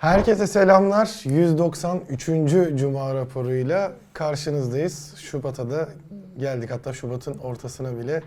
Herkese 0.00 0.46
selamlar. 0.46 1.20
193. 1.24 2.26
Cuma 2.74 3.14
raporuyla 3.14 3.92
karşınızdayız. 4.12 5.14
Şubat'a 5.16 5.70
da 5.70 5.88
geldik. 6.38 6.70
Hatta 6.70 6.92
Şubat'ın 6.92 7.38
ortasına 7.38 7.98
bile 7.98 8.22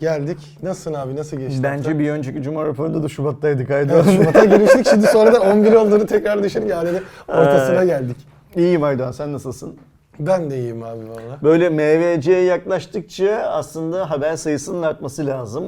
geldik. 0.00 0.58
Nasılsın 0.62 0.94
abi? 0.94 1.16
Nasıl 1.16 1.36
geçti? 1.36 1.62
Bence 1.62 1.88
hafta? 1.88 1.98
bir 1.98 2.10
önceki 2.10 2.42
Cuma 2.42 2.64
raporunda 2.64 3.02
da 3.02 3.08
Şubat'taydık. 3.08 3.70
Haydi. 3.70 3.92
Evet, 3.94 4.04
Şubat'a 4.16 4.44
giriştik. 4.44 4.86
Şimdi 4.86 5.06
sonradan 5.12 5.40
11 5.40 5.72
olduğunu 5.72 6.06
tekrar 6.06 6.42
düşün. 6.42 6.66
Yani 6.66 6.88
ortasına 7.28 7.84
geldik. 7.84 8.16
İyiyim 8.56 8.82
Aydoğan 8.82 9.12
sen 9.12 9.32
nasılsın? 9.32 9.78
Ben 10.18 10.50
de 10.50 10.58
iyiyim 10.58 10.82
abi 10.82 11.08
valla. 11.08 11.38
Böyle 11.42 11.68
MVC'ye 11.68 12.42
yaklaştıkça 12.42 13.36
aslında 13.36 14.10
haber 14.10 14.36
sayısının 14.36 14.82
artması 14.82 15.26
lazım. 15.26 15.66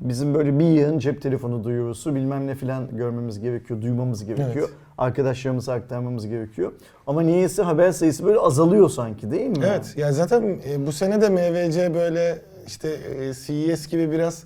Bizim 0.00 0.34
böyle 0.34 0.58
bir 0.58 0.64
yığın 0.64 0.98
cep 0.98 1.22
telefonu 1.22 1.64
duyurusu 1.64 2.14
bilmem 2.14 2.46
ne 2.46 2.54
filan 2.54 2.96
görmemiz 2.96 3.40
gerekiyor, 3.40 3.82
duymamız 3.82 4.24
gerekiyor. 4.24 4.68
Evet. 4.68 4.81
Arkadaşlarımıza 4.98 5.72
aktarmamız 5.72 6.26
gerekiyor. 6.26 6.72
Ama 7.06 7.22
niyeyse 7.22 7.62
haber 7.62 7.92
sayısı 7.92 8.24
böyle 8.24 8.38
azalıyor 8.38 8.90
sanki 8.90 9.30
değil 9.30 9.48
mi? 9.48 9.64
Evet. 9.66 9.94
Ya 9.96 10.12
zaten 10.12 10.60
e, 10.68 10.86
bu 10.86 10.92
sene 10.92 11.20
de 11.20 11.28
MVC 11.28 11.94
böyle 11.94 12.38
işte 12.66 12.88
e, 12.88 13.34
CES 13.34 13.88
gibi 13.88 14.10
biraz 14.10 14.44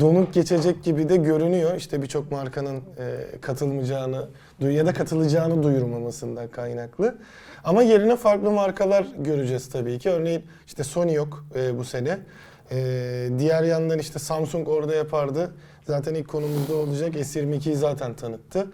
donuk 0.00 0.34
geçecek 0.34 0.84
gibi 0.84 1.08
de 1.08 1.16
görünüyor. 1.16 1.74
İşte 1.76 2.02
birçok 2.02 2.32
markanın 2.32 2.76
e, 2.76 3.38
katılmayacağını 3.40 4.28
ya 4.60 4.86
da 4.86 4.92
katılacağını 4.92 5.62
duyurmamasından 5.62 6.48
kaynaklı. 6.48 7.14
Ama 7.64 7.82
yerine 7.82 8.16
farklı 8.16 8.50
markalar 8.50 9.06
göreceğiz 9.18 9.68
tabii 9.70 9.98
ki. 9.98 10.10
Örneğin 10.10 10.44
işte 10.66 10.84
Sony 10.84 11.12
yok 11.12 11.44
bu 11.78 11.84
sene. 11.84 12.18
Diğer 13.38 13.62
yandan 13.62 13.98
işte 13.98 14.18
Samsung 14.18 14.68
orada 14.68 14.94
yapardı. 14.94 15.50
Zaten 15.86 16.14
ilk 16.14 16.28
konumuzda 16.28 16.74
olacak. 16.76 17.14
S22'yi 17.14 17.76
zaten 17.76 18.14
tanıttı. 18.14 18.66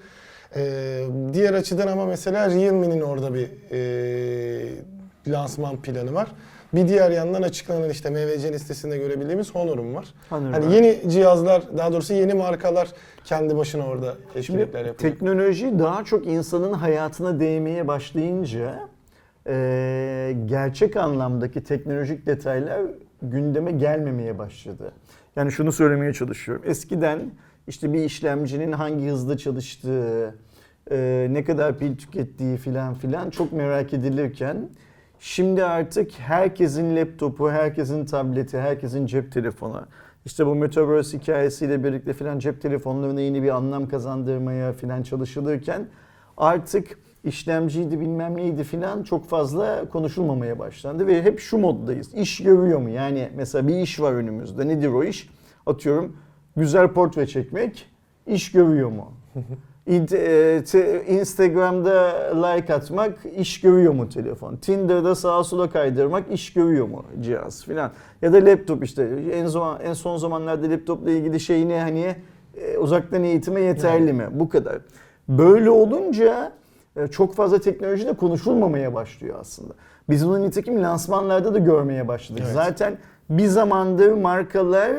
E, 0.57 1.05
diğer 1.33 1.55
açıdan 1.55 1.89
ama 1.89 2.07
mesela 2.07 2.51
Realme'nin 2.51 3.01
orada 3.01 3.35
bir 3.35 3.49
e, 3.71 4.83
lansman 5.27 5.83
planı 5.83 6.15
var. 6.15 6.29
Bir 6.75 6.89
diğer 6.89 7.11
yandan 7.11 7.43
açıklanan 7.43 7.91
işte 7.91 8.11
MVC 8.11 8.53
listesinde 8.53 8.99
görebildiğimiz 8.99 9.55
Honor'um 9.55 9.95
var. 9.95 10.15
Honor 10.31 10.53
hani 10.53 10.67
var. 10.67 10.71
yeni 10.71 11.11
cihazlar, 11.11 11.63
daha 11.79 11.93
doğrusu 11.93 12.15
yeni 12.15 12.35
markalar 12.35 12.89
kendi 13.25 13.57
başına 13.57 13.87
orada 13.87 14.15
etkinlikler 14.35 14.85
yapıyor. 14.85 15.13
teknoloji 15.13 15.79
daha 15.79 16.05
çok 16.05 16.27
insanın 16.27 16.73
hayatına 16.73 17.41
değmeye 17.41 17.89
başlayınca 17.89 18.89
e, 19.47 20.37
gerçek 20.47 20.97
anlamdaki 20.97 21.65
teknolojik 21.65 22.27
detaylar 22.27 22.81
gündeme 23.23 23.73
gelmemeye 23.73 24.39
başladı. 24.39 24.93
Yani 25.37 25.53
şunu 25.53 25.73
söylemeye 25.73 26.13
çalışıyorum. 26.13 26.63
Eskiden 26.67 27.21
işte 27.69 27.93
bir 27.93 28.05
işlemcinin 28.05 28.73
hangi 28.73 29.07
hızda 29.07 29.39
çalıştığı, 29.39 30.35
e, 30.91 31.27
ne 31.31 31.45
kadar 31.45 31.79
pil 31.79 31.97
tükettiği 31.97 32.57
filan 32.57 32.95
filan 32.95 33.31
çok 33.31 33.53
merak 33.53 33.95
edilirken 33.95 34.69
şimdi 35.21 35.65
artık 35.65 36.13
herkesin 36.19 36.97
laptopu, 36.97 37.51
herkesin 37.51 38.07
tableti, 38.07 38.59
herkesin 38.59 39.07
cep 39.07 39.33
telefonu 39.33 39.87
işte 40.29 40.47
bu 40.47 40.55
Metaverse 40.55 41.19
hikayesiyle 41.19 41.85
birlikte 41.85 42.13
filan 42.13 42.39
cep 42.39 42.63
telefonlarına 42.63 43.21
yeni 43.21 43.43
bir 43.43 43.49
anlam 43.49 43.89
kazandırmaya 43.89 44.73
filan 44.73 45.03
çalışılırken 45.03 45.87
artık 46.37 46.99
işlemciydi 47.25 48.01
bilmem 48.01 48.37
neydi 48.37 48.65
filan 48.65 49.03
çok 49.03 49.29
fazla 49.29 49.89
konuşulmamaya 49.89 50.59
başlandı 50.59 51.07
ve 51.07 51.23
hep 51.23 51.41
şu 51.41 51.59
moddayız. 51.59 52.15
İş 52.15 52.43
görüyor 52.43 52.79
mu? 52.79 52.91
Yani 52.91 53.29
mesela 53.37 53.69
bir 53.69 53.75
iş 53.75 54.01
var 54.01 54.13
önümüzde. 54.13 54.69
Nedir 54.69 54.89
o 54.89 55.05
iş? 55.05 55.31
Atıyorum 55.67 56.17
güzel 56.59 56.89
portre 56.89 57.27
çekmek 57.27 57.91
iş 58.27 58.53
görüyor 58.53 58.89
mu? 58.89 59.13
E, 59.91 60.63
Instagram'da 61.09 62.13
like 62.47 62.75
atmak 62.75 63.19
iş 63.37 63.61
görüyor 63.61 63.93
mu 63.93 64.09
telefon? 64.09 64.57
Tinder'da 64.57 65.15
sağa 65.15 65.45
sola 65.45 65.71
kaydırmak 65.71 66.33
iş 66.33 66.53
görüyor 66.53 66.89
mu 66.89 67.05
cihaz 67.21 67.65
filan? 67.65 67.91
Ya 68.23 68.33
da 68.33 68.37
laptop 68.37 68.85
işte 68.85 69.09
en 69.33 69.47
son 69.47 69.81
en 69.81 69.93
son 69.93 70.17
zamanlarda 70.17 70.71
laptopla 70.71 71.11
ilgili 71.11 71.41
şey 71.41 71.69
ne 71.69 71.81
hani 71.81 72.17
e, 72.57 72.79
uzaktan 72.79 73.25
eğitime 73.25 73.61
yeterli 73.61 74.13
mi? 74.13 74.29
Bu 74.31 74.49
kadar. 74.49 74.79
Böyle 75.29 75.71
olunca 75.71 76.53
e, 76.97 77.07
çok 77.07 77.35
fazla 77.35 77.59
teknoloji 77.59 78.07
de 78.07 78.13
konuşulmamaya 78.13 78.95
başlıyor 78.95 79.37
aslında. 79.41 79.75
Biz 80.11 80.27
bunu 80.27 80.43
nitekim 80.43 80.83
lansmanlarda 80.83 81.55
da 81.55 81.59
görmeye 81.59 82.09
başladık. 82.09 82.43
Evet. 82.45 82.55
Zaten 82.55 82.99
bir 83.31 83.47
zamandır 83.47 84.13
markalar 84.13 84.93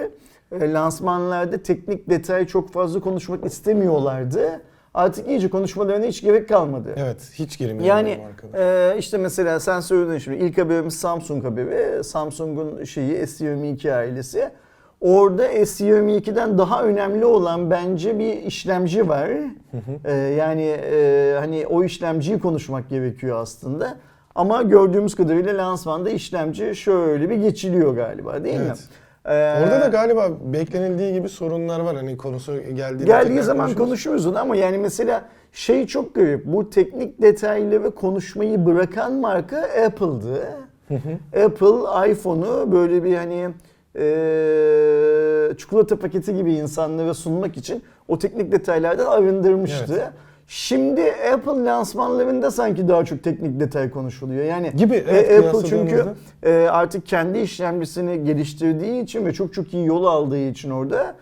lansmanlarda 0.52 1.64
teknik 1.64 2.10
detay 2.10 2.48
çok 2.48 2.72
fazla 2.72 3.00
konuşmak 3.00 3.46
istemiyorlardı. 3.46 4.62
Artık 4.94 5.28
iyice 5.28 5.50
konuşmalarına 5.50 6.06
hiç 6.06 6.22
gerek 6.22 6.50
kalmadı. 6.50 6.94
Evet, 6.98 7.32
hiç 7.34 7.58
girmiyor 7.58 7.86
Yani 7.86 8.20
e, 8.54 8.96
işte 8.98 9.18
mesela 9.18 9.60
sen 9.60 9.80
söyledin 9.80 10.18
şimdi 10.18 10.38
ilk 10.38 10.58
haberimiz 10.58 11.00
Samsung 11.00 11.46
haberi. 11.46 12.04
Samsung'un 12.04 12.84
şeyi 12.84 13.18
S22 13.18 13.94
ailesi. 13.94 14.50
Orada 15.02 15.54
S22'den 15.54 16.58
daha 16.58 16.84
önemli 16.84 17.26
olan 17.26 17.72
bence 17.72 18.20
bir 18.20 18.34
işlemci 18.34 19.10
var. 19.10 19.30
E, 20.06 20.14
yani 20.14 20.78
e, 20.92 21.36
hani 21.40 21.68
o 21.68 21.84
işlemciyi 21.84 22.40
konuşmak 22.40 22.90
gerekiyor 22.90 23.38
aslında. 23.42 23.98
Ama 24.36 24.62
gördüğümüz 24.62 25.16
kadarıyla 25.16 25.58
lansmanda 25.58 26.10
işlemci 26.10 26.76
şöyle 26.76 27.30
bir 27.30 27.36
geçiliyor 27.36 27.96
galiba 27.96 28.44
değil 28.44 28.60
mi? 28.60 28.74
Evet. 29.26 29.58
E, 29.58 29.64
Orada 29.64 29.82
da 29.82 29.88
galiba 29.88 30.30
beklenildiği 30.54 31.14
gibi 31.14 31.30
sorunlar 31.30 31.80
var. 31.80 31.96
Hani 31.96 32.18
konusu 32.18 32.60
Geldiği 33.06 33.30
tekrar 33.36 33.42
zaman 33.42 33.74
konuşuruz 33.74 34.28
onu 34.28 34.40
ama 34.40 34.56
yani 34.56 34.78
mesela 34.78 35.22
şey 35.52 35.88
çok 35.88 36.16
garip. 36.16 36.46
Bu 36.46 36.70
teknik 36.70 37.22
detayları 37.22 37.92
konuşmayı 37.96 38.66
bırakan 38.66 39.14
marka 39.14 39.58
Apple'dı. 39.86 40.48
Apple 41.46 42.12
iPhone'u 42.12 42.72
böyle 42.72 43.04
bir 43.04 43.16
hani 43.16 43.50
eee, 43.96 45.58
çikolata 45.58 45.96
paketi 46.00 46.36
gibi 46.36 46.54
insanlara 46.54 47.14
sunmak 47.14 47.58
için 47.58 47.84
o 48.08 48.20
teknik 48.20 48.52
detaylardan 48.52 49.06
arındırmıştı. 49.06 49.94
Evet. 49.98 50.10
Şimdi 50.52 51.14
Apple 51.34 51.66
lansmanlarında 51.66 52.52
sanki 52.52 52.88
daha 52.88 53.06
çok 53.06 53.24
teknik 53.24 53.60
detay 53.60 53.92
konuşuluyor. 53.92 54.46
Yani 54.46 54.72
Gibi, 54.76 54.96
e, 54.96 55.04
evet, 55.08 55.46
Apple 55.46 55.70
çünkü 55.70 56.06
e, 56.44 56.54
artık 56.54 57.06
kendi 57.06 57.40
işlemcisini 57.40 58.24
geliştirdiği 58.24 59.04
için 59.04 59.26
ve 59.26 59.34
çok 59.34 59.54
çok 59.54 59.74
iyi 59.74 59.86
yol 59.86 60.06
aldığı 60.06 60.38
için 60.38 60.70
orada 60.70 61.16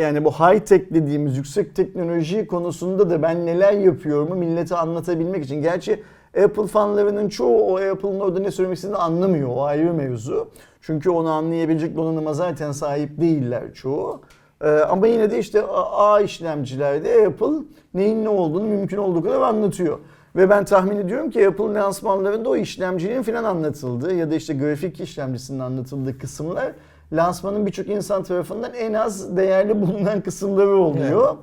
yani 0.00 0.24
bu 0.24 0.32
high 0.32 0.60
tech 0.60 0.82
dediğimiz 0.90 1.36
yüksek 1.36 1.76
teknoloji 1.76 2.46
konusunda 2.46 3.10
da 3.10 3.22
ben 3.22 3.46
neler 3.46 3.72
yapıyorumu 3.72 4.34
millete 4.34 4.76
anlatabilmek 4.76 5.44
için. 5.44 5.62
Gerçi 5.62 6.02
Apple 6.44 6.66
fanlarının 6.66 7.28
çoğu 7.28 7.62
o 7.62 7.76
Apple'ın 7.76 8.20
orada 8.20 8.40
ne 8.40 8.50
söylemek 8.50 8.76
istediğini 8.76 8.98
anlamıyor. 8.98 9.48
O 9.48 9.64
ayrı 9.64 9.94
mevzu. 9.94 10.50
Çünkü 10.80 11.10
onu 11.10 11.30
anlayabilecek 11.30 11.96
donanıma 11.96 12.34
zaten 12.34 12.72
sahip 12.72 13.20
değiller 13.20 13.74
çoğu. 13.74 14.20
Ee, 14.62 14.68
ama 14.68 15.06
yine 15.06 15.30
de 15.30 15.38
işte 15.38 15.62
A 15.92 16.20
işlemcilerde 16.20 17.26
Apple 17.26 17.64
neyin 17.94 18.24
ne 18.24 18.28
olduğunu 18.28 18.64
mümkün 18.64 18.96
olduğu 18.96 19.22
kadar 19.22 19.40
anlatıyor. 19.40 19.98
Ve 20.36 20.50
ben 20.50 20.64
tahmin 20.64 20.96
ediyorum 20.96 21.30
ki 21.30 21.48
Apple 21.48 21.74
lansmanlarında 21.74 22.48
o 22.48 22.56
işlemcinin 22.56 23.22
falan 23.22 23.44
anlatıldığı 23.44 24.14
ya 24.14 24.30
da 24.30 24.34
işte 24.34 24.54
grafik 24.54 25.00
işlemcisinin 25.00 25.58
anlatıldığı 25.58 26.18
kısımlar 26.18 26.72
lansmanın 27.12 27.66
birçok 27.66 27.88
insan 27.88 28.22
tarafından 28.22 28.74
en 28.74 28.92
az 28.92 29.36
değerli 29.36 29.82
bulunan 29.82 30.20
kısımları 30.20 30.76
oluyor. 30.76 31.36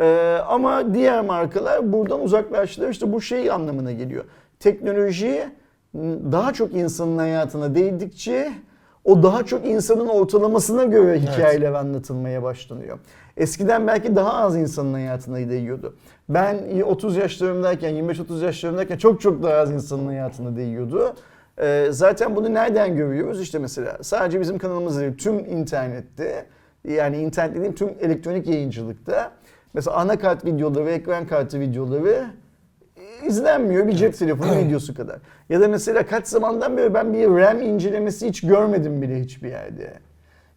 Ee, 0.00 0.38
ama 0.48 0.94
diğer 0.94 1.24
markalar 1.24 1.92
buradan 1.92 2.20
uzaklaştılar. 2.20 2.88
İşte 2.88 3.12
bu 3.12 3.20
şey 3.20 3.50
anlamına 3.50 3.92
geliyor. 3.92 4.24
Teknoloji 4.60 5.48
daha 6.32 6.52
çok 6.52 6.74
insanın 6.74 7.18
hayatına 7.18 7.74
değdikçe 7.74 8.52
o 9.04 9.22
daha 9.22 9.46
çok 9.46 9.66
insanın 9.66 10.06
ortalamasına 10.06 10.84
göre 10.84 11.20
hikayeler 11.20 11.72
anlatılmaya 11.72 12.42
başlanıyor. 12.42 12.98
Eskiden 13.36 13.86
belki 13.86 14.16
daha 14.16 14.32
az 14.32 14.56
insanın 14.56 14.92
hayatına 14.92 15.36
değiyordu. 15.36 15.96
Ben 16.28 16.80
30 16.80 17.16
yaşlarımdayken, 17.16 17.94
25-30 17.94 18.44
yaşlarımdayken 18.44 18.96
çok 18.96 19.20
çok 19.20 19.42
daha 19.42 19.54
az 19.54 19.70
insanın 19.70 20.06
hayatına 20.06 20.56
değiyordu. 20.56 21.14
Ee, 21.58 21.86
zaten 21.90 22.36
bunu 22.36 22.54
nereden 22.54 22.96
görüyoruz? 22.96 23.40
İşte 23.40 23.58
mesela 23.58 23.98
sadece 24.02 24.40
bizim 24.40 24.58
kanalımızda 24.58 25.00
değil, 25.00 25.16
tüm 25.18 25.38
internette, 25.38 26.46
yani 26.84 27.16
internet 27.18 27.56
dediğim 27.56 27.74
tüm 27.74 27.88
elektronik 28.00 28.46
yayıncılıkta 28.46 29.32
mesela 29.74 29.96
anakart 29.96 30.44
videoları, 30.44 30.90
ekran 30.90 31.26
kartı 31.26 31.60
videoları 31.60 32.24
izlenmiyor 33.26 33.86
bir 33.86 33.92
cep 33.92 34.18
telefonu 34.18 34.58
videosu 34.58 34.94
kadar. 34.94 35.18
Ya 35.48 35.60
da 35.60 35.68
mesela 35.68 36.06
kaç 36.06 36.26
zamandan 36.26 36.76
beri 36.76 36.94
ben 36.94 37.12
bir 37.12 37.28
RAM 37.28 37.62
incelemesi 37.62 38.28
hiç 38.28 38.40
görmedim 38.40 39.02
bile 39.02 39.20
hiçbir 39.20 39.48
yerde. 39.48 39.92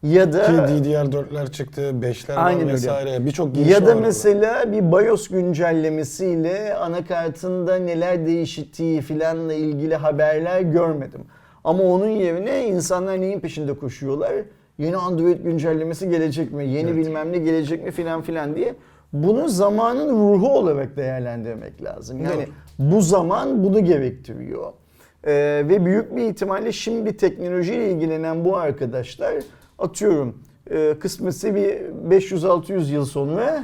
Ya 0.03 0.33
da 0.33 0.45
Ki 0.45 0.51
DDR4'ler 0.51 1.51
çıktı, 1.51 1.81
5'ler 1.81 2.33
Aynen 2.35 2.67
var 2.67 2.73
vesaire. 2.73 3.25
Birçok 3.25 3.55
gelişme 3.55 3.73
ya 3.73 3.81
var 3.81 3.87
da 3.87 3.91
orada. 3.91 4.01
mesela 4.01 4.71
bir 4.71 4.91
BIOS 4.91 5.27
güncellemesiyle 5.27 6.75
anakartında 6.75 7.75
neler 7.75 8.25
değiştiği 8.25 9.01
filanla 9.01 9.53
ilgili 9.53 9.95
haberler 9.95 10.61
görmedim. 10.61 11.21
Ama 11.63 11.83
onun 11.83 12.07
yerine 12.09 12.67
insanlar 12.67 13.21
neyin 13.21 13.39
peşinde 13.39 13.73
koşuyorlar? 13.73 14.33
Yeni 14.77 14.97
Android 14.97 15.39
güncellemesi 15.43 16.09
gelecek 16.09 16.53
mi? 16.53 16.67
Yeni 16.67 16.97
bilmem 16.97 17.31
ne 17.31 17.37
gelecek 17.37 17.83
mi 17.83 17.91
filan 17.91 18.21
filan 18.21 18.55
diye 18.55 18.75
bunu 19.13 19.49
zamanın 19.49 20.09
ruhu 20.09 20.57
olarak 20.57 20.97
değerlendirmek 20.97 21.83
lazım. 21.83 22.23
Yani 22.23 22.47
bu 22.79 23.01
zaman 23.01 23.63
bunu 23.63 23.85
gerektiriyor. 23.85 24.73
Ee, 25.23 25.63
ve 25.69 25.85
büyük 25.85 26.15
bir 26.15 26.23
ihtimalle 26.23 26.71
şimdi 26.71 27.17
teknolojiyle 27.17 27.91
ilgilenen 27.91 28.45
bu 28.45 28.57
arkadaşlar 28.57 29.33
atıyorum 29.79 30.35
e, 30.71 30.95
kısmetse 30.99 31.55
bir 31.55 31.69
500-600 32.09 32.91
yıl 32.93 33.05
sonra 33.05 33.63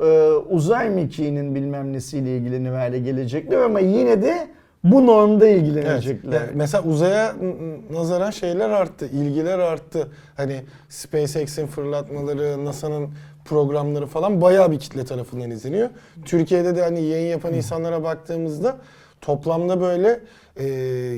e, 0.00 0.30
uzay 0.30 0.90
mekiğinin 0.90 1.54
bilmem 1.54 1.92
nesiyle 1.92 2.36
ilgilenir 2.36 2.70
hale 2.70 2.98
gelecekler 2.98 3.58
ama 3.58 3.80
yine 3.80 4.22
de 4.22 4.48
bu 4.84 5.06
normda 5.06 5.46
Evet. 5.46 5.62
ilgilenecekler. 5.62 6.32
Yani 6.40 6.50
mesela 6.54 6.84
uzaya 6.84 7.34
nazaran 7.90 8.30
şeyler 8.30 8.70
arttı, 8.70 9.06
ilgiler 9.06 9.58
arttı. 9.58 10.08
Hani 10.36 10.60
SpaceX'in 10.88 11.66
fırlatmaları, 11.66 12.64
NASA'nın 12.64 13.08
programları 13.50 14.06
falan 14.06 14.40
bayağı 14.40 14.70
bir 14.70 14.78
kitle 14.78 15.04
tarafından 15.04 15.50
izleniyor. 15.50 15.88
Türkiye'de 16.24 16.76
de 16.76 16.82
hani 16.82 17.02
yayın 17.02 17.26
yapan 17.26 17.54
insanlara 17.54 18.02
baktığımızda 18.02 18.78
toplamda 19.20 19.80
böyle 19.80 20.20
e, 20.56 20.66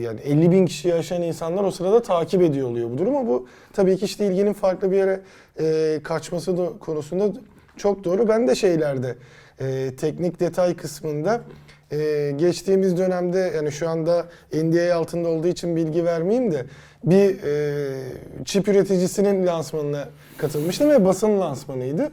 yani 0.04 0.20
50 0.20 0.50
bin 0.50 0.66
kişiyi 0.66 0.94
aşan 0.94 1.22
insanlar 1.22 1.64
o 1.64 1.70
sırada 1.70 2.02
takip 2.02 2.42
ediyor 2.42 2.68
oluyor 2.68 2.90
bu 2.90 2.98
durumu. 2.98 3.26
Bu 3.26 3.46
tabii 3.72 3.96
ki 3.96 4.04
işte 4.04 4.26
ilginin 4.26 4.52
farklı 4.52 4.90
bir 4.90 4.96
yere 4.96 5.20
e, 5.60 6.00
kaçması 6.02 6.58
da 6.58 6.78
konusunda 6.80 7.32
çok 7.76 8.04
doğru. 8.04 8.28
Ben 8.28 8.48
de 8.48 8.54
şeylerde 8.54 9.16
e, 9.60 9.90
teknik 9.96 10.40
detay 10.40 10.76
kısmında 10.76 11.40
ee, 11.92 12.32
geçtiğimiz 12.36 12.98
dönemde 12.98 13.52
yani 13.56 13.72
şu 13.72 13.88
anda 13.88 14.26
NDA 14.54 14.96
altında 14.96 15.28
olduğu 15.28 15.48
için 15.48 15.76
bilgi 15.76 16.04
vermeyeyim 16.04 16.52
de 16.52 16.64
bir 17.04 17.42
e, 17.42 18.44
çip 18.44 18.68
üreticisinin 18.68 19.46
lansmanına 19.46 20.08
katılmıştım 20.38 20.90
ve 20.90 21.04
basın 21.04 21.40
lansmanıydı. 21.40 22.10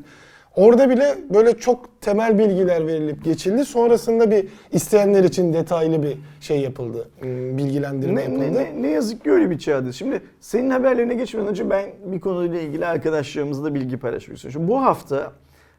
Orada 0.55 0.89
bile 0.89 1.15
böyle 1.33 1.57
çok 1.57 2.01
temel 2.01 2.39
bilgiler 2.39 2.87
verilip 2.87 3.23
geçildi. 3.23 3.65
Sonrasında 3.65 4.31
bir 4.31 4.47
isteyenler 4.71 5.23
için 5.23 5.53
detaylı 5.53 6.03
bir 6.03 6.17
şey 6.41 6.59
yapıldı. 6.59 7.09
hmm, 7.19 7.57
Bilgilendirme 7.57 8.15
Ne, 8.15 8.21
yapıldı. 8.23 8.39
ne, 8.41 8.53
ne, 8.53 8.81
ne 8.81 8.87
yazık 8.89 9.23
ki 9.23 9.31
öyle 9.31 9.49
bir 9.49 9.59
çağda. 9.59 9.91
Şimdi 9.91 10.21
senin 10.39 10.69
haberlerine 10.69 11.13
geçmeden 11.13 11.47
önce 11.47 11.69
ben 11.69 11.85
bir 12.05 12.19
konuyla 12.19 12.59
ilgili 12.59 12.85
arkadaşlarımızla 12.85 13.75
bilgi 13.75 13.97
paylaşmak 13.97 14.35
istiyorum. 14.37 14.59
Şimdi 14.59 14.71
bu 14.71 14.81
hafta 14.81 15.31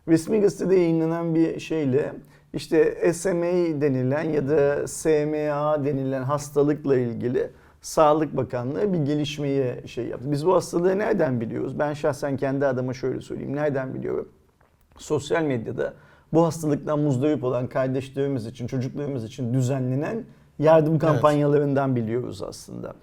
resmi 0.08 0.40
gazetede 0.40 0.74
yayınlanan 0.76 1.34
bir 1.34 1.60
şeyle 1.60 2.12
işte 2.54 3.12
SMA 3.12 3.80
denilen 3.80 4.22
ya 4.22 4.48
da 4.48 4.88
SMA 4.88 5.84
denilen 5.84 6.22
hastalıkla 6.22 6.96
ilgili 6.98 7.50
Sağlık 7.80 8.36
Bakanlığı 8.36 8.92
bir 8.92 8.98
gelişmeyi 8.98 9.88
şey 9.88 10.06
yaptı. 10.06 10.32
Biz 10.32 10.46
bu 10.46 10.54
hastalığı 10.54 10.98
nereden 10.98 11.40
biliyoruz? 11.40 11.78
Ben 11.78 11.94
şahsen 11.94 12.36
kendi 12.36 12.66
adıma 12.66 12.94
şöyle 12.94 13.20
söyleyeyim. 13.20 13.56
Nereden 13.56 13.94
biliyorum? 13.94 14.28
sosyal 15.00 15.42
medyada 15.42 15.94
bu 16.32 16.44
hastalıktan 16.44 16.98
muzdarip 16.98 17.44
olan 17.44 17.66
kardeşlerimiz 17.66 18.46
için, 18.46 18.66
çocuklarımız 18.66 19.24
için 19.24 19.54
düzenlenen 19.54 20.24
yardım 20.58 20.98
kampanyalarından 20.98 21.96
biliyoruz 21.96 22.42
aslında. 22.42 22.94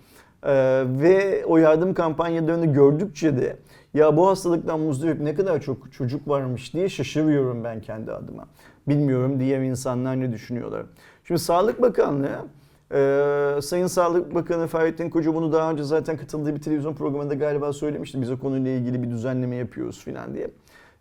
Ee, 0.43 0.83
ve 0.87 1.45
o 1.45 1.57
yardım 1.57 1.93
kampanyalarını 1.93 2.65
gördükçe 2.65 3.37
de 3.37 3.57
ya 3.93 4.17
bu 4.17 4.27
hastalıktan 4.27 4.79
muzdarip 4.79 5.21
ne 5.21 5.35
kadar 5.35 5.61
çok 5.61 5.93
çocuk 5.93 6.27
varmış 6.27 6.73
diye 6.73 6.89
şaşırıyorum 6.89 7.63
ben 7.63 7.81
kendi 7.81 8.11
adıma. 8.11 8.47
Bilmiyorum 8.87 9.39
diğer 9.39 9.61
insanlar 9.61 10.19
ne 10.19 10.31
düşünüyorlar. 10.31 10.85
Şimdi 11.23 11.39
Sağlık 11.39 11.81
Bakanlığı 11.81 12.45
ee, 12.93 13.59
Sayın 13.61 13.87
Sağlık 13.87 14.35
Bakanı 14.35 14.67
Fahrettin 14.67 15.09
Koca 15.09 15.35
bunu 15.35 15.51
daha 15.51 15.71
önce 15.71 15.83
zaten 15.83 16.17
katıldığı 16.17 16.55
bir 16.55 16.61
televizyon 16.61 16.93
programında 16.93 17.33
galiba 17.33 17.73
söylemişti. 17.73 18.21
Biz 18.21 18.31
o 18.31 18.39
konuyla 18.39 18.71
ilgili 18.71 19.03
bir 19.03 19.09
düzenleme 19.09 19.55
yapıyoruz 19.55 19.99
filan 20.03 20.33
diye. 20.33 20.51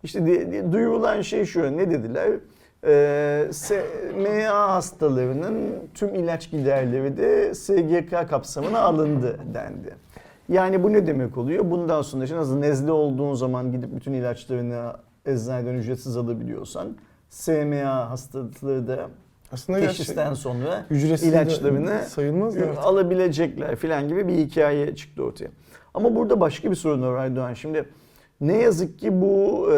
İşte 0.02 0.26
di- 0.26 0.52
di- 0.52 0.72
duyurulan 0.72 1.20
şey 1.20 1.44
şu, 1.44 1.76
ne 1.76 1.90
dediler? 1.90 2.30
Ee, 2.86 3.48
SMA 3.52 4.74
hastalarının 4.74 5.74
tüm 5.94 6.14
ilaç 6.14 6.50
giderleri 6.50 7.16
de 7.16 7.54
SGK 7.54 8.28
kapsamına 8.30 8.80
alındı 8.80 9.38
dendi. 9.54 9.94
Yani 10.48 10.82
bu 10.82 10.92
ne 10.92 11.06
demek 11.06 11.38
oluyor? 11.38 11.70
Bundan 11.70 12.02
sonra 12.02 12.24
işte 12.24 12.36
nasıl 12.36 12.58
nezle 12.58 12.92
olduğun 12.92 13.34
zaman 13.34 13.72
gidip 13.72 13.96
bütün 13.96 14.12
ilaçlarını 14.12 14.92
eczaneden 15.26 15.74
ücretsiz 15.74 16.16
alabiliyorsan 16.16 16.96
SMA 17.28 18.10
hastalıkları 18.10 18.88
da 18.88 19.08
Aslında 19.52 19.80
teşhisten 19.80 20.34
sonra 20.34 20.86
ilaçlarını 20.90 22.02
sayılmaz 22.08 22.56
alabilecekler 22.56 23.76
filan 23.76 24.08
gibi 24.08 24.28
bir 24.28 24.34
hikaye 24.34 24.96
çıktı 24.96 25.22
ortaya. 25.22 25.48
Ama 25.94 26.16
burada 26.16 26.40
başka 26.40 26.70
bir 26.70 26.76
sorun 26.76 27.02
var 27.02 27.14
Aydoğan. 27.14 27.54
Şimdi 27.54 27.88
ne 28.40 28.56
yazık 28.56 28.98
ki 28.98 29.20
bu 29.20 29.68
e, 29.72 29.76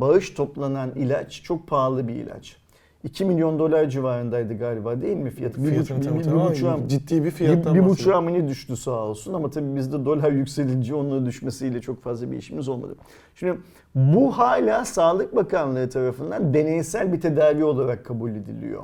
bağış 0.00 0.30
toplanan 0.30 0.90
ilaç 0.90 1.42
çok 1.42 1.66
pahalı 1.68 2.08
bir 2.08 2.14
ilaç. 2.14 2.56
2 3.04 3.24
milyon 3.24 3.58
dolar 3.58 3.88
civarındaydı 3.88 4.58
galiba 4.58 5.02
değil 5.02 5.16
mi 5.16 5.30
fiyatı? 5.30 5.64
Bir, 5.64 5.68
Fiyatını 5.70 6.00
tam 6.02 6.14
bir, 6.14 6.18
bir, 6.18 6.24
tamam, 6.24 6.48
buçuğa- 6.52 6.88
ciddi 6.88 7.20
bir 7.20 7.24
bir, 7.24 7.30
fiyattan 7.30 7.60
bir 7.62 7.66
bahsediyoruz. 7.66 7.90
buçuğa 7.98 8.20
mı 8.20 8.32
ne 8.32 8.48
düştü 8.48 8.76
sağ 8.76 8.90
olsun 8.90 9.34
ama 9.34 9.50
tabii 9.50 9.76
bizde 9.76 10.04
dolar 10.04 10.32
yükselince 10.32 10.94
onunla 10.94 11.26
düşmesiyle 11.26 11.80
çok 11.80 12.02
fazla 12.02 12.30
bir 12.32 12.36
işimiz 12.36 12.68
olmadı. 12.68 12.94
Şimdi 13.34 13.58
bu 13.94 14.38
hala 14.38 14.84
Sağlık 14.84 15.36
Bakanlığı 15.36 15.88
tarafından 15.88 16.54
deneysel 16.54 17.12
bir 17.12 17.20
tedavi 17.20 17.64
olarak 17.64 18.04
kabul 18.04 18.30
ediliyor. 18.30 18.82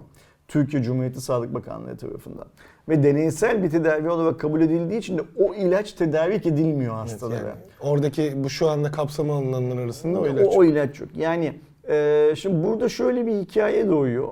Türkiye 0.48 0.82
Cumhuriyeti 0.82 1.20
Sağlık 1.20 1.54
Bakanlığı 1.54 1.96
tarafından. 1.96 2.46
Ve 2.88 3.02
deneysel 3.02 3.62
bir 3.62 3.70
tedavi 3.70 4.10
olarak 4.10 4.40
kabul 4.40 4.60
edildiği 4.60 4.98
için 4.98 5.18
de 5.18 5.22
o 5.38 5.54
ilaç 5.54 5.92
tedarik 5.92 6.46
edilmiyor 6.46 6.94
Evet, 7.00 7.12
hastalara. 7.12 7.36
yani 7.48 7.50
oradaki 7.80 8.44
bu 8.44 8.50
şu 8.50 8.68
anda 8.68 8.90
kapsama 8.90 9.34
alınanlar 9.34 9.76
arasında 9.82 10.18
o 10.18 10.22
O, 10.22 10.26
ilaç. 10.26 10.46
o 10.56 10.64
ilaç 10.64 11.00
yok. 11.00 11.08
Yani 11.16 11.52
e, 11.88 12.32
şimdi 12.36 12.66
burada 12.66 12.88
şöyle 12.88 13.26
bir 13.26 13.32
hikaye 13.32 13.88
doğuyor. 13.88 14.28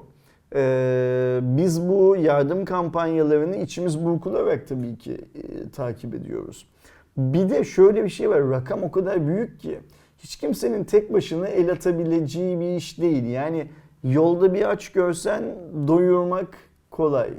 E, 0.55 1.41
biz 1.43 1.89
bu 1.89 2.17
yardım 2.17 2.65
kampanyalarını 2.65 3.57
içimiz 3.57 4.05
burkularak 4.05 4.69
tabii 4.69 4.99
ki 4.99 5.13
e, 5.13 5.71
takip 5.71 6.15
ediyoruz. 6.15 6.69
Bir 7.17 7.51
de 7.51 7.65
şöyle 7.65 8.05
bir 8.05 8.09
şey 8.09 8.31
var. 8.31 8.51
Rakam 8.51 8.83
o 8.83 8.91
kadar 8.91 9.27
büyük 9.27 9.61
ki 9.61 9.79
hiç 10.19 10.37
kimsenin 10.37 10.85
tek 10.85 11.13
başına 11.13 11.49
el 11.49 11.73
atabileceği 11.73 12.61
bir 12.61 12.77
iş 12.77 13.01
değil. 13.01 13.25
Yani 13.25 13.67
yolda 14.05 14.55
bir 14.55 14.71
aç 14.71 14.93
görsen 14.93 15.43
doyurmak 15.89 16.49
kolay. 16.91 17.31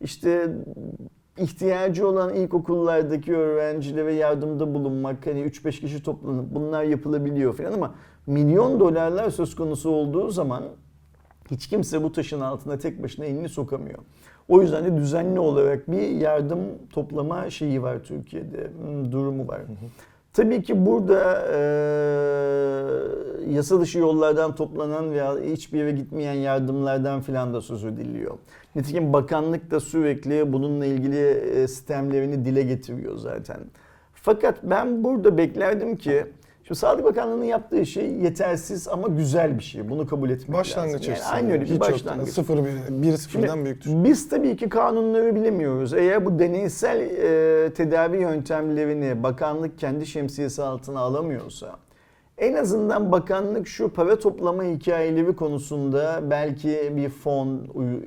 İşte 0.00 0.48
ihtiyacı 1.38 2.08
olan 2.08 2.34
ilkokullardaki 2.34 3.36
öğrencilere 3.36 4.14
yardımda 4.14 4.74
bulunmak, 4.74 5.26
hani 5.26 5.40
3-5 5.40 5.80
kişi 5.80 6.02
toplanıp 6.02 6.54
bunlar 6.54 6.84
yapılabiliyor 6.84 7.56
falan 7.56 7.72
ama 7.72 7.94
milyon 8.26 8.80
dolarlar 8.80 9.30
söz 9.30 9.56
konusu 9.56 9.90
olduğu 9.90 10.30
zaman 10.30 10.62
hiç 11.50 11.68
kimse 11.68 12.02
bu 12.02 12.12
taşın 12.12 12.40
altına 12.40 12.78
tek 12.78 13.02
başına 13.02 13.24
elini 13.24 13.48
sokamıyor. 13.48 13.98
O 14.48 14.62
yüzden 14.62 14.84
de 14.84 14.96
düzenli 14.96 15.40
olarak 15.40 15.90
bir 15.90 16.08
yardım 16.08 16.58
toplama 16.90 17.50
şeyi 17.50 17.82
var 17.82 17.98
Türkiye'de, 18.04 18.70
hmm, 18.80 19.12
durumu 19.12 19.48
var. 19.48 19.60
Tabii 20.32 20.62
ki 20.62 20.86
burada 20.86 21.46
e, 21.52 21.58
yasa 23.50 23.80
dışı 23.80 23.98
yollardan 23.98 24.54
toplanan 24.54 25.10
veya 25.10 25.38
hiçbir 25.38 25.78
yere 25.78 25.92
gitmeyen 25.92 26.34
yardımlardan 26.34 27.20
filan 27.20 27.54
da 27.54 27.60
söz 27.60 27.84
ediliyor. 27.84 28.34
Nitekim 28.74 29.12
bakanlık 29.12 29.70
da 29.70 29.80
sürekli 29.80 30.52
bununla 30.52 30.86
ilgili 30.86 31.28
e, 31.28 31.68
sistemlerini 31.68 32.44
dile 32.44 32.62
getiriyor 32.62 33.16
zaten. 33.16 33.60
Fakat 34.14 34.58
ben 34.62 35.04
burada 35.04 35.38
beklerdim 35.38 35.96
ki 35.96 36.26
Şimdi 36.66 36.78
Sağlık 36.78 37.04
Bakanlığı'nın 37.04 37.44
yaptığı 37.44 37.86
şey 37.86 38.12
yetersiz 38.12 38.88
ama 38.88 39.08
güzel 39.08 39.58
bir 39.58 39.62
şey. 39.62 39.88
Bunu 39.88 40.06
kabul 40.06 40.30
etmek 40.30 40.58
Başlangıç 40.58 40.94
lazım. 40.94 41.04
Yani 41.06 41.12
açısından. 41.12 41.36
aynı 41.36 41.52
öyle 41.52 41.64
bir 41.64 41.80
başlangıç. 41.80 42.28
Sıfır 42.28 42.58
bir, 42.58 43.02
bir 43.02 43.16
sıfırdan 43.16 43.64
büyüktür. 43.64 43.90
Biz 44.04 44.28
tabii 44.28 44.56
ki 44.56 44.68
kanunları 44.68 45.34
bilemiyoruz. 45.34 45.94
Eğer 45.94 46.26
bu 46.26 46.38
deneysel 46.38 47.00
e, 47.00 47.74
tedavi 47.74 48.20
yöntemlerini 48.20 49.22
bakanlık 49.22 49.78
kendi 49.78 50.06
şemsiyesi 50.06 50.62
altına 50.62 51.00
alamıyorsa 51.00 51.76
en 52.38 52.54
azından 52.54 53.12
bakanlık 53.12 53.68
şu 53.68 53.88
para 53.88 54.18
toplama 54.18 54.64
hikayeleri 54.64 55.36
konusunda 55.36 56.20
belki 56.30 56.92
bir 56.96 57.08
fon 57.08 57.60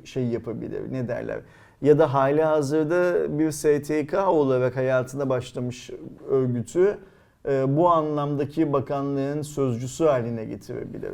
şey 0.04 0.26
yapabilir. 0.26 0.92
Ne 0.92 1.08
derler? 1.08 1.40
Ya 1.82 1.98
da 1.98 2.14
hali 2.14 2.42
hazırda 2.42 3.38
bir 3.38 3.50
STK 3.50 4.28
olarak 4.28 4.76
hayatına 4.76 5.28
başlamış 5.28 5.90
örgütü 6.30 6.98
bu 7.46 7.88
anlamdaki 7.88 8.72
bakanlığın 8.72 9.42
sözcüsü 9.42 10.04
haline 10.04 10.44
getirebilir. 10.44 11.12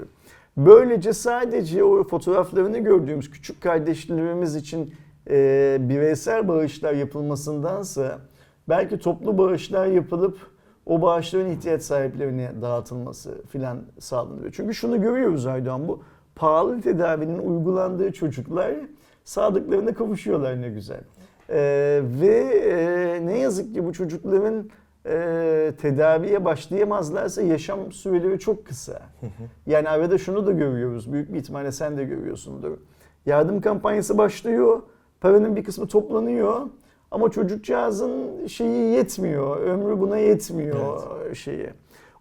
Böylece 0.56 1.12
sadece 1.12 1.84
o 1.84 2.04
fotoğraflarını 2.04 2.78
gördüğümüz 2.78 3.30
küçük 3.30 3.60
kardeşlerimiz 3.60 4.56
için 4.56 4.94
e, 5.30 5.76
bireysel 5.80 6.48
bağışlar 6.48 6.92
yapılmasındansa 6.94 8.18
belki 8.68 8.98
toplu 8.98 9.38
bağışlar 9.38 9.86
yapılıp 9.86 10.38
o 10.86 11.02
bağışların 11.02 11.50
ihtiyaç 11.50 11.82
sahiplerine 11.82 12.52
dağıtılması 12.62 13.46
filan 13.46 13.78
sağlanıyor. 13.98 14.52
Çünkü 14.52 14.74
şunu 14.74 15.00
görüyoruz 15.00 15.46
Aydoğan 15.46 15.88
bu 15.88 16.02
pahalı 16.34 16.80
tedavinin 16.80 17.38
uygulandığı 17.38 18.12
çocuklar 18.12 18.74
sağlıklarına 19.24 19.94
kavuşuyorlar 19.94 20.60
ne 20.60 20.68
güzel. 20.68 21.00
E, 21.48 21.58
ve 22.20 22.36
e, 22.36 23.26
ne 23.26 23.38
yazık 23.38 23.74
ki 23.74 23.84
bu 23.84 23.92
çocukların 23.92 24.70
e, 25.08 25.72
tedaviye 25.80 26.44
başlayamazlarsa 26.44 27.42
yaşam 27.42 27.92
süreleri 27.92 28.38
çok 28.38 28.66
kısa. 28.66 29.02
Yani 29.66 29.88
arada 29.88 30.18
şunu 30.18 30.46
da 30.46 30.52
görüyoruz. 30.52 31.12
Büyük 31.12 31.32
bir 31.32 31.38
ihtimalle 31.38 31.72
sen 31.72 31.96
de 31.96 32.04
görüyorsundur. 32.04 32.78
Yardım 33.26 33.60
kampanyası 33.60 34.18
başlıyor. 34.18 34.82
Paranın 35.20 35.56
bir 35.56 35.64
kısmı 35.64 35.86
toplanıyor. 35.86 36.60
Ama 37.10 37.30
çocukcağızın 37.30 38.46
şeyi 38.46 38.94
yetmiyor. 38.94 39.60
Ömrü 39.60 40.00
buna 40.00 40.18
yetmiyor 40.18 41.02
şeyi. 41.34 41.70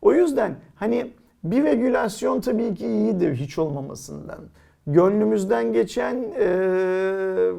O 0.01 0.13
yüzden 0.13 0.56
hani 0.75 1.12
bir 1.44 1.63
regülasyon 1.63 2.42
tabii 2.42 2.75
ki 2.75 2.88
iyidir 2.88 3.36
hiç 3.36 3.58
olmamasından. 3.60 4.39
Gönlümüzden 4.88 5.74
geçen 5.74 6.15
eee 6.15 7.51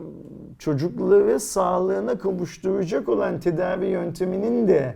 çocukları 0.59 1.41
sağlığına 1.41 2.19
kavuşturacak 2.19 3.09
olan 3.09 3.41
tedavi 3.41 3.87
yönteminin 3.87 4.69
de 4.69 4.95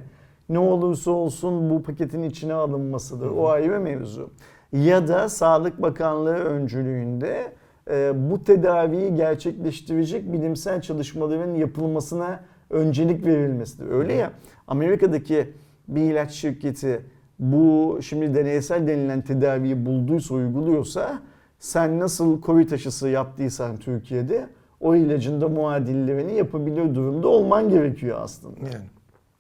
ne 0.51 0.59
olursa 0.59 1.11
olsun 1.11 1.71
bu 1.71 1.83
paketin 1.83 2.23
içine 2.23 2.53
alınmasıdır. 2.53 3.31
O 3.31 3.49
ayrı 3.49 3.81
mevzu. 3.81 4.31
Ya 4.73 5.09
da 5.09 5.29
Sağlık 5.29 5.83
Bakanlığı 5.83 6.35
öncülüğünde 6.35 7.53
e, 7.91 8.13
bu 8.31 8.45
tedaviyi 8.45 9.15
gerçekleştirecek 9.15 10.33
bilimsel 10.33 10.83
çalışmaların 10.83 11.55
yapılmasına 11.55 12.41
öncelik 12.71 13.27
verilmesidir. 13.27 13.91
Öyle 13.91 14.13
ya 14.13 14.33
Amerika'daki 14.69 15.51
bir 15.89 16.01
ilaç 16.01 16.33
şirketi 16.33 17.01
bu 17.39 17.99
şimdi 18.03 18.35
deneysel 18.35 18.87
denilen 18.87 19.23
tedaviyi 19.23 19.87
bulduysa 19.87 20.35
uyguluyorsa 20.35 21.23
sen 21.59 22.01
nasıl 22.01 22.43
Covid 22.43 22.71
aşısı 22.71 23.09
yaptıysan 23.09 23.77
Türkiye'de 23.77 24.47
o 24.81 24.97
ilacın 24.97 25.41
da 25.41 25.49
muadillerini 25.49 26.35
yapabilir 26.35 26.95
durumda 26.95 27.29
olman 27.29 27.69
gerekiyor 27.69 28.19
aslında. 28.23 28.61
Yani. 28.61 28.87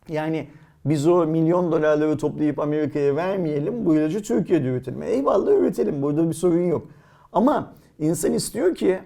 Yani 0.08 0.46
biz 0.84 1.06
o 1.06 1.26
milyon 1.26 1.72
dolarları 1.72 2.16
toplayıp 2.16 2.58
Amerika'ya 2.58 3.16
vermeyelim, 3.16 3.86
bu 3.86 3.96
ilacı 3.96 4.22
Türkiye'de 4.22 4.68
üretelim. 4.68 5.02
Eyvallah 5.02 5.52
üretelim, 5.52 6.02
burada 6.02 6.28
bir 6.28 6.34
sorun 6.34 6.66
yok. 6.66 6.88
Ama 7.32 7.72
insan 7.98 8.32
istiyor 8.32 8.74
ki 8.74 8.98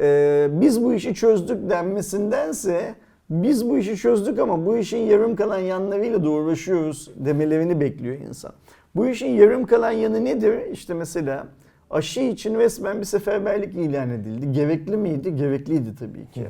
e, 0.00 0.48
biz 0.52 0.84
bu 0.84 0.94
işi 0.94 1.14
çözdük 1.14 1.70
denmesindense 1.70 2.94
biz 3.30 3.68
bu 3.68 3.78
işi 3.78 3.96
çözdük 3.96 4.38
ama 4.38 4.66
bu 4.66 4.76
işin 4.76 4.98
yarım 4.98 5.36
kalan 5.36 5.58
yanlarıyla 5.58 6.24
da 6.24 6.30
uğraşıyoruz 6.30 7.10
demelerini 7.16 7.80
bekliyor 7.80 8.16
insan. 8.18 8.52
Bu 8.96 9.06
işin 9.06 9.28
yarım 9.28 9.66
kalan 9.66 9.90
yanı 9.90 10.24
nedir? 10.24 10.66
İşte 10.72 10.94
mesela 10.94 11.46
aşı 11.90 12.20
için 12.20 12.54
resmen 12.54 13.00
bir 13.00 13.04
seferberlik 13.04 13.74
ilan 13.74 14.10
edildi. 14.10 14.52
Gerekli 14.52 14.96
miydi? 14.96 15.36
Gerekliydi 15.36 15.94
tabii 15.98 16.30
ki. 16.30 16.46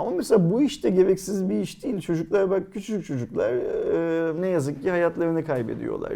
Ama 0.00 0.10
mesela 0.10 0.50
bu 0.50 0.62
iş 0.62 0.84
de 0.84 0.90
gereksiz 0.90 1.50
bir 1.50 1.60
iş 1.60 1.84
değil. 1.84 2.00
Çocuklar 2.00 2.50
bak 2.50 2.62
küçük 2.72 3.06
çocuklar 3.06 3.52
e, 3.52 4.40
ne 4.40 4.48
yazık 4.48 4.82
ki 4.82 4.90
hayatlarını 4.90 5.44
kaybediyorlar. 5.44 6.12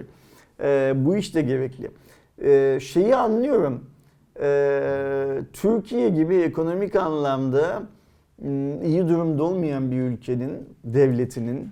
E, 0.61 0.93
bu 0.97 1.17
iş 1.17 1.35
de 1.35 1.43
gerekli. 1.43 1.91
E, 2.43 2.81
şeyi 2.81 3.17
anlıyorum. 3.17 3.85
E, 4.41 5.41
Türkiye 5.53 6.09
gibi 6.09 6.37
ekonomik 6.37 6.97
anlamda 6.97 7.83
m, 8.39 8.87
iyi 8.87 9.09
durumda 9.09 9.43
olmayan 9.43 9.91
bir 9.91 10.01
ülkenin, 10.01 10.69
devletinin, 10.85 11.69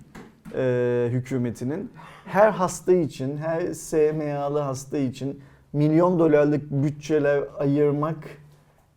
e, 0.55 1.07
hükümetinin 1.11 1.91
her 2.25 2.49
hasta 2.49 2.93
için, 2.93 3.37
her 3.37 3.73
SMA'lı 3.73 4.59
hasta 4.59 4.97
için 4.97 5.41
milyon 5.73 6.19
dolarlık 6.19 6.71
bütçeler 6.71 7.43
ayırmak 7.59 8.17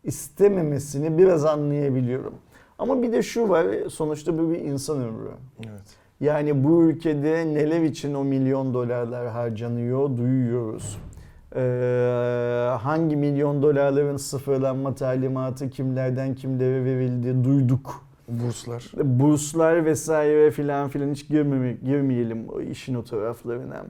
istememesini 0.04 1.18
biraz 1.18 1.44
anlayabiliyorum. 1.44 2.34
Ama 2.78 3.02
bir 3.02 3.12
de 3.12 3.22
şu 3.22 3.48
var, 3.48 3.66
sonuçta 3.90 4.38
bu 4.38 4.50
bir 4.50 4.58
insan 4.58 5.00
ömrü. 5.00 5.30
Evet. 5.58 5.96
Yani 6.20 6.64
bu 6.64 6.82
ülkede 6.82 7.46
neler 7.54 7.82
için 7.82 8.14
o 8.14 8.24
milyon 8.24 8.74
dolarlar 8.74 9.28
harcanıyor 9.28 10.16
duyuyoruz. 10.16 10.98
Ee, 11.56 12.76
hangi 12.80 13.16
milyon 13.16 13.62
dolarların 13.62 14.16
sıfırlanma 14.16 14.94
talimatı 14.94 15.70
kimlerden 15.70 16.34
kimlere 16.34 16.84
verildi 16.84 17.44
duyduk. 17.44 18.06
Burslar. 18.28 18.90
Burslar 18.96 19.84
vesaire 19.84 20.50
filan 20.50 20.88
filan 20.88 21.10
hiç 21.10 21.28
girmemek, 21.28 21.84
girmeyelim 21.84 22.48
o 22.48 22.60
işin 22.60 22.94
o 22.94 23.04
taraflarına. 23.04 23.84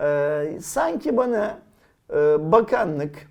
Ee, 0.00 0.58
sanki 0.60 1.16
bana 1.16 1.58
e, 2.10 2.16
bakanlık 2.52 3.28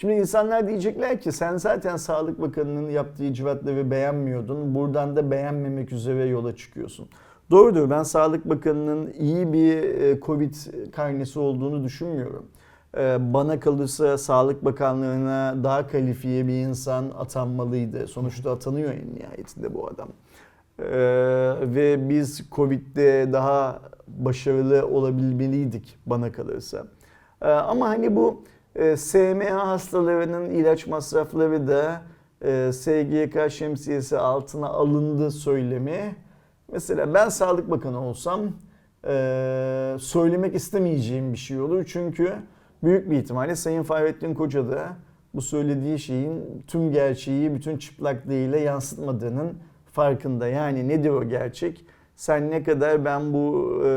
Şimdi 0.00 0.14
insanlar 0.14 0.68
diyecekler 0.68 1.20
ki 1.20 1.32
sen 1.32 1.56
zaten 1.56 1.96
Sağlık 1.96 2.40
Bakanı'nın 2.40 2.90
yaptığı 2.90 3.24
icraatları 3.24 3.90
beğenmiyordun. 3.90 4.74
Buradan 4.74 5.16
da 5.16 5.30
beğenmemek 5.30 5.92
üzere 5.92 6.26
yola 6.26 6.56
çıkıyorsun. 6.56 7.08
Doğrudur 7.50 7.90
ben 7.90 8.02
Sağlık 8.02 8.48
Bakanı'nın 8.48 9.12
iyi 9.12 9.52
bir 9.52 9.76
e, 9.82 10.20
Covid 10.20 10.54
karnesi 10.92 11.38
olduğunu 11.38 11.84
düşünmüyorum. 11.84 12.46
E, 12.98 13.32
Bana 13.34 13.60
kalırsa 13.60 14.18
Sağlık 14.18 14.64
Bakanlığı'na 14.64 15.64
daha 15.64 15.86
kalifiye 15.86 16.46
bir 16.46 16.52
insan 16.52 17.10
atanmalıydı. 17.18 18.06
Sonuçta 18.06 18.52
atanıyor 18.52 18.92
en 18.92 19.14
nihayetinde 19.14 19.74
bu 19.74 19.88
adam. 19.88 20.08
E, 20.78 20.88
Ve 21.74 22.08
biz 22.08 22.50
Covid'de 22.52 23.32
daha 23.32 23.80
başarılı 24.08 24.86
olabilmeliydik 24.86 25.98
bana 26.06 26.32
kalırsa. 26.32 26.86
Ama 27.40 27.88
hani 27.88 28.16
bu 28.16 28.44
e, 28.78 28.96
SMA 28.96 29.68
hastalarının 29.68 30.50
ilaç 30.50 30.86
masrafları 30.86 31.68
da 31.68 32.02
e, 32.44 32.72
SGK 32.72 33.50
şemsiyesi 33.50 34.18
altına 34.18 34.66
alındı 34.66 35.30
söylemi. 35.30 36.16
Mesela 36.72 37.14
ben 37.14 37.28
Sağlık 37.28 37.70
Bakanı 37.70 38.00
olsam 38.00 38.40
e, 39.08 39.96
söylemek 40.00 40.54
istemeyeceğim 40.54 41.32
bir 41.32 41.38
şey 41.38 41.60
olur. 41.60 41.84
Çünkü 41.84 42.32
büyük 42.84 43.10
bir 43.10 43.16
ihtimalle 43.16 43.56
Sayın 43.56 43.82
Fahrettin 43.82 44.34
Koca 44.34 44.70
da 44.70 44.88
bu 45.34 45.42
söylediği 45.42 45.98
şeyin 45.98 46.62
tüm 46.66 46.92
gerçeği 46.92 47.54
bütün 47.54 47.76
çıplaklığıyla 47.78 48.58
yansıtmadığının 48.58 49.54
farkında. 49.92 50.48
Yani 50.48 50.88
nedir 50.88 51.10
o 51.10 51.28
gerçek? 51.28 51.84
Sen 52.16 52.50
ne 52.50 52.62
kadar 52.62 53.04
ben 53.04 53.32
bu 53.32 53.72
e, 53.84 53.88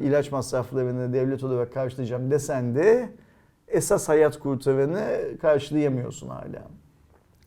ilaç 0.00 0.32
masraflarını 0.32 1.12
devlet 1.12 1.44
olarak 1.44 1.72
karşılayacağım 1.72 2.30
desen 2.30 2.74
de 2.74 3.08
esas 3.68 4.08
hayat 4.08 4.38
kurtaranı 4.38 5.04
karşılayamıyorsun 5.40 6.28
hala. 6.28 6.62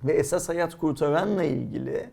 Ve 0.04 0.14
esas 0.14 0.50
hayat 0.50 0.78
kurtaranla 0.78 1.44
ilgili 1.44 2.10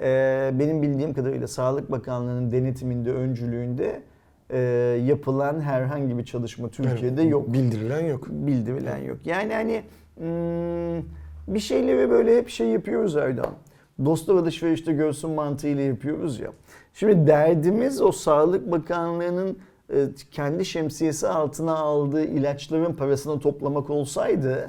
e, 0.00 0.50
benim 0.54 0.82
bildiğim 0.82 1.14
kadarıyla 1.14 1.48
Sağlık 1.48 1.90
Bakanlığı'nın 1.90 2.52
denetiminde, 2.52 3.12
öncülüğünde 3.12 4.02
e, 4.50 4.58
yapılan 5.06 5.60
herhangi 5.60 6.18
bir 6.18 6.24
çalışma 6.24 6.68
Türkiye'de 6.68 7.22
yok. 7.22 7.52
Bildirilen 7.52 8.04
yok. 8.04 8.26
Bildirilen 8.28 8.98
yok. 8.98 9.18
Yani 9.24 9.54
hani 9.54 9.82
hmm, 10.16 11.54
bir 11.54 11.60
şeyleri 11.60 12.10
böyle 12.10 12.36
hep 12.36 12.48
şey 12.48 12.66
yapıyoruz 12.66 13.16
Erdoğan. 13.16 13.54
Dostlar 14.04 14.34
alışverişte 14.34 14.92
görsün 14.92 15.30
mantığıyla 15.30 15.82
yapıyoruz 15.82 16.40
ya. 16.40 16.52
Şimdi 16.94 17.26
derdimiz 17.26 18.02
o 18.02 18.12
Sağlık 18.12 18.70
Bakanlığı'nın 18.70 19.58
kendi 20.30 20.64
şemsiyesi 20.64 21.28
altına 21.28 21.76
aldığı 21.76 22.24
ilaçların 22.24 22.92
parasını 22.92 23.40
toplamak 23.40 23.90
olsaydı 23.90 24.68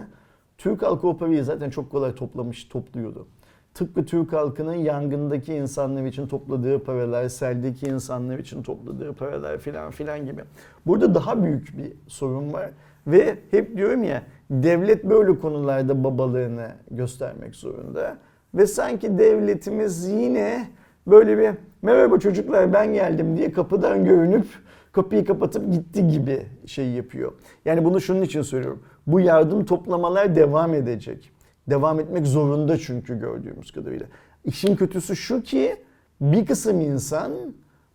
Türk 0.57 0.81
halkı 0.81 1.07
o 1.07 1.17
parayı 1.17 1.43
zaten 1.43 1.69
çok 1.69 1.91
kolay 1.91 2.15
toplamış, 2.15 2.63
topluyordu. 2.63 3.27
Tıpkı 3.73 4.05
Türk 4.05 4.33
halkının 4.33 4.73
yangındaki 4.73 5.53
insanlar 5.53 6.05
için 6.05 6.27
topladığı 6.27 6.83
paralar, 6.83 7.29
seldeki 7.29 7.85
insanlar 7.85 8.39
için 8.39 8.63
topladığı 8.63 9.13
paralar 9.13 9.57
filan 9.57 9.91
filan 9.91 10.25
gibi. 10.25 10.41
Burada 10.85 11.15
daha 11.15 11.43
büyük 11.43 11.77
bir 11.77 11.93
sorun 12.07 12.53
var. 12.53 12.69
Ve 13.07 13.37
hep 13.51 13.77
diyorum 13.77 14.03
ya 14.03 14.23
devlet 14.49 15.03
böyle 15.03 15.39
konularda 15.39 16.03
babalığını 16.03 16.71
göstermek 16.91 17.55
zorunda. 17.55 18.17
Ve 18.53 18.67
sanki 18.67 19.17
devletimiz 19.17 20.07
yine 20.07 20.67
böyle 21.07 21.37
bir 21.37 21.51
merhaba 21.81 22.19
çocuklar 22.19 22.73
ben 22.73 22.93
geldim 22.93 23.37
diye 23.37 23.51
kapıdan 23.51 24.05
görünüp 24.05 24.45
kapıyı 24.91 25.25
kapatıp 25.25 25.71
gitti 25.74 26.07
gibi 26.07 26.45
şey 26.65 26.89
yapıyor. 26.89 27.33
Yani 27.65 27.86
bunu 27.86 28.01
şunun 28.01 28.21
için 28.21 28.41
söylüyorum. 28.41 28.83
Bu 29.07 29.19
yardım 29.19 29.65
toplamalar 29.65 30.36
devam 30.36 30.74
edecek. 30.74 31.31
Devam 31.69 32.00
etmek 32.00 32.27
zorunda 32.27 32.77
çünkü 32.77 33.19
gördüğümüz 33.19 33.71
kadarıyla. 33.71 34.05
İşin 34.45 34.75
kötüsü 34.75 35.15
şu 35.15 35.43
ki 35.43 35.75
bir 36.21 36.45
kısım 36.45 36.81
insan 36.81 37.31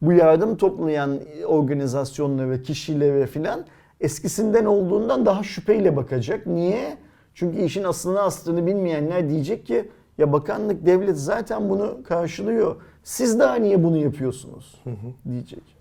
bu 0.03 0.13
yardım 0.13 0.57
toplayan 0.57 1.19
organizasyonlara, 1.47 2.63
kişilere 2.63 3.27
filan 3.27 3.65
eskisinden 4.01 4.65
olduğundan 4.65 5.27
daha 5.27 5.43
şüpheyle 5.43 5.97
bakacak. 5.97 6.47
Niye? 6.47 6.97
Çünkü 7.35 7.59
işin 7.59 7.85
aslını 7.85 8.23
aslını 8.23 8.67
bilmeyenler 8.67 9.29
diyecek 9.29 9.67
ki 9.67 9.91
ya 10.19 10.33
bakanlık, 10.33 10.87
devlet 10.87 11.17
zaten 11.17 11.69
bunu 11.69 12.03
karşılıyor. 12.05 12.77
Siz 13.03 13.39
daha 13.39 13.55
niye 13.55 13.85
bunu 13.85 13.97
yapıyorsunuz? 13.97 14.83
diyecek. 15.29 15.76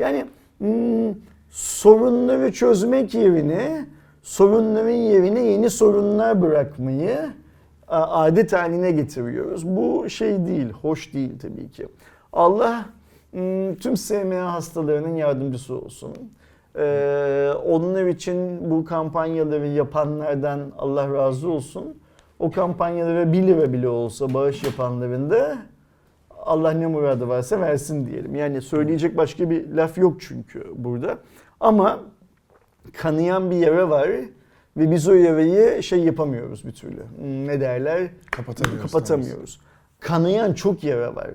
Yani 0.00 0.24
hmm, 0.58 1.14
sorunları 1.50 2.52
çözmek 2.52 3.14
yerine 3.14 3.86
sorunların 4.22 4.90
yerine 4.90 5.40
yeni 5.40 5.70
sorunlar 5.70 6.42
bırakmayı 6.42 7.18
adet 7.88 8.52
haline 8.52 8.90
getiriyoruz. 8.92 9.66
Bu 9.66 10.10
şey 10.10 10.46
değil, 10.46 10.70
hoş 10.70 11.14
değil 11.14 11.38
tabii 11.38 11.70
ki. 11.70 11.88
Allah 12.32 12.86
Hmm, 13.30 13.74
Tüm 13.74 13.96
SMA 13.96 14.52
hastalarının 14.52 15.16
yardımcısı 15.16 15.74
olsun. 15.74 16.12
Ee, 16.76 17.50
onlar 17.66 18.06
için 18.06 18.70
bu 18.70 18.84
kampanyaları 18.84 19.66
yapanlardan 19.68 20.60
Allah 20.78 21.14
razı 21.14 21.48
olsun. 21.48 21.98
O 22.38 22.50
kampanyalara 22.50 23.32
1 23.32 23.42
lira 23.42 23.72
bile 23.72 23.88
olsa 23.88 24.34
bağış 24.34 24.64
yapanların 24.64 25.30
da 25.30 25.56
Allah 26.44 26.70
ne 26.72 26.86
muradı 26.86 27.28
varsa 27.28 27.60
versin 27.60 28.06
diyelim. 28.06 28.34
Yani 28.34 28.62
söyleyecek 28.62 29.16
başka 29.16 29.50
bir 29.50 29.68
laf 29.72 29.98
yok 29.98 30.20
çünkü 30.20 30.64
burada. 30.76 31.18
Ama 31.60 32.00
kanayan 32.96 33.50
bir 33.50 33.56
yara 33.56 33.90
var 33.90 34.08
ve 34.76 34.90
biz 34.90 35.08
o 35.08 35.14
yarayı 35.14 35.82
şey 35.82 35.98
yapamıyoruz 35.98 36.66
bir 36.66 36.72
türlü. 36.72 37.02
Hmm, 37.18 37.46
Ne 37.46 37.60
derler? 37.60 38.08
Kapatamıyoruz. 38.30 38.92
Kapatamıyoruz. 38.92 39.60
Kanayan 40.00 40.52
çok 40.54 40.84
yara 40.84 41.16
var. 41.16 41.30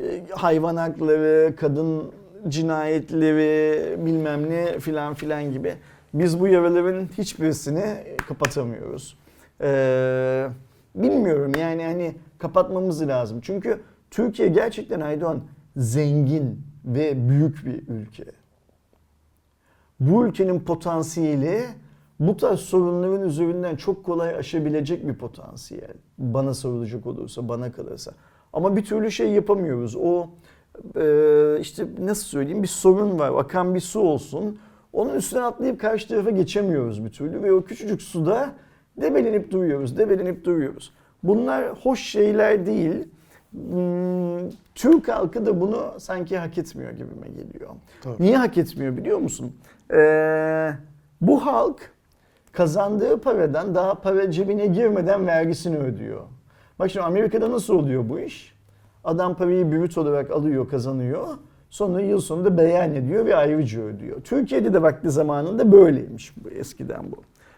Ee, 0.00 0.22
Hayvan 0.30 0.76
hakları, 0.76 1.56
kadın 1.56 2.12
cinayetleri, 2.48 4.06
bilmem 4.06 4.50
ne 4.50 4.78
filan 4.78 5.14
filan 5.14 5.52
gibi. 5.52 5.74
Biz 6.14 6.40
bu 6.40 6.48
yaraların 6.48 7.08
hiçbirisini 7.18 7.94
kapatamıyoruz. 8.28 9.18
Ee, 9.60 10.46
bilmiyorum 10.94 11.52
yani 11.60 11.84
hani 11.84 12.14
kapatmamız 12.38 13.08
lazım. 13.08 13.40
Çünkü 13.42 13.80
Türkiye 14.10 14.48
gerçekten 14.48 15.00
Aydoğan 15.00 15.40
zengin 15.76 16.60
ve 16.84 17.28
büyük 17.28 17.66
bir 17.66 17.88
ülke. 17.88 18.24
Bu 20.00 20.26
ülkenin 20.26 20.60
potansiyeli 20.60 21.64
bu 22.20 22.36
tarz 22.36 22.60
sorunların 22.60 23.28
üzerinden 23.28 23.76
çok 23.76 24.04
kolay 24.04 24.34
aşabilecek 24.34 25.08
bir 25.08 25.14
potansiyel. 25.14 25.94
Bana 26.18 26.54
sorulacak 26.54 27.06
olursa, 27.06 27.48
bana 27.48 27.72
kalırsa. 27.72 28.12
Ama 28.52 28.76
bir 28.76 28.84
türlü 28.84 29.10
şey 29.10 29.30
yapamıyoruz. 29.30 29.96
O 29.96 30.26
e, 30.96 31.58
işte 31.60 31.86
nasıl 32.00 32.24
söyleyeyim 32.24 32.62
bir 32.62 32.68
sorun 32.68 33.18
var. 33.18 33.32
Akan 33.38 33.74
bir 33.74 33.80
su 33.80 34.00
olsun. 34.00 34.58
Onun 34.92 35.14
üstüne 35.14 35.40
atlayıp 35.40 35.80
karşı 35.80 36.08
tarafa 36.08 36.30
geçemiyoruz 36.30 37.04
bir 37.04 37.10
türlü. 37.10 37.42
Ve 37.42 37.52
o 37.52 37.64
küçücük 37.64 38.02
suda 38.02 38.52
debelenip 39.00 39.50
duruyoruz, 39.50 39.98
debelenip 39.98 40.44
duruyoruz. 40.44 40.92
Bunlar 41.22 41.68
hoş 41.82 42.00
şeyler 42.00 42.66
değil. 42.66 43.08
Hmm, 43.50 44.50
Türk 44.74 45.08
halkı 45.08 45.46
da 45.46 45.60
bunu 45.60 45.94
sanki 45.98 46.38
hak 46.38 46.58
etmiyor 46.58 46.90
gibime 46.90 47.28
geliyor. 47.28 47.70
Tabii. 48.02 48.22
Niye 48.22 48.36
hak 48.36 48.58
etmiyor 48.58 48.96
biliyor 48.96 49.18
musun? 49.18 49.52
Ee, 49.92 50.72
bu 51.20 51.46
halk 51.46 51.90
kazandığı 52.52 53.20
paradan 53.20 53.74
daha 53.74 53.94
para 53.94 54.30
cebine 54.30 54.66
girmeden 54.66 55.26
vergisini 55.26 55.76
ödüyor. 55.78 56.20
Bak 56.78 56.90
şimdi 56.90 57.06
Amerika'da 57.06 57.50
nasıl 57.50 57.74
oluyor 57.74 58.08
bu 58.08 58.20
iş? 58.20 58.54
Adam 59.04 59.34
parayı 59.34 59.72
brüt 59.72 59.98
olarak 59.98 60.30
alıyor, 60.30 60.68
kazanıyor. 60.68 61.28
Sonra 61.70 62.00
yıl 62.00 62.20
sonunda 62.20 62.58
beyan 62.58 62.94
ediyor 62.94 63.26
ve 63.26 63.36
ayrıca 63.36 63.82
ödüyor. 63.82 64.20
Türkiye'de 64.20 64.72
de 64.72 64.82
vakti 64.82 65.10
zamanında 65.10 65.72
böyleymiş 65.72 66.32
bu 66.36 66.50
eskiden 66.50 67.12
bu. 67.12 67.16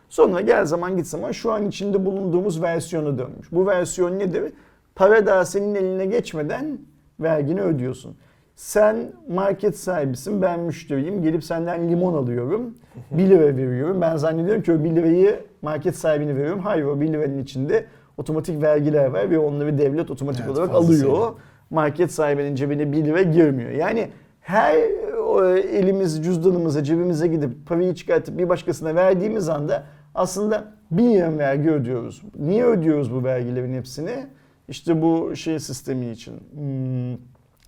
Sonra 0.09 0.40
gel 0.40 0.64
zaman 0.64 0.97
git 0.97 1.06
zaman 1.06 1.32
şu 1.32 1.52
an 1.52 1.66
içinde 1.66 2.06
bulunduğumuz 2.06 2.62
versiyonu 2.62 3.18
dönmüş. 3.18 3.52
Bu 3.52 3.66
versiyon 3.66 4.18
nedir? 4.18 4.52
Para 5.00 5.26
daha 5.26 5.45
senin 5.45 5.75
eline 5.75 6.07
geçmeden 6.07 6.78
vergini 7.21 7.62
ödüyorsun. 7.62 8.16
Sen 8.54 8.97
market 9.28 9.78
sahibisin, 9.78 10.42
ben 10.42 10.61
müşteriyim. 10.61 11.23
Gelip 11.23 11.45
senden 11.45 11.88
limon 11.88 12.14
alıyorum. 12.14 12.75
1 13.11 13.30
lira 13.30 13.57
veriyorum. 13.57 14.00
Ben 14.00 14.16
zannediyorum 14.16 14.62
ki 14.62 14.73
o 14.73 14.85
1 14.85 14.97
lirayı 14.97 15.40
market 15.62 15.97
sahibine 15.97 16.37
veriyorum. 16.37 16.61
Hayır 16.61 16.85
o 16.85 17.00
1 17.00 17.12
liranın 17.12 17.38
içinde 17.38 17.85
otomatik 18.16 18.62
vergiler 18.62 19.07
var 19.07 19.30
ve 19.30 19.38
onları 19.38 19.78
devlet 19.78 20.11
otomatik 20.11 20.42
Evet, 20.47 20.59
olarak 20.59 20.75
alıyor. 20.75 21.33
Market 21.71 22.12
sahibinin 22.12 22.54
cebine 22.54 22.92
1 22.92 23.04
lira 23.04 23.23
girmiyor. 23.23 23.71
Yani 23.71 24.09
her 24.40 24.75
elimiz 25.59 26.25
cüzdanımıza, 26.25 26.85
cebimize 26.85 27.26
gidip 27.26 27.66
parayı 27.66 27.95
çıkartıp 27.95 28.38
bir 28.38 28.49
başkasına 28.49 28.95
verdiğimiz 28.95 29.49
anda 29.49 29.85
aslında 30.14 30.64
1 30.90 31.02
lira 31.02 31.38
vergi 31.38 31.71
ödüyoruz. 31.71 32.23
Niye 32.38 32.64
ödüyoruz 32.64 33.14
bu 33.14 33.25
vergilerin 33.25 33.75
hepsini? 33.75 34.26
İşte 34.70 35.02
bu 35.02 35.37
şey 35.37 35.59
sistemi 35.61 36.11
için. 36.11 36.35
Hmm, 36.54 37.18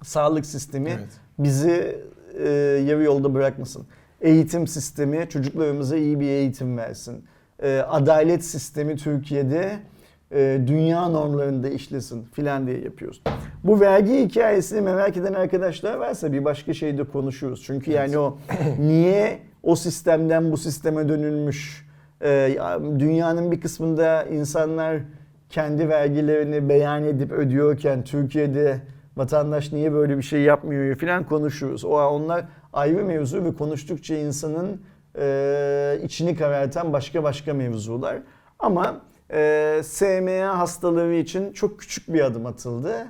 sağlık 0.03 0.47
sistemi 0.47 0.91
Evet. 0.91 1.09
bizi 1.39 1.97
e, 2.39 2.49
yarı 2.87 3.03
yolda 3.03 3.35
bırakmasın. 3.35 3.87
Eğitim 4.21 4.67
sistemi 4.67 5.29
çocuklarımıza 5.29 5.97
iyi 5.97 6.21
bir 6.21 6.27
eğitim 6.27 6.79
versin. 6.79 7.25
E, 7.63 7.79
adalet 7.79 8.45
sistemi 8.45 8.97
Türkiye'de 8.97 9.79
e, 10.33 10.61
dünya 10.67 11.09
normlarında 11.09 11.69
işlesin 11.69 12.25
filan 12.33 12.67
diye 12.67 12.81
yapıyoruz. 12.81 13.23
Bu 13.65 13.81
vergi 13.81 14.25
hikayesini 14.25 14.81
merak 14.81 15.17
eden 15.17 15.35
arkadaşlar 15.35 15.95
varsa 15.95 16.33
bir 16.33 16.45
başka 16.45 16.75
şeyde 16.75 17.05
konuşuruz. 17.05 17.63
Çünkü 17.67 17.91
yani 17.91 18.19
o 18.19 18.39
niye 18.79 19.39
o 19.63 19.77
sistemden 19.77 20.53
bu 20.53 20.57
sisteme 20.57 21.09
dönülmüş 21.09 21.87
e, 22.25 22.57
dünyanın 22.99 23.53
bir 23.53 23.61
kısmında 23.61 24.23
insanlar 24.25 24.97
kendi 25.53 25.89
vergilerini 25.89 26.69
beyan 26.69 27.05
edip 27.05 27.33
ödüyorken 27.33 28.05
Türkiye'de 28.05 28.81
vatandaş 29.17 29.73
niye 29.73 29.93
böyle 29.93 30.17
bir 30.17 30.23
şey 30.23 30.41
yapmıyor 30.41 30.97
filan 30.97 31.25
konuşuyoruz. 31.25 31.85
O 31.85 31.89
onlar 31.91 32.45
ayrı 32.73 33.05
mevzu 33.05 33.45
ve 33.45 33.55
konuştukça 33.55 34.15
insanın 34.15 34.83
e, 35.19 35.99
içini 36.05 36.37
karartan 36.37 36.93
başka 36.93 37.23
başka 37.23 37.55
mevzular. 37.55 38.19
Ama 38.59 39.01
e, 39.33 39.81
SMA 39.85 40.59
hastalığı 40.59 41.15
için 41.15 41.53
çok 41.53 41.81
küçük 41.81 42.13
bir 42.13 42.21
adım 42.21 42.47
atıldı. 42.47 43.07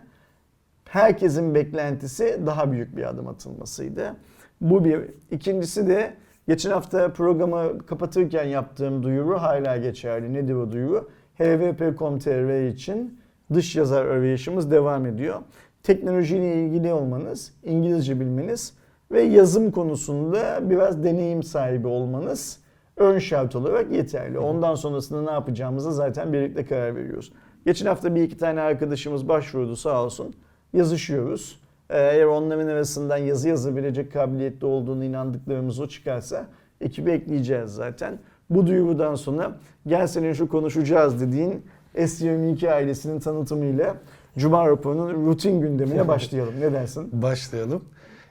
Herkesin 0.85 1.55
beklentisi 1.55 2.41
daha 2.47 2.73
büyük 2.73 2.97
bir 2.97 3.09
adım 3.09 3.29
atılmasıydı. 3.29 4.17
Bu 4.61 4.85
bir. 4.85 5.01
İkincisi 5.31 5.89
de 5.89 6.15
geçen 6.49 6.71
hafta 6.71 7.13
programı 7.13 7.87
kapatırken 7.87 8.45
yaptığım 8.45 9.03
duyuru 9.03 9.43
hala 9.43 9.77
geçerli. 9.77 10.35
Nedir 10.35 10.55
o 10.55 10.73
duyuru? 10.73 11.11
hvp.com.tr 11.43 12.69
için 12.69 13.19
dış 13.55 13.77
yazar 13.77 14.07
arayışımız 14.07 14.71
devam 14.71 15.07
ediyor. 15.07 15.41
Teknolojiyle 15.83 16.65
ilgili 16.65 16.93
olmanız, 16.93 17.55
İngilizce 17.65 18.21
bilmeniz 18.21 18.75
ve 19.11 19.23
yazım 19.23 19.71
konusunda 19.71 20.71
biraz 20.71 21.05
deneyim 21.05 21.43
sahibi 21.43 21.87
olmanız 21.87 22.59
ön 22.97 23.19
şart 23.19 23.57
olarak 23.57 23.93
yeterli. 23.93 24.39
Ondan 24.39 24.75
sonrasında 24.75 25.23
ne 25.23 25.31
yapacağımıza 25.31 25.91
zaten 25.91 26.33
birlikte 26.33 26.65
karar 26.65 26.97
veriyoruz. 26.97 27.33
Geçen 27.67 27.87
hafta 27.87 28.15
bir 28.15 28.23
iki 28.23 28.37
tane 28.37 28.61
arkadaşımız 28.61 29.29
başvurdu 29.29 29.77
sağ 29.77 30.05
olsun. 30.05 30.35
Yazışıyoruz. 30.73 31.63
Eğer 31.91 32.25
onların 32.25 32.67
arasından 32.67 33.17
yazı 33.17 33.49
yazabilecek 33.49 34.13
kabiliyette 34.13 34.67
olduğunu 34.67 35.05
inandıklarımız 35.05 35.81
o 35.81 35.89
çıkarsa 35.89 36.47
ekibi 36.81 37.11
ekleyeceğiz 37.11 37.71
zaten. 37.71 38.19
Bu 38.55 38.67
duyurudan 38.67 39.15
sonra 39.15 39.57
gel 39.87 40.07
senin 40.07 40.33
şu 40.33 40.49
konuşacağız 40.49 41.21
dediğin 41.21 41.63
S22 41.97 42.73
ailesinin 42.73 43.21
tanıtımıyla 43.21 43.97
Cuma 44.39 44.69
raporunun 44.69 45.27
rutin 45.27 45.61
gündemine 45.61 46.09
başlayalım. 46.09 46.55
Ne 46.61 46.73
dersin? 46.73 47.09
Başlayalım. 47.23 47.85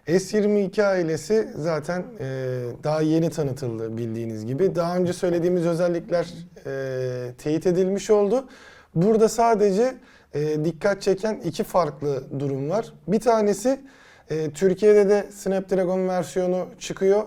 S22 0.08 0.84
ailesi 0.84 1.50
zaten 1.56 2.04
e, 2.20 2.26
daha 2.84 3.02
yeni 3.02 3.30
tanıtıldı 3.30 3.98
bildiğiniz 3.98 4.46
gibi. 4.46 4.76
Daha 4.76 4.98
önce 4.98 5.14
söylediğimiz 5.14 5.66
özellikler 5.66 6.28
e, 6.66 7.34
teyit 7.38 7.68
edilmiş 7.68 8.10
oldu. 8.10 8.48
Burada 8.96 9.30
sadece 9.30 9.94
e, 10.34 10.66
dikkat 10.66 11.02
çeken 11.02 11.42
iki 11.46 11.64
farklı 11.64 12.24
durum 12.40 12.70
var. 12.70 12.94
Bir 13.08 13.20
tanesi 13.20 13.80
e, 14.30 14.52
Türkiye'de 14.52 15.10
de 15.10 15.26
Snapdragon 15.32 16.08
versiyonu 16.08 16.66
çıkıyor. 16.80 17.24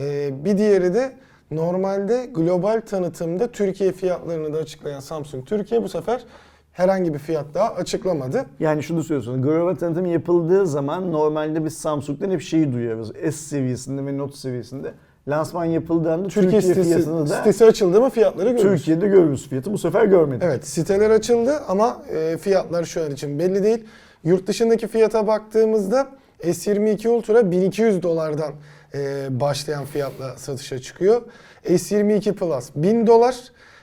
E, 0.00 0.30
bir 0.44 0.58
diğeri 0.58 0.94
de 0.94 1.12
normalde 1.56 2.26
global 2.34 2.82
tanıtımda 2.86 3.52
Türkiye 3.52 3.92
fiyatlarını 3.92 4.54
da 4.54 4.58
açıklayan 4.58 5.00
Samsung 5.00 5.46
Türkiye 5.46 5.82
bu 5.82 5.88
sefer 5.88 6.24
herhangi 6.72 7.14
bir 7.14 7.18
fiyat 7.18 7.46
daha 7.54 7.74
açıklamadı. 7.74 8.46
Yani 8.60 8.82
şunu 8.82 9.04
söylüyorsun. 9.04 9.42
Global 9.42 9.74
tanıtım 9.74 10.06
yapıldığı 10.06 10.66
zaman 10.66 11.12
normalde 11.12 11.64
biz 11.64 11.78
Samsung'dan 11.78 12.30
hep 12.30 12.42
şeyi 12.42 12.72
duyuyoruz. 12.72 13.12
S 13.22 13.32
seviyesinde 13.32 14.06
ve 14.06 14.18
Note 14.18 14.36
seviyesinde. 14.36 14.94
Lansman 15.28 15.64
yapıldığında 15.64 16.28
Türkiye, 16.28 16.42
Türkiye, 16.44 16.62
sitesi, 16.62 16.88
fiyatını 16.88 17.20
da 17.20 17.26
sitesi 17.26 17.64
açıldı 17.64 18.00
mı 18.00 18.10
fiyatları 18.10 18.50
görürüz. 18.50 18.62
Türkiye'de 18.62 19.08
görürüz 19.08 19.48
fiyatı. 19.48 19.72
Bu 19.72 19.78
sefer 19.78 20.04
görmedik. 20.04 20.42
Evet 20.42 20.66
siteler 20.66 21.10
açıldı 21.10 21.60
ama 21.68 22.02
e, 22.14 22.36
fiyatlar 22.36 22.84
şu 22.84 23.02
an 23.02 23.10
için 23.10 23.38
belli 23.38 23.62
değil. 23.62 23.84
Yurt 24.24 24.46
dışındaki 24.46 24.88
fiyata 24.88 25.26
baktığımızda 25.26 26.08
S22 26.42 27.08
Ultra 27.08 27.50
1200 27.50 28.02
dolardan 28.02 28.52
e, 28.94 29.26
başlayan 29.40 29.84
fiyatla 29.84 30.36
satışa 30.36 30.78
çıkıyor. 30.78 31.22
S22 31.64 32.32
Plus 32.32 32.70
1000 32.76 33.06
dolar, 33.06 33.36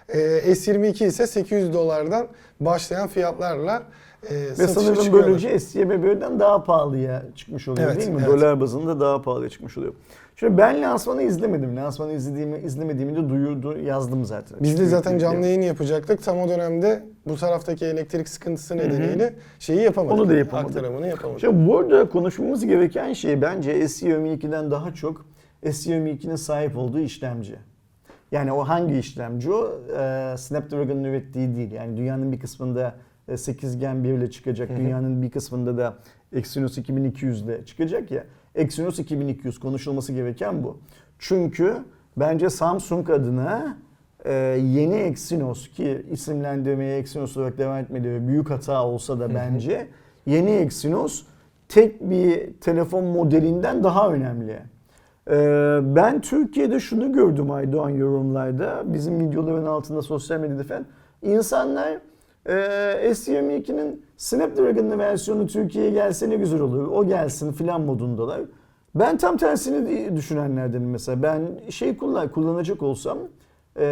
e, 0.09 0.17
S22 0.51 1.05
ise 1.05 1.27
800 1.27 1.73
dolardan 1.73 2.27
başlayan 2.59 3.07
fiyatlarla 3.07 3.83
e, 4.29 4.35
Ve 4.59 4.67
sanırım 4.67 4.95
çıkıyorlar. 4.95 5.25
böylece 5.27 5.59
SCB'den 5.59 6.39
daha 6.39 6.63
pahalıya 6.63 7.23
çıkmış 7.35 7.67
oluyor 7.67 7.87
Evet, 7.87 7.97
değil 8.01 8.09
mi? 8.11 8.23
evet. 8.27 8.37
Dolar 8.37 8.61
bazında 8.61 8.99
daha 8.99 9.21
pahalıya 9.21 9.49
çıkmış 9.49 9.77
oluyor. 9.77 9.93
Şimdi 10.39 10.57
ben 10.57 10.81
lansmanı 10.81 11.23
izlemedim. 11.23 11.75
Lansmanı 11.75 12.13
izlediğimi, 12.13 12.59
izlemediğimi 12.59 13.15
de 13.15 13.29
duyurdu, 13.29 13.77
yazdım 13.77 14.25
zaten. 14.25 14.57
Biz 14.61 14.79
de 14.79 14.85
zaten 14.85 15.17
canlı 15.17 15.45
yayın 15.45 15.61
yapacaktık. 15.61 16.23
Tam 16.23 16.39
o 16.39 16.49
dönemde 16.49 17.03
bu 17.27 17.35
taraftaki 17.35 17.85
elektrik 17.85 18.29
sıkıntısı 18.29 18.77
nedeniyle 18.77 19.33
şeyi 19.59 19.81
yapamadık. 19.81 20.19
Onu 20.19 20.29
da 20.29 20.33
yapamadık. 20.33 20.69
Aktarımını 20.69 21.07
yapamadık. 21.07 21.41
Şimdi 21.41 21.67
burada 21.67 22.09
konuşmamız 22.09 22.65
gereken 22.65 23.13
şey 23.13 23.41
bence 23.41 23.79
S22'den 23.79 24.71
daha 24.71 24.93
çok 24.93 25.25
S22'nin 25.63 26.35
sahip 26.35 26.77
olduğu 26.77 26.99
işlemci. 26.99 27.55
Yani 28.31 28.51
o 28.51 28.63
hangi 28.63 28.99
işlemci 28.99 29.51
o? 29.51 29.81
Ee, 29.97 30.35
Snapdragon'un 30.37 31.03
ürettiği 31.03 31.55
değil. 31.55 31.71
Yani 31.71 31.97
dünyanın 31.97 32.31
bir 32.31 32.39
kısmında 32.39 32.95
e, 33.27 33.37
8 33.37 33.77
Gen 33.77 34.03
1 34.03 34.09
ile 34.09 34.31
çıkacak. 34.31 34.69
Dünyanın 34.69 35.21
bir 35.21 35.31
kısmında 35.31 35.77
da 35.77 35.93
Exynos 36.33 36.77
2200 36.77 37.41
ile 37.41 37.65
çıkacak 37.65 38.11
ya. 38.11 38.23
Exynos 38.55 38.99
2200 38.99 39.59
konuşulması 39.59 40.13
gereken 40.13 40.63
bu. 40.63 40.77
Çünkü 41.19 41.77
bence 42.17 42.49
Samsung 42.49 43.09
adına 43.09 43.77
e, 44.25 44.33
yeni 44.63 44.95
Exynos 44.95 45.69
ki 45.69 46.05
isimlendirmeye 46.11 46.97
Exynos 46.97 47.37
olarak 47.37 47.57
devam 47.57 47.77
etmeleri 47.77 48.27
büyük 48.27 48.49
hata 48.49 48.85
olsa 48.85 49.19
da 49.19 49.33
bence 49.33 49.87
yeni 50.25 50.51
Exynos 50.51 51.23
tek 51.69 52.09
bir 52.09 52.53
telefon 52.53 53.03
modelinden 53.03 53.83
daha 53.83 54.09
önemli. 54.09 54.59
Ee, 55.29 55.79
ben 55.81 56.21
Türkiye'de 56.21 56.79
şunu 56.79 57.13
gördüm 57.13 57.51
Aydoğan 57.51 57.89
yorumlarda, 57.89 58.83
bizim 58.85 59.19
videoların 59.19 59.65
altında 59.65 60.01
sosyal 60.01 60.39
medyada 60.39 60.63
falan. 60.63 60.85
İnsanlar 61.21 61.97
e, 62.45 62.53
S22'nin 63.11 64.05
Snapdragon'lı 64.19 64.97
versiyonu 64.97 65.47
Türkiye'ye 65.47 65.91
gelse 65.91 66.29
ne 66.29 66.35
güzel 66.35 66.61
olur, 66.61 66.87
o 66.87 67.07
gelsin 67.07 67.51
filan 67.51 67.81
modundalar. 67.81 68.41
Ben 68.95 69.17
tam 69.17 69.37
tersini 69.37 70.15
düşünenlerdenim 70.15 70.89
mesela. 70.89 71.23
Ben 71.23 71.41
şey 71.69 71.97
kullan, 71.97 72.31
kullanacak 72.31 72.83
olsam 72.83 73.17
e, 73.75 73.83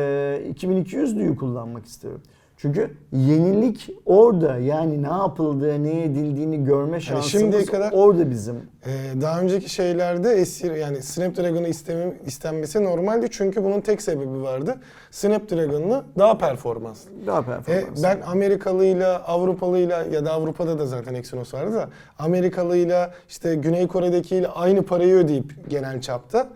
2200'lüyü 0.54 1.36
kullanmak 1.36 1.86
isterim. 1.86 2.22
Çünkü 2.58 2.92
yenilik 3.12 3.90
orada 4.06 4.58
yani 4.58 5.04
ne 5.04 5.08
yapıldığı, 5.08 5.84
ne 5.84 6.04
edildiğini 6.04 6.64
görme 6.64 7.00
şansımız 7.00 7.32
şimdiye 7.32 7.66
kadar- 7.66 7.92
orada 7.92 8.30
bizim. 8.30 8.56
Ee, 8.86 9.22
daha 9.22 9.42
önceki 9.42 9.70
şeylerde 9.70 10.46
S 10.46 10.68
yani 10.78 11.02
Snapdragon'ı 11.02 11.68
istemem, 11.68 12.14
istenmesi 12.26 12.84
normaldi 12.84 13.28
çünkü 13.32 13.64
bunun 13.64 13.82
tek 13.82 14.02
sebebi 14.02 14.42
vardı. 14.42 14.76
Snapdragon'lı 15.12 16.06
daha 16.20 16.38
performanslı. 16.38 17.10
Daha 17.28 17.40
E, 17.42 17.44
performans. 17.46 18.04
ben 18.04 18.22
Amerikalıyla, 18.22 19.24
Avrupalıyla 19.24 20.04
ya 20.04 20.26
da 20.26 20.32
Avrupa'da 20.34 20.80
da 20.80 20.86
zaten 20.86 21.14
Exynos 21.14 21.54
vardı 21.54 21.74
da 21.74 21.90
Amerikalıyla 22.20 23.14
işte 23.30 23.56
Güney 23.56 23.88
Kore'dekiyle 23.88 24.48
aynı 24.48 24.84
parayı 24.84 25.16
ödeyip 25.16 25.70
genel 25.70 26.02
çapta 26.02 26.50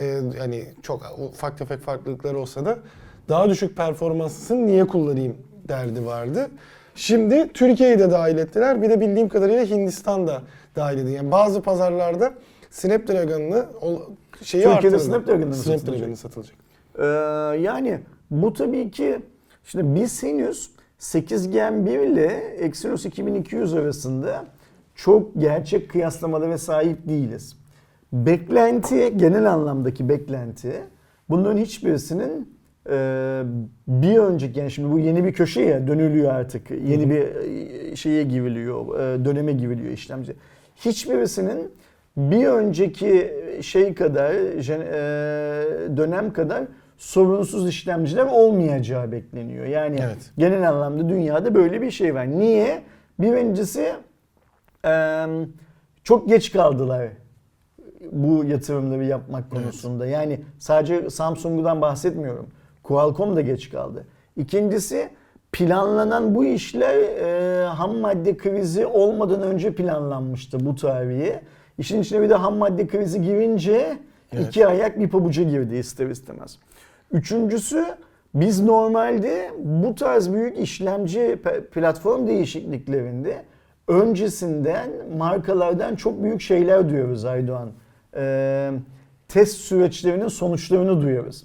e, 0.00 0.06
yani 0.38 0.64
çok 0.82 1.02
ufak 1.32 1.58
tefek 1.58 1.80
farklılıklar 1.80 2.34
olsa 2.34 2.64
da 2.66 2.78
daha 3.28 3.48
düşük 3.48 3.76
performanslısın 3.76 4.66
niye 4.66 4.86
kullanayım 4.86 5.36
derdi 5.68 6.06
vardı. 6.06 6.50
Şimdi 6.94 7.48
Türkiye'yi 7.52 7.98
de 7.98 8.10
dahil 8.10 8.38
ettiler. 8.38 8.82
Bir 8.82 8.90
de 8.90 9.00
bildiğim 9.00 9.28
kadarıyla 9.28 9.64
Hindistan 9.64 10.26
da 10.26 10.42
dahil 10.76 10.98
edildi. 10.98 11.12
Yani 11.12 11.30
bazı 11.30 11.62
pazarlarda 11.62 12.32
Snapdragon'lı 12.70 13.66
o 13.82 13.88
şeyi 14.42 14.62
Türkiye'de 14.62 14.68
artırdı. 14.68 15.00
Snapdragon'lı 15.00 15.46
mı 15.46 15.54
Snapdragon'lı 15.54 16.16
satılacak. 16.16 16.56
Ee, 16.98 17.04
yani 17.62 18.00
bu 18.30 18.52
tabii 18.52 18.90
ki 18.90 19.18
şimdi 19.64 20.00
biz 20.00 20.22
henüz 20.22 20.70
8 20.98 21.50
Gen 21.50 21.86
1 21.86 21.98
ile 22.00 22.26
Exynos 22.58 23.06
2200 23.06 23.74
arasında 23.74 24.44
çok 24.94 25.34
gerçek 25.40 25.90
kıyaslamalara 25.90 26.58
sahip 26.58 27.08
değiliz. 27.08 27.56
Beklenti, 28.12 29.12
genel 29.16 29.52
anlamdaki 29.52 30.08
beklenti 30.08 30.84
bunların 31.28 31.58
hiçbirisinin 31.58 32.57
e, 32.90 33.42
bir 33.88 34.18
önceki 34.18 34.58
yani 34.60 34.70
şimdi 34.70 34.92
bu 34.92 34.98
yeni 34.98 35.24
bir 35.24 35.32
köşe 35.32 35.62
ya 35.62 35.86
dönülüyor 35.86 36.34
artık. 36.34 36.70
Yeni 36.70 37.10
bir 37.10 37.22
e, 37.92 37.96
şeye 37.96 38.22
giriliyor, 38.22 39.00
e, 39.00 39.24
döneme 39.24 39.52
giriliyor 39.52 39.90
işlemci. 39.92 40.32
Hiçbirisinin 40.76 41.70
bir 42.16 42.46
önceki 42.46 43.34
şey 43.62 43.94
kadar, 43.94 44.32
jen- 44.58 44.86
e, 44.92 45.96
dönem 45.96 46.32
kadar 46.32 46.64
sorunsuz 46.96 47.68
işlemciler 47.68 48.26
olmayacağı 48.26 49.12
bekleniyor. 49.12 49.66
Yani 49.66 49.96
Evet. 50.04 50.30
genel 50.38 50.68
anlamda 50.68 51.08
dünyada 51.08 51.54
böyle 51.54 51.82
bir 51.82 51.90
şey 51.90 52.14
var. 52.14 52.30
Niye? 52.30 52.82
Birincisi 53.20 53.92
e, 54.86 55.24
çok 56.04 56.28
geç 56.28 56.52
kaldılar 56.52 57.08
bu 58.12 58.44
yatırımları 58.44 59.04
yapmak 59.04 59.50
konusunda. 59.50 60.06
Yani 60.06 60.40
sadece 60.58 61.10
Samsung'dan 61.10 61.80
bahsetmiyorum. 61.80 62.46
Qualcomm 62.88 63.36
da 63.36 63.40
geç 63.40 63.70
kaldı. 63.70 64.06
İkincisi 64.36 65.08
planlanan 65.52 66.34
bu 66.34 66.44
işler 66.44 66.96
e, 66.98 67.66
ham 67.66 67.96
madde 67.96 68.36
krizi 68.36 68.86
olmadan 68.86 69.42
önce 69.42 69.74
planlanmıştı 69.74 70.66
bu 70.66 70.74
tarihe. 70.74 71.40
İşin 71.78 72.02
içine 72.02 72.22
bir 72.22 72.30
de 72.30 72.34
ham 72.34 72.56
madde 72.56 72.86
krizi 72.86 73.22
girince 73.22 73.98
Evet. 74.32 74.46
iki 74.46 74.66
ayak 74.66 74.98
bir 75.00 75.08
pabuca 75.08 75.42
girdi 75.42 75.76
ister 75.76 76.06
istemez. 76.06 76.58
Üçüncüsü 77.12 77.84
biz 78.34 78.60
normalde 78.60 79.50
bu 79.58 79.94
tarz 79.94 80.32
büyük 80.32 80.58
işlemci 80.58 81.38
platform 81.72 82.26
değişikliklerinde 82.26 83.44
öncesinden 83.88 84.90
markalardan 85.18 85.96
çok 85.96 86.22
büyük 86.22 86.40
şeyler 86.40 86.88
duyuyoruz 86.88 87.24
Aydoğan. 87.24 87.70
Ee, 88.16 88.70
test 89.28 89.56
süreçlerinin 89.56 90.28
sonuçlarını 90.28 91.02
duyuyoruz. 91.02 91.44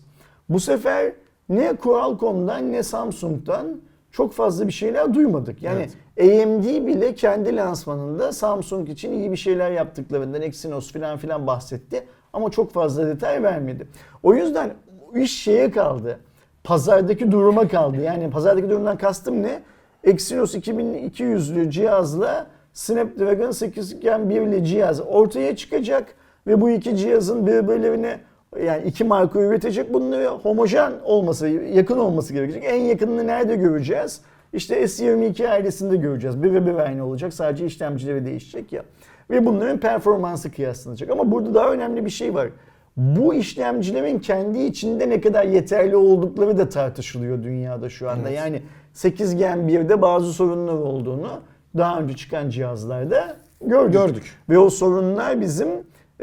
Bu 0.50 0.60
sefer 0.60 1.14
ne 1.50 1.76
Qualcomm'dan 1.76 2.72
ne 2.72 2.84
Samsung'dan 2.84 3.82
çok 4.12 4.34
fazla 4.34 4.68
bir 4.68 4.72
şeyler 4.72 5.14
duymadık. 5.14 5.64
Yani 5.64 5.88
AMD 6.20 6.88
bile 6.88 7.16
kendi 7.16 7.56
lansmanında 7.56 8.32
Samsung 8.32 8.90
için 8.90 9.12
iyi 9.12 9.32
bir 9.32 9.38
şeyler 9.38 9.72
yaptıklarından 9.72 10.42
Exynos 10.42 10.92
filan 10.92 11.18
filan 11.18 11.48
bahsetti 11.48 12.08
ama 12.34 12.52
çok 12.52 12.72
fazla 12.72 13.08
detay 13.08 13.44
vermedi. 13.44 13.88
O 14.24 14.34
yüzden 14.34 14.74
iş 15.16 15.44
şeye 15.44 15.72
kaldı. 15.72 16.20
Pazardaki 16.64 17.32
duruma 17.32 17.68
kaldı. 17.68 18.02
Yani 18.02 18.30
pazardaki 18.30 18.70
durumdan 18.70 18.98
kastım 18.98 19.44
ne? 19.44 19.64
Exynos 20.04 20.56
2200'lü 20.56 21.72
cihazla 21.72 22.48
Snapdragon 22.74 23.52
8 23.52 24.00
Gen 24.00 24.22
1'li 24.22 24.66
cihaz 24.66 25.02
ortaya 25.02 25.56
çıkacak 25.56 26.16
ve 26.48 26.62
bu 26.62 26.70
iki 26.70 26.98
cihazın 26.98 27.48
birbirlerine 27.48 28.20
yani 28.66 28.84
iki 28.84 29.04
marka 29.04 29.40
üretecek 29.40 29.94
bunları 29.94 30.28
homojen 30.28 30.94
olması, 31.04 31.48
yakın 31.48 31.98
olması 31.98 32.34
gerekecek. 32.34 32.64
En 32.66 32.82
yakınını 32.82 33.28
nerede 33.28 33.56
göreceğiz? 33.56 34.22
İşte 34.54 34.84
S22 34.84 35.50
ailesinde 35.50 35.98
göreceğiz. 35.98 36.44
Bir 36.44 36.54
ve 36.54 36.66
bir 36.66 36.76
aynı 36.76 37.06
olacak. 37.06 37.34
Sadece 37.34 37.66
işlemcileri 37.66 38.26
değişecek 38.26 38.74
ya. 38.74 38.84
Ve 39.30 39.46
bunların 39.46 39.80
performansı 39.80 40.52
kıyaslanacak. 40.52 41.10
Ama 41.10 41.32
burada 41.32 41.54
daha 41.54 41.72
önemli 41.72 42.06
bir 42.06 42.10
şey 42.10 42.34
var. 42.34 42.50
Bu 42.98 43.34
işlemcilerin 43.34 44.20
kendi 44.20 44.60
içinde 44.60 45.10
ne 45.10 45.22
kadar 45.22 45.46
yeterli 45.46 45.96
oldukları 45.96 46.58
da 46.58 46.70
tartışılıyor 46.70 47.44
dünyada 47.44 47.90
şu 47.90 48.10
anda. 48.10 48.30
Evet. 48.30 48.38
Yani 48.38 48.62
8 48.94 49.36
Gen 49.36 49.58
1'de 49.58 50.02
bazı 50.02 50.34
sorunlar 50.34 50.74
olduğunu 50.74 51.30
daha 51.78 52.00
önce 52.00 52.16
çıkan 52.16 52.50
cihazlarda 52.50 53.36
gördük. 53.62 53.94
Gördük. 53.94 54.38
Ve 54.50 54.58
o 54.58 54.70
sorunlar 54.70 55.42
bizim 55.42 55.70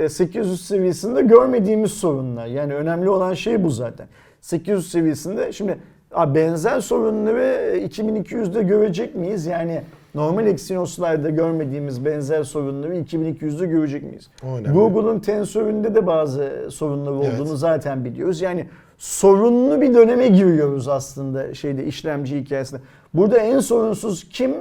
800 0.09 0.67
seviyesinde 0.67 1.23
görmediğimiz 1.23 1.93
sorunlar. 1.93 2.47
Yani 2.47 2.75
önemli 2.75 3.11
olan 3.11 3.35
şey 3.35 3.65
bu 3.65 3.71
zaten. 3.71 4.07
800 4.41 4.91
seviyesinde 4.91 5.53
şimdi 5.53 5.79
benzer 6.27 6.81
sorunları 6.81 7.77
2200'de 7.79 8.63
görecek 8.63 9.15
miyiz? 9.15 9.47
Yani 9.47 9.83
normal 10.15 10.47
Exynos'larda 10.47 11.31
görmediğimiz 11.31 12.05
benzer 12.05 12.43
sorunları 12.43 12.97
2200'de 12.97 13.67
görecek 13.67 14.03
miyiz? 14.03 14.31
Google'un 14.73 15.21
Tensor'ünde 15.21 15.95
de 15.95 16.07
bazı 16.07 16.69
sorunlar 16.71 17.11
olduğunu 17.11 17.49
Evet. 17.49 17.59
zaten 17.59 18.05
biliyoruz. 18.05 18.41
Yani 18.41 18.67
sorunlu 18.99 19.81
bir 19.81 19.95
döneme 19.95 20.29
giriyoruz 20.29 20.89
aslında 20.89 21.55
şeyde 21.55 21.85
işlemci 21.85 22.41
hikayesinde. 22.41 22.81
Burada 23.15 23.39
en 23.39 23.59
sorunsuz 23.59 24.29
kim? 24.29 24.55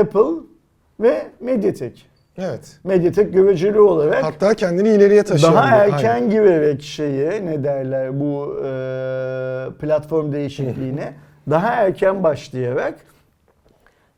Apple 0.00 0.34
ve 1.00 1.26
Mediatek. 1.40 2.06
Evet. 2.38 2.78
Mediatek 2.84 3.34
göreceli 3.34 3.80
olarak 3.80 4.24
Hatta 4.24 4.54
kendini 4.54 4.88
ileriye 4.88 5.22
taşıyor. 5.22 5.52
daha 5.52 5.76
erken 5.76 6.14
Aynen. 6.14 6.30
girerek 6.30 6.82
şeye 6.82 7.46
ne 7.46 7.64
derler 7.64 8.20
bu 8.20 8.56
e, 8.64 8.68
platform 9.80 10.32
değişikliğine 10.32 11.12
daha 11.50 11.68
erken 11.68 12.22
başlayarak 12.22 12.94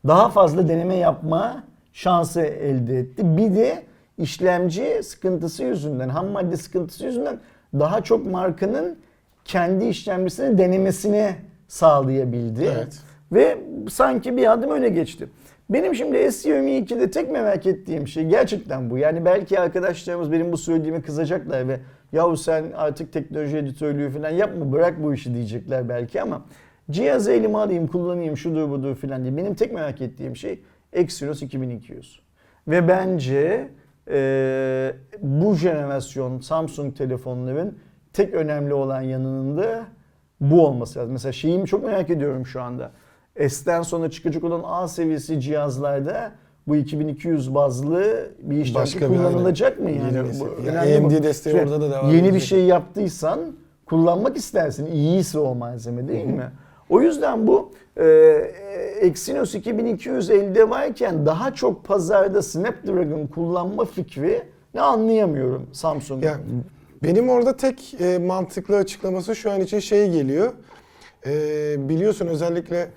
daha 0.07 0.29
fazla 0.29 0.67
deneme 0.69 0.95
yapma 0.95 1.63
şansı 1.93 2.41
elde 2.41 2.99
etti. 2.99 3.37
Bir 3.37 3.55
de 3.55 3.83
işlemci 4.17 5.03
sıkıntısı 5.03 5.63
yüzünden, 5.63 6.09
ham 6.09 6.27
madde 6.27 6.57
sıkıntısı 6.57 7.05
yüzünden 7.05 7.39
daha 7.73 8.01
çok 8.01 8.25
markanın 8.31 8.97
kendi 9.45 9.85
işlemcisini 9.85 10.57
denemesini 10.57 11.35
sağlayabildi. 11.67 12.71
Evet. 12.75 12.99
Ve 13.31 13.57
sanki 13.89 14.37
bir 14.37 14.51
adım 14.51 14.71
öne 14.71 14.89
geçti. 14.89 15.27
Benim 15.69 15.95
şimdi 15.95 16.17
S22'de 16.17 17.11
tek 17.11 17.31
merak 17.31 17.65
ettiğim 17.65 18.07
şey 18.07 18.25
gerçekten 18.25 18.89
bu. 18.89 18.97
Yani 18.97 19.25
belki 19.25 19.59
arkadaşlarımız 19.59 20.31
benim 20.31 20.51
bu 20.51 20.57
söylediğimi 20.57 21.01
kızacaklar 21.01 21.67
ve 21.67 21.79
yahu 22.11 22.37
sen 22.37 22.65
artık 22.75 23.13
teknoloji 23.13 23.57
editörlüğü 23.57 24.09
falan 24.09 24.29
yapma 24.29 24.71
bırak 24.71 25.03
bu 25.03 25.13
işi 25.13 25.33
diyecekler 25.33 25.89
belki 25.89 26.21
ama 26.21 26.45
cihazı 26.91 27.31
elime 27.31 27.57
alayım 27.57 27.87
kullanayım 27.87 28.37
şudur 28.37 28.69
budur 28.69 28.95
falan 28.95 29.23
diye. 29.23 29.37
Benim 29.37 29.55
tek 29.55 29.73
merak 29.73 30.01
ettiğim 30.01 30.35
şey 30.35 30.59
Exynos 30.93 31.41
2200. 31.41 32.19
Ve 32.67 32.87
bence 32.87 33.69
e, 34.11 34.93
bu 35.21 35.55
jenerasyon 35.55 36.39
Samsung 36.39 36.97
telefonların 36.97 37.77
tek 38.13 38.33
önemli 38.33 38.73
olan 38.73 39.01
yanının 39.01 39.57
da 39.57 39.85
bu 40.41 40.67
olması 40.67 40.99
lazım. 40.99 41.11
Mesela 41.11 41.31
şeyimi 41.31 41.67
çok 41.67 41.83
merak 41.83 42.09
ediyorum 42.09 42.45
şu 42.45 42.61
anda. 42.61 42.91
S'ten 43.49 43.81
sonra 43.81 44.11
çıkacak 44.11 44.43
olan 44.43 44.61
A 44.65 44.87
seviyesi 44.87 45.41
cihazlarda 45.41 46.31
bu 46.67 46.75
2200 46.75 47.55
bazlı 47.55 48.29
bir 48.41 48.55
işlemci 48.57 48.75
Başka 48.75 49.11
bir 49.11 49.17
kullanılacak 49.17 49.79
mı 49.79 49.91
yani? 49.91 50.15
Yeni 50.15 50.27
nesil. 50.29 50.39
Bu 50.45 50.49
Yani 50.65 50.77
önemli 50.77 50.97
AMD 51.05 51.19
bu. 51.19 51.23
desteği 51.23 51.51
Şey, 51.51 51.61
orada 51.61 51.81
da 51.81 51.91
devam 51.91 52.15
Yeni 52.15 52.33
bir 52.33 52.39
şey 52.39 52.63
yaptıysan 52.65 53.39
kullanmak 53.85 54.37
istersin. 54.37 54.85
İyiyse 54.85 55.39
o 55.39 55.55
malzeme 55.55 56.07
değil 56.07 56.25
mi? 56.25 56.51
O 56.89 57.01
yüzden 57.01 57.47
bu 57.47 57.71
e, 57.97 58.05
Exynos 59.01 59.55
2200 59.55 60.29
elde 60.29 60.69
varken 60.69 61.25
daha 61.25 61.53
çok 61.53 61.85
pazarda 61.85 62.41
Snapdragon 62.41 63.27
kullanma 63.27 63.85
fikri 63.85 64.43
ne 64.73 64.81
anlayamıyorum 64.81 65.67
Samsung'un. 65.73 66.27
Ya 66.27 66.37
benim 67.03 67.29
orada 67.29 67.57
tek 67.57 68.01
e, 68.01 68.17
mantıklı 68.17 68.75
açıklaması 68.77 69.35
şu 69.35 69.51
an 69.51 69.61
için 69.61 69.79
şey 69.79 70.11
geliyor. 70.11 70.53
E, 71.25 71.89
biliyorsun 71.89 72.27
özellikle 72.27 72.89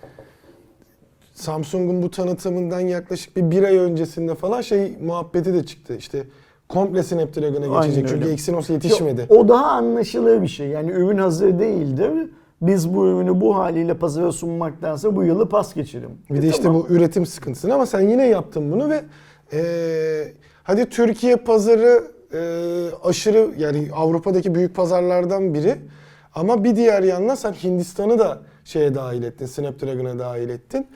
Samsung'un 1.41 2.03
bu 2.03 2.11
tanıtımından 2.11 2.81
yaklaşık 2.81 3.37
bir 3.37 3.51
bir 3.51 3.63
ay 3.63 3.77
öncesinde 3.77 4.35
falan 4.35 4.61
şey 4.61 4.97
muhabbeti 5.01 5.55
de 5.55 5.67
çıktı. 5.67 5.97
İşte 5.97 6.23
komple 6.69 7.03
Snapdragon'a 7.03 7.65
Aynen 7.65 7.83
geçecek 7.83 8.09
çünkü 8.09 8.25
öyle. 8.25 8.33
Exynos 8.33 8.71
yetişmedi. 8.71 9.27
O 9.29 9.49
daha 9.49 9.67
anlaşılır 9.67 10.43
bir 10.43 10.49
şey. 10.49 10.69
Yani 10.69 10.91
ürün 10.91 11.19
hazır 11.19 11.59
değildir. 11.59 12.11
Biz 12.63 12.95
bu 12.95 13.07
ürünü 13.07 13.41
bu 13.41 13.57
haliyle 13.57 13.95
pazara 13.95 14.33
sunmaktansa 14.33 15.17
bu 15.17 15.25
yılı 15.25 15.49
pas 15.49 15.75
geçelim. 15.75 16.11
Bir 16.31 16.43
de 16.43 16.47
E 16.47 16.51
işte 16.51 16.75
bu 16.75 16.87
üretim 16.89 17.27
sıkıntısını 17.27 17.75
ama 17.75 17.87
sen 17.87 18.01
yine 18.01 18.27
yaptın 18.27 18.73
bunu 18.73 18.91
ve 18.91 19.03
e, 19.53 19.63
hadi 20.63 20.89
Türkiye 20.89 21.37
pazarı 21.37 22.05
e, 22.35 22.41
aşırı 23.05 23.51
yani 23.59 23.89
Avrupa'daki 23.95 24.55
büyük 24.55 24.75
pazarlardan 24.75 25.55
biri 25.55 25.77
ama 26.35 26.65
bir 26.65 26.77
diğer 26.77 27.03
yandan 27.03 27.35
sen 27.35 27.53
Hindistan'ı 27.53 28.19
da 28.19 28.39
şeye 28.65 28.95
dahil 28.95 29.23
ettin, 29.23 29.47
Snapdragon'a 29.47 30.19
dahil 30.19 30.49
ettin. 30.49 30.87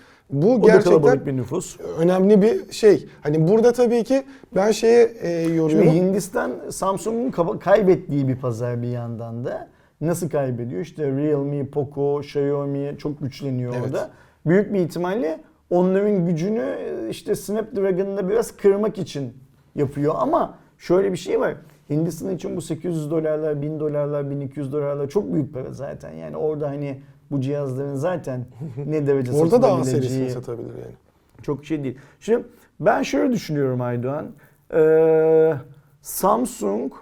Bu 0.43 0.55
o 0.55 0.63
gerçekten 0.63 0.91
kalabalık 0.91 1.27
bir 1.27 1.37
nüfus. 1.37 1.77
önemli 1.99 2.43
bir 2.43 2.73
şey. 2.73 3.07
Hani 3.21 3.49
burada 3.49 3.73
tabii 3.73 4.05
ki 4.05 4.23
ben 4.55 4.71
şeye 4.71 5.05
e, 5.21 5.29
yoruyorum. 5.41 5.71
Şimdi 5.71 6.07
Hindistan 6.07 6.53
Samsung'un 6.71 7.59
kaybettiği 7.59 8.29
bir 8.29 8.37
pazar 8.37 8.83
bir 8.83 8.89
yandan 8.89 9.45
da. 9.45 9.69
Nasıl 10.01 10.29
kaybediyor? 10.31 10.81
İşte 10.81 11.07
Realme, 11.07 11.67
Poco, 11.67 12.21
Xiaomi 12.21 12.95
çok 12.99 13.21
güçleniyor 13.21 13.75
Evet. 13.75 13.85
orada. 13.87 14.11
Büyük 14.47 14.75
bir 14.75 14.81
ihtimalle 14.81 15.41
onların 15.71 16.27
gücünü 16.27 16.61
e, 16.61 17.09
işte 17.11 17.35
Snapdragon'la 17.35 18.29
biraz 18.29 18.57
kırmak 18.57 18.99
için 18.99 19.33
yapıyor 19.75 20.15
ama 20.17 20.59
şöyle 20.79 21.13
bir 21.13 21.17
şey 21.17 21.41
var. 21.41 21.55
Hindistan 21.91 22.35
için 22.35 22.57
bu 22.57 22.61
800 22.61 23.11
dolarlar, 23.11 23.63
1000 23.63 23.81
dolarlar, 23.81 24.31
1200 24.31 24.73
dolarlar 24.73 25.09
çok 25.09 25.33
büyük 25.33 25.55
para 25.55 25.73
zaten. 25.73 26.13
Yani 26.13 26.37
orada 26.37 26.69
hani 26.69 27.01
bu 27.31 27.41
cihazların 27.41 27.95
zaten 27.95 28.45
ne 28.87 29.07
derece 29.07 29.33
Orada 29.33 29.63
da 29.63 29.73
A 29.73 29.85
serisini 29.85 30.31
satabilir 30.31 30.69
yani. 30.69 30.95
çok 31.43 31.65
şey 31.65 31.85
değil. 31.85 31.99
Şimdi 32.21 32.45
ben 32.81 33.03
şöyle 33.03 33.33
düşünüyorum 33.33 33.81
Aydoğan. 33.81 34.27
Ee, 34.75 35.55
Samsung 36.03 36.93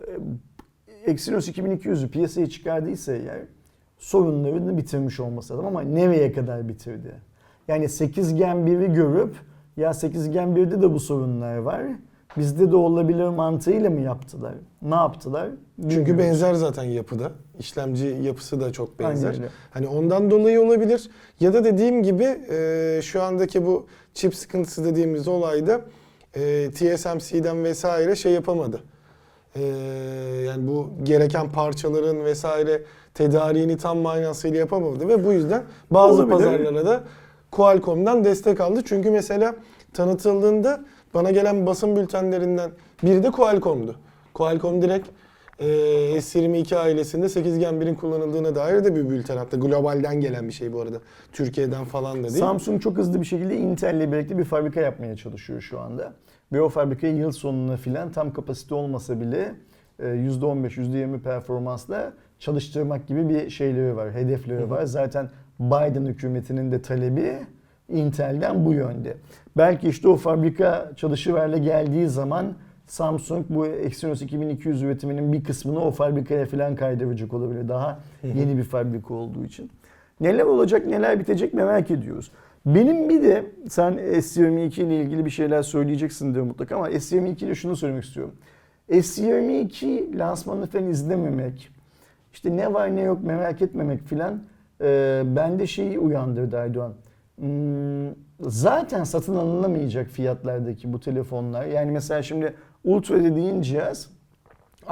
e, 0.00 0.10
Exynos 1.06 1.48
2200'ü 1.48 2.08
piyasaya 2.08 2.48
çıkardıysa 2.48 3.12
eğer 3.12 3.40
sorunlarını 3.98 4.76
bitirmiş 4.76 5.20
olması 5.20 5.52
lazım 5.52 5.66
ama 5.66 5.80
nereye 5.82 6.32
kadar 6.32 6.68
bitirdi? 6.68 7.14
Yani 7.68 7.88
8 7.88 8.34
Gen 8.34 8.56
1'i 8.56 8.92
görüp 8.92 9.36
ya 9.76 9.94
8 9.94 10.30
Gen 10.30 10.48
1'de 10.48 10.82
de 10.82 10.92
bu 10.92 11.00
sorunlar 11.00 11.56
var. 11.56 11.82
Bizde 12.36 12.70
de 12.72 12.76
olabilir 12.76 13.28
mantığıyla 13.28 13.90
mı 13.90 14.00
yaptılar? 14.00 14.54
Ne 14.82 14.94
yaptılar? 14.94 15.48
Çünkü 15.82 15.96
Bilmiyoruz. 15.98 16.18
benzer 16.18 16.54
zaten 16.54 16.82
yapıda. 16.84 17.32
İşlemci 17.58 18.06
yapısı 18.22 18.60
da 18.60 18.72
çok 18.72 18.98
benzer. 18.98 19.30
Aynen. 19.30 19.48
Hani 19.70 19.88
ondan 19.88 20.30
dolayı 20.30 20.60
olabilir. 20.62 21.10
Ya 21.40 21.52
da 21.54 21.64
dediğim 21.64 22.02
gibi 22.02 22.24
e, 22.50 23.00
şu 23.02 23.22
andaki 23.22 23.66
bu 23.66 23.86
çip 24.14 24.34
sıkıntısı 24.34 24.84
dediğimiz 24.84 25.28
olayda 25.28 25.80
e, 26.34 26.70
TSMC'den 26.70 27.64
vesaire 27.64 28.16
şey 28.16 28.32
yapamadı. 28.32 28.80
E, 29.56 29.62
yani 30.46 30.66
bu 30.68 30.90
gereken 31.02 31.50
parçaların 31.50 32.24
vesaire 32.24 32.82
tedariğini 33.14 33.76
tam 33.76 33.98
manasıyla 33.98 34.58
yapamadı 34.58 35.08
ve 35.08 35.24
bu 35.24 35.32
yüzden 35.32 35.62
bazı 35.90 36.14
Olabilir. 36.22 36.36
pazarlara 36.36 36.86
da 36.86 37.00
Qualcomm'dan 37.50 38.24
destek 38.24 38.60
aldı. 38.60 38.82
Çünkü 38.84 39.10
mesela 39.10 39.54
tanıtıldığında 39.92 40.80
bana 41.14 41.30
gelen 41.30 41.66
basın 41.66 41.96
bültenlerinden 41.96 42.70
biri 43.02 43.22
de 43.22 43.30
Qualcomm'du. 43.30 43.96
Qualcomm 44.34 44.82
direkt 44.82 45.08
e, 45.58 45.66
S22 46.18 46.76
ailesinde 46.76 47.28
8 47.28 47.58
Gen 47.58 47.74
1'in 47.74 47.94
kullanıldığına 47.94 48.54
dair 48.54 48.84
de 48.84 48.96
bir 48.96 49.08
bülten 49.08 49.36
hatta 49.36 49.56
globalden 49.56 50.20
gelen 50.20 50.48
bir 50.48 50.52
şey 50.52 50.72
bu 50.72 50.80
arada. 50.80 50.96
Türkiye'den 51.32 51.84
falan 51.84 52.18
da 52.24 52.28
değil. 52.28 52.38
Samsung 52.38 52.82
çok 52.82 52.98
hızlı 52.98 53.20
bir 53.20 53.26
şekilde 53.26 53.56
Intel'le 53.56 54.12
birlikte 54.12 54.38
bir 54.38 54.44
fabrika 54.44 54.80
yapmaya 54.80 55.16
çalışıyor 55.16 55.60
şu 55.60 55.80
anda. 55.80 56.12
Ve 56.52 56.60
o 56.62 56.68
fabrikayı 56.68 57.16
yıl 57.16 57.32
sonuna 57.32 57.76
filan 57.76 58.12
tam 58.12 58.32
kapasite 58.32 58.74
olmasa 58.74 59.20
bile 59.20 59.54
e, 59.98 60.04
%15, 60.04 60.68
%20 60.68 61.20
performansla 61.20 62.12
çalıştırmak 62.38 63.06
gibi 63.06 63.28
bir 63.28 63.50
şeyleri 63.50 63.96
var, 63.96 64.12
hedefleri 64.12 64.70
var. 64.70 64.84
Zaten 64.84 65.30
Biden 65.60 66.06
hükümetinin 66.06 66.72
de 66.72 66.82
talebi 66.82 67.38
Intel'den 67.88 68.64
bu 68.64 68.72
yönde. 68.72 69.16
Belki 69.56 69.88
işte 69.88 70.08
o 70.08 70.16
fabrika 70.16 70.92
çalışıverle 70.96 71.58
geldiği 71.58 72.08
zaman 72.08 72.54
Samsung 72.86 73.46
bu 73.48 73.66
Exynos 73.66 74.22
2200 74.22 74.82
üretiminin 74.82 75.32
bir 75.32 75.44
kısmını 75.44 75.84
o 75.84 75.90
fabrikaya 75.90 76.46
falan 76.46 76.76
kaydıracak 76.76 77.34
olabilir. 77.34 77.68
Daha 77.68 77.98
yeni 78.22 78.56
bir 78.56 78.64
fabrika 78.64 79.14
olduğu 79.14 79.44
için. 79.44 79.70
Neler 80.20 80.44
olacak, 80.44 80.86
neler 80.86 81.20
bitecek 81.20 81.54
merak 81.54 81.90
ediyoruz. 81.90 82.30
Benim 82.66 83.08
bir 83.08 83.22
de 83.22 83.46
sen 83.68 83.92
S22 83.92 84.82
ile 84.82 84.96
ilgili 84.96 85.24
bir 85.24 85.30
şeyler 85.30 85.62
söyleyeceksin 85.62 86.34
diyor 86.34 86.44
mutlaka 86.44 86.76
ama 86.76 86.90
S22 86.90 87.44
ile 87.44 87.54
şunu 87.54 87.76
söylemek 87.76 88.04
istiyorum. 88.04 88.34
S22 88.90 90.18
lansmanını 90.18 90.66
falan 90.66 90.88
izlememek, 90.88 91.70
işte 92.32 92.56
ne 92.56 92.74
var 92.74 92.96
ne 92.96 93.00
yok 93.00 93.24
merak 93.24 93.62
etmemek 93.62 94.02
filan 94.02 94.42
e, 94.80 95.22
bende 95.26 95.66
şeyi 95.66 95.98
uyandırdı 95.98 96.56
Erdoğan. 96.56 96.92
Hmm, 97.38 98.14
zaten 98.40 99.04
satın 99.04 99.36
alınamayacak 99.36 100.10
fiyatlardaki 100.10 100.92
bu 100.92 101.00
telefonlar. 101.00 101.66
Yani 101.66 101.90
mesela 101.90 102.22
şimdi 102.22 102.54
Ultra 102.84 103.24
dediğin 103.24 103.62
cihaz 103.62 104.10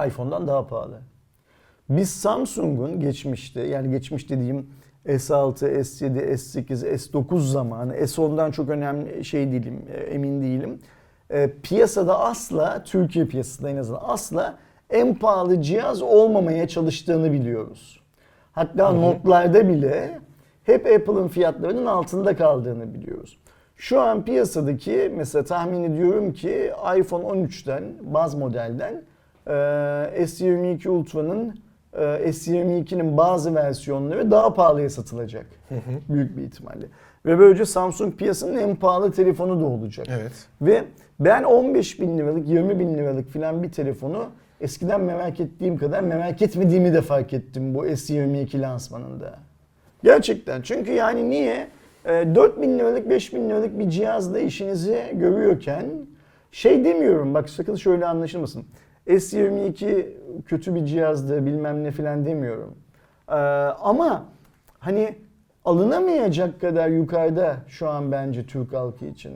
iPhone'dan 0.07 0.47
daha 0.49 0.67
pahalı. 0.67 1.01
Biz 1.89 2.11
Samsung'un 2.11 3.01
geçmişte 3.01 3.61
yani 3.61 3.91
geçmiş 3.91 4.31
dediğim 4.31 4.67
S6, 5.07 5.81
S7, 5.81 6.33
S8, 6.33 6.95
S9 6.95 7.39
zamanı 7.39 7.97
S10'dan 7.97 8.51
çok 8.51 8.69
önemli 8.69 9.25
şey 9.25 9.53
değilim, 9.53 9.85
e, 9.95 9.97
emin 9.97 10.43
değilim. 10.43 10.79
E, 11.31 11.51
piyasada 11.63 12.21
asla, 12.21 12.83
Türkiye 12.85 13.27
piyasasında 13.27 13.71
en 13.71 13.77
azından 13.77 14.01
asla 14.05 14.59
en 14.91 15.15
pahalı 15.15 15.63
cihaz 15.63 16.03
olmamaya 16.03 16.69
çalıştığını 16.69 17.33
biliyoruz. 17.33 18.01
Hatta 18.53 18.93
notlarda 18.93 19.69
bile 19.69 20.21
hep 20.65 20.87
Apple'ın 20.87 21.29
fiyatlarının 21.29 21.87
altında 21.87 22.37
kaldığını 22.37 22.95
biliyoruz. 22.95 23.39
Şu 23.77 24.01
an 24.01 24.25
piyasadaki 24.25 25.13
mesela 25.17 25.45
tahmin 25.45 25.85
ediyorum 25.85 26.33
ki 26.33 26.73
iPhone 26.99 27.25
13'ten, 27.25 27.83
baz 28.03 28.35
modelden 28.35 29.03
e, 29.47 29.53
S22 30.23 30.89
Ultra'nın 30.89 31.61
e, 31.93 32.03
S22'nin 32.29 33.17
bazı 33.17 33.55
versiyonları 33.55 34.31
daha 34.31 34.55
pahalıya 34.55 34.91
satılacak. 34.91 35.47
Büyük 36.09 36.37
bir 36.37 36.43
ihtimalle. 36.43 36.87
Ve 37.27 37.39
böylece 37.39 37.65
Samsung 37.65 38.17
piyasanın 38.17 38.57
en 38.57 38.77
pahalı 38.77 39.13
telefonu 39.13 39.61
da 39.61 39.65
olacak. 39.65 40.07
Evet. 40.11 40.33
Ve 40.63 40.85
ben 41.21 41.43
15 41.43 42.01
bin 42.01 42.19
liralık, 42.19 42.49
20 42.49 42.79
bin 42.79 42.95
liralık 42.95 43.29
filan 43.29 43.63
bir 43.63 43.73
telefonu 43.73 44.27
eskiden 44.61 45.01
merak 45.01 45.41
ettiğim 45.41 45.77
kadar 45.77 46.01
merak 46.01 46.43
etmediğimi 46.43 46.95
de 46.95 47.03
fark 47.03 47.33
ettim 47.33 47.75
bu 47.75 47.87
S22 47.87 48.61
lansmanında. 48.61 49.39
Gerçekten. 50.05 50.63
Çünkü 50.63 50.93
yani 50.93 51.31
niye? 51.31 51.69
E, 52.05 52.35
4 52.35 52.63
bin 52.63 52.79
liralık, 52.79 53.11
5 53.11 53.35
bin 53.35 53.49
liralık 53.49 53.79
bir 53.79 53.91
cihazla 53.91 54.39
işinizi 54.39 55.03
görüyorken 55.13 55.85
şey 56.53 56.85
demiyorum 56.85 57.35
bak 57.35 57.51
sakın 57.51 57.75
şöyle 57.75 58.07
anlaşılmasın. 58.07 58.65
S22 59.07 60.07
kötü 60.47 60.75
bir 60.75 60.87
cihazdı 60.87 61.47
bilmem 61.47 61.85
ne 61.85 61.91
filan 61.91 62.27
demiyorum. 62.27 62.75
E, 63.29 63.35
ama 63.35 64.25
hani 64.79 65.15
alınamayacak 65.65 66.61
kadar 66.61 66.89
yukarıda 66.89 67.57
şu 67.69 67.89
an 67.89 68.13
bence 68.13 68.47
Türk 68.47 68.73
halkı 68.73 69.05
için. 69.05 69.33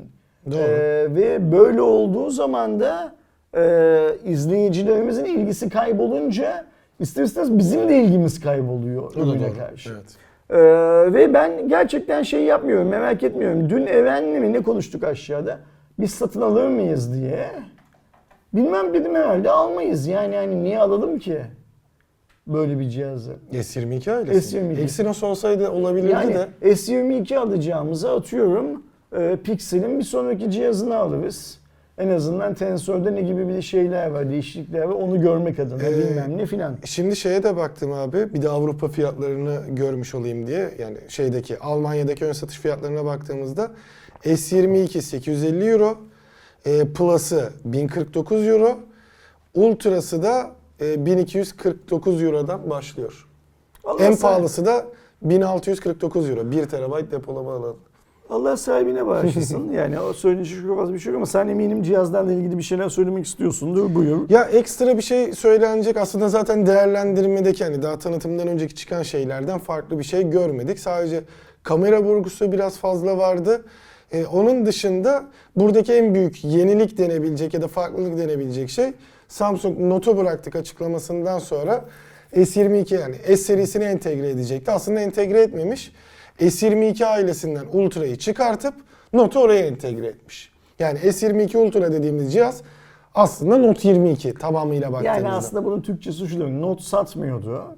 Doğru. 0.51 0.59
E, 0.59 1.15
ve 1.15 1.53
böyle 1.53 1.81
olduğu 1.81 2.31
zaman 2.31 2.81
da 2.81 3.15
e, 3.57 4.09
izleyicilerimizin 4.25 5.25
ilgisi 5.25 5.69
kaybolunca 5.69 6.67
ister 7.01 7.25
istemez 7.25 7.59
bizim 7.59 7.89
de 7.89 8.03
ilgimiz 8.03 8.41
kayboluyor 8.41 9.15
ürüne 9.15 9.53
karşı. 9.53 9.91
Evet. 9.91 10.26
Ee, 10.51 10.57
ve 11.13 11.35
ben 11.35 11.69
gerçekten 11.69 12.23
şey 12.23 12.45
yapmıyorum, 12.45 12.89
merak 12.89 13.23
etmiyorum. 13.23 13.71
Dün 13.71 13.87
Eren'le 13.87 14.41
mi 14.41 14.53
ne 14.53 14.61
konuştuk 14.63 15.05
aşağıda? 15.05 15.59
Biz 15.99 16.11
satın 16.11 16.41
alır 16.41 16.69
mıyız 16.69 17.15
diye. 17.15 17.51
Bilmem 18.55 18.95
dedim 18.95 19.15
herhalde 19.15 19.51
almayız. 19.51 20.07
Yani 20.07 20.37
hani 20.37 20.63
niye 20.65 20.79
alalım 20.79 21.19
ki 21.19 21.43
böyle 22.47 22.79
bir 22.79 22.89
cihazı? 22.89 23.33
S22 23.53 24.13
ailesi. 24.13 24.59
S22. 24.59 24.81
Exynos 24.81 25.23
olsaydı 25.23 25.71
olabilirdi 25.71 26.13
Yani 26.13 26.35
de. 26.35 26.49
S22 26.63 27.37
alacağımıza 27.39 28.17
atıyorum 28.17 28.83
e, 29.19 29.37
Pixel'in 29.45 29.99
bir 29.99 30.05
sonraki 30.05 30.51
cihazını 30.51 30.97
alırız. 30.97 31.59
En 31.99 32.09
azından 32.09 32.55
Tensor'da 32.55 33.11
ne 33.11 33.23
gibi 33.23 33.49
bir 33.49 33.63
şeyler 33.63 34.11
var, 34.11 34.31
değişiklikler 34.31 34.83
var 34.83 34.93
onu 34.95 35.21
görmek 35.21 35.59
adına 35.59 35.83
Ee, 35.83 35.99
bilmem 35.99 36.39
ne 36.39 36.47
filan. 36.47 36.77
Şimdi 36.85 37.17
şeye 37.17 37.43
de 37.43 37.57
baktım 37.57 37.93
abi. 37.93 38.35
Bir 38.35 38.43
de 38.43 38.49
Avrupa 38.49 38.89
fiyatlarını 38.89 39.61
görmüş 39.69 40.15
olayım 40.15 40.47
diye. 40.47 40.71
Yani 40.79 40.97
şeydeki 41.09 41.59
Almanya'daki 41.59 42.25
ön 42.25 42.33
satış 42.33 42.59
fiyatlarına 42.59 43.05
baktığımızda 43.05 43.71
S22 44.25 45.01
850 45.01 45.65
euro, 45.71 45.99
e, 46.67 46.89
Plus'ı 46.93 47.51
1049 47.65 48.47
euro, 48.49 48.79
Ultra'sı 49.55 50.23
da 50.23 50.51
e, 50.81 51.07
1249 51.07 52.23
eurodan 52.23 52.71
başlıyor. 52.71 53.27
Allah 53.85 54.05
en 54.05 54.13
sah- 54.13 54.21
pahalısı 54.21 54.67
da 54.67 54.87
1649 55.23 56.31
euro. 56.31 56.51
1 56.51 56.65
terabayt 56.69 57.11
depolama 57.13 57.53
alanı. 57.57 57.75
Allah 58.31 58.57
sahibine 58.57 59.07
bağışlasın. 59.07 59.73
yani 59.73 60.01
o 60.01 60.13
söyleyecek 60.13 60.63
çok 60.63 60.79
fazla 60.79 60.95
bir 60.95 60.99
şey 60.99 61.13
yok 61.13 61.17
ama 61.17 61.27
sen 61.27 61.49
eminim 61.49 61.83
cihazlarla 61.83 62.33
ilgili 62.33 62.59
bir 62.59 62.63
şeyler 62.63 62.89
söylemek 62.89 63.27
istiyorsundur. 63.27 63.95
Buyur. 63.95 64.31
Ya 64.31 64.45
ekstra 64.45 64.97
bir 64.97 65.03
şey 65.03 65.33
söylenecek 65.33 65.97
aslında 65.97 66.29
zaten 66.29 66.67
değerlendirmedeki 66.67 67.65
hani 67.65 67.83
daha 67.83 67.99
tanıtımdan 67.99 68.49
önceki 68.49 68.75
çıkan 68.75 69.03
şeylerden 69.03 69.59
farklı 69.59 69.99
bir 69.99 70.05
şey 70.05 70.31
görmedik. 70.31 70.79
Sadece 70.79 71.25
kamera 71.63 72.03
vurgusu 72.03 72.53
biraz 72.53 72.79
fazla 72.79 73.19
vardı. 73.19 73.65
Ee, 74.13 74.25
onun 74.27 74.67
dışında 74.67 75.25
buradaki 75.57 75.93
en 75.93 76.15
büyük 76.15 76.45
yenilik 76.45 76.99
denebilecek 76.99 77.55
ya 77.55 77.63
da 77.63 77.69
farklılık 77.69 78.19
denebilecek 78.19 78.71
şey 78.71 78.93
Samsung 79.29 79.81
Note'u 79.81 80.17
bıraktık 80.17 80.57
açıklamasından 80.57 81.39
sonra 81.39 81.85
S22 82.35 83.01
yani 83.01 83.15
S 83.27 83.37
serisini 83.37 83.85
entegre 83.85 84.31
edecekti. 84.31 84.71
Aslında 84.71 85.01
entegre 85.01 85.41
etmemiş. 85.41 85.93
S22 86.41 87.07
ailesinden 87.07 87.65
Ultra'yı 87.73 88.17
çıkartıp 88.17 88.75
Note'u 89.13 89.43
oraya 89.43 89.67
entegre 89.67 90.07
etmiş. 90.07 90.53
Yani 90.79 90.99
S22 90.99 91.57
Ultra 91.57 91.93
dediğimiz 91.93 92.33
cihaz 92.33 92.63
aslında 93.15 93.59
Note 93.59 93.89
22 93.89 94.35
tamamıyla 94.35 94.93
baktığımızda. 94.93 95.21
Yani 95.21 95.29
aslında 95.29 95.65
bunun 95.65 95.81
Türkçesi 95.81 96.29
şu 96.29 96.41
demek. 96.41 96.61
Note 96.61 96.83
satmıyordu. 96.83 97.77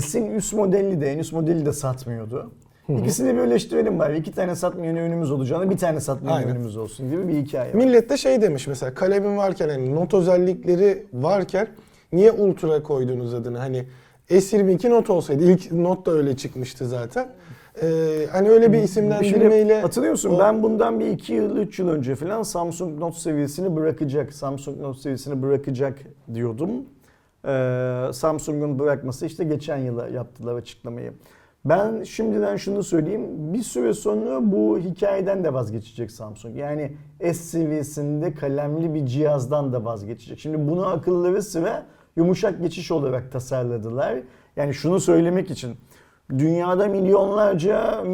S'in 0.00 0.26
üst 0.26 0.52
modeli 0.52 1.00
de 1.00 1.12
en 1.12 1.18
üst 1.18 1.32
modeli 1.32 1.66
de 1.66 1.72
satmıyordu. 1.72 2.50
İkisini 2.98 3.36
birleştirelim 3.36 3.98
bari. 3.98 4.18
İki 4.18 4.32
tane 4.32 4.56
satmayan 4.56 4.96
ürünümüz 4.96 5.30
olacağını 5.30 5.70
bir 5.70 5.78
tane 5.78 6.00
satmayan 6.00 6.36
Aynen. 6.36 6.48
ürünümüz 6.48 6.76
olsun 6.76 7.10
gibi 7.10 7.28
bir 7.28 7.34
hikaye 7.34 7.70
var. 7.70 7.74
Millet 7.74 8.10
de 8.10 8.16
şey 8.16 8.42
demiş 8.42 8.66
mesela 8.66 8.94
kalemim 8.94 9.36
varken 9.36 9.68
hani 9.68 9.94
not 9.94 10.14
özellikleri 10.14 11.06
varken 11.12 11.68
niye 12.12 12.32
Ultra 12.32 12.82
koydunuz 12.82 13.34
adını? 13.34 13.58
Hani 13.58 13.86
S22 14.30 14.90
not 14.90 15.10
olsaydı 15.10 15.44
ilk 15.44 15.72
not 15.72 16.06
da 16.06 16.10
öyle 16.10 16.36
çıkmıştı 16.36 16.88
zaten. 16.88 17.28
Ee, 17.82 18.26
hani 18.32 18.50
öyle 18.50 18.72
bir 18.72 18.78
isimlendirmeyle 18.78 19.58
Şimdi 19.60 19.74
hatırlıyor 19.74 20.12
musun? 20.12 20.30
o- 20.34 20.38
Ben 20.38 20.62
bundan 20.62 21.00
bir 21.00 21.06
2 21.06 21.32
yıl, 21.34 21.56
3 21.56 21.78
yıl 21.78 21.88
önce 21.88 22.14
falan 22.14 22.42
Samsung 22.42 22.98
Note 23.00 23.18
seviyesini 23.18 23.76
bırakacak, 23.76 24.32
Samsung 24.32 24.80
Note 24.80 25.00
seviyesini 25.00 25.42
bırakacak 25.42 25.98
diyordum. 26.34 26.70
Ee, 27.46 28.04
Samsung'un 28.12 28.78
bırakması 28.78 29.26
işte 29.26 29.44
geçen 29.44 29.76
yıla 29.78 30.08
yaptılar 30.08 30.54
açıklamayı. 30.54 31.12
Ben 31.64 32.02
şimdiden 32.02 32.56
şunu 32.56 32.82
söyleyeyim. 32.82 33.22
Bir 33.54 33.62
süre 33.62 33.92
sonra 33.94 34.52
bu 34.52 34.78
hikayeden 34.78 35.44
de 35.44 35.52
vazgeçecek 35.54 36.10
Samsung. 36.10 36.56
Yani 36.56 36.92
S 37.22 37.34
seviyesinde 37.34 38.34
kalemli 38.34 38.94
bir 38.94 39.06
cihazdan 39.06 39.72
da 39.72 39.84
vazgeçecek. 39.84 40.38
Şimdi 40.38 40.70
bunu 40.70 40.86
akılları 40.86 41.42
sıra 41.42 41.86
yumuşak 42.16 42.60
geçiş 42.62 42.90
olarak 42.90 43.32
tasarladılar. 43.32 44.18
Yani 44.56 44.74
şunu 44.74 45.00
söylemek 45.00 45.50
için 45.50 45.76
Dünyada 46.38 46.88
milyonlarca 46.88 48.04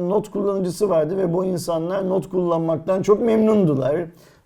not 0.00 0.30
kullanıcısı 0.30 0.90
vardı 0.90 1.16
ve 1.16 1.32
bu 1.32 1.44
insanlar 1.44 2.08
not 2.08 2.28
kullanmaktan 2.28 3.02
çok 3.02 3.22
memnundular. 3.22 3.96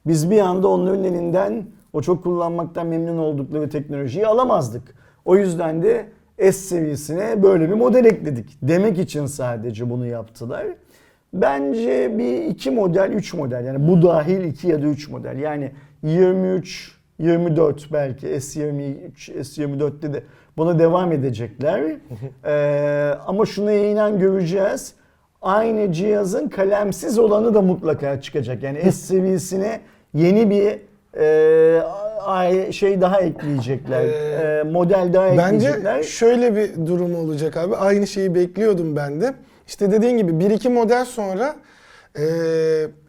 Biz 0.07 0.31
bir 0.31 0.41
anda 0.41 0.69
onların 0.69 1.05
elinden 1.05 1.65
o 1.93 2.03
çok 2.03 2.23
kullanmaktan 2.23 2.87
memnun 2.87 3.19
oldukları 3.19 3.71
teknolojiyi 3.71 4.27
alamazdık. 4.27 4.95
O 5.25 5.37
yüzden 5.37 5.83
de 5.83 6.07
S 6.39 6.53
seviyesine 6.53 7.43
böyle 7.43 7.69
bir 7.69 7.75
model 7.75 8.05
ekledik. 8.05 8.59
Demek 8.63 8.99
için 8.99 9.27
sadece 9.27 9.91
bunu 9.91 10.07
yaptılar. 10.07 10.67
Bence 11.33 12.19
bir 12.19 12.45
iki 12.45 12.71
model, 12.71 13.13
üç 13.13 13.35
model 13.35 13.65
yani 13.65 13.89
bu 13.89 14.03
dahil 14.03 14.45
iki 14.45 14.69
ya 14.69 14.83
da 14.83 14.87
üç 14.87 15.09
model. 15.09 15.39
Yani 15.39 15.73
23, 16.03 16.99
24 17.19 17.93
belki 17.93 18.27
S23, 18.27 19.01
S24'te 19.33 20.13
de 20.13 20.23
buna 20.61 20.79
devam 20.79 21.13
edecekler. 21.13 21.81
Ee, 22.45 23.15
ama 23.27 23.47
şunu 23.47 23.73
inan 23.73 24.19
göreceğiz. 24.19 24.95
Aynı 25.43 25.93
cihazın 25.93 26.49
kalemsiz 26.49 27.19
olanı 27.19 27.55
da 27.55 27.63
mutlaka 27.63 28.21
çıkacak. 28.21 28.63
Yani 28.63 28.83
S 28.83 28.91
seviyesine 29.07 29.81
yeni 30.15 30.51
bir 30.51 30.79
e, 31.21 32.73
şey 32.73 33.01
daha 33.01 33.21
ekleyecekler. 33.21 34.05
Ee, 34.05 34.61
E, 34.61 34.63
model 34.63 35.13
daha 35.13 35.29
ekleyecekler. 35.29 35.97
Bence 35.97 36.09
şöyle 36.09 36.57
bir 36.57 36.87
durum 36.87 37.15
olacak 37.15 37.57
abi. 37.57 37.77
Aynı 37.77 38.07
şeyi 38.07 38.35
bekliyordum 38.35 38.97
ben 38.97 39.21
de. 39.21 39.35
İşte 39.67 39.93
dediğin 39.93 40.19
gibi 40.19 40.33
1-2 40.33 40.69
model 40.69 41.05
sonra 41.05 41.55
e, 42.17 42.23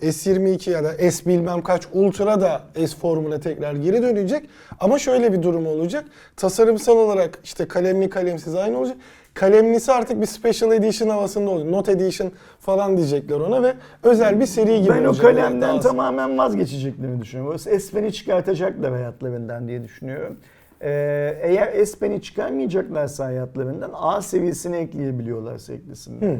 S22 0.01 0.69
ya 0.69 0.83
da 0.83 1.11
S 1.11 1.25
bilmem 1.25 1.61
kaç 1.61 1.87
Ultra 1.93 2.41
da 2.41 2.61
S 2.75 2.87
formuna 2.97 3.39
tekrar 3.39 3.73
geri 3.73 4.01
dönecek. 4.03 4.49
Ama 4.79 4.99
şöyle 4.99 5.33
bir 5.33 5.43
durum 5.43 5.67
olacak. 5.67 6.05
Tasarımsal 6.35 6.97
olarak 6.97 7.39
işte 7.43 7.67
kalemli 7.67 8.09
kalemsiz 8.09 8.55
aynı 8.55 8.77
olacak. 8.79 8.97
Kalemlisi 9.33 9.91
artık 9.91 10.21
bir 10.21 10.25
Special 10.25 10.71
Edition 10.71 11.09
havasında 11.09 11.49
olacak. 11.49 11.69
Note 11.69 11.91
Edition 11.91 12.31
falan 12.59 12.97
diyecekler 12.97 13.35
ona 13.39 13.63
ve 13.63 13.73
özel 14.03 14.39
bir 14.39 14.45
seri 14.45 14.81
gibi 14.81 14.89
Ben 14.93 15.03
o 15.03 15.07
olacak. 15.07 15.23
Kalemden 15.23 15.79
tamamen 15.79 16.37
vazgeçeceklerini 16.37 17.21
düşünüyorum. 17.21 17.59
S 17.59 17.91
Pen'i 17.91 18.13
çıkartacaklar 18.13 18.91
hayatlarından 18.91 19.67
diye 19.67 19.83
düşünüyorum. 19.83 20.37
Ee, 20.81 21.37
eğer 21.41 21.85
S 21.85 21.99
Pen'i 21.99 22.21
çıkarmayacaklarsa 22.21 23.25
hayatlarından 23.25 23.91
A 23.93 24.21
seviyesine 24.21 24.77
ekleyebiliyorlarsa 24.77 25.73
eklesinler. 25.73 26.37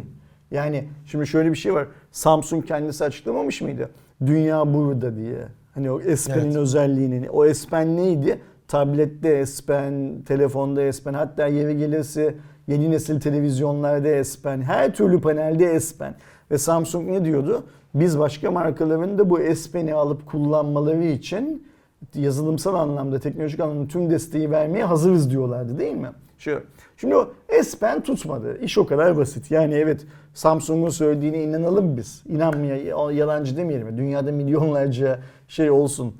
Yani 0.51 0.83
şimdi 1.05 1.27
şöyle 1.27 1.51
bir 1.51 1.57
şey 1.57 1.73
var. 1.73 1.87
Samsung 2.11 2.65
kendisi 2.65 3.03
açıklamamış 3.03 3.61
mıydı? 3.61 3.89
Dünya 4.25 4.73
burada 4.73 5.15
diye. 5.15 5.47
Hani 5.75 5.91
o 5.91 6.01
S 6.15 6.33
Pen'in 6.33 6.45
Evet. 6.45 6.55
özelliğini. 6.55 7.29
O 7.29 7.53
S 7.53 7.69
Pen 7.69 7.97
neydi? 7.97 8.41
Tablette 8.67 9.45
S 9.45 9.65
Pen, 9.65 10.21
telefonda 10.27 10.93
S 10.93 11.03
Pen, 11.03 11.13
hatta 11.13 11.47
yeri 11.47 11.77
gelirse 11.77 12.35
yeni 12.67 12.91
nesil 12.91 13.19
televizyonlarda 13.19 14.23
S 14.23 14.41
Pen, 14.41 14.61
her 14.61 14.93
türlü 14.93 15.21
panelde 15.21 15.79
S 15.79 15.97
Pen. 15.97 16.15
Ve 16.51 16.57
Samsung 16.57 17.09
ne 17.09 17.25
diyordu? 17.25 17.63
Biz 17.95 18.19
başka 18.19 18.51
markaların 18.51 19.17
da 19.17 19.29
bu 19.29 19.39
S 19.55 19.71
Pen'i 19.71 19.93
alıp 19.93 20.25
kullanmaları 20.25 21.03
için 21.03 21.67
yazılımsal 22.15 22.75
anlamda, 22.75 23.19
teknolojik 23.19 23.59
anlamda 23.59 23.87
tüm 23.87 24.09
desteği 24.09 24.51
vermeye 24.51 24.85
hazırız 24.85 25.31
diyorlardı 25.31 25.79
değil 25.79 25.95
mi? 25.95 26.09
Şu, 26.37 26.61
şimdi 26.97 27.15
o 27.15 27.29
S 27.63 27.77
Pen 27.79 28.01
tutmadı. 28.01 28.59
İş 28.61 28.77
o 28.77 28.85
kadar 28.85 29.17
basit. 29.17 29.51
Yani 29.51 29.73
evet 29.73 30.05
Samsung'un 30.33 30.89
söylediğine 30.89 31.43
inanalım 31.43 31.97
biz. 31.97 32.23
İnanmaya, 32.27 32.75
yalancı 33.11 33.57
demeyelim. 33.57 33.97
Dünyada 33.97 34.31
milyonlarca 34.31 35.19
şey 35.47 35.71
olsun. 35.71 36.15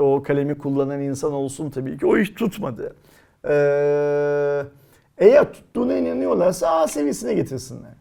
O 0.00 0.22
kalemi 0.22 0.58
kullanan 0.58 1.00
insan 1.00 1.32
olsun 1.32 1.70
tabii 1.70 1.98
ki. 1.98 2.06
O 2.06 2.16
iş 2.16 2.30
tutmadı. 2.30 2.96
Ee, 3.48 4.62
eğer 5.18 5.52
tuttuğuna 5.52 5.96
inanıyorlarsa 5.96 6.70
A 6.70 6.88
seviyesine 6.88 7.34
getirsinler. 7.34 7.92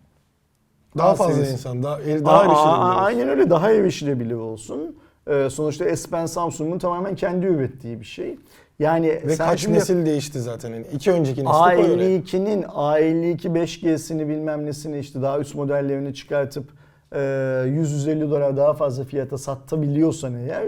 Daha 0.98 1.10
A 1.10 1.16
fazla 1.16 1.48
insan, 1.48 1.84
daha, 1.84 2.00
daha 2.00 2.46
erişilebilir. 2.46 3.06
Aynen 3.06 3.30
öyle 3.30 3.50
daha 3.50 3.72
erişilebilir 3.72 4.36
olsun. 4.36 4.96
Ee, 5.28 5.48
sonuçta 5.50 5.96
S 5.96 6.10
Pen 6.10 6.26
Samsung'un 6.26 6.80
tamamen 6.80 7.16
kendi 7.16 7.46
ürettiği 7.46 8.00
bir 8.00 8.06
şey. 8.06 8.40
Yani 8.80 9.08
Ve 9.08 9.36
sen 9.36 9.48
kaç 9.48 9.60
şimdi 9.60 9.78
nesil 9.78 10.06
değişti 10.06 10.42
zaten. 10.42 10.74
Yani 10.74 10.86
iki 10.94 11.12
önceki 11.12 11.46
nesil 11.46 11.76
koy 11.76 11.94
oraya. 11.94 12.20
A52'nin 12.20 12.64
A52 12.64 13.38
5G'sini 13.38 14.30
bilmem 14.30 14.66
nesini 14.66 15.00
işte 15.00 15.22
daha 15.22 15.40
üst 15.40 15.56
modellerini 15.56 16.14
çıkartıp 16.14 16.70
e, 17.12 17.18
100-150 17.18 18.32
dolar 18.32 18.58
daha 18.58 18.74
fazla 18.74 19.04
fiyata 19.04 19.38
satabiliyorsan 19.38 20.36
eğer 20.36 20.66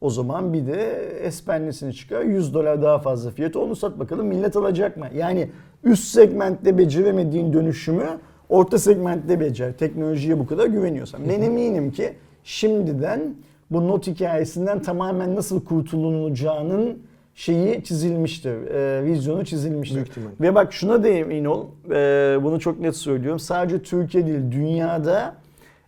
o 0.00 0.10
zaman 0.10 0.52
bir 0.52 0.66
de 0.66 1.30
S 1.30 1.92
çıkar 1.92 2.22
100 2.22 2.54
dolar 2.54 2.82
daha 2.82 2.98
fazla 2.98 3.30
fiyata 3.30 3.58
onu 3.58 3.76
sat 3.76 3.98
bakalım 3.98 4.26
millet 4.26 4.56
alacak 4.56 4.96
mı? 4.96 5.06
Yani 5.14 5.50
üst 5.84 6.04
segmentte 6.04 6.78
beceremediğin 6.78 7.52
dönüşümü 7.52 8.06
orta 8.48 8.78
segmentte 8.78 9.40
becer. 9.40 9.72
Teknolojiye 9.72 10.38
bu 10.38 10.46
kadar 10.46 10.66
güveniyorsan. 10.66 11.20
Ben 11.28 11.42
eminim 11.42 11.92
ki 11.92 12.12
şimdiden 12.44 13.34
bu 13.70 13.88
not 13.88 14.06
hikayesinden 14.06 14.82
tamamen 14.82 15.36
nasıl 15.36 15.64
kurtulunacağının 15.64 16.98
şeyi 17.34 17.84
çizilmiştir. 17.84 18.70
E, 18.70 19.04
vizyonu 19.04 19.44
çizilmiştir. 19.44 19.96
Büyük 19.96 20.08
ihtimal. 20.08 20.30
Ve 20.40 20.54
bak 20.54 20.72
şuna 20.72 21.04
da 21.04 21.08
emin 21.08 21.44
ol. 21.44 21.66
e, 21.90 22.38
bunu 22.42 22.60
çok 22.60 22.80
net 22.80 22.96
söylüyorum. 22.96 23.38
Sadece 23.38 23.82
Türkiye 23.82 24.26
değil 24.26 24.50
dünyada 24.50 25.34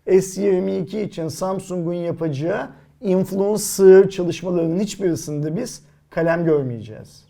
S22 0.06 1.02
için 1.02 1.28
Samsung'un 1.28 1.94
yapacağı 1.94 2.68
influencer 3.00 4.10
çalışmalarının 4.10 4.80
hiçbirisinde 4.80 5.56
biz 5.56 5.82
kalem 6.10 6.44
görmeyeceğiz. 6.44 7.24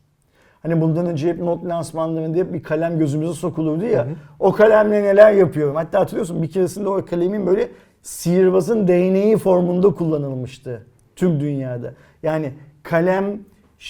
Hani 0.63 0.81
bundan 0.81 1.07
önce 1.07 1.29
hep 1.29 1.39
not 1.39 1.65
lansmanlarında 1.65 2.39
hep 2.39 2.53
bir 2.53 2.63
kalem 2.63 2.99
gözümüze 2.99 3.33
sokulurdu 3.33 3.85
ya. 3.85 4.07
O 4.39 4.53
kalemle 4.53 5.03
neler 5.03 5.33
yapıyorum. 5.33 5.75
Hatta 5.77 6.01
hatırlıyorsun 6.01 6.43
bir 6.43 6.51
keresinde 6.51 6.89
o 6.89 7.05
kalemin 7.05 7.47
böyle 7.47 7.69
sihirbazın 8.03 8.89
değneği 8.89 9.37
formunda 9.37 9.91
kullanılmıştı 9.91 10.87
tüm 11.17 11.41
dünyada. 11.41 11.95
Yani 12.23 12.53
kalem 12.83 13.39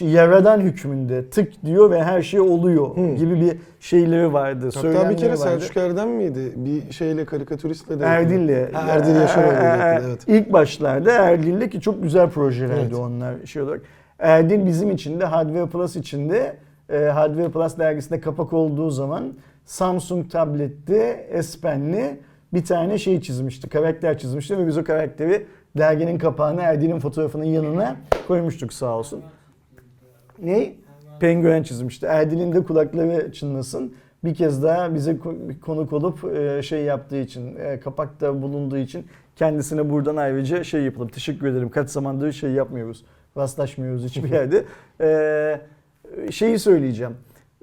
yaradan 0.01 0.61
hükmünde 0.61 1.31
tık 1.31 1.65
diyor 1.65 1.91
ve 1.91 2.05
her 2.05 2.23
şey 2.23 2.41
oluyor 2.41 2.97
gibi 3.17 3.41
bir 3.41 3.57
şeyleri 3.81 4.33
vardı. 4.33 4.69
Hatta 4.75 5.11
bir 5.11 5.17
kere 5.17 5.31
vardı. 5.31 5.41
Selçuk 5.41 5.77
Erdem 5.77 6.11
miydi? 6.11 6.53
Bir 6.57 6.93
şeyle 6.93 7.25
karikatüristle 7.25 8.01
de 8.01 8.05
Erdil'le. 8.05 8.73
Ha, 8.73 8.87
Erdil 8.89 9.11
ile 9.11 9.19
yapıldı, 9.19 10.07
evet. 10.07 10.21
İlk 10.27 10.53
başlarda 10.53 11.13
Erdil'le 11.13 11.69
ki 11.69 11.81
çok 11.81 12.03
güzel 12.03 12.31
projelerdi 12.31 12.81
Evet. 12.81 12.95
onlar 12.95 13.35
şey 13.47 13.63
olarak. 13.63 13.81
Erdil 14.19 14.67
bizim 14.67 14.91
için 14.91 15.21
de 15.21 15.25
Hardware 15.25 15.67
Plus 15.67 15.97
için 15.97 16.31
de 16.31 16.57
e, 16.93 16.99
Hardware 16.99 17.49
Plus 17.49 17.79
dergisinde 17.79 18.21
kapak 18.21 18.53
olduğu 18.53 18.91
zaman 18.91 19.33
Samsung 19.65 20.31
tablette 20.31 21.29
S 21.43 21.61
Pen'li 21.61 22.21
bir 22.55 22.65
tane 22.65 22.99
şey 22.99 23.21
çizmişti. 23.21 23.69
Karakter 23.69 24.19
çizmişti 24.19 24.59
ve 24.59 24.67
biz 24.67 24.79
o 24.79 24.85
karakteri 24.85 25.47
derginin 25.79 26.19
kapağına 26.19 26.63
Erdil'in 26.63 26.99
fotoğrafının 27.01 27.45
yanına 27.45 27.97
koymuştuk 28.29 28.73
sağ 28.73 28.99
olsun. 28.99 29.23
Ne? 30.43 30.73
Penguen 31.21 31.63
çizmişti. 31.63 32.07
Erdil'in 32.07 32.53
de 32.53 32.65
kulakları 32.65 33.33
çınlasın. 33.33 33.95
Bir 34.25 34.35
kez 34.35 34.63
daha 34.63 34.95
bize 34.95 35.13
ko- 35.13 35.61
konuk 35.61 35.93
olup 35.93 36.25
e, 36.37 36.63
şey 36.63 36.83
yaptığı 36.83 37.17
için, 37.21 37.57
e, 37.57 37.81
kapakta 37.81 38.43
bulunduğu 38.43 38.77
için 38.79 39.07
kendisine 39.37 39.91
buradan 39.91 40.17
ayrıca 40.17 40.65
şey 40.65 40.83
yapalım. 40.83 41.09
Teşekkür 41.09 41.47
ederim. 41.47 41.71
Kaç 41.71 41.91
zamandır 41.91 42.33
şey 42.33 42.51
yapmıyoruz. 42.51 43.05
Rastlaşmıyoruz 43.37 44.05
hiçbir 44.05 44.31
yerde. 44.33 44.65
E, 45.01 46.31
şeyi 46.31 46.59
söyleyeceğim. 46.59 47.15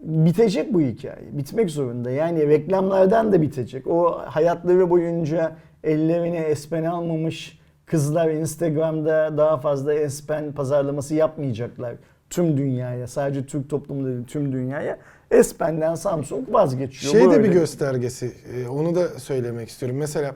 Bitecek 0.02 0.74
bu 0.74 0.82
hikaye. 0.82 1.30
Bitmek 1.32 1.70
zorunda. 1.70 2.12
Yani 2.12 2.48
reklamlardan 2.48 3.32
da 3.32 3.42
bitecek. 3.42 3.88
O 3.88 4.22
hayatları 4.26 4.90
boyunca 4.90 5.56
ellerine 5.84 6.38
espen 6.38 6.84
almamış 6.84 7.60
kızlar 7.86 8.30
Instagram'da 8.30 9.38
daha 9.38 9.58
fazla 9.58 9.94
espen 9.94 10.52
pazarlaması 10.52 11.16
yapmayacaklar. 11.16 11.96
Tüm 12.30 12.58
dünyaya. 12.58 13.08
Sadece 13.08 13.46
Türk 13.46 13.70
toplumunda 13.70 14.08
değil 14.10 14.24
tüm 14.28 14.52
dünyaya. 14.52 14.98
Espen'den 15.32 15.96
Samsung 15.96 16.54
vazgeçiyor. 16.54 17.14
Şey 17.14 17.32
de 17.32 17.44
bir 17.44 17.50
göstergesi. 17.50 18.32
e, 18.56 18.68
Onu 18.68 18.96
da 18.96 19.08
söylemek 19.08 19.70
istiyorum. 19.70 19.98
Mesela 19.98 20.36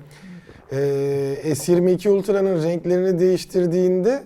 e, 0.72 0.76
S22 1.46 2.10
Ultra'nın 2.10 2.64
renklerini 2.64 3.20
değiştirdiğinde 3.20 4.24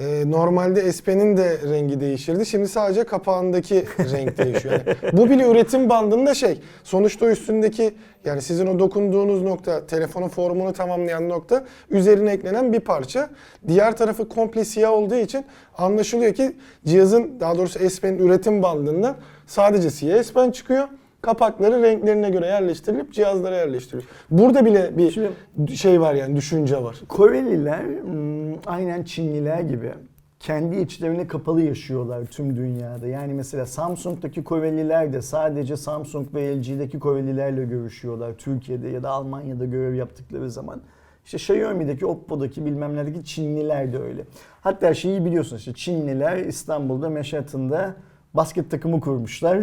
e, 0.00 0.30
normalde 0.30 0.92
S 0.92 1.04
Pen'in 1.04 1.36
de 1.36 1.58
rengi 1.70 2.00
değişirdi. 2.00 2.46
Şimdi 2.46 2.68
sadece 2.68 3.04
kapağındaki 3.04 3.74
renk 3.98 4.38
değişiyor. 4.38 4.74
Yani 4.86 4.96
bu 5.12 5.30
bile 5.30 5.50
üretim 5.50 5.88
bandında 5.88 6.34
şey. 6.34 6.60
Sonuçta 6.84 7.30
üstündeki 7.30 7.94
yani 8.24 8.42
sizin 8.42 8.66
o 8.66 8.78
dokunduğunuz 8.78 9.42
nokta, 9.42 9.86
telefonun 9.86 10.28
formunu 10.28 10.72
tamamlayan 10.72 11.28
nokta 11.28 11.64
üzerine 11.90 12.32
eklenen 12.32 12.72
bir 12.72 12.80
parça. 12.80 13.30
Diğer 13.68 13.96
tarafı 13.96 14.28
komple 14.28 14.64
siyah 14.64 14.92
olduğu 14.92 15.16
için 15.16 15.44
anlaşılıyor 15.78 16.34
ki 16.34 16.56
cihazın 16.86 17.40
daha 17.40 17.58
doğrusu 17.58 17.90
S 17.90 18.00
Pen'in 18.00 18.18
üretim 18.18 18.62
bandında 18.62 19.16
sadece 19.46 19.90
siyah 19.90 20.22
S 20.22 20.32
Pen 20.34 20.50
çıkıyor. 20.50 20.88
Kapakları 21.24 21.82
renklerine 21.82 22.30
göre 22.30 22.46
yerleştirilip 22.46 23.12
cihazlara 23.12 23.56
yerleştiriliyor. 23.56 24.10
Burada 24.30 24.64
bile 24.64 24.98
bir 24.98 25.10
Şimdi- 25.10 25.76
şey 25.76 26.00
var 26.00 26.14
yani 26.14 26.36
düşünce 26.36 26.82
var. 26.82 26.96
Koreliler 27.08 27.82
hmm, 27.82 28.54
aynen 28.66 29.02
Çinliler 29.02 29.60
gibi 29.60 29.92
kendi 30.40 30.76
içlerine 30.76 31.26
kapalı 31.26 31.62
yaşıyorlar 31.62 32.24
tüm 32.24 32.56
dünyada. 32.56 33.06
Yani 33.06 33.34
mesela 33.34 33.66
Samsung'daki 33.66 34.44
Koreliler 34.44 35.12
de 35.12 35.22
sadece 35.22 35.76
Samsung 35.76 36.34
ve 36.34 36.56
LG'deki 36.56 36.98
Korelilerle 36.98 37.64
görüşüyorlar 37.64 38.32
Türkiye'de 38.38 38.88
ya 38.88 39.02
da 39.02 39.10
Almanya'da 39.10 39.64
görev 39.64 39.94
yaptıkları 39.94 40.50
zaman. 40.50 40.80
İşte 41.24 41.36
Xiaomi'deki, 41.36 42.06
Oppo'daki 42.06 42.66
bilmem 42.66 42.96
neredeki 42.96 43.24
Çinliler 43.24 43.92
de 43.92 43.98
öyle. 43.98 44.22
Hatta 44.60 44.94
şeyi 44.94 45.24
biliyorsunuz 45.24 45.60
işte 45.60 45.72
Çinliler 45.74 46.36
İstanbul'da 46.36 47.10
Manhattan'da 47.10 47.94
basket 48.34 48.70
takımı 48.70 49.00
kurmuşlar. 49.00 49.58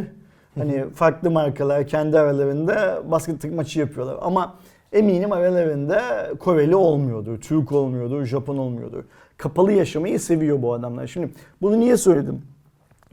Hani 0.57 0.85
farklı 0.95 1.31
markalar 1.31 1.87
kendi 1.87 2.19
aralarında 2.19 3.03
basket 3.11 3.43
maçı 3.53 3.79
yapıyorlar. 3.79 4.17
Ama 4.21 4.55
eminim 4.93 5.31
aralarında 5.31 6.01
Koreli 6.39 6.75
olmuyordur, 6.75 7.41
Türk 7.41 7.71
olmuyordur, 7.71 8.25
Japon 8.25 8.57
olmuyordur. 8.57 9.03
Kapalı 9.37 9.71
yaşamayı 9.71 10.19
seviyor 10.19 10.61
bu 10.61 10.73
adamlar. 10.73 11.07
Şimdi 11.07 11.29
bunu 11.61 11.79
niye 11.79 11.97
söyledim? 11.97 12.41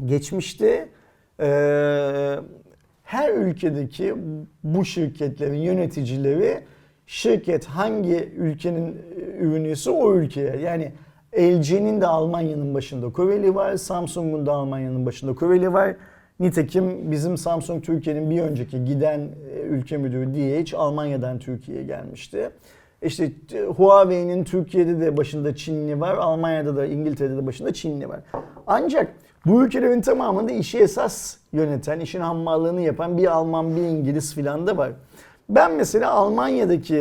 Geçmişte 0.05 0.89
eee, 1.41 2.39
her 3.05 3.35
ülkedeki 3.35 4.15
bu 4.65 4.85
şirketlerin 4.85 5.59
yöneticileri 5.59 6.61
şirket 7.07 7.65
hangi 7.67 8.33
ülkenin 8.37 8.97
ürünüyse 9.41 9.91
o 9.91 10.15
ülkeye 10.15 10.57
yani 10.57 10.93
LG'nin 11.39 12.01
de 12.01 12.07
Almanya'nın 12.07 12.75
başında 12.75 13.13
Koreli 13.13 13.55
var, 13.55 13.77
Samsung'un 13.77 14.47
da 14.47 14.53
Almanya'nın 14.53 15.07
başında 15.07 15.35
Koreli 15.35 15.73
var. 15.73 15.97
Nitekim 16.41 17.11
bizim 17.11 17.39
Samsung 17.39 17.85
Türkiye'nin 17.85 18.31
bir 18.31 18.41
önceki 18.41 18.85
giden 18.85 19.21
e, 19.21 19.61
ülke 19.61 19.97
müdürü 19.97 20.35
DH 20.35 20.75
Almanya'dan 20.75 21.39
Türkiye'ye 21.39 21.85
gelmişti. 21.85 22.51
İşte 23.03 23.33
e, 23.55 23.61
Huawei'nin 23.61 24.45
Türkiye'de 24.45 25.01
de 25.01 25.17
başında 25.17 25.57
Çinli 25.57 26.01
var, 26.01 26.15
Almanya'da 26.15 26.77
da 26.77 26.87
İngiltere'de 26.87 27.37
de 27.37 27.47
başında 27.47 27.73
Çinli 27.73 28.09
var. 28.09 28.21
Ancak 28.67 29.13
bu 29.47 29.65
ülkelerin 29.65 30.01
tamamında 30.01 30.53
işi 30.53 30.79
esas 30.79 31.37
yöneten, 31.53 32.01
işin 32.01 32.21
hammallığını 32.21 32.81
yapan 32.81 33.19
bir 33.19 33.27
Alman, 33.27 33.77
bir 33.77 33.83
İngiliz 33.83 34.35
filan 34.35 34.67
da 34.67 34.77
var. 34.77 34.91
Ben 35.49 35.73
mesela 35.73 36.11
Almanya'daki 36.11 36.97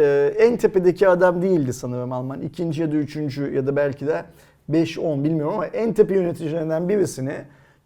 e, 0.00 0.34
en 0.38 0.56
tepedeki 0.56 1.08
adam 1.08 1.42
değildi 1.42 1.72
sanırım 1.72 2.12
Alman. 2.12 2.42
İkinci 2.42 2.82
ya 2.82 2.92
da 2.92 2.96
üçüncü 2.96 3.54
ya 3.54 3.66
da 3.66 3.76
belki 3.76 4.06
de 4.06 4.24
5-10 4.70 5.24
bilmiyorum 5.24 5.54
ama 5.54 5.66
en 5.66 5.92
tepe 5.92 6.14
yöneticilerinden 6.14 6.88
birisini 6.88 7.34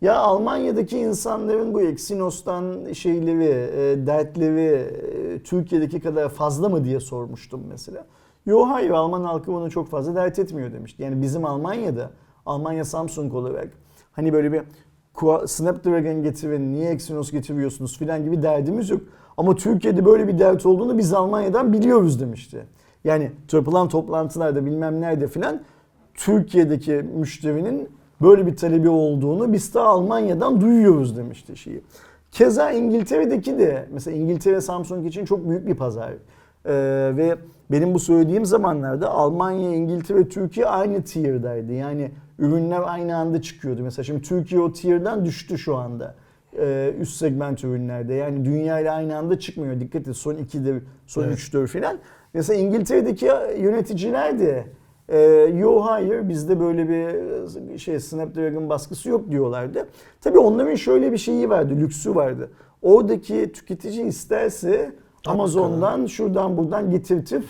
ya 0.01 0.17
Almanya'daki 0.17 0.99
insanların 0.99 1.75
bu 1.75 1.81
Exynos'tan 1.81 2.93
şeyleri, 2.93 3.45
e, 3.45 4.07
dertleri 4.07 4.63
e, 4.63 5.43
Türkiye'deki 5.43 6.01
kadar 6.01 6.29
fazla 6.29 6.69
mı 6.69 6.85
diye 6.85 7.01
sormuştum 7.01 7.65
mesela. 7.69 8.07
Yo 8.47 8.67
hayır 8.67 8.91
Alman 8.91 9.25
halkı 9.25 9.53
bunu 9.53 9.71
çok 9.71 9.89
fazla 9.89 10.15
dert 10.15 10.39
etmiyor 10.39 10.73
demişti. 10.73 11.03
Yani 11.03 11.23
bizim 11.23 11.45
Almanya'da, 11.45 12.11
Almanya 12.47 12.85
Samsung 12.85 13.35
olarak 13.35 13.69
hani 14.13 14.33
böyle 14.33 14.53
bir 14.53 14.63
Snapdragon 15.47 16.23
getirin, 16.23 16.73
niye 16.73 16.91
Exynos 16.91 17.31
getiriyorsunuz 17.31 17.99
filan 17.99 18.25
gibi 18.25 18.43
derdimiz 18.43 18.91
yok. 18.91 19.01
Ama 19.37 19.55
Türkiye'de 19.55 20.05
böyle 20.05 20.29
bir 20.29 20.39
dert 20.39 20.67
olduğunu 20.67 20.99
biz 20.99 21.13
Almanya'dan 21.13 21.73
biliyoruz 21.73 22.21
demişti. 22.21 22.67
Yani 23.05 23.33
yapılan 23.53 23.89
toplantılarda 23.89 24.67
bilmem 24.67 25.01
nerede 25.01 25.29
filan 25.29 25.63
Türkiye'deki 26.15 26.93
müşterinin 26.93 27.89
böyle 28.23 28.47
bir 28.47 28.57
talebi 28.57 28.89
olduğunu 28.89 29.53
biz 29.53 29.75
de 29.75 29.81
Almanya'dan 29.81 30.61
duyuyoruz 30.61 31.17
demişti 31.17 31.57
şeyi. 31.57 31.81
Keza 32.33 32.71
İngiltere'deki 32.71 33.59
de 33.59 33.87
mesela 33.93 34.17
İngiltere 34.17 34.61
Samsung 34.61 35.07
için 35.07 35.25
çok 35.25 35.49
büyük 35.49 35.67
bir 35.67 35.75
pazar. 35.75 36.11
Ee, 36.11 36.17
ve 37.17 37.37
benim 37.71 37.95
bu 37.95 37.99
söylediğim 37.99 38.47
zamanlarda 38.47 39.11
Almanya, 39.11 39.75
İngiltere, 39.75 40.29
Türkiye 40.29 40.67
aynı 40.67 41.03
tier'daydı. 41.03 41.73
Yani 41.73 42.11
ürünler 42.39 42.81
aynı 42.85 43.17
anda 43.17 43.43
çıkıyordu. 43.43 43.83
Mesela 43.83 44.05
şimdi 44.05 44.23
Türkiye 44.23 44.61
o 44.61 44.73
tier'dan 44.73 45.25
düştü 45.25 45.59
şu 45.59 45.77
anda. 45.77 46.15
Ee, 46.59 46.95
üst 47.01 47.17
segment 47.17 47.65
ürünlerde. 47.65 48.15
Yani 48.15 48.45
dünya 48.45 48.81
ile 48.81 48.91
aynı 48.91 49.17
anda 49.17 49.39
çıkmıyor. 49.39 49.81
Dikkat 49.81 50.09
et 50.09 50.17
son 50.17 50.35
2'dir, 50.35 50.83
son 51.07 51.25
Evet. 51.25 51.39
3'tür 51.39 51.67
filan. 51.67 51.99
Mesela 52.35 52.61
İngiltere'deki 52.61 53.27
yöneticiler 53.59 54.41
de 54.41 54.65
e, 55.09 55.19
yo 55.55 55.81
hayır 55.81 56.29
bizde 56.29 56.61
böyle 56.61 56.89
bir 56.89 57.79
şey 57.79 58.01
Snapdragon 58.01 58.69
baskısı 58.69 59.09
yok 59.09 59.31
diyorlardı. 59.31 59.89
Tabii 60.21 60.39
onların 60.39 60.75
şöyle 60.75 61.13
bir 61.13 61.19
şeyi 61.19 61.51
vardı, 61.51 61.75
lüksü 61.81 62.15
vardı. 62.15 62.51
Oradaki 62.83 63.53
tüketici 63.53 64.07
isterse 64.07 64.93
Amazon'dan 65.27 66.07
şuradan 66.07 66.57
buradan 66.57 66.91
getirtip 66.91 67.45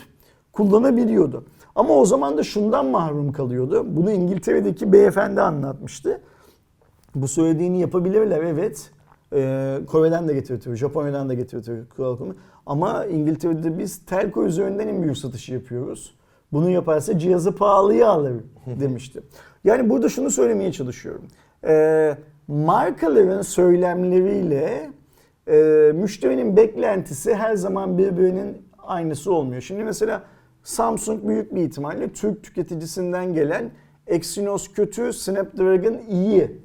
kullanabiliyordu. 0.53 1.45
Ama 1.75 1.95
o 1.95 2.05
zaman 2.05 2.37
da 2.37 2.43
şundan 2.43 2.87
mahrum 2.87 3.33
kalıyordu. 3.33 3.87
Bunu 3.89 4.11
İngiltere'deki 4.11 4.93
beyefendi 4.93 5.41
anlatmıştı. 5.41 6.21
Bu 7.15 7.29
söylediğini 7.29 7.81
yapabilirler 7.81 8.43
evet. 8.43 8.91
Ee, 9.33 9.79
Kore'den 9.87 10.29
de 10.29 10.35
getirtiyor, 10.35 10.77
Japonya'dan 10.77 11.29
da 11.29 11.35
getirtiyor 11.35 11.87
Qualcomm'u. 11.97 12.35
Ama 12.67 13.05
İngiltere'de 13.05 13.79
biz 13.79 14.07
telco 14.07 14.45
üzerinden 14.45 14.89
en 14.89 15.03
büyük 15.03 15.19
satışı 15.19 15.55
yapıyoruz. 15.55 16.18
Bunu 16.53 16.71
yaparsa 16.71 17.19
cihazı 17.19 17.55
pahalıya 17.55 18.09
alır 18.09 18.35
demişti. 18.67 19.23
Yani 19.65 19.91
burada 19.91 20.09
şunu 20.09 20.31
söylemeye 20.31 20.73
çalışıyorum. 20.73 21.29
Ee, 21.65 22.17
markaların 22.49 23.43
söylemleriyle 23.43 24.91
e, 25.49 25.57
müşterinin 25.95 26.57
beklentisi 26.57 27.35
her 27.35 27.57
zaman 27.57 27.99
birbirinin 27.99 28.69
aynısı 28.79 29.33
olmuyor. 29.33 29.63
Şimdi 29.63 29.85
mesela 29.85 30.23
Samsung 30.63 31.29
büyük 31.29 31.55
bir 31.55 31.63
ihtimalle 31.63 32.13
Türk 32.13 32.43
tüketicisinden 32.45 33.35
gelen 33.35 33.71
Exynos 34.07 34.73
kötü, 34.73 35.13
Snapdragon 35.13 35.99
iyi 36.09 36.61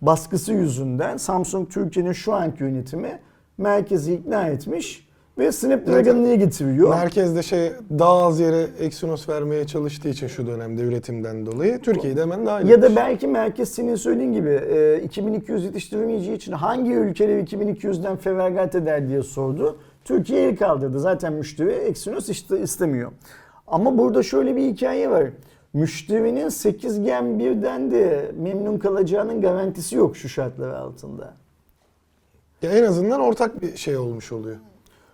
baskısı 0.00 0.52
yüzünden 0.52 1.16
Samsung 1.16 1.70
Türkiye'nin 1.70 2.12
şu 2.12 2.34
anki 2.34 2.62
yönetimi 2.62 3.20
merkezi 3.58 4.14
ikna 4.14 4.48
etmiş 4.48 5.08
ve 5.38 5.52
Snapdragon'lığı 5.52 6.34
getiriyor. 6.34 6.88
Merkezde 6.88 7.42
şey 7.42 7.72
daha 7.98 8.22
az 8.22 8.40
yere 8.40 8.66
Exynos 8.80 9.28
vermeye 9.28 9.66
çalıştığı 9.66 10.08
için 10.08 10.26
şu 10.26 10.46
dönemde 10.46 10.82
üretimden 10.82 11.46
dolayı 11.46 11.78
Türkiye'de 11.78 12.22
hemen 12.22 12.46
dahil 12.46 12.68
Ya 12.68 12.82
da 12.82 12.96
belki 12.96 13.26
merkez 13.26 13.68
senin 13.68 13.94
söylediğin 13.94 14.32
gibi 14.32 14.50
e, 14.50 15.02
2200 15.04 15.64
yetiştiremeyeceği 15.64 16.36
için 16.36 16.52
hangi 16.52 16.92
ülkeler 16.92 17.38
2200'den 17.38 18.16
feragat 18.16 18.74
eder 18.74 19.08
diye 19.08 19.22
sordu. 19.22 19.78
Türkiye 20.04 20.48
el 20.48 20.56
kaldırdı. 20.56 21.00
Zaten 21.00 21.32
müşteri 21.32 21.70
Exynos 21.70 22.28
işte 22.28 22.60
istemiyor. 22.60 23.12
Ama 23.66 23.98
burada 23.98 24.22
şöyle 24.22 24.56
bir 24.56 24.62
hikaye 24.62 25.10
var. 25.10 25.24
Müşterinin 25.72 26.48
8 26.48 27.02
Gen 27.02 27.24
1'den 27.24 27.90
de 27.90 28.32
memnun 28.38 28.78
kalacağının 28.78 29.40
garantisi 29.40 29.96
yok 29.96 30.16
şu 30.16 30.28
şartlar 30.28 30.68
altında. 30.68 31.34
Ya 32.62 32.70
en 32.70 32.84
azından 32.84 33.20
ortak 33.20 33.62
bir 33.62 33.76
şey 33.76 33.96
olmuş 33.96 34.32
oluyor. 34.32 34.56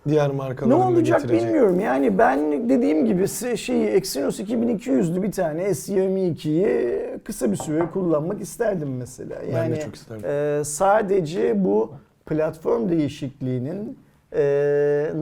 Diğer 0.07 0.29
Ne 0.29 0.33
markaların 0.33 0.81
da 0.81 0.87
olacak 0.87 1.21
getireceği. 1.21 1.47
bilmiyorum. 1.47 1.79
Yani 1.79 2.17
ben 2.17 2.69
dediğim 2.69 3.05
gibi 3.05 3.27
şeyi 3.57 3.85
Exynos 3.87 4.39
2200'lü 4.39 5.21
bir 5.23 5.31
tane 5.31 5.63
S22'yi 5.63 6.99
kısa 7.23 7.51
bir 7.51 7.57
süre 7.57 7.85
kullanmak 7.93 8.41
isterdim 8.41 8.95
mesela. 8.97 9.35
Ben 9.41 9.47
de 9.47 9.51
Yani 9.55 9.79
çok 9.79 9.95
isterdim. 9.95 10.25
e, 10.29 10.63
sadece 10.63 11.63
bu 11.63 11.91
platform 12.25 12.89
değişikliğinin 12.89 13.97
e, 14.35 14.43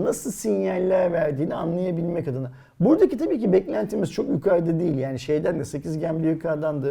nasıl 0.03 0.31
sinyaller 0.31 1.11
verdiğini 1.11 1.55
anlayabilmek 1.55 2.27
adına. 2.27 2.51
Buradaki 2.79 3.17
tabii 3.17 3.39
ki 3.39 3.53
beklentimiz 3.53 4.11
çok 4.11 4.29
yukarıda 4.29 4.79
değil. 4.79 4.97
Yani 4.97 5.19
şeyden 5.19 5.59
de 5.59 5.65
8 5.65 5.99
Gen 5.99 6.15
1K'dan 6.15 6.83
da 6.83 6.87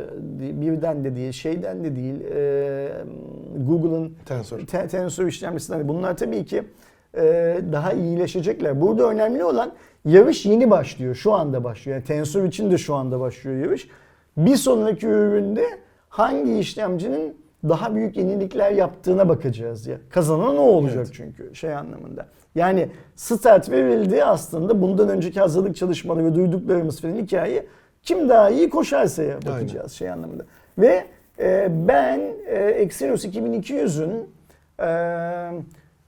birden 0.61 1.05
de 1.05 1.17
değil, 1.17 1.33
şeyden 1.33 1.85
de 1.85 1.97
değil. 1.97 2.21
E, 2.35 2.89
Google'ın 3.69 4.13
Tensor. 4.27 4.59
te- 4.59 4.89
tensör 4.89 5.27
işlemcisinden. 5.27 5.89
Bunlar 5.89 6.17
tabii 6.17 6.45
ki 6.45 6.63
daha 7.73 7.93
iyileşecekler. 7.93 8.81
Burada 8.81 9.09
önemli 9.09 9.45
olan 9.45 9.73
yarış 10.05 10.47
yeni 10.47 10.71
başlıyor. 10.71 11.15
Şu 11.15 11.33
anda 11.33 11.65
başlıyor. 11.65 11.97
Yani 11.97 12.07
tensör 12.07 12.45
için 12.45 12.71
de 12.71 12.79
şu 12.79 12.95
anda 12.95 13.21
başlıyor 13.21 13.65
yarış. 13.65 13.89
Bir 14.37 14.57
sonraki 14.57 15.07
üründe 15.07 15.65
hangi 16.09 16.59
işlemcinin 16.59 17.37
daha 17.69 17.95
büyük 17.95 18.17
yenilikler 18.17 18.71
yaptığına 18.73 19.29
bakacağız 19.29 19.87
ya. 19.87 19.99
Kazanan 20.11 20.57
o 20.57 20.63
olacak 20.63 20.97
Evet. 21.07 21.11
çünkü 21.13 21.55
şey 21.55 21.75
anlamında. 21.75 22.27
Yani 22.55 22.89
start 23.17 23.71
verildi 23.71 24.25
aslında 24.25 24.83
bundan 24.83 25.09
önceki 25.09 25.41
hazırlık 25.41 25.77
çalışmaları 25.77 26.25
ve 26.25 26.35
duyduklarımız 26.35 27.01
falan 27.01 27.17
hikaye 27.17 27.67
kim 28.03 28.29
daha 28.29 28.51
iyi 28.51 28.71
koşarsa 28.71 29.23
bakacağız 29.47 29.93
şey 29.93 30.11
anlamında. 30.11 30.45
Ve 30.79 31.05
e, 31.39 31.69
ben 31.89 32.21
e, 32.47 32.57
Exynos 32.57 33.25
2200'ün 33.25 34.29
e, 34.81 34.89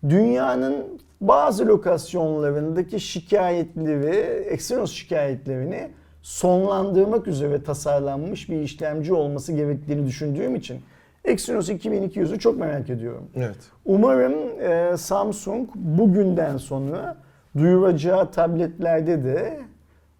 dünyanın 0.09 1.01
bazı 1.20 1.66
lokasyonlarındaki 1.66 3.01
şikayetleri, 3.01 4.16
Exynos 4.51 4.92
şikayetlerini 4.92 5.90
sonlandırmak 6.22 7.26
üzere 7.26 7.62
tasarlanmış 7.62 8.48
bir 8.48 8.61
işlemci 8.61 9.14
olması 9.14 9.53
gerektiğini 9.53 10.07
düşündüğüm 10.07 10.57
için 10.57 10.80
Exynos 11.24 11.68
2200'ü 11.68 12.38
çok 12.38 12.59
merak 12.59 12.90
ediyorum. 12.90 13.28
Evet. 13.36 13.57
Umarım 13.84 14.34
e, 14.61 14.96
Samsung 14.96 15.68
bugünden 15.74 16.57
sonra 16.57 17.16
duyuracağı 17.57 18.30
tabletlerde 18.30 19.24
de 19.24 19.61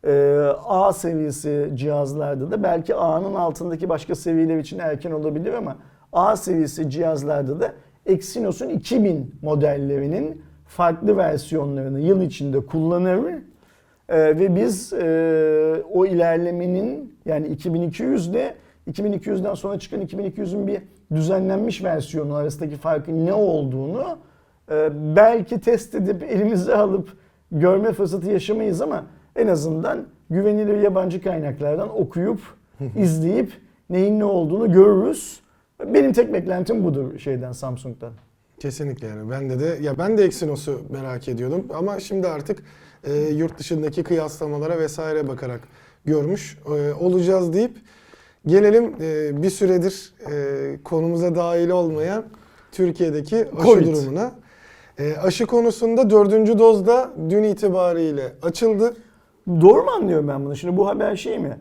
e, 0.05 0.39
A 0.65 0.93
seviyesi 0.93 1.71
cihazlarda 1.75 2.51
da 2.51 2.63
belki 2.63 2.95
A'nın 2.95 3.35
altındaki 3.35 3.89
başka 3.89 4.15
seviyeler 4.15 4.59
için 4.59 4.79
erken 4.79 5.11
olabilir 5.11 5.53
ama 5.53 5.77
A 6.13 6.37
seviyesi 6.37 6.91
cihazlarda 6.91 7.61
da 7.61 7.73
Exynos'un 8.07 8.69
2000 8.69 9.35
modellerinin 9.43 10.43
farklı 10.67 11.17
versiyonlarını 11.17 12.01
yıl 12.01 12.23
içinde 12.23 12.61
kullanır 12.67 13.35
ee, 14.11 14.39
ve 14.39 14.57
biz 14.57 14.93
e, 14.93 15.83
o 15.93 16.07
ilerlemenin 16.07 17.15
yani 17.27 17.49
2200 17.49 18.29
ile 18.29 18.55
2200'den 18.91 19.55
sonra 19.55 19.79
çıkan 19.79 20.01
2200'ün 20.01 20.67
bir 20.67 20.83
düzenlenmiş 21.15 21.85
versiyonu 21.85 22.35
arasındaki 22.35 22.77
farkın 22.77 23.27
ne 23.27 23.33
olduğunu 23.33 24.19
e, 24.71 24.89
belki 25.17 25.61
test 25.61 25.95
edip 25.95 26.23
elimize 26.23 26.77
alıp 26.77 27.09
görme 27.53 27.93
fırsatı 27.93 28.31
yaşamayız 28.31 28.81
ama 28.81 29.05
en 29.37 29.47
azından 29.47 30.07
güvenilir 30.31 30.79
yabancı 30.79 31.23
kaynaklardan 31.23 32.01
okuyup 32.01 32.41
izleyip 32.97 33.53
neyin 33.91 34.19
ne 34.19 34.25
olduğunu 34.25 34.73
görürüz. 34.73 35.41
Benim 35.87 36.13
tek 36.13 36.33
beklentim 36.33 36.85
budur 36.85 37.19
şeyden 37.19 37.53
Samsung'dan. 37.53 38.13
Kesinlikle 38.59 39.07
yani. 39.07 39.31
Ben 39.31 39.51
de 39.51 39.61
de 39.61 39.79
ya 39.81 39.99
ben 39.99 40.19
de 40.19 40.25
Exynos'u 40.25 40.81
merak 40.91 41.29
ediyordum 41.29 41.67
ama 41.75 42.01
şimdi 42.01 42.29
artık 42.29 42.63
e, 43.05 43.13
yurt 43.15 43.59
dışındaki 43.59 44.03
kıyaslamalara 44.03 44.79
vesaire 44.79 45.29
bakarak 45.29 45.61
görmüş 46.05 46.59
e, 46.67 46.93
olacağız 46.93 47.53
deyip 47.53 47.77
gelelim 48.47 48.95
e, 49.01 49.43
bir 49.43 49.51
süredir 49.51 50.15
e, 50.31 50.83
konumuza 50.85 51.35
dahil 51.35 51.69
olmayan 51.69 52.25
Türkiye'deki 52.73 53.37
aşı 53.37 53.67
Covid. 53.67 53.87
durumuna. 53.87 54.33
E, 54.99 55.17
aşı 55.17 55.47
konusunda 55.47 56.11
dördüncü 56.11 56.59
dozda 56.59 57.11
dün 57.31 57.43
itibariyle 57.43 58.33
açıldı. 58.43 58.97
Doğru 59.61 59.83
mu 59.83 59.91
anlıyorum 59.91 60.29
ben 60.29 60.45
bunu? 60.45 60.57
Şimdi 60.57 60.77
bu 60.77 60.89
haber 60.89 61.17
şey 61.17 61.39
mi? 61.39 61.59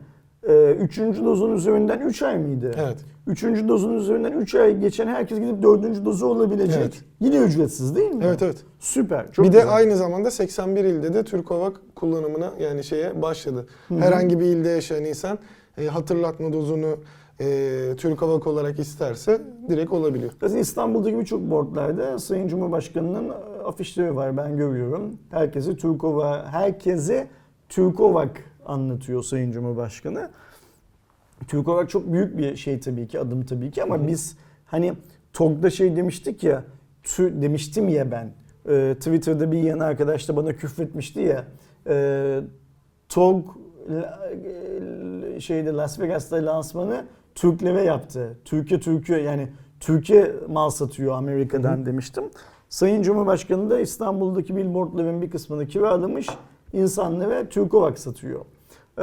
Ee, 0.47 0.71
üçüncü 0.79 1.25
dozun 1.25 1.55
üzerinden 1.55 1.99
3 1.99 2.21
ay 2.21 2.37
mıydı? 2.37 2.71
Evet. 2.77 2.97
Üçüncü 3.29 3.67
dozun 3.67 3.93
üzerinden 3.93 4.31
3 4.31 4.55
ay 4.55 4.77
geçen 4.77 5.07
herkes 5.07 5.39
gidip 5.39 5.63
dördüncü 5.63 6.05
dozu 6.05 6.25
olabilecek. 6.25 6.77
Evet. 6.81 7.03
Yine 7.19 7.37
ücretsiz 7.37 7.95
değil 7.95 8.11
mi? 8.11 8.23
Evet 8.25 8.41
evet. 8.41 8.57
Süper. 8.79 9.31
Çok 9.31 9.45
bir 9.45 9.53
de 9.53 9.57
güzel. 9.57 9.75
aynı 9.75 9.95
zamanda 9.95 10.31
81 10.31 10.83
ilde 10.83 11.13
de 11.13 11.23
Türkovak 11.23 11.81
kullanımına 11.95 12.53
yani 12.59 12.83
şeye 12.83 13.21
başladı. 13.21 13.67
Herhangi 13.89 14.39
bir 14.39 14.45
ilde 14.45 14.69
yaşayan 14.69 15.05
insan 15.05 15.39
e, 15.77 15.87
hatırlatma 15.87 16.53
dozunu 16.53 16.97
e, 17.41 17.95
Türkovak 17.97 18.47
olarak 18.47 18.79
isterse 18.79 19.41
direkt 19.69 19.91
olabiliyor. 19.91 20.31
Zaten 20.41 20.57
İstanbul'daki 20.57 21.19
birçok 21.19 21.41
boardlarda 21.41 22.19
Sayın 22.19 22.47
Cumhurbaşkanı'nın 22.47 23.31
afişleri 23.65 24.15
var 24.15 24.37
ben 24.37 24.57
görüyorum. 24.57 25.17
Herkese 25.31 25.75
Türkova, 25.75 26.45
herkese 26.51 27.27
Türkovak 27.69 28.43
anlatıyor 28.65 29.23
Sayın 29.23 29.51
Cumhurbaşkanı. 29.51 30.29
Türkovak 31.47 31.89
çok 31.89 32.13
büyük 32.13 32.37
bir 32.37 32.55
şey 32.55 32.79
tabii 32.79 33.07
ki, 33.07 33.19
adım 33.19 33.45
tabii 33.45 33.71
ki 33.71 33.83
ama 33.83 34.07
biz 34.07 34.37
hani 34.65 34.93
TOG'da 35.33 35.69
şey 35.69 35.95
demiştik 35.95 36.43
ya, 36.43 36.63
tü, 37.03 37.41
demiştim 37.41 37.89
ya 37.89 38.11
ben. 38.11 38.31
e, 38.69 38.95
Twitter'da 38.95 39.51
bir 39.51 39.63
yan 39.63 39.79
arkadaş 39.79 40.29
da 40.29 40.35
bana 40.35 40.53
küfretmişti 40.53 41.19
ya. 41.19 41.45
E, 41.87 42.39
TOG 43.09 43.45
e, 45.35 45.39
şeyde 45.39 45.69
Las 45.73 45.99
Vegas'ta 45.99 46.45
lansmanı 46.45 47.05
Türklere 47.35 47.81
yaptı. 47.81 48.37
Türkiye 48.45 48.79
Türkiye 48.79 49.19
yani 49.21 49.47
Türkiye 49.79 50.31
mal 50.47 50.69
satıyor 50.69 51.13
Amerika'dan 51.13 51.85
demiştim. 51.85 52.23
Sayın 52.69 53.01
Cumhurbaşkanı 53.01 53.69
da 53.69 53.79
İstanbul'daki 53.79 54.55
billboardların 54.55 55.21
bir 55.21 55.29
kısmını 55.31 55.67
kiralamış 55.67 56.27
insanlara 56.73 57.49
Türkovak 57.49 57.99
satıyor. 57.99 58.41
Ee, 58.97 59.01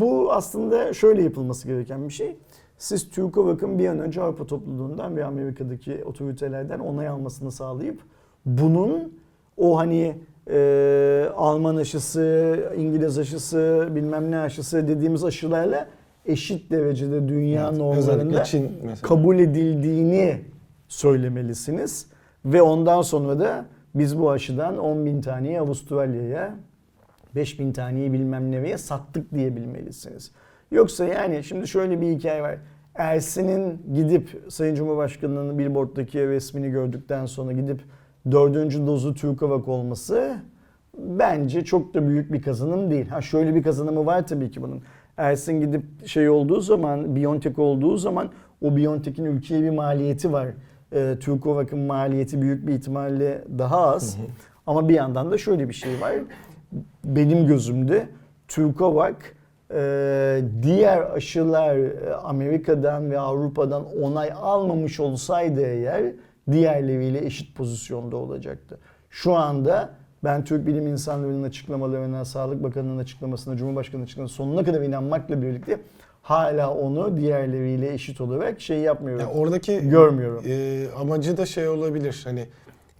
bu 0.00 0.32
aslında 0.32 0.92
şöyle 0.92 1.22
yapılması 1.22 1.68
gereken 1.68 2.08
bir 2.08 2.12
şey. 2.12 2.36
Siz 2.78 3.10
Türkovak'ın 3.10 3.78
bir 3.78 3.88
an 3.88 3.98
önce 3.98 4.22
Avrupa 4.22 4.46
topluluğundan 4.46 5.16
ve 5.16 5.24
Amerika'daki 5.24 6.04
otoritelerden 6.04 6.78
onay 6.78 7.08
almasını 7.08 7.52
sağlayıp 7.52 8.00
bunun 8.46 9.12
o 9.56 9.78
hani 9.78 10.16
e, 10.50 11.28
Alman 11.36 11.76
aşısı, 11.76 12.56
İngiliz 12.76 13.18
aşısı, 13.18 13.88
bilmem 13.94 14.30
ne 14.30 14.38
aşısı 14.38 14.88
dediğimiz 14.88 15.24
aşılarla 15.24 15.88
eşit 16.26 16.70
derecede 16.70 17.28
dünya 17.28 17.68
Evet, 17.68 17.78
normlarında 17.78 18.44
Çin 18.44 18.70
mesela. 18.82 19.08
kabul 19.08 19.38
edildiğini 19.38 20.40
söylemelisiniz. 20.88 22.06
Ve 22.44 22.62
ondan 22.62 23.02
sonra 23.02 23.40
da 23.40 23.64
biz 23.94 24.18
bu 24.18 24.30
aşıdan 24.30 24.78
10 24.78 25.06
bin 25.06 25.20
taneyi 25.20 25.60
Avustralya'ya, 25.60 26.54
5 27.34 27.60
bin 27.60 27.72
taneyi 27.72 28.12
bilmem 28.12 28.50
nereye 28.50 28.78
sattık 28.78 29.34
diyebilmelisiniz. 29.34 30.32
Yoksa 30.70 31.04
yani 31.04 31.44
şimdi 31.44 31.68
şöyle 31.68 32.00
bir 32.00 32.10
hikaye 32.10 32.42
var. 32.42 32.58
Ersin'in 32.94 33.82
gidip 33.94 34.42
Sayın 34.48 34.74
Cumhurbaşkanı'nın 34.74 35.58
billboarddaki 35.58 36.28
resmini 36.28 36.70
gördükten 36.70 37.26
sonra 37.26 37.52
gidip 37.52 37.80
dördüncü 38.30 38.86
dozu 38.86 39.14
Türkovak 39.14 39.68
olması 39.68 40.36
bence 40.98 41.64
çok 41.64 41.94
da 41.94 42.08
büyük 42.08 42.32
bir 42.32 42.42
kazanım 42.42 42.90
değil. 42.90 43.08
Ha 43.08 43.20
şöyle 43.20 43.54
bir 43.54 43.62
kazanımı 43.62 44.06
var 44.06 44.26
tabii 44.26 44.50
ki 44.50 44.62
bunun. 44.62 44.82
Ersin 45.16 45.60
gidip 45.60 46.06
şey 46.06 46.28
olduğu 46.28 46.60
zaman, 46.60 47.16
Biontech 47.16 47.58
olduğu 47.58 47.96
zaman 47.96 48.30
o 48.60 48.76
Biontech'in 48.76 49.24
ülkeye 49.24 49.62
bir 49.62 49.70
maliyeti 49.70 50.32
var. 50.32 50.48
Ee, 50.92 51.14
Türkovak'ın 51.20 51.78
maliyeti 51.78 52.42
büyük 52.42 52.66
bir 52.66 52.72
ihtimalle 52.74 53.44
daha 53.58 53.80
az. 53.86 54.18
Ama 54.66 54.88
bir 54.88 54.94
yandan 54.94 55.30
da 55.30 55.38
şöyle 55.38 55.68
bir 55.68 55.74
şey 55.74 56.00
var. 56.00 56.12
Benim 57.04 57.46
gözümde 57.46 58.08
Türkovak 58.48 59.36
e, 59.74 60.42
diğer 60.62 61.10
aşılar 61.10 61.76
e, 61.76 62.14
Amerika'dan 62.14 63.10
ve 63.10 63.18
Avrupa'dan 63.18 63.96
onay 64.02 64.32
almamış 64.36 65.00
olsaydı 65.00 65.60
eğer 65.60 66.02
diğerleriyle 66.52 67.26
eşit 67.26 67.56
pozisyonda 67.56 68.16
olacaktı. 68.16 68.78
Şu 69.10 69.34
anda 69.34 69.90
ben 70.24 70.44
Türk 70.44 70.66
bilim 70.66 70.86
insanlarının 70.86 71.42
açıklamalarına, 71.42 72.24
Sağlık 72.24 72.62
Bakanı'nın 72.62 72.98
açıklamasına, 72.98 73.56
Cumhurbaşkanı'nın 73.56 74.04
açıklamasına 74.04 74.36
sonuna 74.36 74.64
kadar 74.64 74.80
inanmakla 74.80 75.42
birlikte 75.42 75.80
hala 76.22 76.74
onu 76.74 77.16
diğerleriyle 77.16 77.92
eşit 77.92 78.20
olarak 78.20 78.60
şey 78.60 78.78
yapmıyorum. 78.78 79.26
Ya 79.26 79.32
oradaki 79.32 79.88
Görmüyorum. 79.88 80.44
e, 80.46 80.86
amacı 81.00 81.36
da 81.36 81.46
şey 81.46 81.68
olabilir. 81.68 82.20
Hani 82.24 82.46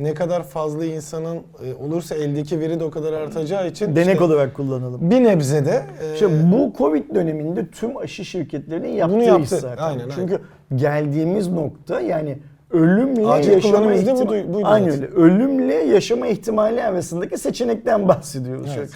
ne 0.03 0.15
kadar 0.15 0.43
fazla 0.43 0.85
insanın 0.85 1.37
e, 1.37 1.75
olursa 1.85 2.15
eldeki 2.15 2.61
veri 2.61 2.81
de 2.81 2.85
o 2.85 2.91
kadar 2.91 3.13
artacağı 3.13 3.69
için 3.69 3.97
Denek 3.97 4.13
işte 4.13 4.25
olarak 4.25 4.55
kullanalım. 4.55 5.11
bir 5.11 5.25
nebze 5.25 5.65
de 5.65 5.83
e, 6.11 6.15
İşte 6.15 6.29
bu 6.53 6.73
Covid 6.79 7.15
döneminde 7.15 7.67
tüm 7.71 7.97
aşı 7.97 8.25
şirketlerinin 8.25 8.89
yaptığı 8.89 9.15
Bunu 9.17 9.23
yaptı. 9.23 9.43
iş 9.55 9.61
zaten. 9.61 9.83
Aynen, 9.83 10.05
Çünkü 10.15 10.39
geldiğimiz 10.77 11.49
nokta 11.49 12.01
yani 12.01 12.39
ölümle 12.71 13.27
Acil 13.27 13.53
yaşama 13.53 13.77
kullanım 13.77 13.93
izni 13.93 14.11
ihtim- 14.13 14.29
buydu- 14.29 14.55
buydu 14.55 14.67
Aynen 14.67 14.91
zaten. 14.91 15.05
öyle. 15.05 15.15
Ölümle 15.35 15.75
yaşama 15.75 16.27
ihtimali 16.27 16.83
arasındaki 16.85 17.39
seçenekten 17.39 18.09
bahsediyoruz. 18.09 18.71
Evet. 18.79 18.91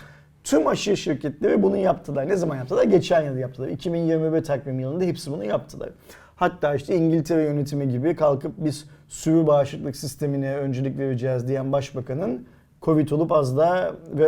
Tüm 0.45 0.67
aşı 0.67 0.97
şirketleri 0.97 1.63
bunu 1.63 1.77
yaptılar. 1.77 2.29
Ne 2.29 2.37
zaman 2.37 2.57
yaptılar? 2.57 2.85
Geçen 2.85 3.23
yıl 3.23 3.37
yaptılar. 3.37 3.69
2021 3.69 4.45
takvim 4.45 4.81
yılında 4.81 5.05
hepsi 5.05 5.33
bunu 5.33 5.45
yaptılar. 5.45 5.89
Hatta 6.37 6.75
işte 6.75 6.97
İngiltere 6.97 7.43
yönetimi 7.43 7.89
gibi 7.89 8.17
kalkıp 8.17 8.53
biz 8.59 8.85
sürü 9.09 9.47
bağışıklık 9.47 9.97
sistemine 9.97 10.57
öncelik 10.57 10.99
vereceğiz 10.99 11.49
diyen 11.49 11.73
başbakanın 11.73 12.47
Covid 12.83 13.11
olup 13.11 13.33
az 13.33 13.57
daha 13.57 13.91
ve 14.13 14.27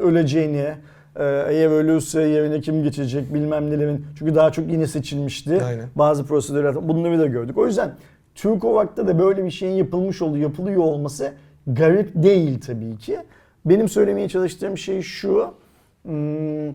öleceğini, 0.00 0.74
e, 1.16 1.24
eğer 1.24 1.70
ölürse 1.70 2.22
yerine 2.22 2.60
kim 2.60 2.82
geçecek 2.82 3.34
bilmem 3.34 3.70
nelerin. 3.70 4.06
Çünkü 4.18 4.34
daha 4.34 4.52
çok 4.52 4.70
yine 4.70 4.86
seçilmişti. 4.86 5.64
Aynen. 5.64 5.88
Bazı 5.94 6.26
prosedürler 6.26 6.88
bunları 6.88 7.18
da 7.18 7.26
gördük. 7.26 7.58
O 7.58 7.66
yüzden 7.66 7.94
Türkovak'ta 8.34 9.08
da 9.08 9.18
böyle 9.18 9.44
bir 9.44 9.50
şeyin 9.50 9.74
yapılmış 9.74 10.22
olduğu, 10.22 10.38
yapılıyor 10.38 10.82
olması 10.82 11.32
garip 11.66 12.10
değil 12.14 12.60
tabii 12.60 12.96
ki. 12.98 13.18
Benim 13.64 13.88
söylemeye 13.88 14.28
çalıştığım 14.28 14.78
şey 14.78 15.02
şu. 15.02 15.54
hmm, 16.02 16.72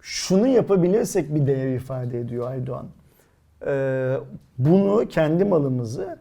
Şunu 0.00 0.46
yapabilirsek 0.46 1.34
bir 1.34 1.46
değer 1.46 1.74
ifade 1.74 2.20
ediyor 2.20 2.50
Aydoğan. 2.50 2.86
Ee, 3.66 4.16
bunu 4.58 5.08
kendi 5.08 5.44
malımızı 5.44 6.18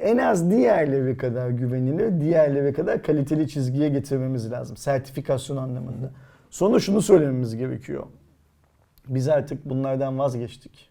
en 0.00 0.18
az 0.18 0.50
diğerleri 0.50 1.16
kadar 1.16 1.50
güvenilir, 1.50 2.20
diğerleri 2.20 2.72
kadar 2.72 3.02
kaliteli 3.02 3.48
çizgiye 3.48 3.88
getirmemiz 3.88 4.50
lazım. 4.50 4.76
Sertifikasyon 4.76 5.56
anlamında. 5.56 6.10
Sonra 6.50 6.78
şunu 6.78 7.02
söylememiz 7.02 7.56
gerekiyor. 7.56 8.06
Biz 9.08 9.28
artık 9.28 9.64
bunlardan 9.64 10.18
vazgeçtik. 10.18 10.90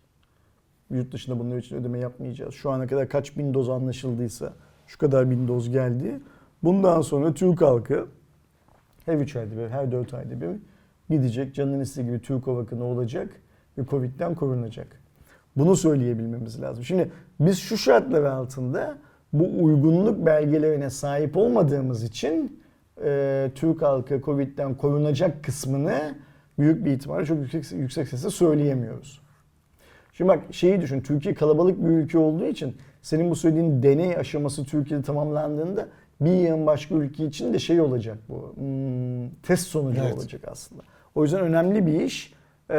Yurt 0.90 1.12
dışında 1.12 1.40
bunlar 1.40 1.58
için 1.58 1.76
ödeme 1.76 2.00
yapmayacağız. 2.00 2.54
Şu 2.54 2.72
ana 2.72 2.88
kadar 2.88 3.10
kaç 3.10 3.38
bin 3.38 3.54
doz 3.54 3.70
anlaşıldıysa 3.70 4.54
şu 4.88 4.98
kadar 4.98 5.32
bin 5.32 5.48
doz 5.48 5.72
geldi. 5.72 6.20
Bundan 6.64 7.02
sonra 7.02 7.34
Türk 7.34 7.62
halkı 7.62 8.08
her 9.06 9.18
3 9.18 9.36
ayda 9.36 9.58
bir, 9.58 9.70
her 9.70 9.92
4 9.92 10.14
ayda 10.14 10.42
bir 10.42 10.50
gidecek. 11.10 11.56
Canının 11.56 11.80
istediği 11.80 12.08
gibi 12.08 12.22
Türk 12.22 12.48
vakını 12.48 12.84
olacak 12.84 13.42
ve 13.78 13.86
Covid'den 13.86 14.36
korunacak. 14.36 15.02
Bunu 15.58 15.76
söyleyebilmemiz 15.76 16.62
lazım. 16.62 16.84
Şimdi 16.84 17.12
biz 17.40 17.60
şu 17.60 17.78
şartlar 17.78 18.24
altında 18.24 18.98
bu 19.34 19.64
uygunluk 19.64 20.26
belgelerine 20.26 20.90
sahip 20.90 21.38
olmadığımız 21.38 22.04
için 22.04 22.62
e, 23.04 23.52
Türk 23.56 23.82
halkı 23.82 24.22
Covid'den 24.22 24.76
korunacak 24.76 25.44
kısmını 25.44 26.16
büyük 26.60 26.86
bir 26.86 26.92
ihtimalle 26.92 27.26
çok 27.26 27.38
yüksek, 27.38 27.80
yüksek 27.80 28.08
sesle 28.08 28.30
söyleyemiyoruz. 28.30 29.22
Şimdi 30.14 30.28
bak 30.28 30.40
şeyi 30.52 30.82
düşün. 30.82 31.02
Türkiye 31.02 31.34
kalabalık 31.34 31.84
bir 31.86 31.90
ülke 31.90 32.18
olduğu 32.18 32.46
için 32.46 32.78
senin 33.02 33.32
bu 33.32 33.36
söylediğin 33.36 33.84
deney 33.84 34.18
aşaması 34.18 34.66
Türkiye'de 34.66 35.04
tamamlandığında 35.04 35.88
bir 36.22 36.32
yığın 36.32 36.66
başka 36.66 36.96
ülke 36.96 37.26
için 37.26 37.54
de 37.54 37.60
şey 37.60 37.82
olacak 37.82 38.18
bu. 38.30 38.54
hmm, 38.56 39.30
test 39.44 39.68
sonucu 39.68 40.02
Evet. 40.04 40.14
olacak 40.14 40.42
aslında. 40.48 40.82
O 41.16 41.24
yüzden 41.24 41.42
önemli 41.42 41.86
bir 41.86 42.02
iş. 42.02 42.34
Ee, 42.70 42.76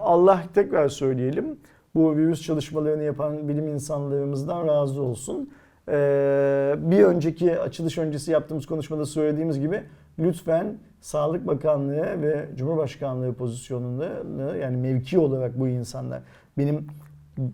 Allah 0.00 0.42
tekrar 0.54 0.88
söyleyelim. 0.88 1.58
Bu 1.94 2.16
virüs 2.16 2.42
çalışmalarını 2.42 3.02
yapan 3.02 3.48
bilim 3.48 3.68
insanlarımızdan 3.68 4.66
razı 4.66 5.02
olsun. 5.02 5.50
Ee, 5.88 6.74
bir 6.78 7.04
önceki 7.04 7.60
açılış 7.60 7.98
öncesi 7.98 8.30
yaptığımız 8.30 8.66
konuşmada 8.66 9.06
söylediğimiz 9.06 9.60
gibi 9.60 9.82
lütfen 10.18 10.78
Sağlık 11.00 11.46
Bakanlığı 11.46 12.22
ve 12.22 12.48
Cumhurbaşkanlığı 12.56 13.34
pozisyonunu 13.34 14.56
yani 14.56 14.76
mevki 14.76 15.18
olarak 15.18 15.60
bu 15.60 15.68
insanlar 15.68 16.22
benim 16.58 16.86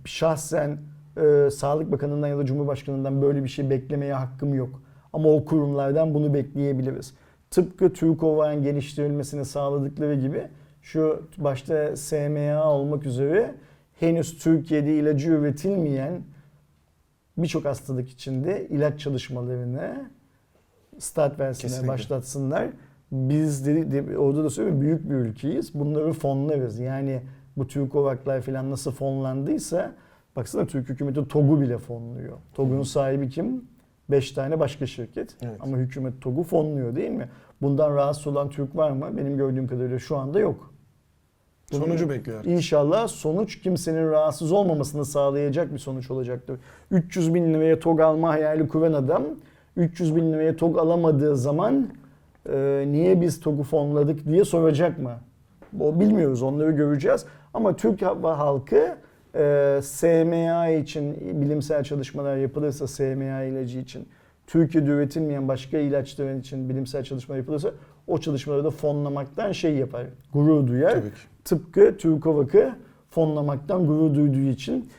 şahsen 0.05 0.79
e, 1.17 1.51
Sağlık 1.51 1.93
Bakanı'ndan 1.93 2.29
ya 2.29 2.39
da 2.39 2.45
Cumhurbaşkanı'ndan 2.45 3.23
böyle 3.23 3.45
bir 3.45 3.49
şey 3.49 3.71
beklemeye 3.71 4.15
hakkım 4.15 4.55
yok. 4.55 4.83
Ama 5.13 5.29
o 5.29 5.45
kurumlardan 5.45 6.15
bunu 6.15 6.35
bekleyebiliriz. 6.35 7.15
Tıpkı 7.51 7.93
TÜRKOVA'nın 7.93 8.63
geliştirilmesini 8.63 9.45
sağladıkları 9.45 10.15
gibi 10.15 10.43
şu 10.83 11.23
başta 11.39 11.97
SMA 11.97 12.73
olmak 12.73 13.07
üzere 13.07 13.55
henüz 14.01 14.39
Türkiye'de 14.39 14.95
ilacı 14.95 15.31
üretilmeyen 15.31 16.23
birçok 17.39 17.65
hastalık 17.65 18.09
içinde 18.11 18.69
ilaç 18.69 19.01
çalışmalarını 19.01 20.11
start 20.99 21.39
versinler, 21.39 21.69
Kesinlikle. 21.71 21.89
başlatsınlar. 21.93 22.69
Biz 23.13 23.67
de, 23.67 23.93
de- 23.93 24.19
orada 24.19 24.45
da 24.45 24.51
söylüyorum 24.51 24.81
büyük 24.81 25.11
bir 25.11 25.15
ülkeyiz. 25.15 25.75
Bunları 25.75 26.13
fonlarız. 26.13 26.79
Yani 26.79 27.21
bu 27.57 27.67
Türk 27.67 27.95
Ovaklar 27.95 28.41
falan 28.41 28.71
nasıl 28.71 28.93
fonlandıysa 28.93 29.93
baksana 30.37 30.67
Türk 30.67 30.89
hükümeti 30.89 31.29
TOG'u 31.29 31.61
bile 31.61 31.79
fonluyor. 31.79 32.39
TOG'un 32.55 32.83
sahibi 32.83 33.29
kim? 33.29 33.65
5 34.11 34.33
tane 34.33 34.61
başka 34.61 34.87
şirket. 34.87 35.37
Evet. 35.43 35.57
Ama 35.61 35.77
hükümet 35.77 36.21
TOG'u 36.21 36.43
fonluyor 36.43 36.97
değil 36.97 37.11
mi? 37.11 37.29
Bundan 37.63 37.95
rahatsız 37.95 38.27
olan 38.27 38.51
Türk 38.51 38.77
var 38.77 38.91
mı? 38.91 39.17
Benim 39.17 39.37
gördüğüm 39.37 39.67
kadarıyla 39.67 39.99
şu 39.99 40.17
anda 40.17 40.39
yok. 40.41 40.70
Bunun- 41.73 41.85
sonucu 41.85 42.11
bekliyor. 42.11 42.45
İnşallah 42.45 43.09
sonuç 43.09 43.61
kimsenin 43.61 44.11
rahatsız 44.11 44.53
olmamasını 44.53 45.05
sağlayacak 45.05 45.73
bir 45.73 45.79
sonuç 45.79 46.11
olacaktır. 46.11 46.59
300 46.91 47.35
bin 47.35 47.55
liraya 47.55 47.79
TOG 47.81 48.01
alma 48.01 48.29
hayali 48.29 48.69
kuran 48.69 48.93
adam 48.93 49.23
300 49.77 50.17
bin 50.17 50.33
liraya 50.33 50.57
TOG 50.57 50.79
alamadığı 50.79 51.37
zaman 51.37 51.89
e, 52.53 52.85
niye 52.87 53.21
biz 53.21 53.41
TOG'u 53.41 53.63
fonladık 53.63 54.27
diye 54.27 54.45
soracak 54.45 54.99
mı? 54.99 55.13
O 55.81 56.01
bilmiyoruz 56.01 56.43
onları 56.43 56.71
göreceğiz. 56.71 57.25
Ama 57.55 57.77
Türk 57.77 58.03
halkı 58.03 58.97
e, 59.35 59.81
SMA 59.83 60.69
için 60.69 61.17
bilimsel 61.43 61.85
çalışmalar 61.85 62.37
yapılırsa 62.37 62.87
SMA 62.87 63.43
ilacı 63.43 63.79
için 63.79 64.09
Türkiye'de 64.47 64.91
üretilmeyen 64.91 65.49
başka 65.49 65.79
ilaçların 65.79 66.41
için 66.41 66.69
bilimsel 66.69 67.05
çalışmalar 67.05 67.39
yapılırsa 67.39 67.71
o 68.11 68.19
çalışmaları 68.19 68.65
da 68.65 68.71
fonlamaktan 68.71 69.53
şey 69.53 69.75
yapar, 69.75 70.07
gurur 70.33 70.67
duyar. 70.67 70.91
Tabii 70.93 71.09
ki. 71.11 71.21
Tıpkı 71.45 71.97
Türkovak'ı 71.99 72.73
fonlamaktan 73.11 73.87
gurur 73.87 74.15
duyduğu 74.15 74.51
için. 74.51 74.91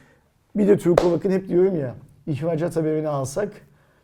Bir 0.56 0.68
de 0.68 0.78
Türkovak'ın 0.78 1.32
hep 1.32 1.48
diyorum 1.50 1.80
ya 1.80 1.96
ihracat 2.28 2.76
haberini 2.76 3.08
alsak 3.08 3.50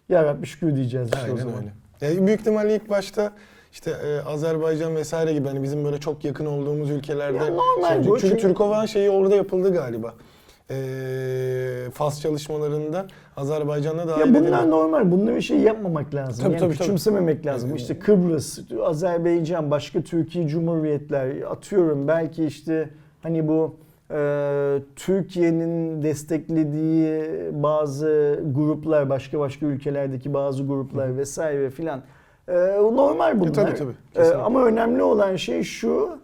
ya 0.10 0.24
Rabbi 0.24 0.48
şükür 0.48 0.76
diyeceğiz 0.76 1.08
işte 1.08 1.20
o 1.22 1.24
Aynen 1.24 1.36
zaman. 1.36 1.56
öyle. 2.02 2.16
Ya 2.20 2.28
büyük 2.28 2.40
ihtimalle 2.40 2.76
ilk 2.76 2.90
başta 2.90 3.34
işte 3.72 3.92
e, 3.92 4.20
Azerbaycan 4.22 4.96
vesaire 4.96 5.34
gibi 5.34 5.48
hani 5.48 5.64
bizim 5.64 5.86
böyle 5.86 6.00
çok 6.00 6.26
yakın 6.26 6.46
olduğumuz 6.46 6.90
ülkelerde 6.90 7.38
Ya 7.38 7.48
normal 7.48 7.88
şey 8.04 8.12
bu, 8.12 8.20
Çünkü 8.20 8.30
çünkü- 8.30 8.42
Türkovan 8.48 8.86
şeyi 8.86 9.10
orada 9.10 9.36
yapıldı 9.36 9.74
galiba. 9.74 10.14
E, 10.72 11.90
Fas 11.94 12.22
çalışmalarında 12.22 13.06
Azerbaycan'da 13.38 14.08
dahil 14.08 14.34
Ya 14.34 14.42
bunlar 14.42 14.70
normal. 14.70 15.12
Bunları 15.12 15.36
bir 15.36 15.42
şey 15.42 15.58
yapmamak 15.60 16.16
lazım. 16.16 16.44
Tabii, 16.44 16.54
yani 16.54 16.60
tabii, 16.60 16.70
tabii. 16.74 16.78
küçümsememek 16.78 17.46
lazım. 17.46 17.70
Evet. 17.70 17.80
İşte 17.82 18.00
Kıbrıs, 18.00 18.60
Azerbaycan, 18.84 19.72
başka 19.72 20.02
Türkiye 20.02 20.48
Cumhuriyetler 20.48 21.42
atıyorum 21.42 22.08
belki 22.08 22.46
işte 22.46 22.90
hani 23.24 23.48
bu 23.48 23.76
e, 24.12 24.80
Türkiye'nin 24.96 26.04
desteklediği 26.04 27.24
bazı 27.52 28.40
gruplar, 28.56 29.10
başka 29.10 29.40
başka 29.40 29.66
ülkelerdeki 29.66 30.34
bazı 30.34 30.64
gruplar 30.68 31.18
vesaire 31.18 31.70
filan. 31.70 32.02
E, 32.48 32.54
normal 32.78 33.40
bunlar. 33.40 33.54
tabii, 33.54 33.76
tabii. 33.76 34.28
E, 34.28 34.34
ama 34.34 34.66
önemli 34.66 35.04
olan 35.04 35.36
şey 35.36 35.64
şu. 35.64 36.20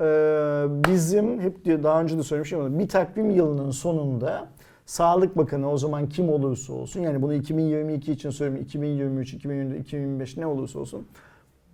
E, 0.00 0.66
bizim 0.88 1.40
hep 1.40 1.64
diyor 1.64 1.82
daha 1.82 2.02
önce 2.02 2.18
de 2.18 2.22
söylemiştim 2.22 2.60
ama 2.60 2.78
bir 2.78 2.88
takvim 2.88 3.30
yılının 3.30 3.70
sonunda 3.70 4.48
Sağlık 4.86 5.36
Bakanı 5.36 5.70
o 5.70 5.78
zaman 5.78 6.08
kim 6.08 6.28
olursa 6.28 6.72
olsun 6.72 7.00
yani 7.00 7.22
bunu 7.22 7.34
2022 7.34 8.12
için 8.12 8.30
söylüyorum 8.30 8.64
2023, 8.64 9.34
2024, 9.34 9.80
2025 9.80 10.36
ne 10.36 10.46
olursa 10.46 10.78
olsun 10.78 11.06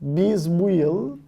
biz 0.00 0.60
bu 0.60 0.70
yıl 0.70 1.18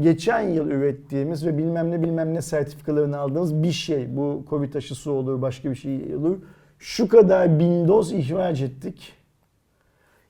geçen 0.00 0.40
yıl 0.40 0.70
ürettiğimiz 0.70 1.46
ve 1.46 1.58
bilmem 1.58 1.90
ne 1.90 2.02
bilmem 2.02 2.34
ne 2.34 2.42
sertifikalarını 2.42 3.18
aldığımız 3.18 3.62
bir 3.62 3.72
şey. 3.72 4.16
Bu 4.16 4.44
Covid 4.50 4.74
aşısı 4.74 5.10
olur, 5.12 5.42
başka 5.42 5.70
bir 5.70 5.74
şey 5.74 6.16
olur. 6.16 6.36
Şu 6.78 7.08
kadar 7.08 7.58
bin 7.58 7.88
doz 7.88 8.12
ihraç 8.12 8.60
ettik. 8.60 9.12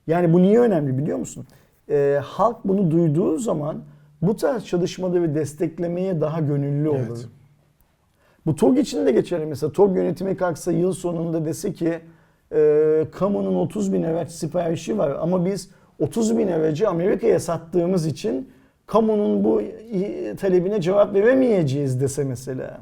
Yani 0.07 0.33
bu 0.33 0.41
niye 0.41 0.59
önemli 0.59 0.97
biliyor 0.97 1.17
musun? 1.17 1.47
Ee, 1.89 2.19
halk 2.23 2.57
bunu 2.65 2.91
duyduğu 2.91 3.37
zaman 3.37 3.83
bu 4.27 4.35
tarz 4.35 4.65
çalışmaları 4.65 5.35
desteklemeye 5.35 6.21
daha 6.21 6.39
gönüllü 6.39 6.89
olur. 6.89 6.99
Evet. 6.99 7.27
Bu 8.45 8.55
TOG 8.55 8.77
için 8.77 9.05
de 9.05 9.11
geçerli 9.11 9.45
mesela. 9.45 9.71
TOG 9.71 9.95
yönetimi 9.95 10.37
kalksa 10.37 10.71
yıl 10.71 10.93
sonunda 10.93 11.45
dese 11.45 11.73
ki 11.73 11.99
e, 12.51 13.05
kamunun 13.11 13.55
30 13.55 13.93
bin 13.93 14.03
araç 14.03 14.31
siparişi 14.31 14.97
var 14.97 15.17
ama 15.21 15.45
biz 15.45 15.69
30 15.99 16.37
bin 16.37 16.47
aracı 16.47 16.89
Amerika'ya 16.89 17.39
sattığımız 17.39 18.05
için 18.05 18.49
kamunun 18.85 19.43
bu 19.43 19.61
talebine 20.37 20.81
cevap 20.81 21.13
veremeyeceğiz 21.13 22.01
dese 22.01 22.23
mesela. 22.23 22.79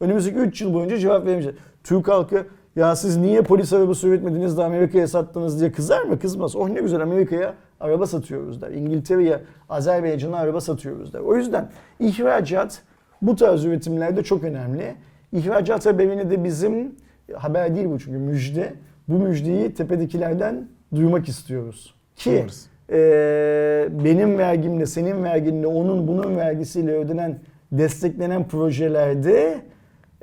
Önümüzdeki 0.00 0.38
3 0.38 0.60
yıl 0.60 0.74
boyunca 0.74 0.98
cevap 0.98 1.26
veremeyeceğiz. 1.26 1.58
Türk 1.84 2.08
halkı 2.08 2.46
ya 2.76 2.96
siz 2.96 3.16
niye 3.16 3.42
polis 3.42 3.72
arabası 3.72 4.08
üretmediniz 4.08 4.58
de 4.58 4.64
Amerika'ya 4.64 5.08
sattınız 5.08 5.60
diye 5.60 5.72
kızar 5.72 6.02
mı? 6.02 6.18
Kızmaz. 6.18 6.56
Oh 6.56 6.68
ne 6.68 6.80
güzel 6.80 7.00
Amerika'ya 7.00 7.54
araba 7.80 8.06
satıyoruz 8.06 8.62
der. 8.62 8.70
İngiltere'ye, 8.70 9.38
Azerbaycan'a 9.68 10.36
araba 10.36 10.60
satıyoruz 10.60 11.12
der. 11.12 11.20
O 11.20 11.36
yüzden 11.36 11.68
ihracat 12.00 12.82
bu 13.22 13.36
tarz 13.36 13.64
üretimlerde 13.64 14.22
çok 14.22 14.44
önemli. 14.44 14.94
İhracat 15.32 15.86
haberini 15.86 16.30
de 16.30 16.44
bizim 16.44 16.94
haber 17.34 17.74
değil 17.76 17.86
bu 17.90 17.98
çünkü 17.98 18.18
müjde. 18.18 18.72
Bu 19.08 19.14
müjdeyi 19.14 19.74
tepedekilerden 19.74 20.68
duymak 20.94 21.28
istiyoruz. 21.28 21.94
Ki 22.16 22.30
Umarız. 22.30 22.66
eee, 22.92 23.88
benim 24.04 24.38
vergimle, 24.38 24.86
senin 24.86 25.24
verginle, 25.24 25.66
onun 25.66 26.08
bunun 26.08 26.36
vergisiyle 26.36 26.92
ödenen, 26.92 27.38
desteklenen 27.72 28.48
projelerde 28.48 29.60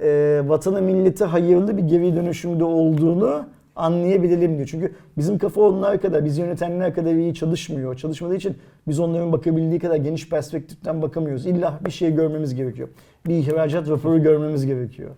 eee 0.02 0.50
vatana 0.50 0.82
millete 0.82 1.26
hayırlı 1.26 1.78
bir 1.78 1.84
geri 1.84 2.16
dönüşümde 2.16 2.64
olduğunu 2.64 3.46
anlayabilelim 3.78 4.58
diyor. 4.58 4.68
Çünkü 4.68 4.96
bizim 5.18 5.38
kafa 5.38 5.62
onlar 5.62 6.02
kadar, 6.02 6.26
biz 6.26 6.38
yönetenler 6.38 6.96
kadar 6.96 7.14
iyi 7.14 7.34
çalışmıyor. 7.34 7.96
Çalışmadığı 7.96 8.36
için 8.36 8.58
biz 8.88 9.00
onların 9.00 9.32
bakabildiği 9.32 9.80
kadar 9.80 9.96
geniş 9.96 10.30
perspektiften 10.30 11.02
bakamıyoruz. 11.02 11.46
İlla 11.46 11.80
bir 11.86 11.92
şey 11.92 12.16
görmemiz 12.16 12.56
gerekiyor. 12.56 12.90
Bir 13.28 13.36
ihracat 13.36 13.90
raporu 13.90 14.24
görmemiz 14.24 14.66
gerekiyor. 14.66 15.10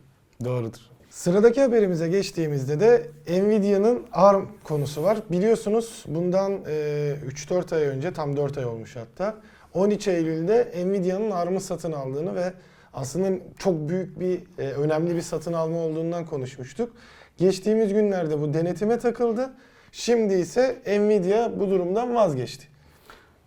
Doğrudur. 0.45 0.79
Sıradaki 1.09 1.61
haberimize 1.61 2.07
geçtiğimizde 2.07 2.79
de 2.79 3.07
Nvidia'nın 3.27 4.01
ARM 4.11 4.45
konusu 4.63 5.03
var. 5.03 5.17
Biliyorsunuz 5.31 6.05
bundan 6.07 6.51
e, 6.51 7.15
3-4 7.27 7.75
ay 7.75 7.83
önce, 7.83 8.13
tam 8.13 8.37
4 8.37 8.57
ay 8.57 8.65
olmuş 8.65 8.95
hatta, 8.95 9.35
13 9.73 10.07
Eylül'de 10.07 10.73
Nvidia'nın 10.85 11.31
ARM'ı 11.31 11.61
satın 11.61 11.91
aldığını 11.91 12.35
ve 12.35 12.53
aslında 12.93 13.39
çok 13.57 13.89
büyük 13.89 14.19
bir, 14.19 14.41
e, 14.59 14.71
önemli 14.71 15.15
bir 15.15 15.21
satın 15.21 15.53
alma 15.53 15.77
olduğundan 15.77 16.25
konuşmuştuk. 16.25 16.93
Geçtiğimiz 17.39 17.93
günlerde 17.93 18.41
bu 18.41 18.53
denetime 18.53 18.99
takıldı. 18.99 19.49
Şimdi 19.91 20.33
ise 20.33 20.75
Nvidia 20.87 21.59
bu 21.59 21.69
durumdan 21.69 22.15
vazgeçti. 22.15 22.65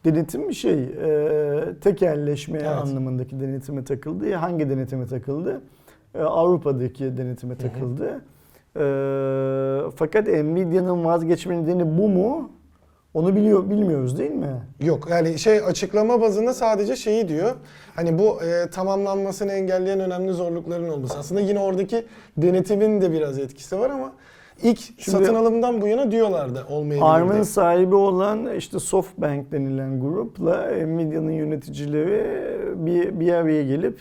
Denetim 0.05 0.49
bir 0.49 0.55
şey, 0.55 0.82
e, 0.82 1.64
tekelleşme 1.80 2.59
Evet. 2.59 2.68
anlamındaki 2.68 3.40
denetime 3.40 3.84
takıldı. 3.84 4.34
Hangi 4.34 4.70
denetime 4.70 5.07
takıldı? 5.07 5.61
E, 6.14 6.18
Avrupa'daki 6.22 7.16
denetime 7.16 7.57
takıldı. 7.57 8.20
E, 8.76 8.84
fakat 9.97 10.26
Nvidia'nın 10.26 11.05
vazgeçme 11.05 11.62
nedeni 11.62 11.99
bu 11.99 12.09
mu? 12.09 12.51
Onu 13.14 13.36
biliyor 13.36 13.70
bilmiyoruz 13.70 14.18
değil 14.18 14.30
mi? 14.30 14.62
Yok 14.80 15.09
yani 15.11 15.38
şey 15.38 15.59
açıklama 15.59 16.20
bazında 16.20 16.55
sadece 16.55 16.97
şeyi 16.97 17.28
diyor. 17.28 17.53
Hani 17.97 18.18
bu 18.18 18.43
e, 18.43 18.70
tamamlanmasını 18.70 19.53
engelleyen 19.53 20.01
önemli 20.01 20.32
zorlukların 20.32 20.88
olması. 20.88 21.18
Aslında 21.18 21.40
yine 21.40 21.59
oradaki 21.59 22.05
denetimin 22.36 23.01
de 23.01 23.12
biraz 23.12 23.38
etkisi 23.38 23.78
var 23.78 23.90
ama 23.90 24.12
ilk 24.62 24.78
Şimdi- 24.78 25.01
satın 25.03 25.34
alımdan 25.34 25.80
bu 25.80 25.86
yana 25.86 26.11
diyorlardı 26.11 26.66
olmayabilir 26.70 27.11
ARM'ın 27.11 27.43
sahibi 27.43 27.95
olan 27.95 28.55
işte 28.57 28.78
SoftBank 28.78 29.53
denilen 29.53 30.01
grupla 30.01 30.66
Nvidia'nın 30.86 31.30
yöneticileri 31.30 32.26
bir, 32.86 33.20
bir 33.20 33.32
araya 33.32 33.62
gelip 33.62 33.99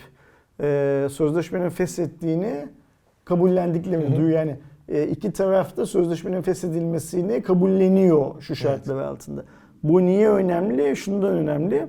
e, 0.60 1.06
sözleşmenin 1.10 1.68
feshettiğini 1.68 2.68
kabullendiklerini 3.24 4.16
duyuyor. 4.16 4.38
Yani 4.38 4.56
e, 4.88 5.06
iki 5.06 5.32
taraf 5.32 5.76
da 5.76 5.86
sözleşmenin 5.86 6.42
feshedilmesini 6.42 7.42
kabulleniyor 7.42 8.42
şu 8.42 8.56
şartlar 8.56 9.02
altında. 9.02 9.44
Bu 9.82 10.00
niye 10.06 10.30
önemli? 10.30 10.96
Şundan 10.96 11.30
önemli. 11.30 11.86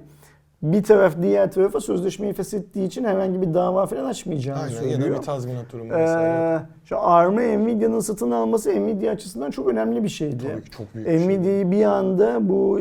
Bir 0.63 0.83
taraf 0.83 1.15
diğer 1.21 1.51
tarafa 1.51 1.79
sözleşmeyi 1.79 2.33
feshettiği 2.33 2.87
için 2.87 3.03
herhangi 3.03 3.41
bir 3.41 3.53
dava 3.53 3.85
falan 3.85 4.05
açmayacağını 4.05 4.59
Aynen 4.61 4.75
söylüyor. 4.75 4.99
ya 4.99 5.05
da 5.05 5.17
bir 5.17 5.21
tazminat 5.21 5.71
durumu 5.73 5.93
vesaire. 5.93 6.53
yok. 6.53 6.61
Ee, 6.61 6.85
şu 6.85 6.99
ARM'ı 6.99 7.41
Nvidia'nın 7.65 7.99
satın 7.99 8.31
alması 8.31 8.69
Nvidia 8.69 9.11
açısından 9.11 9.51
çok 9.51 9.67
önemli 9.67 10.03
bir 10.03 10.09
şeydi. 10.09 10.43
Tabii 10.53 10.63
ki 10.63 10.71
çok 10.71 10.95
büyük 10.95 11.07
bir 11.07 11.17
şey. 11.19 11.27
Nvidia'yı 11.27 11.71
bir 11.71 11.83
anda 11.85 12.49
bu 12.49 12.79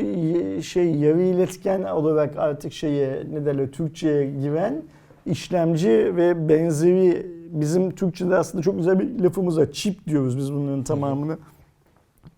şey 0.62 0.94
yarı 0.94 1.22
iletken 1.22 1.82
olarak 1.82 2.36
artık 2.36 2.72
şeye 2.72 3.22
ne 3.32 3.46
derler 3.46 3.66
Türkçe'ye 3.70 4.30
giren 4.30 4.82
işlemci 5.26 6.16
ve 6.16 6.48
benzeri 6.48 7.26
bizim 7.50 7.90
Türkçe'de 7.90 8.36
aslında 8.36 8.62
çok 8.62 8.76
güzel 8.76 9.00
bir 9.00 9.20
lafımız 9.24 9.58
var. 9.58 9.66
Çip 9.72 10.06
diyoruz 10.06 10.38
biz 10.38 10.52
bunların 10.52 10.82
tamamını. 10.84 11.38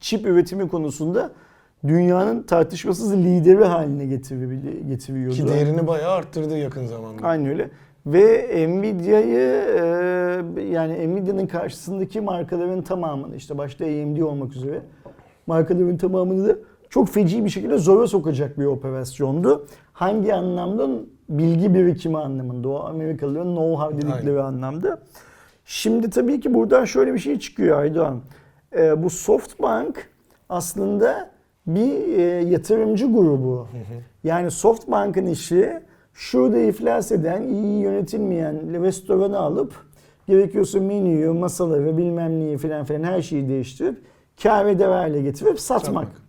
Çip 0.00 0.26
üretimi 0.26 0.68
konusunda 0.68 1.30
dünyanın 1.86 2.42
tartışmasız 2.42 3.16
lideri 3.16 3.64
haline 3.64 4.04
getiriyor- 4.06 4.88
getiriyordu. 4.88 5.34
Ki 5.36 5.48
değerini 5.48 5.86
bayağı 5.86 6.12
arttırdı 6.12 6.58
yakın 6.58 6.86
zamanda. 6.86 7.26
Aynen 7.26 7.46
öyle. 7.46 7.70
Ve 8.06 8.48
Nvidia'yı 8.68 9.64
e, 10.58 10.62
yani 10.62 11.14
Nvidia'nın 11.14 11.46
karşısındaki 11.46 12.20
markaların 12.20 12.82
tamamını 12.82 13.36
işte 13.36 13.58
başta 13.58 13.84
AMD 13.84 14.20
olmak 14.20 14.56
üzere 14.56 14.80
markaların 15.46 15.96
tamamını 15.96 16.48
da 16.48 16.56
çok 16.90 17.08
feci 17.08 17.44
bir 17.44 17.50
şekilde 17.50 17.78
zora 17.78 18.06
sokacak 18.06 18.58
bir 18.58 18.64
operasyondu. 18.64 19.66
Hangi 19.92 20.34
anlamda? 20.34 20.88
Bilgi 21.28 21.74
birikimi 21.74 22.18
anlamında. 22.18 22.68
O 22.68 22.78
Amerikalıların 22.84 23.56
know-how 23.56 23.96
dedikleri 23.96 24.42
anlamda. 24.42 24.98
Şimdi 25.64 26.10
tabii 26.10 26.40
ki 26.40 26.54
buradan 26.54 26.84
şöyle 26.84 27.14
bir 27.14 27.18
şey 27.18 27.38
çıkıyor 27.38 27.78
Aydoğan. 27.78 28.20
E, 28.78 29.02
bu 29.02 29.10
SoftBank 29.10 30.10
aslında 30.48 31.30
bir 31.66 32.18
e, 32.18 32.22
yatırımcı 32.22 33.06
grubu. 33.06 33.68
Yani 34.24 34.50
SoftBank'ın 34.50 35.26
işi 35.26 35.80
şurada 36.14 36.58
iflas 36.58 37.12
eden, 37.12 37.42
iyi 37.42 37.78
yönetilmeyen 37.78 38.82
restoranı 38.82 39.38
alıp 39.38 39.74
gerekiyorsa 40.26 40.80
menüyü, 40.80 41.30
masaları, 41.30 41.96
bilmem 41.96 42.40
neyi 42.40 42.58
filan 42.58 42.84
filan 42.84 43.02
her 43.02 43.22
şeyi 43.22 43.48
değiştirip 43.48 43.98
kâr 44.42 44.66
eder 44.66 44.88
hale 44.88 45.22
getirip 45.22 45.60
satmak. 45.60 45.84
Satmak. 45.84 46.24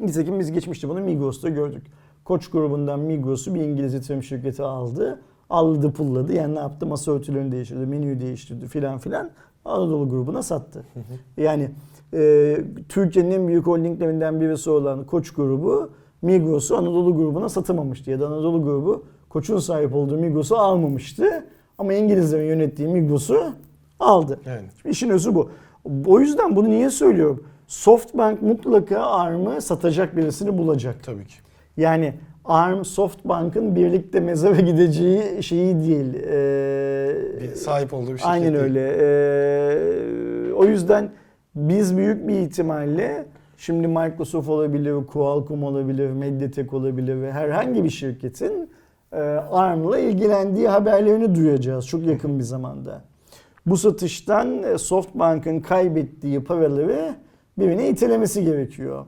Nitekim 0.00 0.40
biz 0.40 0.52
geçmişte 0.52 0.88
bunu 0.88 1.00
Migros'ta 1.00 1.48
gördük. 1.48 1.86
Koç 2.24 2.48
grubundan 2.48 3.00
Migros'u 3.00 3.54
bir 3.54 3.60
İngiliz 3.60 3.94
yatırım 3.94 4.22
şirketi 4.22 4.62
aldı. 4.62 5.20
Aldı 5.50 5.92
pulladı. 5.92 6.32
Yani 6.32 6.54
ne 6.54 6.58
yaptı? 6.58 6.86
Masa 6.86 7.12
örtülerini 7.12 7.52
değiştirdi, 7.52 7.86
menüyü 7.86 8.20
değiştirdi 8.20 8.66
filan 8.66 8.98
filan. 8.98 9.30
Anadolu 9.64 10.08
grubuna 10.08 10.42
sattı. 10.42 10.84
Yani 11.36 11.70
e, 12.16 12.56
Türkiye'nin 12.88 13.30
en 13.30 13.48
büyük 13.48 13.66
holdinglerinden 13.66 14.40
birisi 14.40 14.70
olan 14.70 15.04
Koç 15.04 15.30
grubu 15.30 15.90
Migros'u 16.22 16.76
Anadolu 16.76 17.16
grubuna 17.16 17.48
satamamıştı. 17.48 18.10
Ya 18.10 18.20
da 18.20 18.26
Anadolu 18.26 18.62
grubu 18.62 19.04
Koç'un 19.28 19.58
sahip 19.58 19.94
olduğu 19.94 20.18
Migros'u 20.18 20.56
almamıştı. 20.56 21.44
Ama 21.78 21.92
İngilizlerin 21.94 22.44
yönettiği 22.46 22.88
Migros'u 22.88 23.42
aldı. 24.00 24.40
Evet. 24.46 24.64
İşin 24.84 25.10
özü 25.10 25.34
bu. 25.34 25.50
O 26.06 26.20
yüzden 26.20 26.56
bunu 26.56 26.68
niye 26.70 26.90
söylüyorum? 26.90 27.44
SoftBank 27.66 28.42
mutlaka 28.42 29.00
ARM'ı 29.00 29.62
satacak 29.62 30.16
birisini 30.16 30.58
bulacak. 30.58 30.96
Tabii 31.02 31.26
ki. 31.26 31.34
Yani 31.76 32.14
ARM 32.44 32.84
SoftBank'ın 32.84 33.76
birlikte 33.76 34.20
mezara 34.20 34.60
gideceği 34.60 35.42
şeyi 35.42 35.74
değil. 35.80 36.14
Ee, 36.14 37.14
Bir 37.42 37.54
sahip 37.54 37.94
olduğu 37.94 38.06
bir 38.12 38.18
şirket 38.18 38.26
Aynen 38.26 38.52
değil. 38.54 38.64
öyle. 38.64 38.96
Ee, 39.00 40.52
o 40.52 40.64
yüzden 40.64 41.10
biz 41.56 41.96
büyük 41.96 42.28
bir 42.28 42.34
ihtimalle 42.34 43.26
şimdi 43.56 43.88
Microsoft 43.88 44.48
olabilir, 44.48 45.06
Qualcomm 45.06 45.62
olabilir, 45.62 46.10
Mediatek 46.10 46.72
olabilir 46.72 47.22
ve 47.22 47.32
herhangi 47.32 47.84
bir 47.84 47.90
şirketin 47.90 48.70
e, 49.12 49.20
ARM'la 49.50 49.98
ilgilendiği 49.98 50.68
haberlerini 50.68 51.34
duyacağız 51.34 51.86
çok 51.86 52.06
yakın 52.06 52.38
bir 52.38 52.44
zamanda. 52.44 53.02
Bu 53.66 53.76
satıştan 53.76 54.62
e, 54.62 54.78
SoftBank'ın 54.78 55.60
kaybettiği 55.60 56.44
paraları 56.44 57.14
birine 57.58 57.88
itelemesi 57.88 58.44
gerekiyor. 58.44 59.06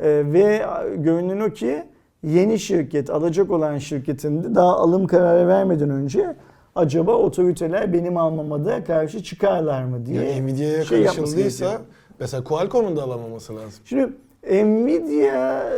E, 0.00 0.08
ve 0.32 0.66
görünen 0.96 1.40
o 1.40 1.50
ki 1.50 1.82
yeni 2.22 2.58
şirket, 2.58 3.10
alacak 3.10 3.50
olan 3.50 3.78
şirketin 3.78 4.42
de 4.42 4.54
daha 4.54 4.76
alım 4.76 5.06
kararı 5.06 5.48
vermeden 5.48 5.90
önce 5.90 6.36
acaba 6.76 7.12
otoriteler 7.12 7.92
benim 7.92 8.16
almama 8.16 8.64
da 8.64 8.84
karşı 8.84 9.22
çıkarlar 9.22 9.84
mı 9.84 10.06
diye 10.06 10.24
Yani 10.24 10.42
Nvidia'ya 10.42 10.84
şey 10.84 11.04
karışıldıysa 11.04 11.80
mesela 12.20 12.44
Qualcomm'un 12.44 12.96
da 12.96 13.02
alamaması 13.02 13.56
lazım. 13.56 13.80
Şimdi 13.84 14.12
Nvidia 14.50 15.70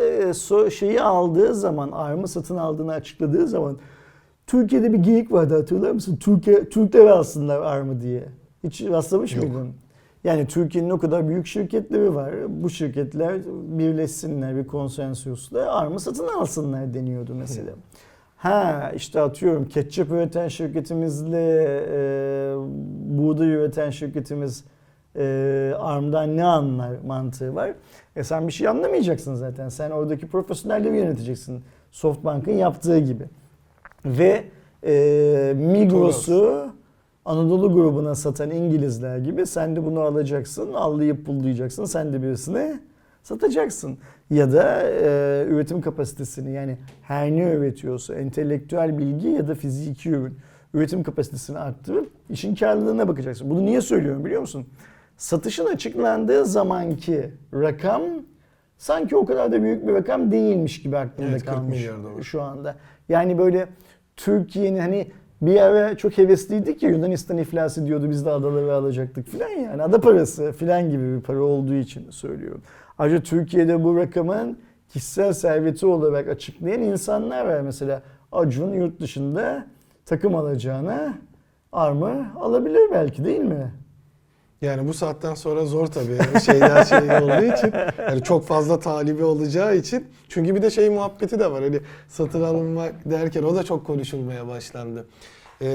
e, 0.67 0.71
şeyi 0.71 1.03
aldığı 1.03 1.55
zaman, 1.55 1.91
ARM'ı 1.93 2.29
satın 2.29 2.57
aldığını 2.57 2.93
açıkladığı 2.93 3.47
zaman 3.49 3.79
Türkiye'de 4.47 4.93
bir 4.93 4.99
geyik 4.99 5.33
vardı 5.33 5.57
hatırlar 5.57 5.91
mısın? 5.91 6.17
Türkiye, 6.17 6.69
Türkler 6.69 7.07
alsınlar 7.07 7.61
ARM'ı 7.61 8.01
diye. 8.01 8.25
Hiç 8.65 8.83
rastlamış 8.83 9.37
Yok. 9.37 9.45
mıydın? 9.45 9.69
Yani 10.25 10.47
Türkiye'nin 10.47 10.91
o 10.91 10.99
kadar 10.99 11.29
büyük 11.29 11.47
şirketleri 11.47 12.15
var. 12.15 12.35
Bu 12.49 12.71
şirketler 12.71 13.41
birleşsinler 13.79 14.57
bir 14.57 14.67
konsensusla 14.67 15.73
ARM'ı 15.73 16.01
satın 16.01 16.29
alsınlar 16.29 16.95
deniyordu 16.95 17.35
mesela. 17.35 17.71
Ha 18.39 18.93
işte 18.97 19.21
atıyorum 19.21 19.69
ketçap 19.69 20.11
üreten 20.11 20.49
şirketimizle 20.49 21.65
e, 21.91 22.55
buğday 23.19 23.49
üreten 23.49 23.91
şirketimiz 23.91 24.65
e, 25.17 25.75
ARM'dan 25.79 26.37
ne 26.37 26.45
anlar 26.45 26.91
mantığı 27.07 27.55
var. 27.55 27.71
E 28.17 28.25
sen 28.25 28.47
bir 28.47 28.53
şey 28.53 28.69
anlamayacaksın 28.69 29.35
zaten. 29.35 29.69
Sen 29.69 29.91
oradaki 29.91 30.27
profesyonelleri 30.27 30.97
yöneteceksin. 30.97 31.63
Softbank'ın 31.91 32.53
yaptığı 32.53 32.99
gibi. 32.99 33.25
Ve 34.05 34.45
e, 34.87 35.53
Migros'u 35.57 36.73
Anadolu 37.25 37.73
grubuna 37.73 38.15
satan 38.15 38.51
İngilizler 38.51 39.19
gibi 39.19 39.47
sen 39.47 39.77
de 39.77 39.85
bunu 39.85 40.01
alacaksın, 40.01 40.73
allayıp 40.73 41.27
pullayacaksın, 41.27 41.85
sen 41.85 42.13
de 42.13 42.23
birisine 42.23 42.81
satacaksın. 43.23 43.99
Ya 44.31 44.53
da 44.53 44.83
e, 44.83 45.45
üretim 45.49 45.81
kapasitesini 45.81 46.53
yani 46.53 46.77
her 47.03 47.31
ne 47.31 47.53
üretiyorsa 47.53 48.15
entelektüel 48.15 48.99
bilgi 48.99 49.29
ya 49.29 49.49
da 49.49 49.55
fiziki 49.55 50.11
ürün 50.11 50.39
üretim 50.75 51.03
kapasitesini 51.03 51.59
arttırıp 51.59 52.11
işin 52.31 52.55
karlılığına 52.55 53.09
bakacaksın. 53.09 53.51
Bunu 53.51 53.67
niye 53.67 53.81
söylüyorum 53.81 54.25
biliyor 54.25 54.41
musun? 54.41 54.67
Satışın 55.17 55.67
açıklandığı 55.67 56.45
zamanki 56.45 57.31
rakam 57.55 58.03
sanki 58.79 59.17
o 59.17 59.27
kadar 59.27 59.53
da 59.53 59.63
büyük 59.63 59.87
bir 59.87 59.93
rakam 59.93 60.33
değilmiş 60.33 60.83
gibi 60.83 60.97
aklımda 60.99 61.31
Evet, 61.31 61.45
40 61.45 61.55
kalmış 61.55 61.79
şu 62.23 62.43
anda. 62.43 62.75
Yani 63.09 63.39
böyle 63.39 63.67
Türkiye'nin 64.17 64.79
hani 64.79 65.07
bir 65.43 65.61
ara 65.61 65.97
çok 65.97 66.19
hevesliydik 66.19 66.83
ya 66.83 66.91
Yunanistan 66.91 67.39
iflas 67.39 67.79
ediyordu 67.79 68.11
biz 68.11 68.25
de 68.25 68.31
adaları 68.31 68.75
alacaktık 68.75 69.29
filan 69.29 69.49
yani 69.49 69.83
ada 69.83 70.01
parası 70.01 70.53
filan 70.53 70.91
gibi 70.91 71.17
bir 71.17 71.21
para 71.21 71.43
olduğu 71.43 71.75
için 71.75 72.11
söylüyorum. 72.11 72.63
Ayrıca 72.99 73.23
Türkiye'de 73.23 73.85
bu 73.85 73.97
rakamın 73.97 74.59
kişisel 74.89 75.33
serveti 75.33 75.87
olarak 75.87 76.29
açıklayan 76.29 76.83
insanlar 76.83 77.47
var. 77.47 77.61
Mesela 77.61 78.03
Acun 78.33 78.73
yurt 78.73 79.01
dışında 79.01 79.67
takım 80.07 80.35
alacağına 80.35 81.19
armı 81.73 82.33
alabilir 82.41 82.91
belki 82.93 83.25
değil 83.25 83.41
mi? 83.41 83.73
Yani 84.63 84.89
bu 84.89 84.95
saatten 84.95 85.35
sonra 85.35 85.67
zor 85.67 85.87
tabii. 85.87 86.13
Yani 86.13 86.41
şeyler 86.41 86.85
şey 86.85 86.99
olduğu 87.23 87.57
için. 87.57 87.73
Yani 87.99 88.23
çok 88.23 88.45
fazla 88.47 88.81
talibi 88.81 89.25
olacağı 89.25 89.77
için. 89.77 90.07
Çünkü 90.29 90.55
bir 90.55 90.63
de 90.63 90.71
şey 90.71 90.91
muhabbeti 90.91 91.39
de 91.39 91.51
var. 91.51 91.63
Hani 91.63 91.81
satın 92.09 92.43
alınmak 92.43 92.95
derken 93.11 93.43
o 93.43 93.55
da 93.55 93.63
çok 93.63 93.87
konuşulmaya 93.87 94.49
başlandı. 94.49 95.07
Ee, 95.61 95.69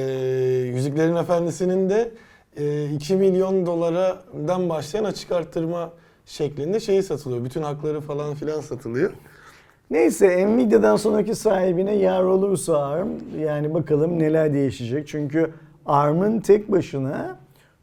Yüzüklerin 0.75 1.15
Efendisi'nin 1.15 1.89
de 1.89 2.11
e, 2.57 2.89
2 2.89 3.15
milyon 3.15 3.65
dolardan 3.65 4.69
başlayan 4.69 5.03
açık 5.03 5.31
arttırma 5.31 5.91
şeklinde 6.25 6.79
şeyi 6.79 7.03
satılıyor. 7.03 7.45
Bütün 7.45 7.61
hakları 7.61 8.01
falan 8.01 8.33
filan 8.33 8.61
satılıyor. 8.61 9.13
Neyse 9.91 10.47
Nvidia'dan 10.47 10.95
sonraki 10.95 11.35
sahibine 11.35 11.95
yar 11.95 12.23
olursa 12.23 12.77
ARM 12.77 13.09
yani 13.39 13.73
bakalım 13.73 14.19
neler 14.19 14.53
değişecek. 14.53 15.07
Çünkü 15.07 15.51
ARM'ın 15.85 16.39
tek 16.39 16.71
başına 16.71 17.37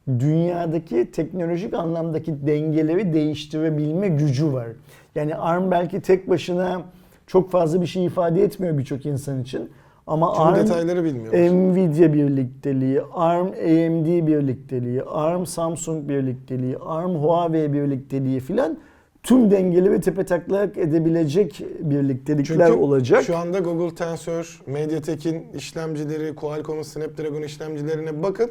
dünyadaki 0.09 1.11
teknolojik 1.11 1.75
anlamdaki 1.75 2.47
dengeleri 2.47 3.15
değiştirebilme 3.15 4.09
gücü 4.09 4.53
var. 4.53 4.69
Yani 5.15 5.37
ARM 5.37 5.71
belki 5.71 6.01
tek 6.01 6.29
başına 6.31 6.83
çok 7.27 7.51
fazla 7.51 7.81
bir 7.81 7.87
şey 7.87 8.05
ifade 8.05 8.45
etmiyor 8.45 8.79
birçok 8.79 9.07
insan 9.07 9.43
için. 9.43 9.71
Ama 10.11 10.33
Tüm 10.33 10.43
ARM 10.43 10.57
detayları 10.57 11.05
bilmiyoruz. 11.05 11.53
Nvidia 11.53 12.13
birlikteliği, 12.13 13.03
ARM 13.13 13.47
AMD 13.47 14.27
birlikteliği, 14.27 15.03
ARM 15.03 15.47
Samsung 15.47 16.09
birlikteliği, 16.09 16.77
ARM 16.79 17.15
Huawei 17.15 17.73
birlikteliği 17.73 18.41
filan 18.41 18.79
tüm 19.23 19.51
dengeleri 19.51 20.01
tepetaklak 20.01 20.79
edebilecek 20.79 21.65
birliktelikler 21.81 22.67
Çünkü 22.67 22.81
olacak. 22.81 23.23
şu 23.23 23.37
anda 23.37 23.59
Google 23.59 23.95
Tensor, 23.95 24.63
MediaTek'in 24.67 25.47
işlemcileri, 25.55 26.35
Qualcomm'un 26.35 26.83
Snapdragon 26.83 27.43
işlemcilerine 27.43 28.23
bakın. 28.23 28.51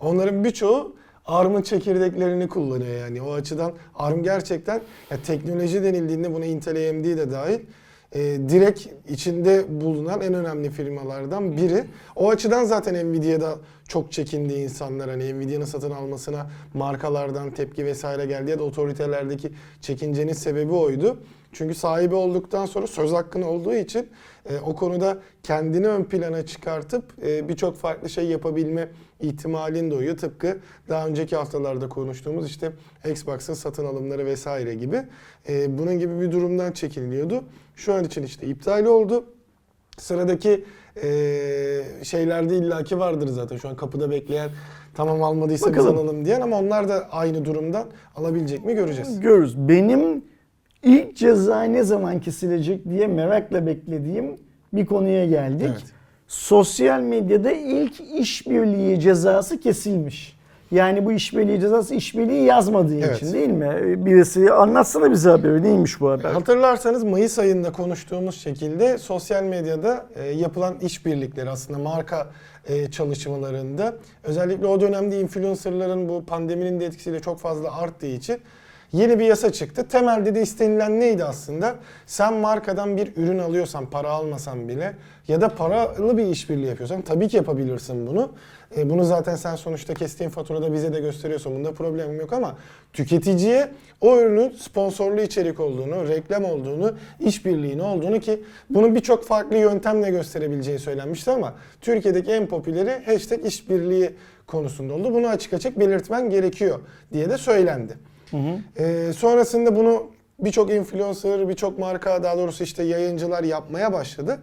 Onların 0.00 0.44
birçoğu 0.44 0.96
ARM'ın 1.26 1.62
çekirdeklerini 1.62 2.48
kullanıyor 2.48 2.98
yani. 3.00 3.22
O 3.22 3.32
açıdan 3.32 3.72
ARM 3.94 4.22
gerçekten 4.22 4.80
ya 5.10 5.16
teknoloji 5.26 5.82
denildiğinde 5.84 6.34
buna 6.34 6.44
Intel 6.44 6.90
AMD 6.90 7.04
de 7.04 7.30
dahil 7.30 7.58
e, 8.14 8.20
direkt 8.48 8.86
içinde 9.08 9.80
bulunan 9.80 10.20
en 10.20 10.34
önemli 10.34 10.70
firmalardan 10.70 11.56
biri. 11.56 11.84
O 12.16 12.30
açıdan 12.30 12.64
zaten 12.64 13.12
Nvidia'da 13.12 13.58
çok 13.88 14.12
çekindi 14.12 14.54
insanlar. 14.54 15.10
Hani 15.10 15.34
Nvidia'nın 15.38 15.64
satın 15.64 15.90
almasına 15.90 16.50
markalardan 16.74 17.50
tepki 17.50 17.86
vesaire 17.86 18.26
geldi 18.26 18.50
ya 18.50 18.58
da 18.58 18.62
otoritelerdeki 18.62 19.52
çekincenin 19.80 20.32
sebebi 20.32 20.72
oydu. 20.72 21.18
Çünkü 21.52 21.74
sahibi 21.74 22.14
olduktan 22.14 22.66
sonra 22.66 22.86
söz 22.86 23.12
hakkını 23.12 23.48
olduğu 23.50 23.74
için 23.74 24.08
e, 24.50 24.58
o 24.58 24.76
konuda 24.76 25.18
kendini 25.42 25.88
ön 25.88 26.04
plana 26.04 26.46
çıkartıp 26.46 27.04
e, 27.26 27.48
birçok 27.48 27.76
farklı 27.76 28.08
şey 28.10 28.26
yapabilme 28.26 28.88
ihtimalin 29.20 29.90
doğuyor. 29.90 30.16
Tıpkı 30.16 30.58
daha 30.88 31.06
önceki 31.06 31.36
haftalarda 31.36 31.88
konuştuğumuz 31.88 32.46
işte 32.46 32.72
Xbox'ın 33.10 33.54
satın 33.54 33.84
alımları 33.84 34.26
vesaire 34.26 34.74
gibi. 34.74 35.02
E, 35.48 35.78
bunun 35.78 35.98
gibi 35.98 36.20
bir 36.20 36.32
durumdan 36.32 36.72
çekiniliyordu. 36.72 37.44
Şu 37.76 37.94
an 37.94 38.04
için 38.04 38.22
işte 38.22 38.46
iptal 38.46 38.84
oldu. 38.84 39.24
Sıradaki 39.98 40.64
e, 41.02 41.08
şeylerde 42.02 42.56
illaki 42.56 42.98
vardır 42.98 43.28
zaten. 43.28 43.56
Şu 43.56 43.68
an 43.68 43.76
kapıda 43.76 44.10
bekleyen 44.10 44.50
tamam 44.94 45.22
almadıysa 45.22 45.66
Bakalım. 45.70 45.86
biz 45.86 46.00
alalım 46.00 46.24
diyen 46.24 46.40
ama 46.40 46.58
onlar 46.58 46.88
da 46.88 47.08
aynı 47.10 47.44
durumdan 47.44 47.86
alabilecek 48.16 48.64
mi 48.64 48.74
göreceğiz. 48.74 49.20
Görürüz. 49.20 49.58
Benim 49.58 50.24
ilk 50.82 51.16
ceza 51.16 51.62
ne 51.62 51.82
zaman 51.82 52.20
kesilecek 52.20 52.90
diye 52.90 53.06
merakla 53.06 53.66
beklediğim 53.66 54.36
bir 54.72 54.86
konuya 54.86 55.26
geldik. 55.26 55.68
Evet. 55.70 55.84
Sosyal 56.28 57.00
medyada 57.00 57.52
ilk 57.52 58.00
işbirliği 58.00 59.00
cezası 59.00 59.60
kesilmiş. 59.60 60.38
Yani 60.70 61.06
bu 61.06 61.12
işbirliği 61.12 61.60
cezası 61.60 61.94
işbirliği 61.94 62.44
yazmadığı 62.44 62.98
Evet. 62.98 63.16
için 63.16 63.32
değil 63.32 63.48
mi? 63.48 64.06
Birisi 64.06 64.52
anlatsana 64.52 65.10
bize 65.12 65.30
haberi. 65.30 65.62
Neymiş 65.62 66.00
bu 66.00 66.10
haber? 66.10 66.30
Hatırlarsanız 66.32 67.04
Mayıs 67.04 67.38
ayında 67.38 67.72
konuştuğumuz 67.72 68.40
şekilde 68.40 68.98
sosyal 68.98 69.42
medyada 69.42 70.06
e, 70.14 70.24
yapılan 70.24 70.74
işbirlikleri 70.80 71.50
aslında 71.50 71.78
marka 71.78 72.26
e, 72.66 72.90
çalışmalarında 72.90 73.94
özellikle 74.24 74.66
o 74.66 74.80
dönemde 74.80 75.20
influencerların 75.20 76.08
bu 76.08 76.24
pandeminin 76.24 76.80
de 76.80 76.86
etkisiyle 76.86 77.20
çok 77.20 77.40
fazla 77.40 77.76
arttığı 77.76 78.06
için 78.06 78.38
yeni 78.92 79.18
bir 79.18 79.24
yasa 79.24 79.52
çıktı. 79.52 79.88
Temelde 79.88 80.34
de 80.34 80.42
istenilen 80.42 81.00
neydi 81.00 81.24
aslında? 81.24 81.74
Sen 82.06 82.34
markadan 82.34 82.96
bir 82.96 83.16
ürün 83.16 83.38
alıyorsan, 83.38 83.86
para 83.86 84.10
almasan 84.10 84.68
bile 84.68 84.94
ya 85.28 85.40
da 85.40 85.48
paralı 85.48 86.16
bir 86.16 86.26
işbirliği 86.26 86.66
yapıyorsan 86.66 87.02
tabii 87.02 87.28
ki 87.28 87.36
yapabilirsin 87.36 88.06
bunu. 88.06 88.32
E, 88.76 88.90
bunu 88.90 89.04
zaten 89.04 89.36
sen 89.36 89.56
sonuçta 89.56 89.94
kestiğin 89.94 90.30
faturada 90.30 90.72
bize 90.72 90.92
de 90.92 91.00
gösteriyorsun. 91.00 91.54
Bunda 91.54 91.72
problem 91.72 92.20
yok 92.20 92.32
ama 92.32 92.56
tüketiciye 92.92 93.68
o 94.00 94.18
ürünün 94.18 94.50
sponsorlu 94.50 95.20
içerik 95.20 95.60
olduğunu, 95.60 96.08
reklam 96.08 96.44
olduğunu, 96.44 96.94
işbirliğini 97.20 97.82
olduğunu 97.82 98.20
ki 98.20 98.42
bunu 98.70 98.94
birçok 98.94 99.24
farklı 99.24 99.56
yöntemle 99.56 100.10
gösterebileceği 100.10 100.78
söylenmişti 100.78 101.30
ama 101.30 101.54
Türkiye'deki 101.80 102.32
en 102.32 102.46
popüleri 102.46 103.04
hashtag 103.04 103.46
işbirliği 103.46 104.10
konusunda 104.46 104.94
oldu. 104.94 105.14
Bunu 105.14 105.28
açık 105.28 105.52
açık 105.52 105.78
belirtmen 105.78 106.30
gerekiyor 106.30 106.80
diye 107.12 107.30
de 107.30 107.38
söylendi. 107.38 108.07
Ee, 108.78 109.12
sonrasında 109.16 109.76
bunu 109.76 110.06
birçok 110.38 110.70
influencer, 110.70 111.48
birçok 111.48 111.78
marka 111.78 112.22
daha 112.22 112.38
doğrusu 112.38 112.64
işte 112.64 112.82
yayıncılar 112.82 113.44
yapmaya 113.44 113.92
başladı. 113.92 114.38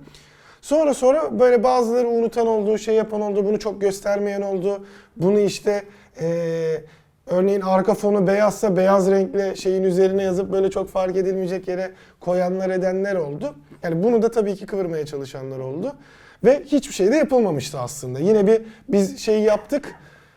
Sonra 0.62 0.94
sonra 0.94 1.40
böyle 1.40 1.64
bazıları 1.64 2.08
unutan 2.08 2.48
oldu, 2.48 2.78
şey 2.78 2.96
yapan 2.96 3.22
oldu, 3.22 3.46
bunu 3.46 3.60
çok 3.60 3.82
göstermeyen 3.82 4.42
oldu. 4.42 4.86
Bunu 5.18 5.40
işte 5.40 5.84
ee, 6.22 6.82
örneğin 7.28 7.62
arka 7.62 7.94
fonu 7.94 8.28
beyazsa 8.28 8.78
beyaz 8.78 9.12
renkle 9.12 9.56
şeyin 9.56 9.84
üzerine 9.84 10.24
yazıp 10.24 10.52
böyle 10.52 10.70
çok 10.70 10.90
fark 10.90 11.18
edilmeyecek 11.18 11.68
yere 11.68 11.92
koyanlar 12.20 12.70
edenler 12.70 13.16
oldu. 13.16 13.56
Yani 13.84 14.04
bunu 14.04 14.22
da 14.22 14.32
tabii 14.32 14.56
ki 14.56 14.66
kıvırmaya 14.66 15.06
çalışanlar 15.06 15.60
oldu. 15.60 15.96
Ve 16.44 16.64
hiçbir 16.66 16.94
şey 16.94 17.12
de 17.12 17.16
yapılmamıştı 17.16 17.80
aslında. 17.80 18.20
Yine 18.20 18.48
bir 18.48 18.62
biz 18.90 19.20
şey 19.20 19.40
yaptık. 19.40 19.96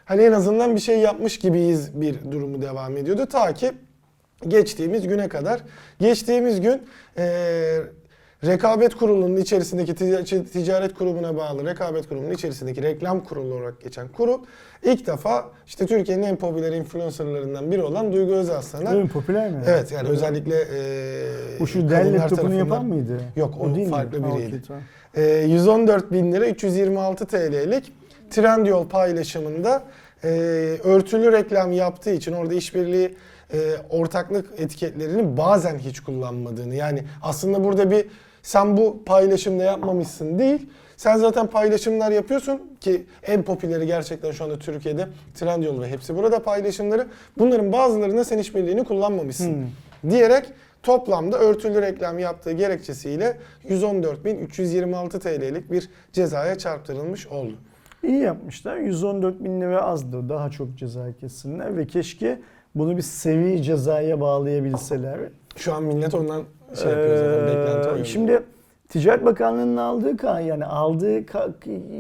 Hani 0.09 0.23
en 0.23 0.33
azından 0.33 0.75
bir 0.75 0.81
şey 0.81 0.99
yapmış 0.99 1.39
gibiyiz 1.39 2.01
bir 2.01 2.33
durumu 2.33 2.63
devam 2.63 2.97
ediyordu. 2.97 3.27
Ta 3.27 3.55
ki 3.55 3.73
geçtiğimiz 4.49 5.09
güne 5.09 5.29
kadar. 5.29 5.61
Geçtiğimiz 6.01 6.61
gün 6.61 6.83
eee 7.19 7.83
Rekabet 8.47 8.95
Kurulu'nun 8.95 9.37
içerisindeki 9.37 9.93
tica- 9.93 10.45
ticaret 10.45 10.95
kurumuna 10.95 11.37
bağlı 11.37 11.65
rekabet 11.67 12.09
kurulunun 12.09 12.31
içerisindeki 12.31 12.83
reklam 12.83 13.25
kurulu 13.25 13.55
olarak 13.55 13.81
geçen 13.81 14.09
kurul 14.09 14.39
ilk 14.85 15.07
defa 15.07 15.45
işte 15.67 15.87
Türkiye'nin 15.87 16.23
en 16.23 16.37
popüler 16.37 16.73
influencerlarından 16.73 17.71
biri 17.71 17.83
olan 17.83 18.13
Duygu 18.13 18.33
Özaslan'a 18.33 18.91
Değil 18.93 19.03
mi? 19.03 19.09
Popüler 19.09 19.51
mi? 19.51 19.63
Evet 19.67 19.93
yani 19.93 20.09
özellikle 20.09 20.55
e, 20.61 21.61
Bu 21.61 21.67
şu 21.67 21.79
laptopunu 21.91 22.29
tarafından- 22.37 22.55
yapan 22.55 22.87
mıydı? 22.87 23.21
Yok 23.37 23.55
o, 23.61 23.75
değil 23.75 23.87
mi? 23.87 23.91
farklı 23.93 24.21
Ha, 24.23 24.37
biriydi. 24.39 24.63
E, 25.15 25.23
114 25.49 26.13
bin 26.13 26.33
lira 26.33 26.47
326 26.49 27.27
TL'lik 27.27 27.93
Trendyol 28.31 28.89
paylaşımında 28.89 29.83
e, 30.25 30.29
örtülü 30.85 31.33
reklam 31.33 31.73
yaptığı 31.73 32.11
için 32.11 32.33
orada 32.33 32.55
işbirliği 32.55 33.17
e, 33.53 33.59
ortaklık 33.91 34.47
etiketlerini 34.57 35.37
bazen 35.37 35.79
hiç 35.79 36.01
kullanmadığını 36.01 36.75
yani 36.75 37.05
aslında 37.23 37.65
burada 37.65 37.91
bir 37.91 38.07
sen 38.43 38.77
bu 38.77 39.05
paylaşımda 39.05 39.65
yapmamışsın 39.65 40.39
değil 40.39 40.69
sen 40.99 41.17
zaten 41.17 41.47
paylaşımlar 41.47 42.11
yapıyorsun 42.11 42.61
ki 42.81 43.07
en 43.27 43.43
popüleri 43.43 43.87
gerçekten 43.87 44.31
şu 44.31 44.45
anda 44.45 44.59
Türkiye'de 44.59 45.09
Trendyol 45.35 45.81
ve 45.83 45.89
hepsi 45.89 46.17
burada 46.17 46.43
paylaşımları. 46.43 47.07
Bunların 47.39 47.73
bazılarında 47.73 48.25
sen 48.25 48.39
işbirliğini 48.39 48.85
kullanmamışsın 48.85 49.67
diyerek 50.11 50.47
toplamda 50.83 51.39
örtülü 51.39 51.83
reklam 51.83 52.19
yaptığı 52.19 52.53
gerekçesiyle 52.53 53.39
114.326 53.69 55.21
TL'lik 55.21 55.73
bir 55.73 55.91
cezaya 56.13 56.59
çarptırılmış 56.59 57.27
oldu. 57.27 57.55
İyi 58.03 58.19
yapmışlar. 58.19 58.77
114 58.77 59.45
bin 59.45 59.61
lira 59.61 59.83
azdı. 59.83 60.29
Daha 60.29 60.51
çok 60.51 60.77
ceza 60.79 61.13
kessinler 61.13 61.77
ve 61.77 61.87
keşke 61.87 62.41
bunu 62.75 62.97
bir 62.97 63.03
sevi 63.03 63.63
cezaya 63.63 64.21
bağlayabilseler. 64.21 65.19
Şu 65.57 65.75
an 65.75 65.83
millet 65.83 66.15
ondan 66.15 66.43
şey 66.83 66.91
yapıyor 66.91 67.17
zaten 67.17 67.45
Ee, 67.45 67.47
beklenti. 67.47 68.11
Şimdi 68.11 68.43
Ticaret 68.89 69.25
Bakanlığı'nın 69.25 69.77
aldığı 69.77 70.11
ka- 70.11 70.43
yani 70.43 70.65
aldığı 70.65 71.15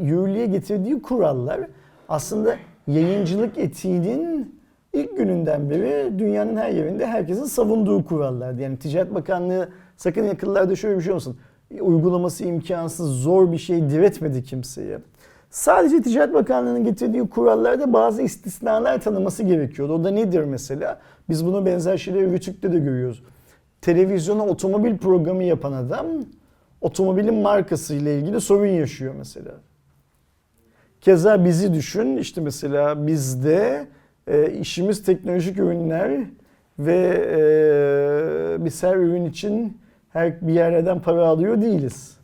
yürürlüğe 0.02 0.46
getirdiği 0.46 1.02
kurallar 1.02 1.60
aslında 2.08 2.56
yayıncılık 2.86 3.58
etiğinin 3.58 4.58
ilk 4.92 5.16
gününden 5.16 5.70
beri 5.70 6.18
dünyanın 6.18 6.56
her 6.56 6.70
yerinde 6.70 7.06
herkesin 7.06 7.44
savunduğu 7.44 8.04
kurallardı. 8.04 8.62
Yani 8.62 8.76
Ticaret 8.78 9.14
Bakanlığı 9.14 9.68
sakın 9.96 10.28
akıllarda 10.28 10.76
şöyle 10.76 10.96
bir 10.98 11.02
şey 11.02 11.12
olsun. 11.12 11.36
Uygulaması 11.80 12.44
imkansız, 12.44 13.10
zor 13.10 13.52
bir 13.52 13.58
şey 13.58 13.90
diretmedi 13.90 14.42
kimseye. 14.42 14.98
Sadece 15.50 16.02
Ticaret 16.02 16.34
Bakanlığı'nın 16.34 16.84
getirdiği 16.84 17.28
kurallarda 17.28 17.92
bazı 17.92 18.22
istisnalar 18.22 19.00
tanıması 19.00 19.42
gerekiyordu. 19.42 19.92
O 19.92 20.04
da 20.04 20.10
nedir 20.10 20.44
mesela? 20.44 21.00
Biz 21.28 21.46
bunu 21.46 21.66
benzer 21.66 21.96
şeyleri 21.96 22.32
Rütük'te 22.32 22.72
de 22.72 22.78
görüyoruz. 22.78 23.22
Televizyona 23.80 24.46
otomobil 24.46 24.98
programı 24.98 25.44
yapan 25.44 25.72
adam 25.72 26.06
otomobilin 26.80 27.34
markası 27.34 27.94
ile 27.94 28.18
ilgili 28.18 28.40
sorun 28.40 28.66
yaşıyor 28.66 29.14
mesela. 29.18 29.54
Keza 31.00 31.44
bizi 31.44 31.74
düşün 31.74 32.16
işte 32.16 32.40
mesela 32.40 33.06
bizde 33.06 33.86
e, 34.26 34.52
işimiz 34.52 35.02
teknolojik 35.02 35.58
ürünler 35.58 36.20
ve 36.78 37.26
e, 37.30 38.64
biz 38.64 38.82
her 38.82 38.96
ürün 38.96 39.24
için 39.24 39.78
her 40.10 40.46
bir 40.46 40.52
yerden 40.52 41.00
para 41.00 41.26
alıyor 41.26 41.62
değiliz. 41.62 42.17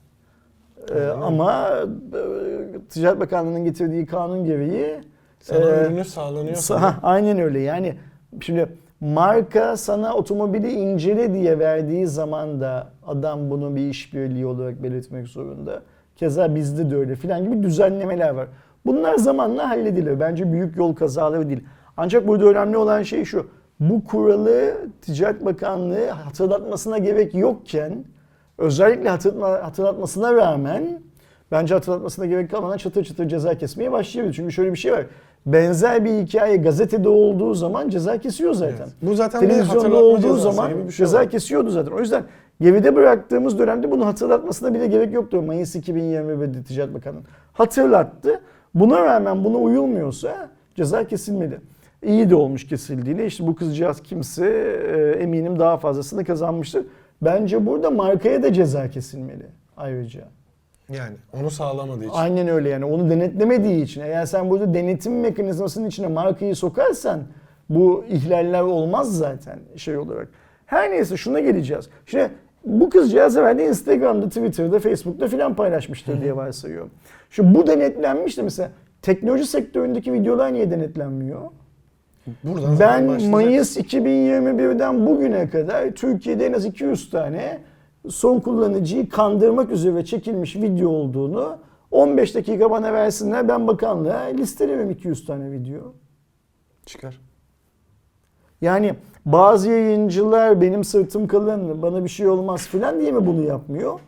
E, 0.91 0.95
Aynen. 0.95 1.21
ama 1.21 1.69
e, 2.15 2.89
Ticaret 2.91 3.21
Bakanlığı'nın 3.21 3.65
getirdiği 3.65 4.07
kanun 4.07 4.45
gereği 4.45 5.01
Sana 5.41 5.59
e, 5.59 5.87
ürünü 5.87 6.05
sağlanıyor. 6.05 6.57
Sa- 6.57 6.93
aynen 7.03 7.39
öyle 7.39 7.61
yani 7.61 7.95
şimdi 8.41 8.67
marka 9.01 9.77
sana 9.77 10.15
otomobili 10.15 10.73
incele 10.73 11.35
diye 11.35 11.59
verdiği 11.59 12.07
zaman 12.07 12.61
da 12.61 12.87
adam 13.07 13.51
bunu 13.51 13.77
bir 13.77 13.89
işbirliği 13.89 14.47
olarak 14.47 14.83
belirtmek 14.83 15.29
zorunda. 15.29 15.83
Keza 16.17 16.55
bizde 16.55 16.91
de 16.91 16.97
öyle 16.97 17.15
filan 17.17 17.45
gibi 17.45 17.63
düzenlemeler 17.63 18.31
var. 18.31 18.47
Bunlar 18.87 19.15
zamanla 19.15 19.71
halledilir. 19.71 20.21
Bence 20.21 20.53
büyük 20.53 20.77
yol 20.77 20.95
kazaları 20.95 21.49
değil. 21.49 21.65
Ancak 21.97 22.27
burada 22.29 22.45
önemli 22.45 22.77
olan 22.77 23.03
şey 23.03 23.25
şu. 23.25 23.47
Bu 23.81 24.05
kuralı 24.05 24.75
Ticaret 25.03 25.45
Bakanlığı 25.45 26.09
hatırlatmasına 26.09 26.99
gerek 26.99 27.35
yokken 27.35 28.05
özellikle 28.59 29.09
hatırlatma, 29.09 29.49
hatırlatmasına 29.49 30.35
rağmen 30.35 31.01
bence 31.53 31.75
hatırlatmasına 31.75 32.27
gerek 32.27 32.51
kalmadan 32.51 32.77
çatır 32.77 33.05
çatır 33.05 33.29
ceza 33.29 33.59
kesmeye 33.59 33.93
başlayabilir. 33.93 34.35
Çünkü 34.35 34.53
şöyle 34.53 34.73
bir 34.73 34.79
şey 34.79 34.93
var. 34.93 35.07
Benzer 35.47 36.05
bir 36.05 36.11
hikaye 36.11 36.57
gazetede 36.57 37.09
olduğu 37.09 37.55
zaman 37.55 37.89
ceza 37.89 38.19
kesiyor 38.19 38.55
zaten. 38.55 38.77
Evet. 38.77 38.93
Bu 39.03 39.15
zaten 39.15 39.41
Televizyonda 39.41 39.97
olduğu 40.05 40.37
zaman 40.37 40.69
şey 40.69 40.91
ceza 40.91 41.19
var. 41.19 41.31
kesiyordu 41.31 41.71
zaten. 41.71 41.93
O 41.93 42.01
yüzden 42.01 42.25
geride 42.61 42.97
bıraktığımız 42.97 43.59
dönemde 43.59 43.91
bunu 43.91 44.07
hatırlatmasına 44.07 44.75
bile 44.75 44.87
gerek 44.87 45.13
yoktu. 45.13 45.43
Mayıs 45.43 45.77
2021'de 45.77 46.63
Ticaret 46.63 46.95
Bakanı 46.95 47.19
hatırlattı. 47.53 48.41
Buna 48.75 49.05
rağmen 49.05 49.45
buna 49.45 49.57
uyulmuyorsa 49.57 50.49
ceza 50.75 51.05
kesilmeli. 51.07 51.59
İyi 52.03 52.31
de 52.31 52.35
olmuş 52.35 52.67
kesildiğine. 52.67 53.27
İşte 53.27 53.47
bu 53.47 53.55
kızcağız 53.55 54.03
kimse 54.03 54.47
e, 54.47 55.23
eminim 55.23 55.59
daha 55.59 55.77
fazlasını 55.77 56.25
kazanmıştır. 56.25 56.85
Bence 57.23 57.67
burada 57.67 57.91
markaya 57.91 58.43
da 58.43 58.53
ceza 58.53 58.91
kesilmeli 58.91 59.47
ayrıca. 59.77 60.25
Yani 60.89 61.17
onu 61.41 61.51
sağlamadığı 61.51 62.05
için. 62.05 62.13
Aynen 62.15 62.49
öyle 62.49 62.69
yani 62.69 62.85
onu 62.85 63.11
denetlemediği 63.11 63.85
için. 63.85 64.01
Eğer 64.01 64.27
sen 64.27 64.51
burada 64.51 64.75
denetim 64.75 65.21
mekanizmasının 65.21 65.87
içine 65.87 66.07
markayı 66.07 66.57
sokarsan 66.57 67.21
bu 67.69 68.05
ihlaller 68.09 68.61
olmaz 68.63 69.19
zaten 69.19 69.59
şey 69.77 69.97
olarak. 69.97 70.29
Her 70.67 70.91
neyse 70.91 71.17
şuna 71.17 71.41
geleceğiz. 71.41 71.89
Şimdi 72.07 72.31
bu 72.65 72.91
kızcağız 72.91 73.37
herhalde 73.37 73.67
Instagram'da, 73.67 74.29
Twitter'da, 74.29 74.79
Facebook'ta 74.79 75.29
filan 75.29 75.55
paylaşmıştır 75.55 76.21
diye 76.21 76.37
varsayıyorum. 76.37 76.91
Şu 77.31 77.55
bu 77.55 77.67
denetlenmiş 77.67 78.39
de 78.39 78.43
mesela 78.43 78.71
teknoloji 79.03 79.47
sektöründeki 79.47 80.13
videolar 80.13 80.53
niye 80.53 80.71
denetlenmiyor? 80.71 81.41
Buradan 82.45 82.79
Ben. 82.79 83.31
Mayıs 83.31 83.77
2021'den 83.77 85.07
bugüne 85.07 85.51
kadar 85.51 85.91
Türkiye'de 85.91 86.47
en 86.47 86.53
az 86.53 86.65
200 86.65 87.11
tane 87.11 87.61
son 88.09 88.41
kullanıcıyı 88.41 89.09
kandırmak 89.09 89.71
üzere 89.71 90.05
çekilmiş 90.05 90.57
video 90.57 90.91
olduğunu 90.91 91.59
15 91.91 92.35
dakika 92.35 92.71
bana 92.71 92.93
versinler 92.93 93.49
ben 93.49 93.67
bakanlığa 93.67 94.21
listelemem 94.21 94.91
200 94.91 95.27
tane 95.27 95.53
video. 95.53 95.93
çıkar. 96.87 97.21
Yani 98.61 98.95
bazı 99.27 99.71
yayıncılar 99.71 100.61
benim 100.61 100.85
sırtım 100.85 101.27
kalın 101.27 101.83
bana 101.83 102.05
bir 102.05 102.09
şey 102.09 102.29
olmaz 102.29 102.69
filan 102.69 103.01
diye 103.01 103.13
mi 103.13 103.27
bunu 103.27 103.43
yapmıyor? 103.43 104.01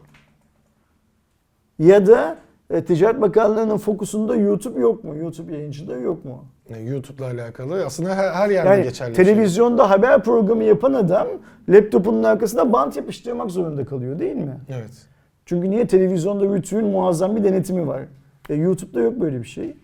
Ya 1.78 2.06
da 2.06 2.36
e, 2.70 2.84
Ticaret 2.84 3.20
Bakanlığı'nın 3.20 3.78
fokusunda 3.78 4.36
YouTube 4.36 4.80
yok 4.80 5.04
mu? 5.04 5.16
YouTube 5.16 5.52
yayıncıları 5.52 6.00
yok 6.00 6.24
mu? 6.24 6.44
YouTube'la 6.74 7.26
alakalı 7.26 7.84
aslında 7.86 8.14
her, 8.16 8.30
her 8.32 8.50
yerde 8.50 8.68
Yani 8.68 8.82
geçerli. 8.82 9.14
şey. 9.16 9.24
televizyonda 9.24 9.90
haber 9.90 10.22
programı 10.22 10.64
yapan 10.64 10.92
adam 10.92 11.26
laptopunun 11.68 12.22
arkasına 12.22 12.72
bant 12.72 12.96
yapıştırmak 12.96 13.50
zorunda 13.50 13.84
kalıyor 13.84 14.18
değil 14.18 14.36
mi? 14.36 14.56
Evet. 14.68 15.06
Çünkü 15.46 15.70
niye 15.70 15.86
televizyonda 15.86 16.44
Rütü'nün 16.54 16.86
muazzam 16.86 17.36
bir 17.36 17.44
denetimi 17.44 17.86
var. 17.86 18.02
E, 18.50 18.54
YouTube'da 18.54 19.00
yok 19.00 19.20
böyle 19.20 19.38
bir 19.42 19.46
şey. 19.48 19.76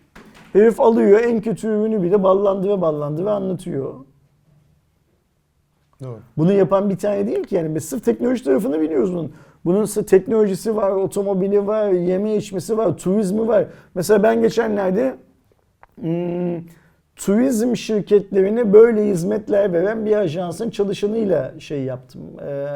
Herif 0.53 0.79
alıyor 0.79 1.19
en 1.19 1.41
kötü 1.41 1.67
ürünü 1.67 2.01
bile 2.03 2.23
ballandıra 2.23 2.81
ballandıra 2.81 3.31
anlatıyor. 3.33 3.93
Doğru. 6.03 6.19
Bunu 6.37 6.53
yapan 6.53 6.89
bir 6.89 6.97
tane 6.97 7.27
değil 7.27 7.43
ki 7.43 7.55
yani 7.55 7.75
biz 7.75 7.85
sırf 7.85 8.05
teknoloji 8.05 8.43
tarafını 8.43 8.81
biliyoruz 8.81 9.13
bunun. 9.13 9.31
Bunun 9.65 9.85
sı- 9.85 10.05
teknolojisi 10.05 10.75
var, 10.75 10.91
otomobili 10.91 11.67
var, 11.67 11.89
yeme 11.89 12.35
içmesi 12.35 12.77
var, 12.77 12.97
turizmi 12.97 13.47
var. 13.47 13.65
Mesela 13.95 14.23
ben 14.23 14.41
geçenlerde 14.41 15.15
hmm, 16.01 16.61
turizm 17.15 17.75
şirketlerine 17.75 18.73
böyle 18.73 19.09
hizmetler 19.09 19.73
veren 19.73 20.05
bir 20.05 20.15
ajansın 20.15 20.69
çalışanıyla 20.69 21.59
şey 21.59 21.83
yaptım. 21.83 22.21
Ee, 22.41 22.67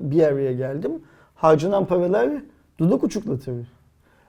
bir 0.00 0.22
araya 0.22 0.52
geldim. 0.52 0.92
Harcanan 1.34 1.86
paralar 1.86 2.30
dudak 2.78 3.04
uçuklatır. 3.04 3.54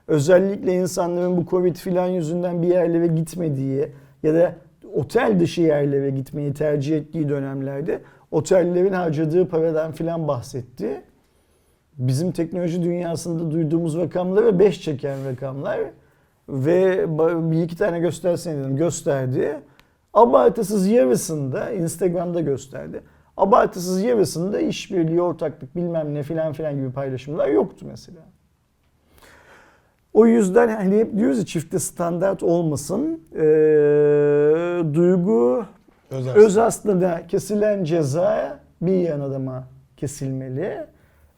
Özellikle 0.08 0.74
insanların 0.74 1.36
bu 1.36 1.46
Covid 1.46 1.76
filan 1.76 2.06
yüzünden 2.06 2.62
bir 2.62 2.68
yerlere 2.68 3.06
gitmediği 3.06 3.88
ya 4.22 4.34
da 4.34 4.54
otel 4.94 5.40
dışı 5.40 5.60
yerlere 5.60 6.10
gitmeyi 6.10 6.54
tercih 6.54 6.96
ettiği 6.96 7.28
dönemlerde 7.28 8.00
otellerin 8.30 8.92
harcadığı 8.92 9.48
paradan 9.48 9.92
filan 9.92 10.28
bahsetti. 10.28 11.02
Bizim 11.98 12.32
teknoloji 12.32 12.82
dünyasında 12.82 13.50
duyduğumuz 13.50 13.96
rakamlara 13.96 14.58
5 14.58 14.80
çeken 14.80 15.24
rakamlar 15.24 15.80
ve 16.48 17.04
bir 17.50 17.62
iki 17.62 17.76
tane 17.76 17.98
göstersene 17.98 18.58
dedim 18.58 18.76
gösterdi. 18.76 19.58
Abartısız 20.14 20.86
yarısında 20.86 21.70
Instagram'da 21.70 22.40
gösterdi. 22.40 23.00
Abartısız 23.36 24.02
yarısında 24.02 24.60
işbirliği, 24.60 25.22
ortaklık 25.22 25.76
bilmem 25.76 26.14
ne 26.14 26.22
filan 26.22 26.52
filan 26.52 26.74
gibi 26.74 26.92
paylaşımlar 26.92 27.48
yoktu 27.48 27.86
mesela. 27.88 28.20
O 30.12 30.26
yüzden 30.26 30.68
hani 30.68 30.98
hep 30.98 31.16
diyoruz 31.16 31.38
ya 31.38 31.46
çifte 31.46 31.78
standart 31.78 32.42
olmasın. 32.42 33.20
Ee, 33.34 33.40
duygu 34.94 35.64
öz 36.34 36.58
aslında 36.58 37.26
kesilen 37.28 37.84
ceza 37.84 38.58
bir 38.82 38.92
yan 38.92 39.20
adama 39.20 39.64
kesilmeli. 39.96 40.86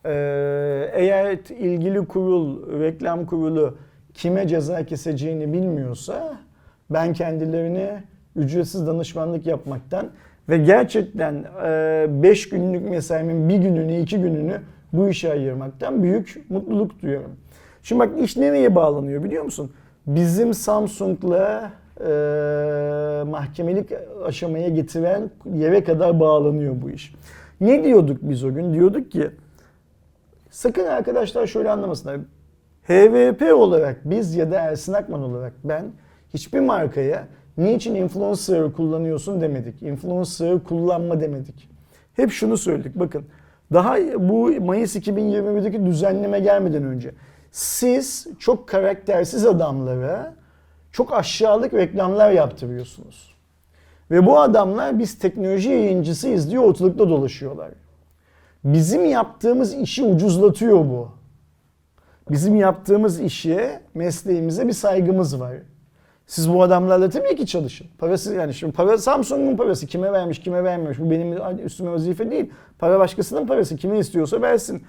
Ee, 0.05 0.89
eğer 0.93 1.37
ilgili 1.49 2.05
kurul, 2.05 2.71
reklam 2.79 3.25
kurulu 3.25 3.77
kime 4.15 4.47
ceza 4.47 4.85
keseceğini 4.85 5.53
bilmiyorsa 5.53 6.37
ben 6.89 7.13
kendilerine 7.13 8.03
ücretsiz 8.35 8.87
danışmanlık 8.87 9.45
yapmaktan 9.45 10.09
ve 10.49 10.57
gerçekten 10.57 11.43
5 12.23 12.49
günlük 12.49 12.89
mesaimin 12.89 13.49
bir 13.49 13.57
gününü, 13.57 13.99
iki 13.99 14.17
gününü 14.17 14.61
bu 14.93 15.09
işe 15.09 15.31
ayırmaktan 15.31 16.03
büyük 16.03 16.45
mutluluk 16.49 17.01
duyuyorum. 17.01 17.31
Şimdi 17.83 17.99
bak 17.99 18.09
iş 18.21 18.37
nereye 18.37 18.75
bağlanıyor 18.75 19.23
biliyor 19.23 19.43
musun? 19.43 19.71
Bizim 20.07 20.53
Samsung'la 20.53 21.71
e, 21.99 22.03
mahkemelik 23.29 23.89
aşamaya 24.25 24.69
getiren 24.69 25.31
yere 25.53 25.83
kadar 25.83 26.19
bağlanıyor 26.19 26.75
bu 26.81 26.89
iş. 26.89 27.15
Ne 27.61 27.83
diyorduk 27.83 28.17
biz 28.21 28.43
o 28.43 28.53
gün? 28.53 28.73
Diyorduk 28.73 29.11
ki 29.11 29.29
sakın 30.49 30.85
arkadaşlar 30.85 31.47
şöyle 31.47 31.71
anlamasınlar. 31.71 32.19
HVP 32.87 33.53
olarak 33.53 33.97
biz 34.05 34.35
ya 34.35 34.51
da 34.51 34.59
Ersin 34.59 34.93
Akman 34.93 35.23
olarak 35.23 35.53
ben 35.63 35.85
hiçbir 36.33 36.59
markaya 36.59 37.27
niçin 37.57 37.95
influencer 37.95 38.73
kullanıyorsun 38.73 39.41
demedik. 39.41 39.83
Influencer 39.83 40.63
kullanma 40.63 41.21
demedik. 41.21 41.69
Hep 42.13 42.31
şunu 42.31 42.57
söyledik 42.57 42.95
bakın. 42.95 43.25
Daha 43.73 43.97
bu 44.17 44.51
Mayıs 44.61 44.95
2021'deki 44.95 45.85
düzenleme 45.85 46.39
gelmeden 46.39 46.83
önce 46.83 47.11
siz 47.51 48.27
çok 48.39 48.67
karaktersiz 48.67 49.45
adamlara 49.45 50.33
çok 50.91 51.13
aşağılık 51.13 51.73
reklamlar 51.73 52.31
yaptırıyorsunuz. 52.31 53.35
Ve 54.11 54.25
bu 54.25 54.39
adamlar 54.39 54.99
biz 54.99 55.19
teknoloji 55.19 55.69
yayıncısıyız 55.69 56.49
diye 56.49 56.59
ortalıkta 56.59 57.09
dolaşıyorlar. 57.09 57.71
Bizim 58.63 59.05
yaptığımız 59.05 59.73
işi 59.73 60.03
ucuzlatıyor 60.03 60.77
bu. 60.77 61.09
Bizim 62.31 62.55
yaptığımız 62.55 63.19
işe, 63.19 63.81
mesleğimize 63.93 64.67
bir 64.67 64.73
saygımız 64.73 65.39
var. 65.39 65.55
Siz 66.27 66.53
bu 66.53 66.63
adamlarla 66.63 67.09
tabii 67.09 67.35
ki 67.35 67.47
çalışın. 67.47 67.87
Parası 67.97 68.35
yani 68.35 68.53
şimdi 68.53 68.73
para 68.73 68.97
Samsung'un 68.97 69.57
parası 69.57 69.87
kime 69.87 70.11
vermiş, 70.11 70.39
kime 70.39 70.63
vermemiş. 70.63 70.99
Bu 70.99 71.11
benim 71.11 71.37
üstüme 71.65 71.91
vazife 71.91 72.31
değil. 72.31 72.49
Para 72.79 72.99
başkasının 72.99 73.47
parası. 73.47 73.75
Kime 73.75 73.99
istiyorsa 73.99 74.41
versin. 74.41 74.83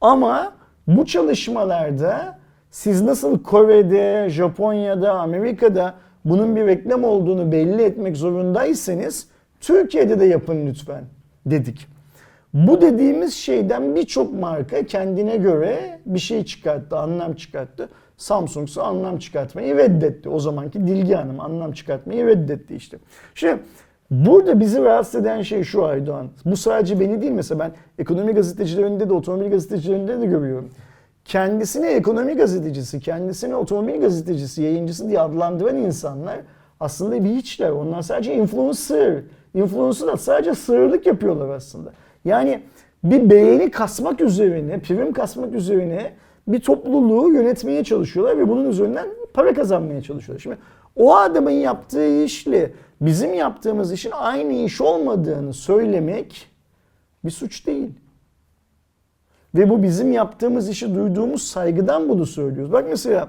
Ama 0.00 0.52
bu 0.86 1.06
çalışmalarda 1.06 2.38
siz 2.70 3.02
nasıl 3.02 3.42
Kore'de, 3.42 4.30
Japonya'da, 4.30 5.12
Amerika'da 5.12 5.94
bunun 6.24 6.56
bir 6.56 6.66
reklam 6.66 7.04
olduğunu 7.04 7.52
belli 7.52 7.82
etmek 7.82 8.16
zorundaysanız 8.16 9.26
Türkiye'de 9.60 10.20
de 10.20 10.24
yapın 10.24 10.66
lütfen 10.66 11.04
dedik. 11.46 11.97
Bu 12.54 12.80
dediğimiz 12.80 13.34
şeyden 13.34 13.94
birçok 13.94 14.34
marka 14.34 14.86
kendine 14.86 15.36
göre 15.36 16.00
bir 16.06 16.18
şey 16.18 16.44
çıkarttı, 16.44 16.98
anlam 16.98 17.34
çıkarttı. 17.34 17.88
Samsung 18.16 18.68
ise 18.68 18.82
anlam 18.82 19.18
çıkartmayı 19.18 19.76
reddetti. 19.76 20.28
O 20.28 20.40
zamanki 20.40 20.86
Dilgi 20.86 21.14
Hanım 21.14 21.40
anlam 21.40 21.72
çıkartmayı 21.72 22.26
reddetti 22.26 22.76
işte. 22.76 22.98
Şimdi 23.34 23.58
burada 24.10 24.60
bizi 24.60 24.82
rahatsız 24.82 25.20
eden 25.20 25.42
şey 25.42 25.62
şu 25.64 25.84
Aydoğan. 25.84 26.28
Bu 26.44 26.56
sadece 26.56 27.00
beni 27.00 27.22
değil 27.22 27.32
mesela 27.32 27.58
ben 27.58 27.72
ekonomi 27.98 28.32
gazetecilerinde 28.32 29.08
de 29.08 29.12
otomobil 29.12 29.50
gazetecilerinde 29.50 30.20
de 30.20 30.26
görüyorum. 30.26 30.70
Kendisini 31.24 31.86
ekonomi 31.86 32.34
gazetecisi, 32.34 33.00
kendisini 33.00 33.54
otomobil 33.54 34.00
gazetecisi, 34.00 34.62
yayıncısı 34.62 35.08
diye 35.08 35.20
adlandıran 35.20 35.76
insanlar 35.76 36.36
aslında 36.80 37.24
bir 37.24 37.30
hiçler. 37.30 37.70
Onlar 37.70 38.02
sadece 38.02 38.34
influencer. 38.34 39.22
Influencer 39.54 40.08
da 40.08 40.16
sadece 40.16 40.54
sığırlık 40.54 41.06
yapıyorlar 41.06 41.48
aslında. 41.48 41.92
Yani 42.24 42.60
bir 43.04 43.30
beğeni 43.30 43.70
kasmak 43.70 44.20
üzerine, 44.20 44.80
prim 44.80 45.12
kasmak 45.12 45.54
üzerine 45.54 46.12
bir 46.48 46.60
topluluğu 46.60 47.32
yönetmeye 47.32 47.84
çalışıyorlar 47.84 48.38
ve 48.38 48.48
bunun 48.48 48.70
üzerinden 48.70 49.08
para 49.34 49.54
kazanmaya 49.54 50.02
çalışıyorlar. 50.02 50.42
Şimdi 50.42 50.58
o 50.96 51.16
adamın 51.16 51.50
yaptığı 51.50 52.24
işle 52.24 52.72
bizim 53.00 53.34
yaptığımız 53.34 53.92
işin 53.92 54.10
aynı 54.10 54.52
iş 54.52 54.80
olmadığını 54.80 55.52
söylemek 55.52 56.50
bir 57.24 57.30
suç 57.30 57.66
değil. 57.66 57.90
Ve 59.54 59.70
bu 59.70 59.82
bizim 59.82 60.12
yaptığımız 60.12 60.68
işi 60.68 60.94
duyduğumuz 60.94 61.42
saygıdan 61.42 62.08
bunu 62.08 62.26
söylüyoruz. 62.26 62.72
Bak 62.72 62.84
mesela 62.88 63.28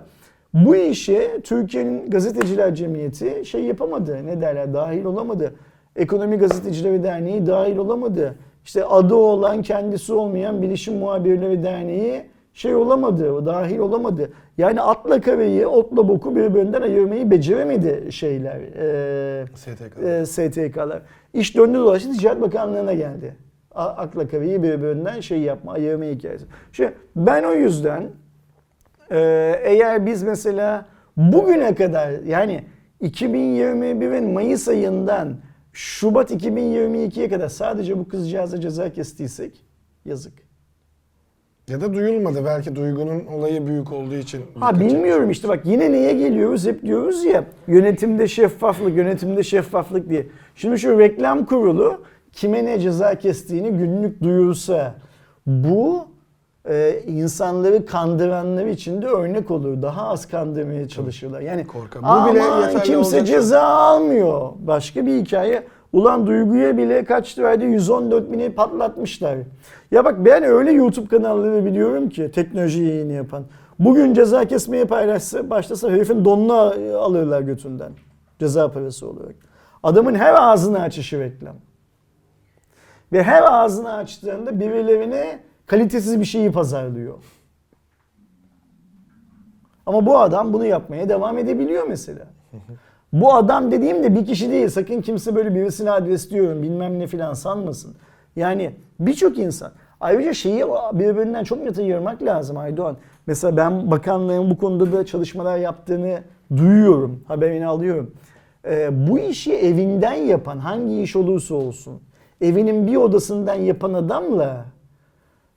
bu 0.53 0.75
işe 0.75 1.41
Türkiye'nin 1.43 2.09
Gazeteciler 2.09 2.75
Cemiyeti 2.75 3.45
şey 3.45 3.63
yapamadı. 3.63 4.25
Ne 4.25 4.41
derler? 4.41 4.73
Dahil 4.73 5.05
olamadı. 5.05 5.53
Ekonomi 5.95 6.37
Gazetecileri 6.37 7.03
Derneği 7.03 7.47
dahil 7.47 7.77
olamadı. 7.77 8.35
İşte 8.65 8.85
adı 8.85 9.15
olan 9.15 9.61
kendisi 9.61 10.13
olmayan 10.13 10.61
Bilişim 10.61 10.97
Muhabirleri 10.97 11.63
Derneği 11.63 12.21
şey 12.53 12.75
olamadı, 12.75 13.45
dahil 13.45 13.77
olamadı. 13.79 14.31
Yani 14.57 14.81
atla 14.81 15.21
kareyi, 15.21 15.67
otla 15.67 16.07
boku 16.07 16.35
birbirinden 16.35 16.81
ayırmayı 16.81 17.31
beceremedi 17.31 18.11
şeyler, 18.11 18.55
e, 18.59 19.45
STK. 19.55 20.03
e, 20.03 20.25
STK'lar. 20.25 21.01
İş 21.33 21.57
döndü 21.57 21.77
dolaştı 21.77 22.11
Ticaret 22.11 22.41
Bakanlığı'na 22.41 22.93
geldi. 22.93 23.35
A- 23.75 23.85
Akla 23.85 24.27
kareyi 24.27 24.63
birbirinden 24.63 25.19
şey 25.19 25.39
yapma, 25.39 25.73
ayırma 25.73 26.05
hikayesi. 26.05 26.45
Şimdi 26.71 26.93
ben 27.15 27.43
o 27.43 27.51
yüzden 27.53 28.03
e, 29.11 29.19
eğer 29.63 30.05
biz 30.05 30.23
mesela 30.23 30.85
bugüne 31.17 31.75
kadar 31.75 32.09
yani 32.27 32.63
2021'in 33.01 34.31
Mayıs 34.33 34.67
ayından 34.67 35.33
Şubat 35.73 36.31
2022'ye 36.31 37.29
kadar 37.29 37.49
sadece 37.49 37.99
bu 37.99 38.07
kızcağıza 38.07 38.61
ceza 38.61 38.93
kestiysek 38.93 39.65
yazık. 40.05 40.33
Ya 41.67 41.81
da 41.81 41.93
duyulmadı. 41.93 42.45
Belki 42.45 42.75
duygunun 42.75 43.25
olayı 43.25 43.67
büyük 43.67 43.91
olduğu 43.91 44.15
için. 44.15 44.41
Ha 44.59 44.79
bilmiyorum 44.79 45.29
işte 45.29 45.47
bak 45.47 45.65
yine 45.65 45.91
neye 45.91 46.13
geliyoruz 46.13 46.67
hep 46.67 46.83
diyoruz 46.83 47.25
ya 47.25 47.45
yönetimde 47.67 48.27
şeffaflık 48.27 48.95
yönetimde 48.95 49.43
şeffaflık 49.43 50.09
diye. 50.09 50.27
Şimdi 50.55 50.79
şu 50.79 50.99
reklam 50.99 51.45
kurulu 51.45 52.03
kime 52.33 52.65
ne 52.65 52.79
ceza 52.79 53.15
kestiğini 53.15 53.69
günlük 53.69 54.23
duyursa 54.23 54.95
bu 55.45 56.07
e, 56.65 57.03
insanları 57.07 57.85
kandıranlar 57.85 58.65
için 58.65 59.01
de 59.01 59.07
örnek 59.07 59.51
olur. 59.51 59.81
Daha 59.81 60.07
az 60.07 60.27
kandırmaya 60.27 60.87
çalışırlar. 60.87 61.41
Yani 61.41 61.67
Korkar. 61.67 62.01
Bu 62.03 62.31
bile 62.31 62.39
yeterli 62.43 62.83
kimse 62.83 62.97
olacak. 63.17 63.27
ceza 63.27 63.61
almıyor. 63.61 64.51
Başka 64.59 65.05
bir 65.05 65.21
hikaye. 65.21 65.63
Ulan 65.93 66.27
Duygu'ya 66.27 66.77
bile 66.77 67.05
kaç 67.05 67.39
liraydı 67.39 67.63
114 67.65 68.31
bini 68.31 68.51
patlatmışlar. 68.51 69.37
Ya 69.91 70.05
bak 70.05 70.25
ben 70.25 70.43
öyle 70.43 70.71
YouTube 70.71 71.07
kanalları 71.07 71.65
biliyorum 71.65 72.09
ki 72.09 72.31
teknoloji 72.31 72.83
yayını 72.83 73.13
yapan. 73.13 73.43
Bugün 73.79 74.13
ceza 74.13 74.45
kesmeye 74.45 74.85
paylaşsa 74.85 75.49
başlasa 75.49 75.89
herifin 75.89 76.25
donunu 76.25 76.53
alırlar 76.97 77.41
götünden. 77.41 77.91
Ceza 78.39 78.71
parası 78.71 79.07
olarak. 79.07 79.35
Adamın 79.83 80.15
her 80.15 80.33
ağzını 80.33 80.81
açışı 80.81 81.19
reklam. 81.19 81.55
Ve 83.11 83.23
her 83.23 83.43
ağzını 83.43 83.93
açtığında 83.93 84.59
birilerine 84.59 85.39
kalitesiz 85.69 86.19
bir 86.19 86.25
şeyi 86.25 86.51
pazarlıyor. 86.51 87.13
Ama 89.85 90.05
bu 90.05 90.17
adam 90.19 90.53
bunu 90.53 90.65
yapmaya 90.65 91.09
devam 91.09 91.37
edebiliyor 91.37 91.87
mesela. 91.87 92.27
Bu 93.13 93.33
adam 93.33 93.71
dediğim 93.71 94.03
de 94.03 94.15
bir 94.15 94.25
kişi 94.25 94.51
değil. 94.51 94.69
Sakın 94.69 95.01
kimse 95.01 95.35
böyle 95.35 95.55
birisine 95.55 95.91
adres 95.91 96.29
diyorum 96.29 96.63
bilmem 96.63 96.99
ne 96.99 97.07
filan 97.07 97.33
sanmasın. 97.33 97.95
Yani 98.35 98.75
birçok 98.99 99.37
insan. 99.37 99.71
Ayrıca 99.99 100.33
şeyi 100.33 100.65
birbirinden 100.93 101.43
çok 101.43 101.63
net 101.63 101.79
ayırmak 101.79 102.23
lazım 102.23 102.57
Aydoğan. 102.57 102.97
Mesela 103.27 103.57
ben 103.57 103.91
bakanlığın 103.91 104.49
bu 104.49 104.57
konuda 104.57 104.91
da 104.91 105.05
çalışmalar 105.05 105.57
yaptığını 105.57 106.19
duyuyorum. 106.57 107.23
Haberini 107.27 107.67
alıyorum. 107.67 108.13
Ee, 108.65 109.07
bu 109.07 109.19
işi 109.19 109.53
evinden 109.53 110.13
yapan 110.13 110.57
hangi 110.57 111.01
iş 111.01 111.15
olursa 111.15 111.55
olsun 111.55 112.01
evinin 112.41 112.87
bir 112.87 112.95
odasından 112.95 113.55
yapan 113.55 113.93
adamla 113.93 114.65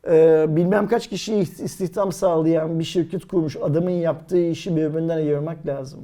e, 0.08 0.46
bilmem 0.48 0.88
kaç 0.88 1.08
kişiye 1.08 1.40
istihdam 1.40 2.12
sağlayan 2.12 2.78
bir 2.78 2.84
şirket 2.84 3.24
kurmuş 3.24 3.56
adamın 3.56 3.90
yaptığı 3.90 4.46
işi 4.46 4.76
birbirinden 4.76 5.16
ayırmak 5.16 5.66
lazım. 5.66 6.00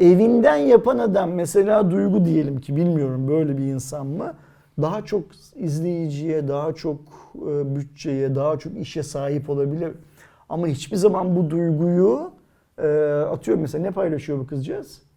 Evinden 0.00 0.56
yapan 0.56 0.98
adam 0.98 1.30
mesela 1.32 1.90
Duygu 1.90 2.24
diyelim 2.24 2.60
ki 2.60 2.76
bilmiyorum 2.76 3.28
böyle 3.28 3.58
bir 3.58 3.64
insan 3.64 4.06
mı? 4.06 4.34
Daha 4.82 5.04
çok 5.04 5.24
izleyiciye, 5.54 6.48
daha 6.48 6.72
çok 6.72 7.00
e, 7.36 7.76
bütçeye, 7.76 8.34
daha 8.34 8.58
çok 8.58 8.76
işe 8.76 9.02
sahip 9.02 9.50
olabilir. 9.50 9.92
Ama 10.48 10.66
hiçbir 10.66 10.96
zaman 10.96 11.36
bu 11.36 11.50
duyguyu 11.50 12.30
e, 12.78 12.88
atıyorum 13.30 13.62
mesela 13.62 13.82
ne 13.82 13.90
paylaşıyor 13.90 14.38
bu 14.38 14.46
kızcağız? 14.46 15.07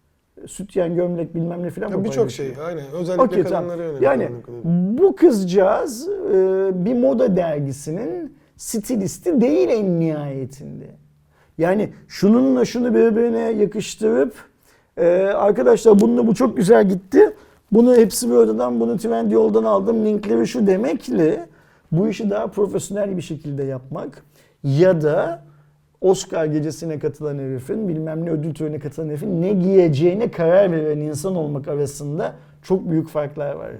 Sütyen, 0.46 0.94
gömlek 0.94 1.34
bilmem 1.34 1.62
ne 1.62 1.70
filan 1.70 2.04
Birçok 2.04 2.30
şey 2.30 2.54
aynen. 2.66 2.84
Özellikle 2.92 3.44
tamam. 3.44 3.68
kadınlara 3.68 3.84
yönelik. 3.84 4.02
Yani 4.02 4.28
bu 4.98 5.16
kızcağız 5.16 6.08
e, 6.08 6.34
bir 6.84 6.94
moda 6.94 7.36
dergisinin 7.36 8.36
stilisti 8.56 9.40
değil 9.40 9.68
en 9.68 10.00
nihayetinde. 10.00 10.86
Yani 11.58 11.92
şununla 12.08 12.64
şunu 12.64 12.94
birbirine 12.94 13.38
yakıştırıp 13.38 14.34
e, 14.96 15.06
arkadaşlar 15.22 16.00
bununla 16.00 16.26
bu 16.26 16.34
çok 16.34 16.56
güzel 16.56 16.88
gitti. 16.88 17.34
Bunu 17.72 17.96
hepsi 17.96 18.30
buradan 18.30 18.80
bunu 18.80 18.98
Trendyol'dan 18.98 19.64
aldım 19.64 20.04
linkleri 20.04 20.46
şu 20.46 20.66
demekle 20.66 21.46
Bu 21.92 22.08
işi 22.08 22.30
daha 22.30 22.46
profesyonel 22.46 23.16
bir 23.16 23.22
şekilde 23.22 23.64
yapmak 23.64 24.22
ya 24.62 25.02
da 25.02 25.44
Oscar 26.02 26.44
gecesine 26.44 26.98
katılan 26.98 27.38
herifin, 27.38 27.88
bilmem 27.88 28.26
ne 28.26 28.30
ödül 28.30 28.54
törenine 28.54 28.78
katılan 28.78 29.08
herifin 29.08 29.42
ne 29.42 29.52
giyeceğine 29.52 30.30
karar 30.30 30.72
veren 30.72 30.98
insan 30.98 31.36
olmak 31.36 31.68
arasında 31.68 32.34
çok 32.62 32.90
büyük 32.90 33.08
farklar 33.08 33.54
var. 33.54 33.70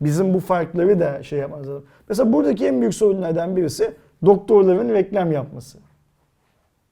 Bizim 0.00 0.34
bu 0.34 0.40
farkları 0.40 1.00
da 1.00 1.22
şey 1.22 1.38
yapmamız. 1.38 1.68
Mesela 2.08 2.32
buradaki 2.32 2.66
en 2.66 2.80
büyük 2.80 2.94
sorunlardan 2.94 3.56
birisi 3.56 3.94
doktorların 4.24 4.88
reklam 4.88 5.32
yapması. 5.32 5.78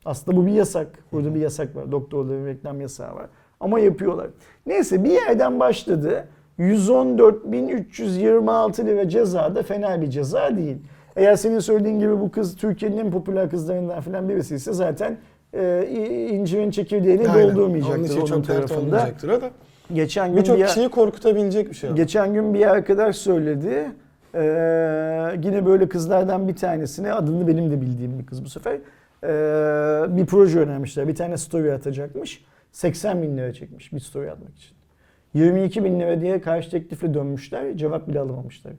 Aslında 0.05 0.37
bu 0.37 0.47
bir 0.47 0.53
yasak. 0.53 0.89
Burada 1.13 1.35
bir 1.35 1.41
yasak 1.41 1.77
var. 1.77 1.93
Doktorların 1.93 2.47
reklam 2.47 2.81
yasağı 2.81 3.15
var. 3.15 3.27
Ama 3.61 3.81
yapıyorlar. 3.81 4.27
Neyse 4.67 5.05
bir 5.05 5.11
yerden 5.11 5.61
başladı. 5.61 6.29
114.326 6.59 8.87
lira 8.87 9.09
ceza 9.09 9.55
da 9.55 9.63
fena 9.63 10.03
bir 10.03 10.11
ceza 10.11 10.57
değil. 10.57 10.77
Eğer 11.17 11.37
senin 11.37 11.59
söylediğin 11.59 11.99
gibi 11.99 12.21
bu 12.21 12.31
kız 12.31 12.57
Türkiye'nin 12.57 12.97
en 12.99 13.11
popüler 13.11 13.51
kızlarından 13.51 14.01
falan 14.01 14.29
birisi 14.29 14.55
ise 14.55 14.73
zaten 14.73 15.17
e, 15.55 15.89
incirin 16.31 16.71
çekirdeğini 16.71 17.29
Aynen. 17.29 17.49
doldurmayacaktır 17.51 17.97
Onun 17.99 18.05
için 18.05 18.17
onun 18.21 18.27
çok 18.27 18.47
tarafında. 18.47 18.81
olmayacaktır 18.81 19.29
o 19.29 19.41
da. 19.41 19.51
Geçen 19.95 20.29
gün 20.29 20.37
Birçok 20.37 20.59
bir, 20.59 20.67
kişiyi 20.67 20.89
korkutabilecek 20.89 21.71
bir 21.71 21.75
şey. 21.75 21.89
ama. 21.91 21.97
geçen 21.97 22.35
gün 22.35 22.55
bir 22.55 22.67
arkadaş 22.67 23.17
söyledi. 23.17 23.87
Ee, 24.35 24.41
yine 25.45 25.67
böyle 25.67 25.89
kızlardan 25.89 26.49
bir 26.49 26.57
tanesine 26.57 27.13
adını 27.13 27.47
benim 27.49 27.71
de 27.71 27.81
bildiğim 27.81 28.19
bir 28.19 28.27
kız 28.27 28.45
bu 28.45 28.49
sefer. 28.49 28.73
ee, 29.25 30.17
bir 30.17 30.27
proje 30.27 30.59
önermişler. 30.61 31.09
Bir 31.09 31.15
tane 31.15 31.37
story 31.37 31.73
atacakmış. 31.73 32.45
80 32.73 33.23
bin 33.23 33.37
lira 33.37 33.53
çekmiş 33.53 33.93
bir 33.93 34.01
story 34.01 34.31
atmak 34.31 34.57
için. 34.57 34.77
22 35.35 35.85
bin 35.85 36.01
lira 36.01 36.21
diye 36.21 36.41
karşı 36.41 36.71
teklifle 36.71 37.15
dönmüşler. 37.15 37.77
Cevap 37.77 38.09
bile 38.09 38.21
alamamışlar. 38.21 38.73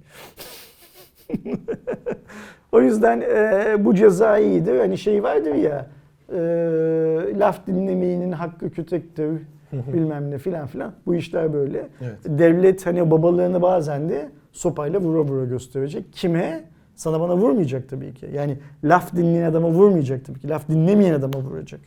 o 2.71 2.81
yüzden 2.81 3.21
ee, 3.21 3.75
bu 3.85 3.95
ceza 3.95 4.37
iyidir. 4.37 4.79
Hani 4.79 4.97
şey 4.97 5.23
vardır 5.23 5.55
ya 5.55 5.87
ee, 6.33 7.39
laf 7.39 7.67
dinlemeyenin 7.67 8.31
hakkı 8.31 8.69
kötektir 8.69 9.31
bilmem 9.71 10.31
ne 10.31 10.37
filan 10.37 10.67
filan. 10.67 10.93
Bu 11.05 11.15
işler 11.15 11.53
böyle. 11.53 11.87
Evet. 12.01 12.17
Devlet 12.25 12.85
hani 12.85 13.11
babalarını 13.11 13.61
bazen 13.61 14.09
de 14.09 14.29
sopayla 14.51 15.01
vura 15.01 15.21
vura 15.21 15.45
gösterecek. 15.45 16.13
Kime? 16.13 16.63
Sana 16.95 17.19
bana 17.19 17.37
vurmayacak 17.37 17.89
tabii 17.89 18.13
ki. 18.13 18.29
Yani 18.33 18.57
laf 18.83 19.15
dinleyen 19.15 19.51
adama 19.51 19.69
vurmayacak 19.69 20.25
tabii 20.25 20.39
ki. 20.39 20.49
Laf 20.49 20.69
dinlemeyen 20.69 21.13
adama 21.13 21.39
vuracak. 21.39 21.81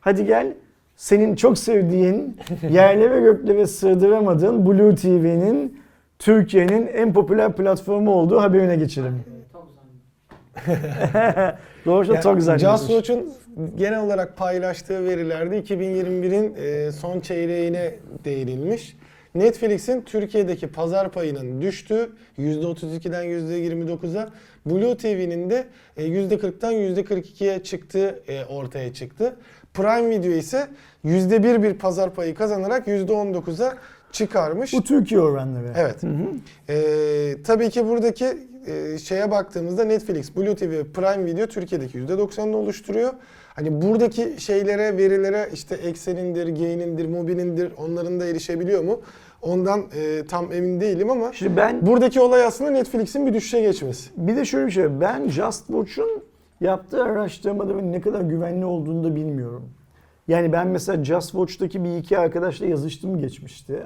Hadi 0.00 0.26
gel 0.26 0.54
senin 0.96 1.34
çok 1.34 1.58
sevdiğin, 1.58 2.36
yerlere 2.70 3.20
göklere 3.20 3.66
sığdıramadığın 3.66 4.66
Blue 4.66 4.94
TV'nin 4.94 5.77
Türkiye'nin 6.18 6.86
en 6.86 7.12
popüler 7.12 7.52
platformu 7.52 8.14
olduğu 8.14 8.40
haberine 8.40 8.76
geçelim. 8.76 9.24
Doğrusu 11.86 12.12
Yani 12.12 12.22
çok 12.22 12.36
güzel. 12.36 12.58
Just 12.58 12.86
Watch'un 12.86 13.32
genel 13.76 14.00
olarak 14.00 14.36
paylaştığı 14.36 15.04
verilerde 15.04 15.60
2021'in 15.60 16.54
e, 16.56 16.92
son 16.92 17.20
çeyreğine 17.20 17.94
değinilmiş. 18.24 18.96
Netflix'in 19.34 20.02
Türkiye'deki 20.02 20.66
pazar 20.66 21.12
payının 21.12 21.62
düştüğü 21.62 22.10
%32'den 22.38 23.24
%29'a, 23.24 24.28
Blue 24.66 24.96
TV'nin 24.96 25.50
de 25.50 25.66
e, 25.96 26.08
%40'tan 26.08 26.72
%42'ye 26.72 27.62
çıktığı 27.62 28.22
e, 28.28 28.44
ortaya 28.44 28.92
çıktı. 28.92 29.36
Prime 29.74 30.10
Video 30.10 30.32
ise 30.32 30.68
%1 31.04 31.62
bir 31.62 31.74
pazar 31.74 32.14
payı 32.14 32.34
kazanarak 32.34 32.88
%19'a 32.88 33.74
çıkarmış. 34.12 34.72
Bu 34.72 34.82
Türkiye 34.82 35.20
oranları. 35.20 35.72
Evet. 35.76 35.96
Ee, 36.68 37.42
tabii 37.42 37.70
ki 37.70 37.88
buradaki 37.88 38.38
e, 38.66 38.98
şeye 38.98 39.30
baktığımızda 39.30 39.84
Netflix, 39.84 40.36
Blue 40.36 40.54
TV 40.54 40.84
Prime 40.94 41.26
Video 41.26 41.46
Türkiye'deki 41.46 41.98
%90'ını 41.98 42.56
oluşturuyor. 42.56 43.12
Hani 43.54 43.82
buradaki 43.82 44.34
şeylere, 44.38 44.96
verilere 44.96 45.48
işte 45.52 45.74
Excel'indir, 45.74 46.46
Gain'indir, 46.46 47.06
Mobilindir 47.06 47.72
onların 47.76 48.20
da 48.20 48.26
erişebiliyor 48.26 48.84
mu? 48.84 49.00
Ondan 49.42 49.84
e, 49.94 50.24
tam 50.26 50.52
emin 50.52 50.80
değilim 50.80 51.10
ama 51.10 51.32
Şimdi 51.32 51.56
ben 51.56 51.86
buradaki 51.86 52.20
olay 52.20 52.44
aslında 52.44 52.70
Netflix'in 52.70 53.26
bir 53.26 53.34
düşüşe 53.34 53.60
geçmesi. 53.60 54.10
Bir 54.16 54.36
de 54.36 54.44
şöyle 54.44 54.66
bir 54.66 54.72
şey. 54.72 55.00
Ben 55.00 55.28
Just 55.28 55.66
Watch'un 55.66 56.22
yaptığı 56.60 57.04
araştırmaların 57.04 57.92
ne 57.92 58.00
kadar 58.00 58.20
güvenli 58.20 58.64
olduğunu 58.64 59.04
da 59.04 59.14
bilmiyorum. 59.16 59.70
Yani 60.28 60.52
ben 60.52 60.68
mesela 60.68 61.04
Just 61.04 61.30
Watch'taki 61.30 61.84
bir 61.84 61.96
iki 61.96 62.18
arkadaşla 62.18 62.66
yazıştım 62.66 63.18
geçmişti. 63.18 63.82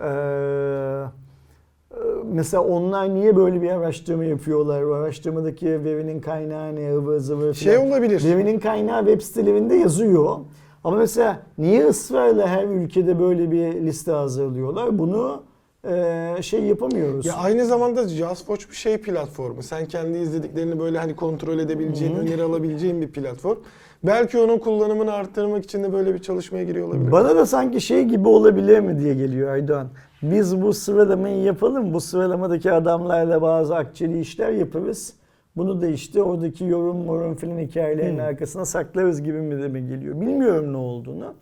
Ee, 0.00 0.06
e, 0.06 1.98
mesela 2.24 2.62
onlar 2.62 3.14
niye 3.14 3.36
böyle 3.36 3.62
bir 3.62 3.70
araştırma 3.70 4.24
yapıyorlar? 4.24 4.82
O 4.82 4.94
araştırmadaki 4.94 5.84
verinin 5.84 6.20
kaynağı 6.20 6.76
ne? 6.76 6.94
ıvır 6.94 7.18
zıvır 7.18 7.54
Şey 7.54 7.78
olabilir. 7.78 8.24
Verinin 8.24 8.58
kaynağı 8.58 9.06
web 9.06 9.20
sitelerinde 9.20 9.74
yazıyor. 9.74 10.36
Ama 10.84 10.96
mesela 10.96 11.42
niye 11.58 11.86
ısrarla 11.86 12.48
her 12.48 12.64
ülkede 12.64 13.20
böyle 13.20 13.50
bir 13.50 13.74
liste 13.74 14.12
hazırlıyorlar? 14.12 14.98
Bunu 14.98 15.42
e, 15.88 16.42
şey 16.42 16.62
yapamıyoruz. 16.62 17.26
Ya 17.26 17.34
aynı 17.34 17.66
zamanda 17.66 18.08
Just 18.08 18.38
Watch 18.38 18.70
bir 18.70 18.76
şey 18.76 18.98
platformu. 18.98 19.62
Sen 19.62 19.86
kendi 19.86 20.18
izlediklerini 20.18 20.78
böyle 20.78 20.98
hani 20.98 21.16
kontrol 21.16 21.58
edebileceğin, 21.58 22.16
öneri 22.16 22.42
alabileceğin 22.42 23.00
bir 23.00 23.08
platform. 23.08 23.58
Belki 24.04 24.38
onun 24.38 24.58
kullanımını 24.58 25.12
arttırmak 25.12 25.64
için 25.64 25.84
de 25.84 25.92
böyle 25.92 26.14
bir 26.14 26.18
çalışmaya 26.18 26.64
giriyor 26.64 26.88
olabilir. 26.88 27.12
Bana 27.12 27.36
da 27.36 27.46
sanki 27.46 27.80
şey 27.80 28.04
gibi 28.04 28.28
olabilir 28.28 28.80
mi 28.80 28.98
diye 28.98 29.14
geliyor 29.14 29.52
Aydoğan. 29.52 29.88
Biz 30.22 30.62
bu 30.62 30.72
sıralamayı 30.72 31.42
yapalım. 31.42 31.94
Bu 31.94 32.00
sıralamadaki 32.00 32.72
adamlarla 32.72 33.42
bazı 33.42 33.76
akçeli 33.76 34.20
işler 34.20 34.52
yaparız. 34.52 35.14
Bunu 35.56 35.80
da 35.80 35.86
işte 35.86 36.22
oradaki 36.22 36.64
yorum 36.64 36.96
morum 36.96 37.34
filan 37.36 37.58
hikayelerin 37.58 38.18
arkasına 38.18 38.64
saklarız 38.64 39.22
gibi 39.22 39.38
mi 39.38 39.62
de 39.62 39.68
mi 39.68 39.88
geliyor. 39.88 40.20
Bilmiyorum 40.20 40.72
ne 40.72 40.76
olduğunu. 40.76 41.34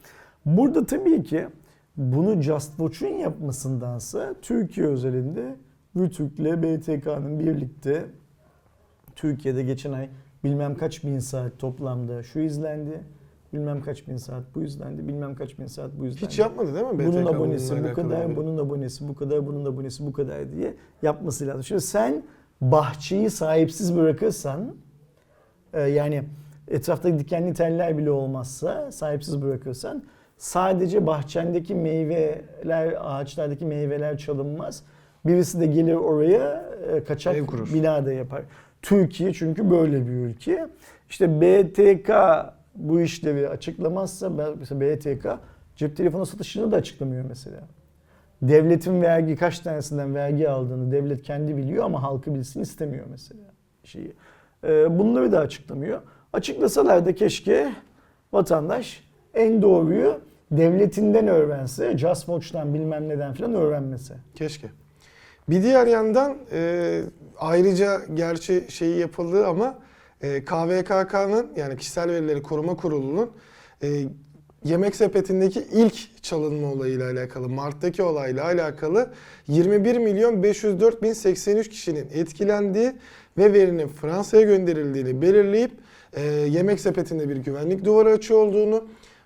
Burada 0.47 0.87
tabii 0.87 1.23
ki 1.23 1.47
bunu 1.97 2.43
Just 2.43 2.69
Watch'un 2.69 3.07
yapmasındansa 3.15 4.35
Türkiye 4.43 4.87
özelinde 4.87 5.57
Rütük'le 5.97 6.63
BTK'nın 6.63 7.39
birlikte 7.39 8.05
Türkiye'de 9.17 9.63
geçen 9.63 9.93
ay 9.93 10.09
bilmem 10.45 10.77
kaç 10.77 11.05
bin 11.05 11.19
saat 11.19 11.59
toplamda 11.59 12.23
şu 12.23 12.41
izlendi. 12.41 13.01
Bilmem 13.53 13.83
kaç 13.83 14.09
bin 14.09 14.17
saat 14.17 14.43
bu 14.55 14.63
izlendi. 14.63 15.09
Bilmem 15.09 15.35
kaç 15.35 15.59
bin 15.59 15.67
saat 15.67 15.91
bu 15.99 16.07
izlendi. 16.07 16.27
Hiç 16.27 16.39
yapmadı 16.39 16.75
değil 16.75 16.87
mi? 16.87 16.99
BTK 16.99 17.07
Bunun 17.07 17.27
abonesi 17.27 17.85
bu 17.85 17.95
kadar, 17.95 18.31
bir- 18.31 18.37
bunun 18.37 18.59
abonesi 18.59 19.09
bu 19.09 19.15
kadar, 19.15 19.47
bunun 19.47 19.65
abonesi 19.65 20.07
bu 20.07 20.13
kadar 20.13 20.53
diye 20.53 20.75
yapması 21.03 21.47
lazım. 21.47 21.63
Şimdi 21.65 21.81
sen 21.81 22.23
bahçeyi 22.61 23.31
sahipsiz 23.31 23.97
bırakırsan 23.97 24.75
e, 25.73 25.81
yani 25.81 26.23
etraftaki 26.69 27.19
dikenli 27.19 27.55
teller 27.55 27.99
bile 27.99 28.11
olmazsa 28.11 28.93
sahipsiz 28.93 29.43
bırakırsan 29.43 30.03
sadece 30.37 31.07
bahçendeki 31.07 31.75
meyveler, 31.75 32.95
ağaçlardaki 33.01 33.65
meyveler 33.65 34.19
çalınmaz. 34.19 34.83
Birisi 35.27 35.61
de 35.61 35.67
gelir 35.67 35.95
oraya 35.95 36.71
e, 36.93 37.05
kaçak 37.05 37.37
bina 37.75 38.07
da 38.07 38.13
yapar. 38.13 38.43
Türkiye 38.83 39.33
çünkü 39.33 39.71
böyle 39.71 40.07
bir 40.07 40.13
ülke. 40.13 40.67
İşte 41.11 41.41
BTK 41.41 42.11
bu 42.75 43.01
işlevi 43.01 43.49
açıklamazsa 43.49 44.31
mesela 44.59 44.81
BTK 44.81 45.27
cep 45.77 45.97
telefonu 45.97 46.27
satışını 46.27 46.73
da 46.73 46.77
açıklamıyor 46.77 47.25
mesela. 47.29 47.61
Devletin 48.43 49.03
vergi 49.03 49.37
kaç 49.37 49.61
tanesinden 49.61 50.15
vergi 50.15 50.49
aldığını 50.49 50.93
devlet 50.93 51.23
kendi 51.23 51.57
biliyor 51.57 51.85
ama 51.85 52.03
halkı 52.03 52.35
bilsin 52.35 52.61
istemiyor 52.61 53.07
mesela 53.11 53.45
şeyi. 53.85 54.13
Ee, 54.65 54.99
bunları 54.99 55.33
da 55.33 55.39
açıklamıyor. 55.39 56.01
Açıklasalar 56.33 57.07
da 57.07 57.15
keşke 57.15 57.73
vatandaş 58.33 59.05
en 59.35 59.63
doğruyu 59.63 60.21
devletinden 60.51 61.29
öğrense, 61.29 61.99
Just 61.99 62.21
Watch'tan 62.21 62.75
bilmem 62.75 63.09
neden 63.09 63.35
falan 63.35 63.55
öğrenmese. 63.55 64.15
Keşke. 64.35 64.67
Bir 65.49 65.63
diğer 65.63 65.87
yandan 65.87 66.37
e, 66.53 67.01
ayrıca 67.39 68.01
gerçi 68.15 68.65
şeyi 68.69 68.99
yapıldı 68.99 69.47
ama 69.47 69.79
e, 70.23 70.45
KVKK'nın 70.45 71.53
yani 71.57 71.77
Kişisel 71.77 72.11
Verileri 72.11 72.43
Koruma 72.43 72.77
Kurulu'nun 72.77 73.31
e, 73.83 73.89
yemek 74.65 74.97
sepetindeki 74.97 75.67
ilk 75.73 76.23
çalınma 76.23 76.73
olayıyla 76.73 77.11
alakalı, 77.11 77.49
Mart'taki 77.49 78.03
olayla 78.03 78.45
alakalı 78.45 79.11
21 79.49 79.97
milyon 79.97 80.43
504 80.43 81.03
bin 81.03 81.13
83 81.13 81.69
kişinin 81.69 82.09
etkilendiği 82.15 82.93
ve 83.39 83.53
verinin 83.53 83.89
Fransa'ya 83.89 84.43
gönderildiğini 84.43 85.23
belirleyip 85.23 85.73
e, 86.13 86.23
yemek 86.27 86.81
sepetinde 86.81 87.29
bir 87.29 87.37
güvenlik 87.37 87.85
duvarı 87.85 88.09
açığı 88.09 88.37
olduğunu, 88.37 88.85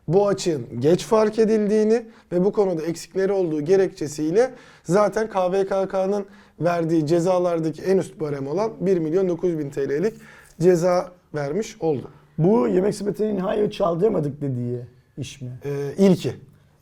bu 0.09 0.29
açığın 0.29 0.67
geç 0.81 1.05
fark 1.05 1.39
edildiğini 1.39 2.07
ve 2.33 2.45
bu 2.45 2.53
konuda 2.53 2.83
eksikleri 2.83 3.33
olduğu 3.33 3.61
gerekçesiyle 3.61 4.55
zaten 4.83 5.29
KVKK'nın 5.29 6.27
verdiği 6.61 7.07
cezalardaki 7.07 7.83
en 7.83 7.99
üst 7.99 8.21
barem 8.21 8.47
olan 8.47 8.73
1 8.81 8.99
milyon 8.99 9.29
900 9.29 9.59
bin 9.59 9.71
TL'lik 9.71 10.15
ceza 10.61 11.13
vermiş 11.35 11.77
oldu. 11.81 12.11
Bu 12.39 12.69
yemek 12.69 12.95
sepetinin 12.95 13.37
hayır 13.37 13.71
çaldırmadık 13.71 14.41
dediği 14.41 14.81
iş 15.19 15.41
mi? 15.41 15.51
Ee, 15.65 15.71
ilki. 15.99 16.35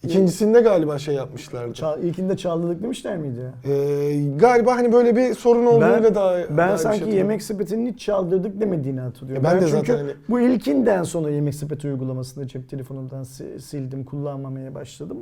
İkincisinde 0.04 0.60
galiba 0.60 0.98
şey 0.98 1.14
yapmışlardı. 1.14 1.74
Çal, 1.74 2.02
ilkinde 2.02 2.36
çaldırdık 2.36 2.82
demişler 2.82 3.16
miydi? 3.16 3.40
Ee, 3.64 4.36
galiba 4.36 4.76
hani 4.76 4.92
böyle 4.92 5.16
bir 5.16 5.34
sorun 5.34 5.66
olduğunu 5.66 5.80
Ben, 5.80 6.04
da 6.04 6.14
daha 6.14 6.36
ben 6.50 6.56
daha 6.58 6.66
bir 6.66 6.70
şey 6.70 6.78
sanki 6.78 6.98
hatırlıyorum. 6.98 7.18
yemek 7.30 7.42
sepetinin 7.42 7.92
hiç 7.92 8.00
çaldırdık 8.00 8.60
demediğini 8.60 9.00
hatırlıyorum. 9.00 9.44
Ya 9.44 9.50
ben 9.52 9.60
de 9.60 9.66
çünkü 9.66 9.86
zaten 9.86 9.96
hani- 9.96 10.12
bu 10.28 10.40
ilkinden 10.40 11.02
sonra 11.02 11.30
yemek 11.30 11.54
sepeti 11.54 11.88
uygulamasını 11.88 12.46
cep 12.48 12.68
telefonumdan 12.68 13.22
si- 13.22 13.60
sildim, 13.60 14.04
kullanmamaya 14.04 14.74
başladım. 14.74 15.18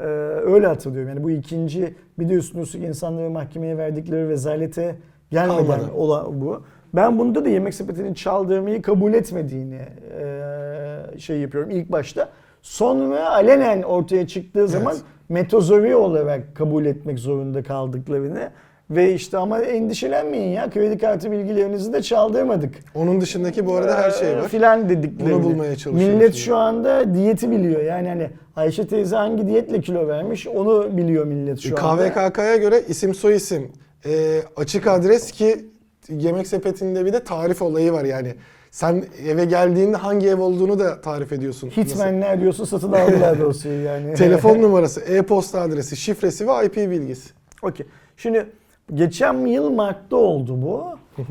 Ee, 0.00 0.04
öyle 0.44 0.66
hatırlıyorum. 0.66 1.08
Yani 1.08 1.22
bu 1.24 1.30
ikinci 1.30 1.94
biliyorsunuz 2.18 2.74
insanları 2.74 3.30
mahkemeye 3.30 3.78
verdikleri 3.78 4.28
rezalete 4.28 4.96
gelmeden 5.30 5.56
Kalmadı. 5.66 5.92
olan 5.94 6.40
bu. 6.40 6.62
Ben 6.94 7.18
bunda 7.18 7.44
da 7.44 7.48
yemek 7.48 7.74
sepetinin 7.74 8.14
çaldırmayı 8.14 8.82
kabul 8.82 9.14
etmediğini 9.14 9.80
e, 10.20 11.18
şey 11.18 11.38
yapıyorum 11.40 11.70
ilk 11.70 11.92
başta. 11.92 12.28
Sonra 12.62 13.30
alenen 13.30 13.82
ortaya 13.82 14.26
çıktığı 14.26 14.68
zaman 14.68 14.92
Evet. 14.94 15.02
metozori 15.28 15.96
olarak 15.96 16.56
kabul 16.56 16.84
etmek 16.84 17.18
zorunda 17.18 17.62
kaldıklarını 17.62 18.50
ve 18.90 19.14
işte 19.14 19.38
ama 19.38 19.60
endişelenmeyin 19.60 20.48
ya 20.52 20.70
kredi 20.70 20.98
kartı 20.98 21.32
bilgilerinizi 21.32 21.92
de 21.92 22.02
çaldırmadık. 22.02 22.74
Onun 22.94 23.20
dışındaki 23.20 23.66
bu 23.66 23.74
arada 23.74 23.98
her 24.02 24.10
şey 24.10 24.32
Ee, 24.32 24.36
var. 24.36 24.48
Filan 24.48 24.88
dediklerini. 24.88 25.34
Bunu 25.34 25.42
bulmaya 25.42 25.76
çalışıyoruz 25.76 26.14
Millet 26.14 26.32
şimdi. 26.34 26.44
şu 26.44 26.56
anda 26.56 27.14
diyeti 27.14 27.50
biliyor. 27.50 27.80
Yani 27.82 28.08
hani 28.08 28.30
Ayşe 28.56 28.86
teyze 28.86 29.16
hangi 29.16 29.46
diyetle 29.46 29.80
kilo 29.80 30.08
vermiş 30.08 30.46
onu 30.46 30.96
biliyor 30.96 31.24
millet 31.24 31.58
şu 31.60 31.86
anda. 31.86 32.12
KVKK'ya 32.12 32.56
göre 32.56 32.82
isim 32.88 33.14
soy 33.14 33.34
isim 33.36 33.68
e, 34.06 34.40
açık 34.56 34.86
adres 34.86 35.32
ki 35.32 35.64
yemek 36.08 36.46
sepetinde 36.46 37.04
bir 37.06 37.12
de 37.12 37.24
tarif 37.24 37.62
olayı 37.62 37.92
var 37.92 38.04
yani. 38.04 38.34
Sen 38.70 39.04
eve 39.26 39.44
geldiğinde 39.44 39.96
hangi 39.96 40.28
ev 40.28 40.40
olduğunu 40.40 40.78
da 40.78 41.00
tarif 41.00 41.32
ediyorsun. 41.32 41.68
Hitmenler 41.70 42.40
diyorsun 42.40 42.64
satın 42.64 42.92
aldılar 42.92 43.40
dosyayı 43.40 43.80
yani. 43.86 44.14
Telefon 44.14 44.62
numarası, 44.62 45.00
e-posta 45.00 45.60
adresi, 45.60 45.96
şifresi 45.96 46.48
ve 46.48 46.66
IP 46.66 46.76
bilgisi. 46.76 47.30
Okey. 47.62 47.86
Şimdi 48.16 48.46
geçen 48.94 49.46
yıl 49.46 49.70
Mart'ta 49.70 50.16
oldu 50.16 50.62
bu. 50.62 50.84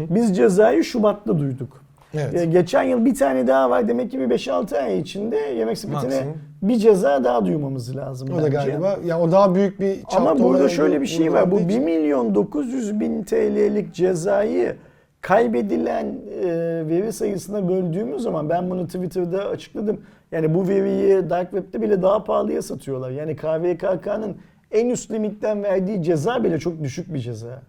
Biz 0.09 0.37
cezayı 0.37 0.83
Şubat'ta 0.83 1.39
duyduk. 1.39 1.81
Evet. 2.13 2.35
Ee, 2.35 2.45
Geçen 2.45 2.83
yıl 2.83 3.05
bir 3.05 3.15
tane 3.15 3.47
daha 3.47 3.69
var. 3.69 3.87
Demek 3.87 4.11
ki 4.11 4.19
bir 4.19 4.25
5-6 4.25 4.77
ay 4.77 4.99
içinde 4.99 5.37
yemek 5.37 5.77
sepetine 5.77 6.23
bir 6.61 6.75
ceza 6.75 7.23
daha 7.23 7.45
duymamız 7.45 7.95
lazım 7.95 8.29
O 8.33 8.37
da 8.37 8.45
bence. 8.45 8.49
galiba 8.57 8.97
ya 9.05 9.19
o 9.21 9.31
daha 9.31 9.55
büyük 9.55 9.79
bir 9.79 9.99
Ama 10.15 10.39
burada 10.39 10.69
şöyle 10.69 11.01
bir 11.01 11.05
şey 11.07 11.33
var. 11.33 11.51
Bu 11.51 11.55
için- 11.55 11.69
1 11.69 11.79
milyon 11.79 12.35
900 12.35 12.99
bin 12.99 13.23
TL'lik 13.23 13.93
cezayı 13.93 14.75
kaybedilen 15.21 16.05
e, 16.43 16.47
veri 16.87 17.13
sayısına 17.13 17.69
böldüğümüz 17.69 18.23
zaman 18.23 18.49
ben 18.49 18.69
bunu 18.69 18.85
Twitter'da 18.87 19.49
açıkladım. 19.49 20.01
Yani 20.31 20.53
bu 20.53 20.67
veriyi 20.67 21.29
Dark 21.29 21.51
Web'de 21.51 21.81
bile 21.81 22.01
daha 22.01 22.23
pahalıya 22.23 22.61
satıyorlar. 22.61 23.09
Yani 23.11 23.35
KVKK'nın 23.35 24.37
en 24.71 24.89
üst 24.89 25.11
limitten 25.11 25.63
verdiği 25.63 26.03
ceza 26.03 26.43
bile 26.43 26.59
çok 26.59 26.83
düşük 26.83 27.13
bir 27.13 27.19
ceza. 27.19 27.61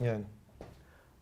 yani 0.00 0.20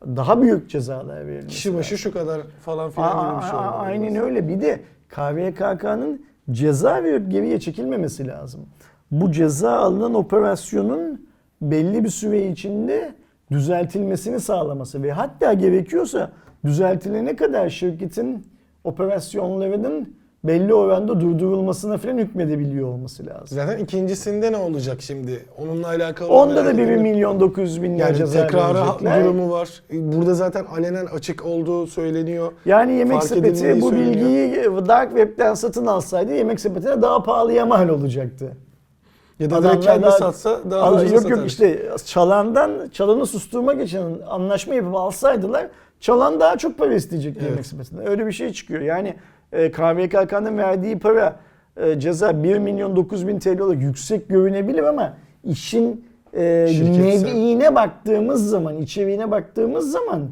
Daha 0.06 0.42
büyük 0.42 0.70
cezalar 0.70 1.26
verilmesi 1.26 1.46
kişi 1.48 1.74
başı 1.74 1.98
şu 1.98 2.12
kadar 2.12 2.40
falan 2.60 2.90
filan 2.90 3.30
gibi 3.30 3.42
bir 3.42 3.50
şey 3.50 3.58
Aa. 3.58 3.78
Aynen 3.78 4.16
öyle. 4.16 4.48
Bir 4.48 4.60
de 4.60 4.80
KVKK'nın 5.08 6.26
ceza 6.50 7.04
verip 7.04 7.30
geriye 7.30 7.60
çekilmemesi 7.60 8.26
lazım. 8.26 8.66
Bu 9.10 9.32
ceza 9.32 9.72
alınan 9.72 10.14
operasyonun 10.14 11.28
belli 11.62 12.04
bir 12.04 12.08
süre 12.08 12.48
içinde 12.48 13.14
düzeltilmesini 13.50 14.40
sağlaması 14.40 15.02
ve 15.02 15.12
hatta 15.12 15.52
gerekiyorsa 15.52 16.30
düzeltilene 16.64 17.36
kadar 17.36 17.68
şirketin 17.68 18.46
operasyonlarının 18.84 20.14
belli 20.44 20.74
oranda 20.74 21.20
durdurulmasına 21.20 21.96
falan 21.98 22.18
hükmedebiliyor 22.18 22.88
olması 22.88 23.26
lazım. 23.26 23.46
Zaten 23.46 23.78
ikincisinde 23.78 24.52
ne 24.52 24.56
olacak 24.56 24.96
şimdi? 25.00 25.44
Onunla 25.58 25.88
alakalı 25.88 26.28
Onda 26.28 26.64
da 26.64 26.68
1 26.68 26.74
ediyorum. 26.82 27.02
milyon 27.02 27.40
900 27.40 27.82
bin 27.82 27.94
lira 27.94 28.06
yani 28.06 28.16
ceza 28.16 28.40
tekrarı 28.46 29.24
durumu 29.24 29.50
var. 29.50 29.82
Burada 29.92 30.34
zaten 30.34 30.64
alenen 30.64 31.06
açık 31.06 31.44
olduğu 31.44 31.86
söyleniyor. 31.86 32.52
Yani 32.66 32.92
Yemek 32.92 33.12
Fark 33.12 33.24
Sepeti 33.24 33.80
bu 33.80 33.90
söyleniyor. 33.90 34.22
bilgiyi 34.22 34.64
Dark 34.88 35.08
Web'den 35.08 35.54
satın 35.54 35.86
alsaydı 35.86 36.34
Yemek 36.34 36.60
Sepeti'ne 36.60 37.02
daha 37.02 37.22
pahalıya 37.22 37.66
mal 37.66 37.88
olacaktı. 37.88 38.52
Ya 39.40 39.50
da 39.50 39.62
direkt 39.62 39.84
kendi 39.84 40.02
daha- 40.02 40.10
satsa 40.10 40.70
daha 40.70 40.92
ucuza 40.92 41.14
yok 41.14 41.30
yok 41.30 41.46
işte 41.46 41.90
çalandan 42.04 42.88
çalanı 42.92 43.26
susturmak 43.26 43.82
için 43.82 44.00
anlaşma 44.28 44.74
yapıp 44.74 44.94
alsaydılar 44.94 45.66
çalan 46.00 46.40
daha 46.40 46.56
çok 46.58 46.78
para 46.78 46.94
isteyecekti 46.94 47.40
Evet. 47.40 47.50
Yemek 47.50 47.66
Sepeti'nden. 47.66 48.08
Öyle 48.08 48.26
bir 48.26 48.32
şey 48.32 48.52
çıkıyor. 48.52 48.80
Yani 48.80 49.14
e, 49.52 49.70
KVKK'nın 49.72 50.58
verdiği 50.58 50.98
para 50.98 51.36
e, 51.76 52.00
ceza 52.00 52.42
1 52.42 52.58
milyon 52.58 52.96
9 52.96 53.28
bin 53.28 53.38
TL 53.38 53.60
olarak 53.60 53.82
yüksek 53.82 54.28
görünebilir 54.28 54.82
ama 54.82 55.16
işin 55.44 56.08
e, 56.34 56.66
neviine 57.02 57.74
baktığımız 57.74 58.50
zaman, 58.50 58.76
içeriğine 58.76 59.30
baktığımız 59.30 59.92
zaman 59.92 60.28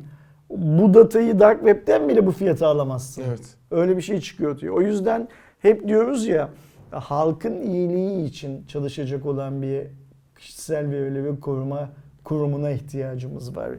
bu 0.50 0.94
datayı 0.94 1.40
Dark 1.40 1.58
Web'den 1.58 2.08
bile 2.08 2.26
bu 2.26 2.32
fiyata 2.32 2.66
alamazsın. 2.66 3.22
Evet. 3.28 3.40
Öyle 3.70 3.96
bir 3.96 4.02
şey 4.02 4.20
çıkıyor 4.20 4.58
diyor. 4.58 4.74
O 4.76 4.80
yüzden 4.80 5.28
hep 5.58 5.88
diyoruz 5.88 6.26
ya 6.26 6.48
halkın 6.90 7.62
iyiliği 7.62 8.24
için 8.24 8.64
çalışacak 8.66 9.26
olan 9.26 9.62
bir 9.62 9.82
kişisel 10.38 10.90
verileri 10.90 11.40
koruma 11.40 11.90
kurumuna 12.24 12.70
ihtiyacımız 12.70 13.56
var. 13.56 13.70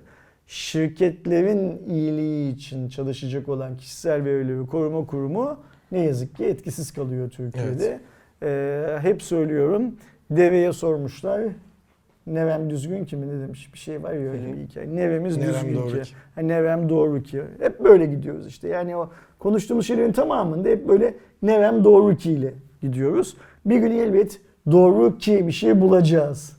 Şirketlerin 0.47 1.81
iyiliği 1.89 2.55
için 2.55 2.89
çalışacak 2.89 3.49
olan 3.49 3.77
kişisel 3.77 4.25
verileri 4.25 4.67
koruma 4.67 5.05
kurumu 5.05 5.57
ne 5.91 5.99
yazık 5.99 6.35
ki 6.35 6.45
etkisiz 6.45 6.91
kalıyor 6.91 7.29
Türkiye'de. 7.29 7.99
Ee, 8.43 8.97
hep 9.01 9.21
söylüyorum 9.21 9.95
deveye 10.31 10.73
sormuşlar. 10.73 11.41
Nevem 12.27 12.69
düzgün 12.69 13.05
ki 13.05 13.17
mi 13.17 13.27
ne 13.27 13.41
demiş 13.41 13.73
bir 13.73 13.79
şey 13.79 14.03
var 14.03 14.13
ya 14.13 14.31
öyle 14.31 14.53
bir 14.53 14.67
hikaye. 14.67 14.95
Nevemiz 14.95 15.37
Nevem 15.37 15.53
düzgün 15.53 15.75
doğru 15.75 15.87
ki. 15.87 16.01
ki. 16.01 16.15
Ha, 16.35 16.41
Nevem 16.41 16.89
doğru 16.89 17.23
ki. 17.23 17.41
Hep 17.59 17.83
böyle 17.83 18.05
gidiyoruz 18.05 18.47
işte. 18.47 18.67
Yani 18.67 18.95
o 18.95 19.09
konuştuğumuz 19.39 19.87
şeylerin 19.87 20.11
tamamında 20.11 20.69
hep 20.69 20.87
böyle 20.87 21.13
Nevem 21.41 21.83
doğru 21.83 22.15
ki 22.15 22.31
ile 22.31 22.53
gidiyoruz. 22.81 23.37
Bir 23.65 23.77
gün 23.77 23.91
elbet 23.91 24.41
doğru 24.71 25.17
ki 25.17 25.47
bir 25.47 25.51
şey 25.51 25.81
bulacağız. 25.81 26.53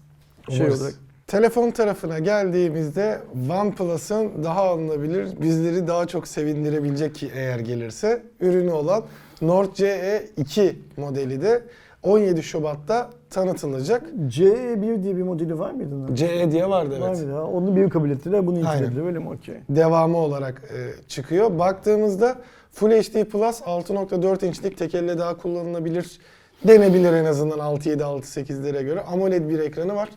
Şey 0.50 0.58
Umarız. 0.60 0.80
olarak. 0.82 0.94
Telefon 1.26 1.70
tarafına 1.70 2.18
geldiğimizde 2.18 3.18
OnePlus'ın 3.50 4.44
daha 4.44 4.60
alınabilir, 4.62 5.28
bizleri 5.42 5.86
daha 5.86 6.06
çok 6.06 6.28
sevindirebilecek 6.28 7.14
ki 7.14 7.30
eğer 7.34 7.58
gelirse 7.58 8.22
ürünü 8.40 8.70
olan 8.70 9.02
Nord 9.42 9.74
CE 9.74 10.26
2 10.36 10.76
modeli 10.96 11.42
de 11.42 11.62
17 12.02 12.42
Şubat'ta 12.42 13.10
tanıtılacak. 13.30 14.02
CE1 14.28 15.02
diye 15.02 15.16
bir 15.16 15.22
modeli 15.22 15.58
var 15.58 15.70
mıydı? 15.70 16.14
CE 16.14 16.50
diye 16.50 16.68
vardı 16.70 17.00
Var 17.00 17.08
evet. 17.08 17.18
mıydı? 17.18 17.32
ha? 17.32 17.42
Onu 17.44 17.76
bir 17.76 17.90
kabul 17.90 18.10
ettiler, 18.10 18.46
bunu 18.46 18.56
Aynen. 18.56 18.78
incelediler. 18.82 19.06
Öyle 19.06 19.18
mi? 19.18 19.28
Okey. 19.28 19.54
Devamı 19.70 20.16
olarak 20.16 20.62
e, 20.74 21.08
çıkıyor. 21.08 21.58
Baktığımızda 21.58 22.36
Full 22.72 22.90
HD 22.90 23.24
Plus 23.24 23.60
6.4 23.60 24.46
inçlik 24.46 24.78
tek 24.78 24.94
elle 24.94 25.18
daha 25.18 25.36
kullanılabilir 25.36 26.18
denebilir 26.64 27.12
en 27.12 27.24
azından 27.24 27.58
6.7 27.58 28.02
6.8'lere 28.02 28.82
göre. 28.82 29.00
AMOLED 29.00 29.48
bir 29.48 29.58
ekranı 29.58 29.94
var. 29.94 30.08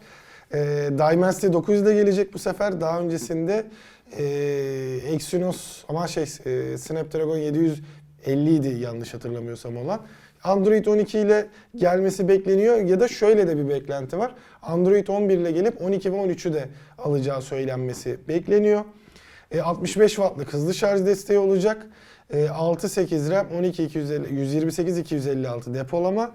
E, 0.54 0.60
Dimensity 0.92 1.48
900 1.54 1.86
de 1.86 1.94
gelecek 1.94 2.34
bu 2.34 2.40
sefer. 2.40 2.82
Daha 2.82 3.00
öncesinde 3.00 3.66
e, 4.18 4.24
Exynos 5.14 5.84
ama 5.90 6.08
şey 6.08 6.24
e, 6.24 6.78
Snapdragon 6.78 7.38
750 7.38 8.56
idi 8.56 8.68
yanlış 8.68 9.14
hatırlamıyorsam 9.14 9.78
olan. 9.78 10.02
Android 10.44 10.86
12 10.86 11.20
ile 11.20 11.48
gelmesi 11.76 12.28
bekleniyor 12.28 12.78
ya 12.78 13.00
da 13.00 13.08
şöyle 13.08 13.48
de 13.48 13.58
bir 13.58 13.70
beklenti 13.70 14.18
var. 14.18 14.36
Android 14.62 15.08
11 15.08 15.38
ile 15.38 15.52
gelip 15.52 15.82
12 15.82 16.14
ve 16.14 16.18
13'ü 16.18 16.54
de 16.54 16.70
alacağı 16.98 17.42
söylenmesi 17.42 18.20
bekleniyor. 18.28 18.82
E, 19.52 19.62
65 19.62 20.12
wattlık 20.16 20.54
hızlı 20.54 20.74
şarj 20.74 21.06
desteği 21.06 21.40
olacak. 21.40 21.88
E, 22.34 22.46
6-8 22.46 23.30
RAM, 23.32 23.48
12 23.60 23.84
250, 23.84 24.34
128 24.34 24.98
256 24.98 25.74
depolama. 25.74 26.32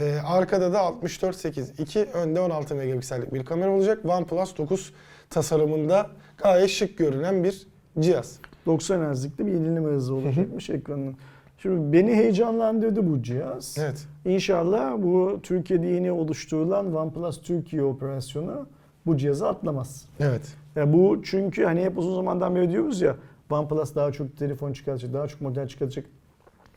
E, 0.00 0.18
arkada 0.26 0.72
da 0.72 0.80
64 0.80 1.36
8 1.36 1.80
2, 1.80 2.04
önde 2.04 2.40
16 2.40 2.74
megapiksellik 2.74 3.34
bir 3.34 3.44
kamera 3.44 3.70
olacak. 3.70 4.04
OnePlus 4.04 4.58
9 4.58 4.92
tasarımında 5.30 6.10
gayet 6.38 6.70
şık 6.70 6.98
görünen 6.98 7.44
bir 7.44 7.66
cihaz. 8.00 8.38
90 8.66 9.14
Hz'likte 9.14 9.46
bir 9.46 9.52
yenileme 9.52 9.90
hızı 9.90 10.14
olacakmış 10.14 10.70
ekranın. 10.70 11.16
Şimdi 11.58 11.92
beni 11.92 12.14
heyecanlandırdı 12.14 13.12
bu 13.12 13.22
cihaz. 13.22 13.76
Evet. 13.80 14.06
İnşallah 14.24 15.02
bu 15.02 15.40
Türkiye'de 15.42 15.86
yeni 15.86 16.12
oluşturulan 16.12 16.94
OnePlus 16.94 17.42
Türkiye 17.42 17.82
operasyonu 17.82 18.66
bu 19.06 19.16
cihazı 19.16 19.48
atlamaz. 19.48 20.04
Evet. 20.20 20.42
Ya 20.76 20.92
bu 20.92 21.20
çünkü 21.24 21.64
hani 21.64 21.84
hep 21.84 21.98
uzun 21.98 22.14
zamandan 22.14 22.54
beri 22.54 22.70
diyoruz 22.70 23.00
ya 23.00 23.16
OnePlus 23.50 23.94
daha 23.94 24.12
çok 24.12 24.36
telefon 24.36 24.72
çıkartacak, 24.72 25.12
daha 25.12 25.28
çok 25.28 25.40
model 25.40 25.68
çıkartacak. 25.68 26.06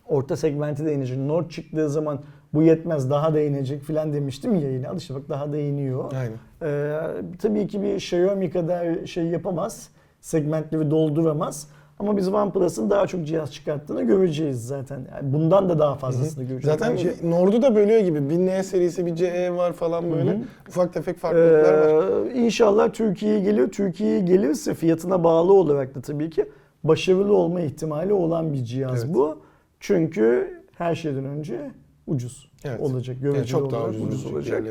Orta 0.07 0.35
segmenti 0.35 0.85
de 0.85 0.93
inecek. 0.93 1.17
Nord 1.17 1.49
çıktığı 1.49 1.89
zaman 1.89 2.19
bu 2.53 2.63
yetmez 2.63 3.09
daha 3.09 3.33
da 3.33 3.41
inecek 3.41 3.83
filan 3.83 4.13
demiştim 4.13 4.55
ya 4.55 4.71
yine. 4.71 4.87
Al 4.87 4.97
işte 4.97 5.15
bak 5.15 5.29
daha 5.29 5.53
da 5.53 5.57
iniyor. 5.57 6.13
Aynen. 6.13 6.37
Ee, 6.61 6.97
tabii 7.41 7.67
ki 7.67 7.81
bir 7.81 7.95
Xiaomi 7.95 8.51
kadar 8.51 9.05
şey 9.05 9.25
yapamaz. 9.25 9.89
Segmentleri 10.21 10.91
dolduramaz. 10.91 11.67
Ama 11.99 12.17
biz 12.17 12.27
OnePlus'ın 12.27 12.89
daha 12.89 13.07
çok 13.07 13.27
cihaz 13.27 13.53
çıkarttığını 13.53 14.03
göreceğiz 14.03 14.67
zaten. 14.67 14.99
Yani 15.15 15.33
bundan 15.33 15.69
da 15.69 15.79
daha 15.79 15.95
fazlasını 15.95 16.43
göreceğiz. 16.43 16.79
Zaten 16.79 16.97
Bence- 16.97 17.13
Nord'u 17.23 17.61
da 17.61 17.75
bölüyor 17.75 17.99
gibi. 17.99 18.29
Bir 18.29 18.37
N 18.37 18.63
serisi, 18.63 19.05
bir 19.05 19.15
CE 19.15 19.53
var 19.55 19.73
falan 19.73 20.11
böyle. 20.11 20.37
Ufak 20.69 20.93
tefek 20.93 21.17
farklılıklar 21.17 21.93
var. 21.93 22.25
Ee, 22.27 22.33
inşallah 22.33 22.93
Türkiye'ye 22.93 23.39
geliyor. 23.39 23.69
Türkiye'ye 23.71 24.19
gelirse 24.19 24.73
fiyatına 24.73 25.23
bağlı 25.23 25.53
olarak 25.53 25.95
da 25.95 26.01
tabii 26.01 26.29
ki 26.29 26.45
başarılı 26.83 27.33
olma 27.33 27.61
ihtimali 27.61 28.13
olan 28.13 28.53
bir 28.53 28.63
cihaz 28.63 29.03
Evet. 29.03 29.15
bu. 29.15 29.37
Çünkü 29.79 30.57
her 30.77 30.95
şeyden 30.95 31.25
önce 31.25 31.71
ucuz 32.07 32.51
Evet. 32.63 32.79
olacak. 32.81 33.17
Yani 33.21 33.23
Göreceli 33.23 33.47
çok 33.47 33.71
daha 33.71 33.85
ucuz, 33.85 34.03
ucuz 34.03 34.25
olacak. 34.25 34.63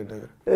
Ee, 0.47 0.53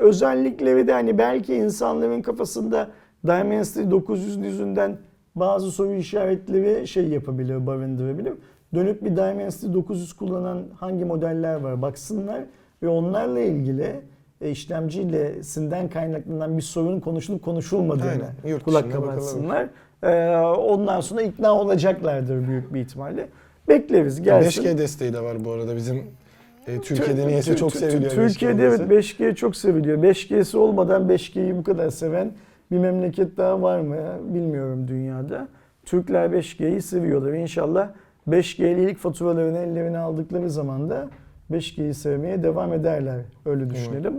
özellikleri 0.00 0.86
de 0.86 0.92
hani 0.92 1.18
belki 1.18 1.54
insanların 1.54 2.22
kafasında 2.22 2.90
Dimensity 3.26 3.90
900 3.90 4.36
yüzünden 4.36 4.96
bazı 5.34 5.70
soru 5.70 5.92
işaretleri 5.92 6.88
şey 6.88 7.08
yapabilir, 7.08 7.66
barındırabilir. 7.66 8.32
Dönüp 8.74 9.04
bir 9.04 9.16
Dimensity 9.16 9.72
900 9.72 10.12
kullanan 10.12 10.62
hangi 10.76 11.04
modeller 11.04 11.60
var 11.60 11.82
baksınlar 11.82 12.40
ve 12.82 12.88
onlarla 12.88 13.40
ilgili 13.40 14.00
e, 14.40 14.50
işlemciyle 14.50 15.42
sinden 15.42 15.88
kaynaklanan 15.88 16.56
bir 16.56 16.62
sorun 16.62 17.00
konuşulup 17.00 17.42
konuşulmadığını 17.44 18.10
Aynen, 18.10 18.34
yurt 18.46 18.64
kulak 18.64 18.92
kabartsınlar. 18.92 19.68
Ee, 20.02 20.36
ondan 20.58 21.00
sonra 21.00 21.22
ikna 21.22 21.52
olacaklardır 21.52 22.48
büyük 22.48 22.74
bir 22.74 22.80
ihtimalle. 22.80 23.28
Bekleriz 23.68 24.22
gelsin. 24.22 24.62
5G 24.62 24.78
desteği 24.78 25.12
de 25.12 25.20
var 25.20 25.44
bu 25.44 25.50
arada 25.50 25.76
bizim 25.76 25.96
e, 26.66 26.80
Türkiye'de 26.80 27.22
Tü- 27.22 27.26
niyeyse 27.26 27.56
çok 27.56 27.72
seviliyor. 27.72 28.10
Türkiye'de 28.10 28.62
5G 28.62 28.66
evet 28.66 28.80
olması. 28.80 28.94
5G 28.94 29.34
çok 29.34 29.56
seviliyor. 29.56 29.98
5G'si 29.98 30.56
olmadan 30.56 31.08
5G'yi 31.08 31.56
bu 31.56 31.62
kadar 31.62 31.90
seven 31.90 32.32
bir 32.70 32.78
memleket 32.78 33.36
daha 33.36 33.62
var 33.62 33.80
mı 33.80 33.96
bilmiyorum 34.34 34.88
dünyada. 34.88 35.48
Türkler 35.84 36.30
5G'yi 36.30 36.82
seviyorlar. 36.82 37.32
İnşallah 37.32 37.88
5G 38.28 38.72
ile 38.72 38.90
ilk 38.90 38.98
faturalarını 38.98 39.58
ellerine 39.58 39.98
aldıkları 39.98 40.50
zaman 40.50 40.90
da 40.90 41.08
5G'yi 41.50 41.94
sevmeye 41.94 42.42
devam 42.42 42.72
ederler. 42.72 43.20
Öyle 43.46 43.70
düşünelim. 43.70 44.14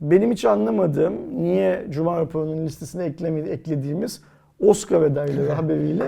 Benim 0.00 0.32
hiç 0.32 0.44
anlamadığım 0.44 1.42
niye 1.42 1.86
Cuma 1.90 2.20
raporunun 2.20 2.66
listesine 2.66 3.04
eklediğimiz 3.50 4.22
Oscar 4.60 5.02
adayları 5.02 5.52
haberiyle 5.52 6.04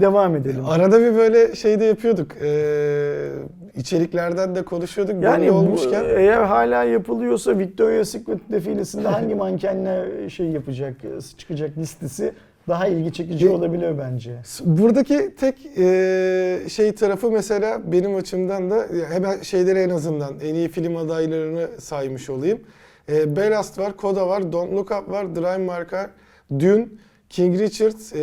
devam 0.00 0.36
edelim. 0.36 0.64
Arada 0.66 1.00
bir 1.00 1.14
böyle 1.14 1.54
şey 1.54 1.80
de 1.80 1.84
yapıyorduk. 1.84 2.36
E, 2.42 3.30
içeriklerden 3.76 4.54
de 4.54 4.62
konuşuyorduk. 4.62 5.22
Yani 5.22 5.48
bu, 5.48 5.52
olmuşken. 5.52 6.04
eğer 6.08 6.42
hala 6.42 6.84
yapılıyorsa 6.84 7.58
Victoria's 7.58 8.08
Secret 8.08 8.52
defilesinde 8.52 9.08
hangi 9.08 9.34
mankenler 9.34 10.28
şey 10.28 10.46
yapacak, 10.46 10.96
çıkacak 11.38 11.78
listesi 11.78 12.32
daha 12.68 12.86
ilgi 12.88 13.12
çekici 13.12 13.48
olabilir 13.48 13.98
bence. 13.98 14.32
Buradaki 14.64 15.34
tek 15.36 15.78
e, 15.78 16.60
şey 16.68 16.94
tarafı 16.94 17.30
mesela 17.30 17.92
benim 17.92 18.16
açımdan 18.16 18.70
da 18.70 18.86
hemen 19.12 19.42
şeyleri 19.42 19.78
en 19.78 19.90
azından 19.90 20.34
en 20.42 20.54
iyi 20.54 20.68
film 20.68 20.96
adaylarını 20.96 21.68
saymış 21.78 22.30
olayım. 22.30 22.60
E, 23.08 23.36
Belast 23.36 23.78
var, 23.78 23.96
Koda 23.96 24.28
var, 24.28 24.52
Don't 24.52 24.72
Look 24.72 24.90
Up 24.90 25.10
var, 25.10 25.36
Drive 25.36 25.64
Marker, 25.64 26.10
Dune, 26.58 26.86
King 27.34 27.60
Richard, 27.60 27.94
e, 28.14 28.22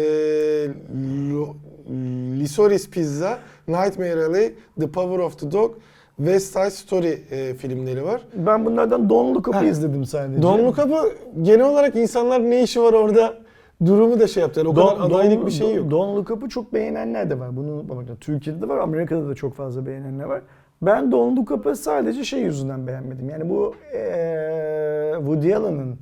Lo- 1.32 1.56
Lisoris 2.40 2.90
Pizza, 2.90 3.40
Nightmare 3.68 4.26
Alley, 4.26 4.56
The 4.80 4.88
Power 4.88 5.20
of 5.20 5.40
the 5.40 5.52
Dog, 5.52 5.72
West 6.18 6.54
Side 6.54 6.70
Story 6.72 7.20
e, 7.32 7.54
filmleri 7.54 8.04
var. 8.06 8.22
Ben 8.34 8.66
bunlardan 8.66 9.10
Don't 9.10 9.36
Look 9.36 9.48
Up'ı 9.48 9.66
izledim 9.66 10.06
sadece. 10.06 10.42
Don't 10.42 10.64
Look 10.64 10.78
Up'ı 10.86 11.14
genel 11.42 11.66
olarak 11.66 11.96
insanlar 11.96 12.42
ne 12.50 12.64
işi 12.64 12.82
var 12.82 12.94
orada 12.94 13.34
durumu 13.86 14.20
da 14.20 14.28
şey 14.28 14.42
yaptılar. 14.42 14.66
O 14.66 14.74
kadar 14.74 14.86
Don't- 14.86 15.02
adaylık 15.02 15.40
Don't- 15.42 15.46
bir 15.46 15.52
şey 15.52 15.76
yok. 15.76 15.92
Don't 15.92 16.18
Look 16.18 16.32
Up'ı 16.32 16.50
çok 16.50 16.74
beğenenler 16.74 17.30
de 17.30 17.40
var. 17.40 17.58
Bunu 17.58 17.72
unutmamak 17.72 18.04
lazım. 18.04 18.18
Türkiye'de 18.22 18.62
de 18.62 18.68
var, 18.68 18.78
Amerika'da 18.78 19.30
da 19.30 19.36
çok 19.36 19.54
fazla 19.56 19.86
beğenenler 19.86 20.26
var. 20.26 20.42
Ben 20.82 21.12
Don't 21.12 21.38
Look 21.38 21.52
Up'ı 21.52 21.76
sadece 21.76 22.24
şey 22.24 22.42
yüzünden 22.42 22.88
beğenmedim. 22.88 23.30
Yani 23.30 23.50
bu 23.50 23.74
eee 23.94 25.14
Woody 25.18 25.56
Allen'ın 25.56 25.96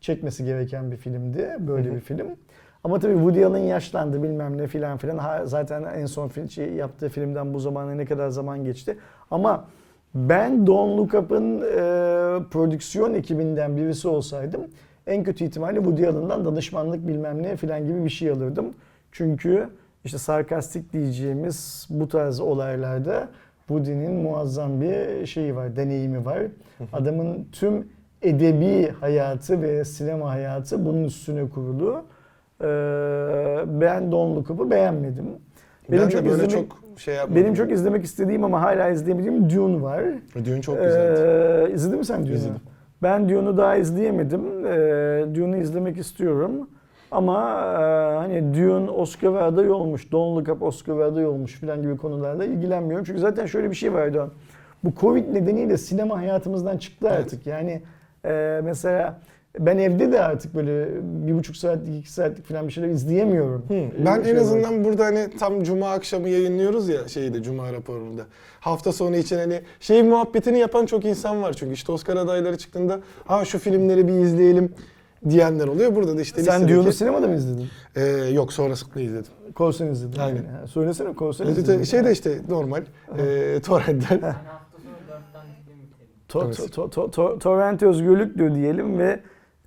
çekmesi 0.00 0.44
gereken 0.44 0.90
bir 0.90 0.96
filmdi. 0.96 1.56
Böyle 1.58 1.94
bir 1.94 2.00
film. 2.00 2.26
Ama 2.84 2.98
tabii 2.98 3.14
Woody 3.14 3.44
Allen 3.44 3.58
yaşlandı 3.58 4.22
bilmem 4.22 4.58
ne 4.58 4.66
filan 4.66 4.98
filan. 4.98 5.18
Ha, 5.18 5.46
Zaten 5.46 5.82
en 5.82 6.06
son 6.06 6.28
film, 6.28 6.48
şey, 6.50 6.72
yaptığı 6.72 7.08
filmden 7.08 7.54
bu 7.54 7.58
zamana 7.60 7.94
ne 7.94 8.04
kadar 8.04 8.28
zaman 8.28 8.64
geçti. 8.64 8.98
Ama 9.30 9.64
ben 10.14 10.66
Don't 10.66 10.98
Look 10.98 11.14
Up'ın 11.24 11.58
eee, 11.60 12.44
prodüksiyon 12.50 13.14
ekibinden 13.14 13.76
birisi 13.76 14.08
olsaydım 14.08 14.60
en 15.06 15.24
kötü 15.24 15.44
ihtimalle 15.44 15.76
Woody 15.76 16.06
Allen'dan 16.06 16.44
danışmanlık 16.44 17.08
bilmem 17.08 17.42
ne 17.42 17.56
filan 17.56 17.86
gibi 17.86 18.04
bir 18.04 18.10
şey 18.10 18.30
alırdım. 18.30 18.66
Çünkü 19.12 19.68
işte 20.04 20.18
sarkastik 20.18 20.92
diyeceğimiz 20.92 21.86
bu 21.90 22.08
tarz 22.08 22.40
olaylarda 22.40 23.28
Woody'nin 23.68 24.12
muazzam 24.12 24.80
bir 24.80 25.26
şeyi 25.26 25.56
var, 25.56 25.76
deneyimi 25.76 26.24
var. 26.24 26.42
Adamın 26.92 27.46
tüm 27.52 27.88
edebi 28.22 28.90
hayatı 29.00 29.62
ve 29.62 29.84
sinema 29.84 30.30
hayatı 30.30 30.84
bunun 30.84 31.04
üstüne 31.04 31.48
kurulu. 31.48 32.02
Ee, 32.62 32.66
ben 33.80 34.12
Don't 34.12 34.36
Look 34.36 34.50
Up'ı 34.50 34.70
beğenmedim. 34.70 35.24
Benim 35.90 36.08
çok 36.08 36.24
de 36.24 36.30
böyle 36.30 36.44
izlemek- 36.44 36.50
çok 36.50 37.00
şey 37.00 37.14
yapmadım. 37.14 37.42
Benim 37.42 37.54
çok 37.54 37.70
izlemek 37.72 38.04
istediğim 38.04 38.44
ama 38.44 38.62
hala 38.62 38.88
izleyemediğim 38.88 39.50
Dune 39.50 39.82
var. 39.82 40.02
Dune 40.44 40.62
çok 40.62 40.82
güzeldi. 40.82 41.20
Ee, 41.70 41.74
izledin 41.74 41.98
mi 41.98 42.04
sen 42.04 42.22
Dune'u? 42.26 42.34
İzledim. 42.34 42.60
Ben 43.02 43.28
Dune'u 43.28 43.56
daha 43.56 43.76
izleyemedim. 43.76 44.66
Ee, 44.66 44.70
Dune'u 45.34 45.56
izlemek 45.56 45.98
istiyorum. 45.98 46.52
Ama 47.10 47.40
e, 47.40 48.16
hani 48.16 48.54
Dune 48.54 48.90
Oscar 48.90 49.34
aday 49.34 49.70
olmuş, 49.70 50.12
Don't 50.12 50.38
Look 50.38 50.56
Up 50.56 50.62
Oscar 50.62 50.98
aday 50.98 51.26
olmuş 51.26 51.60
falan 51.60 51.82
gibi 51.82 51.96
konularla 51.96 52.44
ilgilenmiyorum. 52.44 53.04
Çünkü 53.04 53.20
zaten 53.20 53.46
şöyle 53.46 53.70
bir 53.70 53.74
şey 53.76 53.92
vardı. 53.92 54.30
Bu 54.84 54.92
Covid 55.00 55.34
nedeniyle 55.34 55.76
sinema 55.78 56.18
hayatımızdan 56.18 56.76
çıktı 56.78 57.06
Evet. 57.10 57.18
artık. 57.18 57.46
Yani 57.46 57.82
e, 58.24 58.60
mesela 58.64 59.18
ben 59.58 59.78
evde 59.78 60.12
de 60.12 60.20
artık 60.20 60.54
böyle 60.54 60.88
bir 61.02 61.34
buçuk 61.34 61.56
saatlik, 61.56 61.98
iki 62.00 62.12
saatlik 62.12 62.46
falan 62.48 62.68
bir 62.68 62.72
şeyler 62.72 62.88
izleyemiyorum. 62.88 63.64
Hı, 63.68 63.74
Ee, 63.74 63.92
Ben 64.06 64.22
şey 64.22 64.30
en 64.32 64.36
var. 64.36 64.42
azından 64.42 64.84
burada 64.84 65.04
hani 65.04 65.28
tam 65.38 65.62
cuma 65.62 65.90
akşamı 65.90 66.28
yayınlıyoruz 66.28 66.88
ya 66.88 67.08
şeyde 67.08 67.42
cuma 67.42 67.72
raporunda. 67.72 68.22
Hafta 68.60 68.92
sonu 68.92 69.16
için 69.16 69.36
hani 69.38 69.60
şey 69.80 70.02
muhabbetini 70.02 70.58
yapan 70.58 70.86
çok 70.86 71.04
insan 71.04 71.42
var 71.42 71.52
çünkü 71.52 71.72
işte 71.72 71.92
Oscar 71.92 72.16
adayları 72.16 72.58
çıktığında 72.58 73.00
ha 73.24 73.44
şu 73.44 73.58
filmleri 73.58 74.08
bir 74.08 74.12
izleyelim 74.12 74.72
diyenler 75.30 75.68
oluyor. 75.68 75.96
Burada 75.96 76.16
da 76.16 76.20
işte 76.20 76.42
Sen 76.42 76.62
listedeki- 76.62 76.76
Dune'u 76.76 76.92
sinemada 76.92 77.28
mı 77.28 77.34
izledin? 77.34 77.66
Ee, 77.96 78.02
yok 78.32 78.52
sonrasında 78.52 79.00
izledim. 79.00 79.32
Korsen 79.54 79.86
izledin. 79.86 80.18
Aynen. 80.20 80.36
Yani. 80.36 80.46
Ha, 80.48 80.66
Söylesene 80.66 81.14
Korsen 81.14 81.44
Evet, 81.46 81.58
izledin. 81.58 81.84
şey 81.84 82.04
de 82.04 82.12
işte 82.12 82.38
normal 82.48 82.82
e, 83.18 83.60
torrentten. 83.60 84.20
Torrent 87.40 87.82
özgürlüktür 87.82 88.54
diyelim 88.54 88.98
ve 88.98 89.20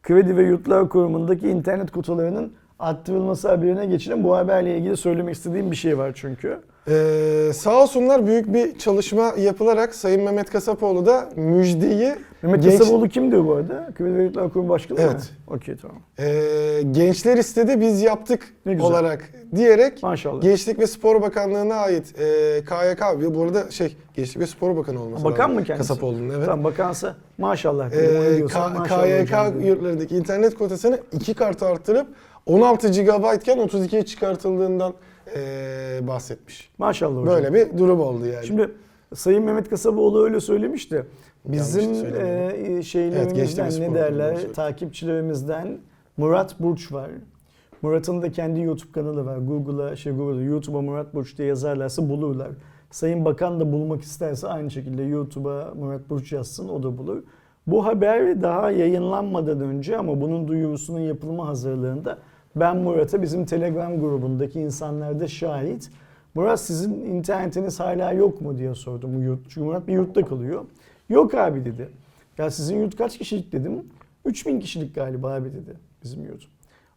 Kredi 0.06 0.38
ve 0.38 0.44
Yurtlar 0.44 0.90
Kurumu'ndaki 0.90 1.49
internet 1.49 1.91
kutularının 1.91 2.52
arttırılması 2.80 3.49
haberine 3.49 3.86
geçelim. 3.86 4.23
Bu 4.23 4.36
haberle 4.36 4.77
ilgili 4.77 4.98
söylemek 4.98 5.36
istediğim 5.36 5.72
bir 5.72 5.76
şey 5.76 5.98
var 5.98 6.11
çünkü. 6.15 6.60
Ee, 6.88 7.52
sağ 7.53 7.84
olsunlar 7.84 8.27
büyük 8.27 8.53
bir 8.53 8.77
çalışma 8.80 9.34
yapılarak 9.38 9.95
Sayın 9.95 10.23
Mehmet 10.23 10.49
Kasapoğlu 10.49 11.06
da 11.06 11.30
müjdeyi 11.36 12.15
Mehmet 12.45 12.63
genç- 12.63 12.80
Kasaboğlu 12.80 13.09
kimdi 13.09 13.45
bu 13.45 13.53
arada? 13.53 13.89
Kredi 13.97 14.15
ve 14.17 14.23
Yurtlar 14.23 14.49
Kurumu 14.53 14.69
Başkanı 14.69 14.99
mı? 14.99 15.05
Evet. 15.11 15.30
Okey 15.47 15.76
tamam. 15.81 15.97
Ee, 16.19 16.81
gençler 16.91 17.38
istedi 17.38 17.81
biz 17.81 18.01
yaptık 18.01 18.53
Ne 18.65 18.73
güzel. 18.73 18.88
olarak 18.89 19.31
diyerek 19.55 20.03
Maşallah. 20.03 20.41
Gençlik 20.41 20.80
ve 20.80 20.88
Spor 20.88 21.22
Bakanlığı'na 21.22 21.76
ait 21.76 22.19
e, 22.19 22.23
KYK 22.65 23.35
bu 23.35 23.43
arada 23.43 23.72
şey 23.72 23.95
Gençlik 24.13 24.39
ve 24.39 24.47
Spor 24.47 24.77
Bakanı 24.77 25.01
olması 25.03 25.23
Bakan 25.23 25.39
lazım. 25.43 25.55
mı 25.55 25.63
kendisi? 25.63 25.88
Kasapoğlu'nun 25.88 26.30
evet. 26.30 26.45
Tamam 26.45 26.63
bakansa 26.63 27.15
maşallah. 27.38 27.91
Ee, 27.91 28.45
K- 28.45 28.69
maşallah 28.69 28.85
KYK 29.03 29.65
yurtlarındaki 29.67 30.15
internet 30.17 30.55
kotasını 30.57 30.99
iki 31.11 31.34
kat 31.34 31.63
arttırıp 31.63 32.07
16 32.45 32.88
GB 32.88 33.35
iken 33.41 33.57
32'ye 33.57 34.05
çıkartıldığından 34.05 34.93
e, 35.35 35.39
bahsetmiş. 36.01 36.69
Maşallah 36.77 37.22
hocam. 37.22 37.27
Böyle 37.35 37.53
bir 37.53 37.77
durum 37.77 37.99
oldu 38.01 38.26
yani. 38.26 38.45
Şimdi 38.47 38.72
Sayın 39.15 39.43
Mehmet 39.43 39.69
Kasaboğlu 39.69 40.23
öyle 40.23 40.39
söylemişti. 40.39 41.05
Bizim 41.47 41.91
e, 41.91 42.84
şeylerimizden 42.84 43.63
Evet, 43.63 43.80
ne 43.80 43.93
derler 43.93 44.53
takipçilerimizden 44.53 45.77
Murat 46.17 46.59
Burç 46.59 46.91
var. 46.91 47.09
Murat'ın 47.81 48.22
da 48.22 48.31
kendi 48.31 48.61
YouTube 48.61 48.91
kanalı 48.91 49.26
var. 49.26 49.38
Google'a 49.38 49.95
şey 49.95 50.13
Google'a 50.13 50.43
YouTube'a 50.43 50.81
Murat 50.81 51.13
Burç 51.13 51.38
diye 51.38 51.47
yazarlarsa 51.47 52.09
bulurlar. 52.09 52.49
Sayın 52.91 53.26
Bakan 53.26 53.59
da 53.59 53.72
bulmak 53.72 54.01
isterse 54.01 54.47
aynı 54.47 54.72
şekilde 54.72 55.03
YouTube'a 55.03 55.73
Murat 55.80 56.09
Burç 56.09 56.31
yazsın 56.31 56.69
o 56.69 56.84
da 56.84 56.97
bulur. 56.97 57.23
Bu 57.67 57.85
haber 57.85 58.41
daha 58.41 58.72
yayınlanmadan 58.72 59.61
önce 59.61 59.97
ama 59.97 60.22
bunun 60.22 60.47
duyurusunun 60.47 60.99
yapılma 60.99 61.47
hazırlığında 61.47 62.17
ben 62.55 62.77
Murat'a 62.77 63.22
bizim 63.22 63.45
Telegram 63.45 63.99
grubundaki 63.99 64.59
insanlar 64.59 65.19
da 65.19 65.27
şahit. 65.27 65.91
Murat 66.35 66.59
sizin 66.59 66.93
internetiniz 66.93 67.80
hala 67.80 68.11
yok 68.11 68.41
mu 68.41 68.57
diye 68.57 68.76
sordum. 68.76 69.11
Murat 69.57 69.88
bir 69.88 69.93
yurtta 69.93 70.26
kalıyor. 70.26 70.65
Yok 71.10 71.34
abi 71.34 71.65
dedi. 71.65 71.90
Ya 72.38 72.52
sizin 72.52 72.80
yurt 72.80 72.95
kaç 72.95 73.18
kişilik 73.18 73.52
dedim. 73.52 73.84
3000 74.26 74.60
kişilik 74.60 74.95
galiba 74.95 75.34
abi 75.34 75.53
dedi 75.53 75.73
bizim 76.03 76.26
yurt. 76.26 76.48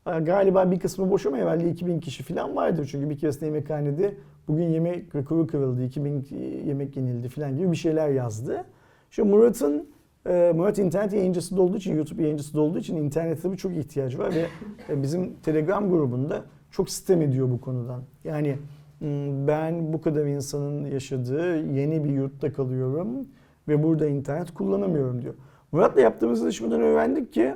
Galiba 0.04 0.70
bir 0.70 0.80
kısmı 0.80 1.10
boş 1.10 1.26
ama 1.26 1.36
herhalde 1.36 1.70
2000 1.70 2.00
kişi 2.00 2.22
falan 2.22 2.56
vardır. 2.56 2.88
Çünkü 2.90 3.10
bir 3.10 3.18
keresinde 3.18 3.44
yemekhanede 3.44 4.14
bugün 4.48 4.64
yemek 4.64 5.14
rekoru 5.14 5.46
kırıldı, 5.46 5.84
2000 5.84 6.28
yemek 6.66 6.96
yenildi 6.96 7.28
falan 7.28 7.56
gibi 7.56 7.72
bir 7.72 7.76
şeyler 7.76 8.08
yazdı. 8.08 8.64
Şu 9.10 9.24
Murat'ın 9.24 9.88
e, 10.26 10.52
Murat 10.56 10.78
internet 10.78 11.12
yayıncısı 11.12 11.56
da 11.56 11.62
olduğu 11.62 11.76
için, 11.76 11.96
YouTube 11.96 12.22
yayıncısı 12.22 12.54
da 12.54 12.60
olduğu 12.60 12.78
için 12.78 12.96
internete 12.96 13.40
tabii 13.40 13.56
çok 13.56 13.76
ihtiyacı 13.76 14.18
var 14.18 14.34
ve 14.34 14.46
e, 14.88 15.02
bizim 15.02 15.34
Telegram 15.42 15.90
grubunda 15.90 16.44
çok 16.70 16.90
sistem 16.90 17.22
ediyor 17.22 17.50
bu 17.50 17.60
konudan. 17.60 18.02
Yani 18.24 18.58
m, 19.00 19.46
ben 19.46 19.92
bu 19.92 20.00
kadar 20.00 20.26
insanın 20.26 20.86
yaşadığı 20.86 21.66
yeni 21.66 22.04
bir 22.04 22.10
yurtta 22.10 22.52
kalıyorum 22.52 23.28
ve 23.68 23.82
burada 23.82 24.06
internet 24.06 24.54
kullanamıyorum 24.54 25.22
diyor. 25.22 25.34
Murat'la 25.72 26.00
yaptığımız 26.00 26.40
çalışmadan 26.40 26.80
öğrendik 26.80 27.32
ki 27.32 27.54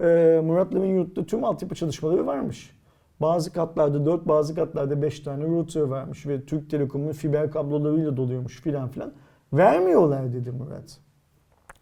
e, 0.00 0.40
Murat'ların 0.44 0.84
yurtta 0.84 1.26
tüm 1.26 1.44
altyapı 1.44 1.74
çalışmaları 1.74 2.26
varmış. 2.26 2.76
Bazı 3.20 3.52
katlarda 3.52 4.06
4, 4.06 4.28
bazı 4.28 4.54
katlarda 4.54 5.02
5 5.02 5.20
tane 5.20 5.44
router 5.44 5.80
varmış 5.80 6.26
ve 6.26 6.44
Türk 6.44 6.70
Telekom'un 6.70 7.12
fiber 7.12 7.50
kablolarıyla 7.50 8.16
doluyormuş 8.16 8.60
filan 8.60 8.88
filan. 8.88 9.12
Vermiyorlar 9.52 10.32
dedi 10.32 10.50
Murat. 10.50 10.98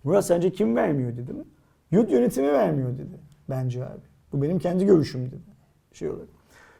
Murat 0.04 0.24
sence 0.24 0.50
kim 0.52 0.76
vermiyor 0.76 1.16
dedim. 1.16 1.44
Yurt 1.90 2.10
yönetimi 2.10 2.52
vermiyor 2.52 2.92
dedi. 2.98 3.20
Bence 3.50 3.84
abi. 3.84 4.00
Bu 4.32 4.42
benim 4.42 4.58
kendi 4.58 4.86
görüşüm 4.86 5.26
dedi. 5.26 5.42
Şey 5.92 6.10
olarak. 6.10 6.28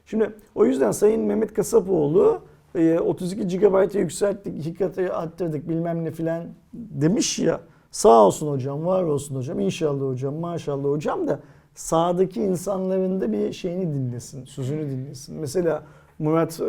Şimdi 0.06 0.30
o 0.54 0.64
yüzden 0.64 0.90
Sayın 0.90 1.22
Mehmet 1.22 1.54
Kasapoğlu 1.54 2.42
32 2.74 3.59
GB'a 3.59 3.99
yükselttik, 3.99 4.59
iki 4.59 4.74
katı 4.74 5.15
arttırdık 5.15 5.69
bilmem 5.69 6.05
ne 6.05 6.11
filan 6.11 6.45
demiş 6.73 7.39
ya. 7.39 7.61
Sağ 7.90 8.27
olsun 8.27 8.51
hocam, 8.51 8.86
var 8.86 9.03
olsun 9.03 9.35
hocam, 9.35 9.61
inşallah 9.61 10.07
hocam, 10.07 10.35
maşallah 10.35 10.89
hocam 10.89 11.28
da 11.28 11.40
sağdaki 11.74 12.43
insanların 12.43 13.20
da 13.20 13.32
bir 13.32 13.53
şeyini 13.53 13.95
dinlesin, 13.95 14.45
sözünü 14.45 14.90
dinlesin. 14.90 15.36
Mesela 15.36 15.82
Murat, 16.19 16.61
e, 16.61 16.65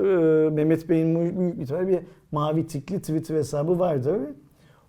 Mehmet 0.49 0.89
Bey'in 0.89 1.39
büyük 1.39 1.59
bir 1.59 1.65
tane 1.67 1.87
bir 1.87 1.99
mavi 2.31 2.67
tikli 2.67 2.99
Twitter 2.99 3.35
hesabı 3.35 3.79
vardır. 3.79 4.21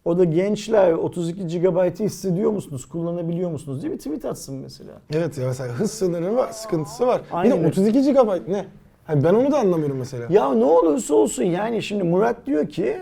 O 0.05 0.19
da 0.19 0.25
gençler 0.25 0.93
32 0.93 1.61
GB'ı 1.61 2.05
hissediyor 2.05 2.51
musunuz, 2.51 2.87
kullanabiliyor 2.87 3.51
musunuz 3.51 3.83
diye 3.83 3.93
bir 3.93 3.99
tweet 3.99 4.25
atsın 4.25 4.57
mesela. 4.57 4.93
Evet 5.15 5.39
ya 5.39 5.47
mesela 5.47 5.73
hız 5.73 5.91
sınırı 5.91 6.37
var, 6.37 6.51
sıkıntısı 6.53 7.07
var. 7.07 7.21
Aynen. 7.33 7.57
Bir 7.57 7.63
de 7.65 7.69
32 7.69 8.13
GB 8.13 8.49
ne? 8.49 8.67
Hani 9.11 9.25
ben 9.25 9.35
onu 9.35 9.53
da 9.53 9.59
anlamıyorum 9.59 9.99
mesela. 9.99 10.27
Ya 10.31 10.55
ne 10.55 10.65
olursa 10.65 11.15
olsun 11.15 11.43
yani 11.43 11.83
şimdi 11.83 12.03
Murat 12.03 12.47
diyor 12.47 12.69
ki 12.69 12.97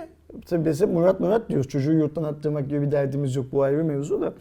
tabii 0.47 0.65
biz 0.65 0.81
hep 0.81 0.89
Murat 0.89 1.21
Murat 1.21 1.49
diyoruz 1.49 1.69
çocuğu 1.69 1.93
yurttan 1.93 2.25
attırmak 2.25 2.69
gibi 2.69 2.83
bir 2.83 2.93
derdimiz 2.93 3.37
yok 3.37 3.47
bu 3.53 3.63
ayrı 3.63 3.85
mevzu 3.85 4.21
da. 4.21 4.33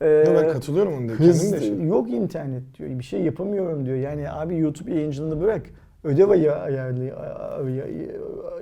Ee, 0.00 0.06
Yo, 0.06 0.34
ben 0.34 0.52
katılıyorum 0.52 0.94
onu 0.94 1.08
diyor. 1.08 1.18
Kendim 1.18 1.52
de 1.52 1.60
şey. 1.60 1.84
yok 1.84 2.10
internet 2.10 2.62
diyor 2.78 2.90
bir 2.98 3.04
şey 3.04 3.20
yapamıyorum 3.22 3.86
diyor 3.86 3.96
yani 3.96 4.30
abi 4.30 4.58
YouTube 4.58 4.94
yayıncılığını 4.94 5.40
bırak 5.40 5.62
ödev 6.04 6.28
ayarlı 6.28 7.10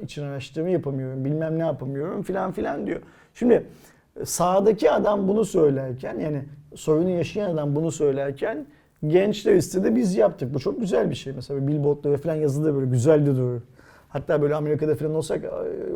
için 0.02 0.22
araştırma 0.22 0.68
yapamıyorum 0.68 1.24
bilmem 1.24 1.58
ne 1.58 1.62
yapamıyorum 1.62 2.22
filan 2.22 2.52
filan 2.52 2.86
diyor. 2.86 3.00
Şimdi 3.34 3.66
sağdaki 4.24 4.90
adam 4.90 5.28
bunu 5.28 5.44
söylerken 5.44 6.18
yani 6.18 6.42
sorunu 6.74 7.10
yaşayan 7.10 7.50
adam 7.50 7.76
bunu 7.76 7.92
söylerken 7.92 8.66
gençler 9.06 9.54
istedi 9.54 9.96
biz 9.96 10.16
yaptık. 10.16 10.54
Bu 10.54 10.58
çok 10.58 10.80
güzel 10.80 11.10
bir 11.10 11.14
şey. 11.14 11.32
Mesela 11.32 11.66
billboardlara 11.66 12.16
falan 12.16 12.34
yazıda 12.34 12.74
böyle 12.74 12.86
güzel 12.86 13.26
de 13.26 13.36
durur. 13.36 13.60
Hatta 14.08 14.42
böyle 14.42 14.54
Amerika'da 14.54 14.94
falan 14.94 15.14
olsak 15.14 15.42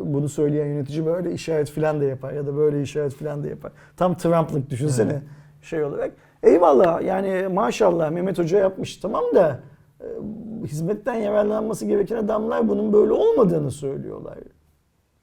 bunu 0.03 0.29
söyleyen 0.29 0.65
yönetici 0.65 1.05
böyle 1.05 1.31
işaret 1.31 1.71
falan 1.71 2.01
da 2.01 2.05
yapar 2.05 2.33
ya 2.33 2.47
da 2.47 2.57
böyle 2.57 2.81
işaret 2.81 3.13
falan 3.13 3.43
da 3.43 3.47
yapar. 3.47 3.71
Tam 3.97 4.17
Trump'lık 4.17 4.69
düşünsene 4.69 5.21
şey 5.61 5.83
olarak. 5.83 6.11
Eyvallah 6.43 7.01
yani 7.01 7.47
maşallah 7.53 8.11
Mehmet 8.11 8.37
Hoca 8.37 8.59
yapmış 8.59 8.97
tamam 8.97 9.23
da 9.35 9.59
e, 10.01 10.05
hizmetten 10.67 11.13
yararlanması 11.13 11.85
gereken 11.85 12.15
adamlar 12.15 12.67
bunun 12.67 12.93
böyle 12.93 13.13
olmadığını 13.13 13.71
söylüyorlar. 13.71 14.37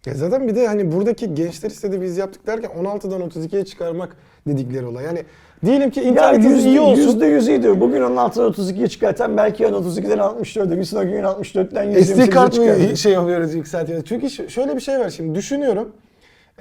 Ya 0.06 0.14
zaten 0.14 0.48
bir 0.48 0.56
de 0.56 0.66
hani 0.66 0.92
buradaki 0.92 1.34
gençler 1.34 1.70
istedi 1.70 2.00
biz 2.00 2.16
yaptık 2.16 2.46
derken 2.46 2.70
16'dan 2.70 3.20
32'ye 3.20 3.64
çıkarmak 3.64 4.16
dedikleri 4.46 4.86
olay. 4.86 5.04
Yani 5.04 5.24
diyelim 5.64 5.90
ki 5.90 6.00
Ya 6.00 6.06
internetiniz 6.06 6.56
yüzde, 6.56 6.68
iyi 6.68 6.80
olsun. 6.80 7.02
yüzde 7.02 7.26
yüz 7.26 7.48
iyidir. 7.48 7.80
Bugün 7.80 8.02
onun 8.02 8.16
altına 8.16 8.46
32'ye 8.46 8.86
çıkartan 8.88 9.36
belki 9.36 9.62
yarın 9.62 9.74
32'den 9.74 10.18
64'e, 10.18 10.78
bir 10.78 10.84
sonraki 10.84 11.10
gün 11.10 11.22
64'ten 11.22 11.86
128'e 11.92 12.26
SD 12.26 12.30
kart 12.30 12.58
mı 12.58 12.96
şey 12.96 13.12
yapıyoruz 13.12 13.54
yükseltiyoruz? 13.54 14.04
Çünkü 14.08 14.50
şöyle 14.50 14.76
bir 14.76 14.80
şey 14.80 14.98
var 14.98 15.10
şimdi 15.10 15.34
düşünüyorum. 15.34 15.92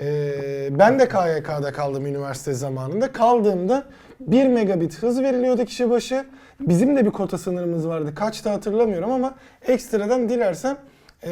Ee, 0.01 0.80
ben 0.80 0.99
de 0.99 1.07
KYK'da 1.07 1.72
kaldım 1.72 2.05
üniversite 2.05 2.53
zamanında. 2.53 3.11
Kaldığımda 3.11 3.84
1 4.19 4.47
megabit 4.47 5.03
hız 5.03 5.22
veriliyordu 5.22 5.65
kişi 5.65 5.89
başı. 5.89 6.26
Bizim 6.59 6.95
de 6.95 7.05
bir 7.05 7.11
kota 7.11 7.38
sınırımız 7.38 7.88
vardı. 7.88 8.15
Kaçta 8.15 8.51
hatırlamıyorum 8.51 9.11
ama 9.11 9.35
ekstradan 9.67 10.30
dilersen 10.30 10.77
e, 11.23 11.31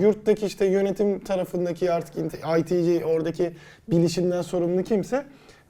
yurttaki 0.00 0.46
işte 0.46 0.66
yönetim 0.66 1.20
tarafındaki 1.20 1.92
artık 1.92 2.14
ITC 2.58 3.04
oradaki 3.06 3.52
bilişimden 3.88 4.42
sorumlu 4.42 4.82
kimse 4.82 5.24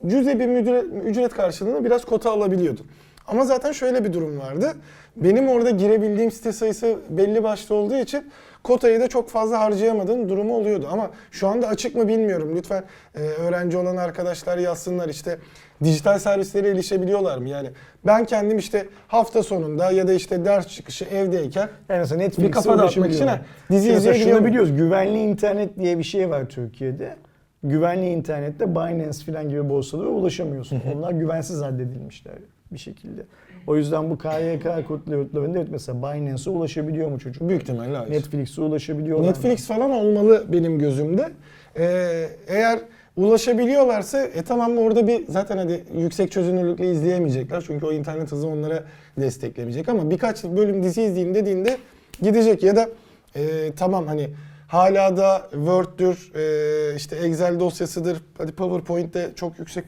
cüzi 0.07 0.41
bir 0.41 0.49
ücret, 0.49 0.85
ücret 1.05 1.35
karşılığında 1.35 1.85
biraz 1.85 2.05
kota 2.05 2.31
alabiliyordu. 2.31 2.81
Ama 3.27 3.45
zaten 3.45 3.73
şöyle 3.73 4.05
bir 4.05 4.13
durum 4.13 4.39
vardı. 4.39 4.73
Benim 5.17 5.49
orada 5.49 5.71
girebildiğim 5.71 6.31
site 6.31 6.53
sayısı 6.53 6.97
belli 7.11 7.43
başlı 7.43 7.75
olduğu 7.75 7.97
için 7.97 8.31
kotayı 8.65 9.01
da 9.01 9.09
çok 9.09 9.29
fazla 9.29 9.61
harcayamadığım 9.61 10.29
durumu 10.29 10.57
oluyordu. 10.57 10.89
Ama 10.93 11.11
şu 11.31 11.49
anda 11.49 11.69
açık 11.69 11.97
mı 11.97 12.09
bilmiyorum. 12.09 12.53
Lütfen 12.57 12.85
e, 13.15 13.19
öğrenci 13.21 13.77
olan 13.77 13.97
arkadaşlar 13.97 14.59
yazsınlar 14.59 15.09
işte 15.09 15.39
dijital 15.85 16.19
servislere 16.19 16.69
erişebiliyorlar 16.69 17.39
mı? 17.39 17.49
Yani 17.49 17.71
ben 18.07 18.25
kendim 18.25 18.59
işte 18.59 18.87
hafta 19.09 19.43
sonunda 19.43 19.91
ya 19.91 20.09
da 20.09 20.13
işte 20.13 20.45
ders 20.45 20.69
çıkışı 20.69 21.05
evdeyken 21.05 21.69
Yani 21.89 21.99
mesela 21.99 22.19
Netflix'e 22.19 22.49
Bir 22.49 22.53
kafa 22.53 22.79
dağıtmak 22.79 23.15
için 23.15 23.27
ha, 23.27 23.41
dizi 23.71 23.83
Şimdi 23.83 23.95
mesela 23.95 24.15
izleyebiliyor 24.15 24.39
şunu 24.39 24.47
biliyoruz. 24.47 24.77
Güvenli 24.77 25.19
internet 25.19 25.79
diye 25.79 25.99
bir 25.99 26.05
şey 26.05 26.31
var 26.31 26.49
Türkiye'de. 26.49 27.17
Güvenli 27.65 28.09
internette 28.09 28.75
Binance 28.75 29.25
falan 29.27 29.49
gibi 29.49 29.69
borsalara 29.69 30.09
ulaşamıyorsun. 30.09 30.83
Onlar 30.95 31.13
güvensiz 31.13 31.63
addedilmişler 31.63 32.35
bir 32.73 32.79
şekilde. 32.79 33.23
O 33.67 33.77
yüzden 33.77 34.11
bu 34.11 34.19
KYK 34.19 34.89
kodlarında 34.89 35.59
evet 35.59 35.69
mesela 35.71 35.99
Binance'e 35.99 36.51
ulaşabiliyor 36.51 37.11
mu 37.11 37.19
çocuk? 37.19 37.49
büyük 37.49 37.63
ihtimalle 37.63 37.97
hayır. 37.97 38.11
Netflix'e 38.11 38.63
ulaşabiliyorlar 38.63 39.25
mı? 39.25 39.31
Netflix 39.31 39.67
falan 39.67 39.91
olmalı 39.91 40.45
benim 40.53 40.79
gözümde. 40.79 41.31
Ee, 41.79 42.29
eğer 42.49 42.79
ulaşabiliyorlarsa 43.17 44.23
e 44.23 44.43
tamam 44.43 44.79
orada 44.79 45.07
bir 45.07 45.27
zaten 45.29 45.59
hadi 45.59 45.85
yüksek 45.97 46.33
çözünürlükle 46.33 46.91
izleyemeyecekler. 46.91 47.65
Çünkü 47.67 47.87
o 47.87 47.93
internet 47.93 48.33
hızı 48.33 48.49
onlara 48.49 48.85
desteklemeyecek 49.21 49.89
ama 49.89 50.11
birkaç 50.11 50.45
bölüm 50.45 50.83
dizi 50.83 51.03
izleyeyim 51.03 51.35
dediğinde 51.35 51.77
gidecek 52.23 52.63
ya 52.63 52.77
da 52.77 52.89
e, 53.37 53.73
tamam 53.77 54.07
hani 54.07 54.29
hala 54.73 55.17
da 55.17 55.43
Word'dür, 55.51 56.33
e, 56.35 56.97
işte 56.97 57.17
Excel 57.17 57.61
dosyasıdır, 57.61 58.19
hadi 58.39 58.53
PowerPoint'te 58.53 59.31
çok 59.37 59.59
yüksek 59.59 59.85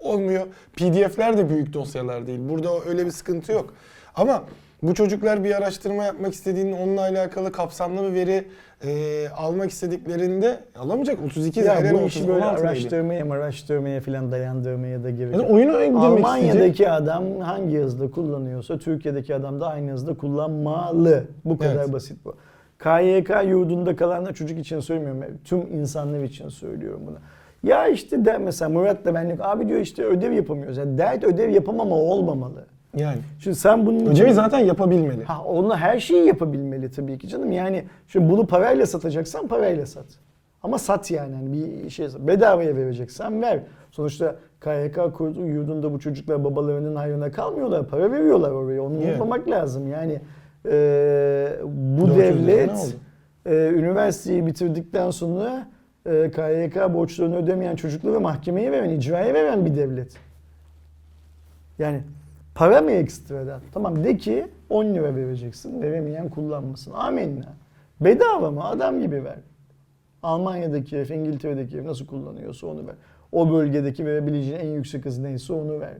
olmuyor. 0.00 0.46
PDF'ler 0.76 1.38
de 1.38 1.50
büyük 1.50 1.72
dosyalar 1.72 2.26
değil. 2.26 2.40
Burada 2.48 2.68
öyle 2.88 3.06
bir 3.06 3.10
sıkıntı 3.10 3.52
yok. 3.52 3.74
Ama 4.14 4.42
bu 4.82 4.94
çocuklar 4.94 5.44
bir 5.44 5.54
araştırma 5.56 6.04
yapmak 6.04 6.34
istediğinde 6.34 6.74
onunla 6.74 7.00
alakalı 7.00 7.52
kapsamlı 7.52 8.02
bir 8.10 8.14
veri 8.14 8.48
e, 8.84 9.28
almak 9.28 9.70
istediklerinde 9.70 10.60
alamayacak. 10.78 11.18
32 11.26 11.60
Ya 11.60 11.76
bu 11.92 12.00
işi 12.06 12.18
30, 12.18 12.28
böyle 12.28 12.44
16 12.44 12.54
neydi? 12.56 12.68
araştırmaya 12.68 13.24
araştırmaya 13.30 14.00
falan 14.00 14.32
dayandırmaya 14.32 15.04
da 15.04 15.10
gerek 15.10 15.34
Yani 15.34 15.46
oyunu 15.46 15.72
demek 15.72 15.84
isteyecek. 15.84 16.04
Almanya'daki 16.24 16.90
adam 16.90 17.40
hangi 17.40 17.78
hızda 17.78 18.10
kullanıyorsa 18.10 18.78
Türkiye'deki 18.78 19.34
adam 19.34 19.60
da 19.60 19.66
aynı 19.66 19.92
hızda 19.92 20.14
kullanmalı. 20.14 21.24
Bu 21.44 21.58
kadar 21.58 21.74
Evet. 21.84 21.92
basit 21.92 22.24
bu. 22.24 22.34
KYK 22.82 23.30
yurdunda 23.48 23.96
kalanlar 23.96 24.32
çocuk 24.32 24.58
için 24.58 24.80
söylemiyorum. 24.80 25.38
Tüm 25.44 25.60
insanlar 25.60 26.22
için 26.22 26.48
söylüyorum 26.48 27.00
bunu. 27.06 27.16
Ya 27.62 27.88
işte 27.88 28.24
de 28.24 28.38
mesela 28.38 28.68
Murat 28.68 29.04
da 29.04 29.14
benlik 29.14 29.40
abi 29.40 29.68
diyor 29.68 29.80
işte 29.80 30.04
ödev 30.04 30.32
yapamıyoruz. 30.32 30.76
Yani 30.76 30.98
dert 30.98 31.24
ödev 31.24 31.50
yapamama 31.50 31.94
olmamalı. 31.94 32.64
Yani. 32.96 33.18
Şimdi 33.38 33.56
sen 33.56 33.86
bunun 33.86 33.98
için... 33.98 34.10
Ödevi 34.10 34.34
zaten 34.34 34.58
yapabilmeli. 34.58 35.24
Ha, 35.24 35.42
onu 35.44 35.76
her 35.76 36.00
şeyi 36.00 36.26
yapabilmeli 36.26 36.90
tabii 36.90 37.18
ki 37.18 37.28
canım. 37.28 37.52
Yani 37.52 37.84
şimdi 38.08 38.30
bunu 38.30 38.46
parayla 38.46 38.86
satacaksan 38.86 39.48
parayla 39.48 39.86
sat. 39.86 40.06
Ama 40.62 40.78
sat 40.78 41.10
yani. 41.10 41.34
yani 41.34 41.52
bir 41.52 41.90
şey 41.90 42.06
bedavaya 42.18 42.76
vereceksen 42.76 43.42
ver. 43.42 43.60
Sonuçta 43.90 44.36
KYK 44.60 45.14
kurdu 45.14 45.46
yurdunda 45.46 45.92
bu 45.92 45.98
çocuklar 45.98 46.44
babalarının 46.44 46.96
hayrına 46.96 47.30
kalmıyorlar. 47.30 47.86
Para 47.86 48.12
veriyorlar 48.12 48.50
oraya. 48.50 48.82
Onu 48.82 48.94
unutmamak 48.94 49.50
lazım. 49.50 49.88
Yani 49.88 50.20
e, 50.66 51.56
bu 51.64 52.08
400 52.08 52.18
lira 52.18 52.26
ne 52.26 52.34
devlet 52.34 52.96
e, 53.46 53.68
üniversiteyi 53.68 54.46
bitirdikten 54.46 55.10
sonra 55.10 55.68
e, 56.06 56.30
KYK 56.30 56.94
borçlarını 56.94 57.36
ödemeyen 57.36 57.76
çocukları 57.76 58.20
mahkemeye 58.20 58.72
veren, 58.72 58.90
icraya 58.90 59.34
veren 59.34 59.66
bir 59.66 59.76
devlet. 59.76 60.16
Yani 61.78 62.00
para 62.54 62.80
mı 62.80 62.90
ekstradan? 62.90 63.60
Tamam 63.72 64.04
de 64.04 64.16
ki 64.16 64.46
10 64.70 64.84
lira 64.84 65.16
vereceksin. 65.16 65.82
Veremeyen 65.82 66.28
kullanmasın. 66.28 66.92
Amenna. 66.92 67.54
Bedava 68.00 68.50
mı? 68.50 68.64
Adam 68.64 69.00
gibi 69.00 69.24
ver. 69.24 69.38
Almanya'daki 70.22 70.96
ev, 70.96 71.10
İngiltere'deki 71.10 71.78
ev 71.78 71.86
nasıl 71.86 72.06
kullanıyorsa 72.06 72.66
onu 72.66 72.86
ver. 72.86 72.94
O 73.32 73.52
bölgedeki 73.52 74.06
verebileceğin 74.06 74.60
en 74.60 74.68
yüksek 74.68 75.04
hız 75.04 75.18
neyse 75.18 75.52
onu 75.52 75.80
ver. 75.80 75.94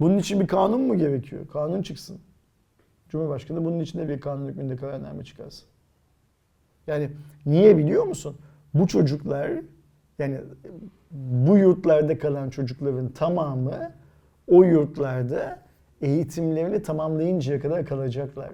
Bunun 0.00 0.18
için 0.18 0.40
bir 0.40 0.46
kanun 0.46 0.80
mu 0.80 0.98
gerekiyor? 0.98 1.48
Kanun 1.48 1.82
çıksın. 1.82 2.18
Cumhurbaşkanı 3.08 3.64
bunun 3.64 3.80
için 3.80 3.98
de 3.98 4.08
bir 4.08 4.20
kanun 4.20 4.48
hükmünde 4.48 4.76
kararname 4.76 5.24
çıkarsın. 5.24 5.68
Yani 6.86 7.10
niye 7.46 7.78
biliyor 7.78 8.04
musun? 8.04 8.36
Bu 8.74 8.86
çocuklar 8.86 9.50
yani 10.18 10.40
bu 11.10 11.58
yurtlarda 11.58 12.18
kalan 12.18 12.50
çocukların 12.50 13.08
tamamı 13.08 13.92
o 14.48 14.62
yurtlarda 14.62 15.58
eğitimlerini 16.00 16.82
tamamlayıncaya 16.82 17.60
kadar 17.60 17.86
kalacaklar. 17.86 18.50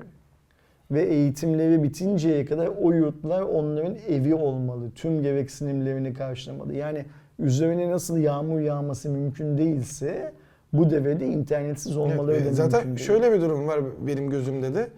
Ve 0.90 1.02
eğitimleri 1.02 1.82
bitinceye 1.82 2.44
kadar 2.44 2.66
o 2.66 2.92
yurtlar 2.92 3.42
onların 3.42 3.96
evi 4.08 4.34
olmalı. 4.34 4.90
Tüm 4.90 5.22
gereksinimlerini 5.22 6.14
karşılamalı. 6.14 6.74
Yani 6.74 7.04
üzerine 7.38 7.90
nasıl 7.90 8.18
yağmur 8.18 8.60
yağması 8.60 9.10
mümkün 9.10 9.58
değilse 9.58 10.32
bu 10.72 10.90
devrede 10.90 11.26
internetsiz 11.26 11.96
olmaları 11.96 12.36
Evet, 12.36 12.46
da 12.50 12.52
Zaten 12.52 12.80
mümkün 12.80 12.96
değil. 12.96 13.06
şöyle 13.06 13.32
bir 13.32 13.40
durum 13.40 13.66
var 13.68 13.80
benim 14.06 14.30
gözümde 14.30 14.74
de. 14.74 14.88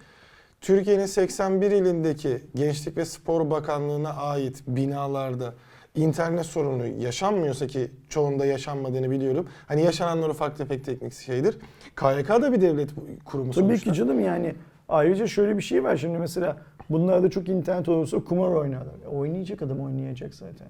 Türkiye'nin 0.60 1.06
81 1.06 1.70
ilindeki 1.70 2.38
Gençlik 2.54 2.96
ve 2.96 3.04
Spor 3.04 3.50
Bakanlığı'na 3.50 4.10
ait 4.10 4.62
binalarda 4.66 5.54
internet 5.94 6.46
sorunu 6.46 6.86
yaşanmıyorsa 6.86 7.66
ki 7.66 7.90
çoğunda 8.08 8.46
yaşanmadığını 8.46 9.10
biliyorum. 9.10 9.48
Hani 9.66 9.82
yaşananlar 9.82 10.28
ufak 10.28 10.56
tefek 10.58 10.84
teknik 10.84 11.12
şeydir. 11.12 11.58
KYK 11.96 12.28
da 12.28 12.52
bir 12.52 12.60
devlet 12.60 12.90
kurumu 13.24 13.52
Tabii 13.52 13.64
sonuçta. 13.66 13.90
ki 13.90 13.96
canım 13.96 14.20
yani 14.20 14.54
ayrıca 14.88 15.26
şöyle 15.26 15.56
bir 15.56 15.62
şey 15.62 15.84
var 15.84 15.96
şimdi 15.96 16.18
mesela 16.18 16.56
bunlarda 16.90 17.30
çok 17.30 17.48
internet 17.48 17.88
olursa 17.88 18.18
kumar 18.24 18.48
oynarlar. 18.48 18.94
E, 19.04 19.08
Oynayacak 19.08 19.62
adam 19.62 19.80
oynayacak 19.80 20.34
zaten. 20.34 20.68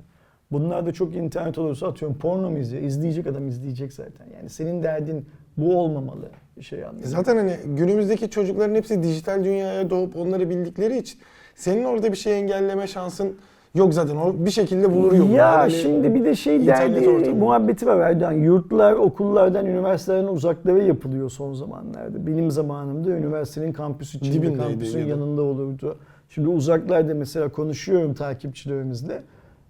Bunlarda 0.52 0.92
çok 0.92 1.14
internet 1.14 1.58
olursa 1.58 1.86
atıyorum 1.88 2.18
porno 2.18 2.50
mu 2.50 2.58
izliyor? 2.58 2.82
İzleyecek 2.82 3.26
adam 3.26 3.48
izleyecek 3.48 3.92
zaten. 3.92 4.26
Yani 4.36 4.50
senin 4.50 4.82
derdin 4.82 5.26
bu 5.56 5.78
olmamalı 5.78 6.28
şey 6.60 6.84
anlıyor. 6.84 7.06
Zaten 7.08 7.36
hani 7.36 7.56
günümüzdeki 7.76 8.30
çocukların 8.30 8.74
hepsi 8.74 9.02
dijital 9.02 9.44
dünyaya 9.44 9.90
doğup 9.90 10.16
onları 10.16 10.50
bildikleri 10.50 10.98
için 10.98 11.18
senin 11.54 11.84
orada 11.84 12.12
bir 12.12 12.16
şey 12.16 12.38
engelleme 12.40 12.86
şansın 12.86 13.36
yok 13.74 13.94
zaten. 13.94 14.16
O 14.16 14.34
bir 14.46 14.50
şekilde 14.50 14.94
bulur 14.94 15.12
yolunu. 15.12 15.32
Ya 15.32 15.52
Yani 15.52 15.72
şimdi 15.72 16.14
bir 16.14 16.24
de 16.24 16.34
şey 16.36 16.66
derdi 16.66 17.08
ortamı. 17.08 17.36
muhabbeti 17.36 17.86
var 17.86 18.00
Erdoğan. 18.10 18.32
Yurtlar 18.32 18.92
okullardan 18.92 19.66
üniversitelerin 19.66 20.26
uzaklara 20.26 20.82
yapılıyor 20.82 21.30
son 21.30 21.54
zamanlarda. 21.54 22.26
Benim 22.26 22.50
zamanımda 22.50 23.10
üniversitenin 23.10 23.72
kampüsü 23.72 24.18
içinde, 24.18 24.32
Dibindeydi 24.34 24.58
kampüsün 24.62 24.98
ya 24.98 25.04
da. 25.04 25.08
yanında 25.10 25.42
olurdu. 25.42 25.98
Şimdi 26.28 26.48
uzaklarda 26.48 27.14
mesela 27.14 27.48
konuşuyorum 27.48 28.14
takipçilerimizle. 28.14 29.22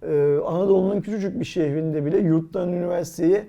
Ee, 0.03 0.37
Anadolu'nun 0.45 1.01
küçücük 1.01 1.39
bir 1.39 1.45
şehrinde 1.45 2.05
bile 2.05 2.17
yurttan 2.17 2.73
üniversiteye 2.73 3.47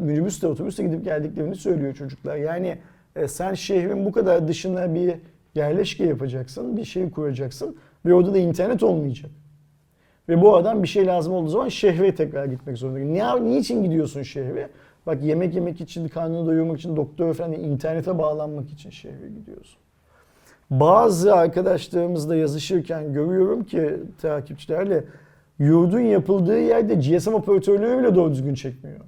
minibüsle 0.00 0.48
otobüsle 0.48 0.84
gidip 0.84 1.04
geldiklerini 1.04 1.56
söylüyor 1.56 1.94
çocuklar. 1.94 2.36
Yani 2.36 2.78
e, 3.16 3.28
sen 3.28 3.54
şehrin 3.54 4.04
bu 4.04 4.12
kadar 4.12 4.48
dışına 4.48 4.94
bir 4.94 5.14
yerleşke 5.54 6.04
yapacaksın, 6.04 6.76
bir 6.76 6.84
şey 6.84 7.10
kuracaksın 7.10 7.76
ve 8.06 8.14
orada 8.14 8.34
da 8.34 8.38
internet 8.38 8.82
olmayacak. 8.82 9.30
Ve 10.28 10.42
bu 10.42 10.56
adam 10.56 10.82
bir 10.82 10.88
şey 10.88 11.06
lazım 11.06 11.32
olduğu 11.32 11.48
zaman 11.48 11.68
şehre 11.68 12.14
tekrar 12.14 12.44
gitmek 12.44 12.78
zorunda. 12.78 12.98
Niye, 12.98 13.56
niçin 13.56 13.82
gidiyorsun 13.82 14.22
şehre? 14.22 14.68
Bak 15.06 15.22
yemek 15.22 15.54
yemek 15.54 15.80
için, 15.80 16.08
karnını 16.08 16.46
doyurmak 16.46 16.78
için, 16.78 16.96
doktora 16.96 17.32
falan 17.32 17.52
internete 17.52 18.18
bağlanmak 18.18 18.70
için 18.70 18.90
şehre 18.90 19.28
gidiyorsun. 19.28 19.78
Bazı 20.70 21.34
arkadaşlarımızla 21.34 22.36
yazışırken 22.36 23.12
görüyorum 23.12 23.64
ki 23.64 23.96
takipçilerle 24.22 25.04
yurdun 25.58 26.00
yapıldığı 26.00 26.58
yerde 26.60 26.94
GSM 26.94 27.34
operatörleri 27.34 27.98
bile 27.98 28.14
doğru 28.14 28.30
düzgün 28.30 28.54
çekmiyor. 28.54 29.00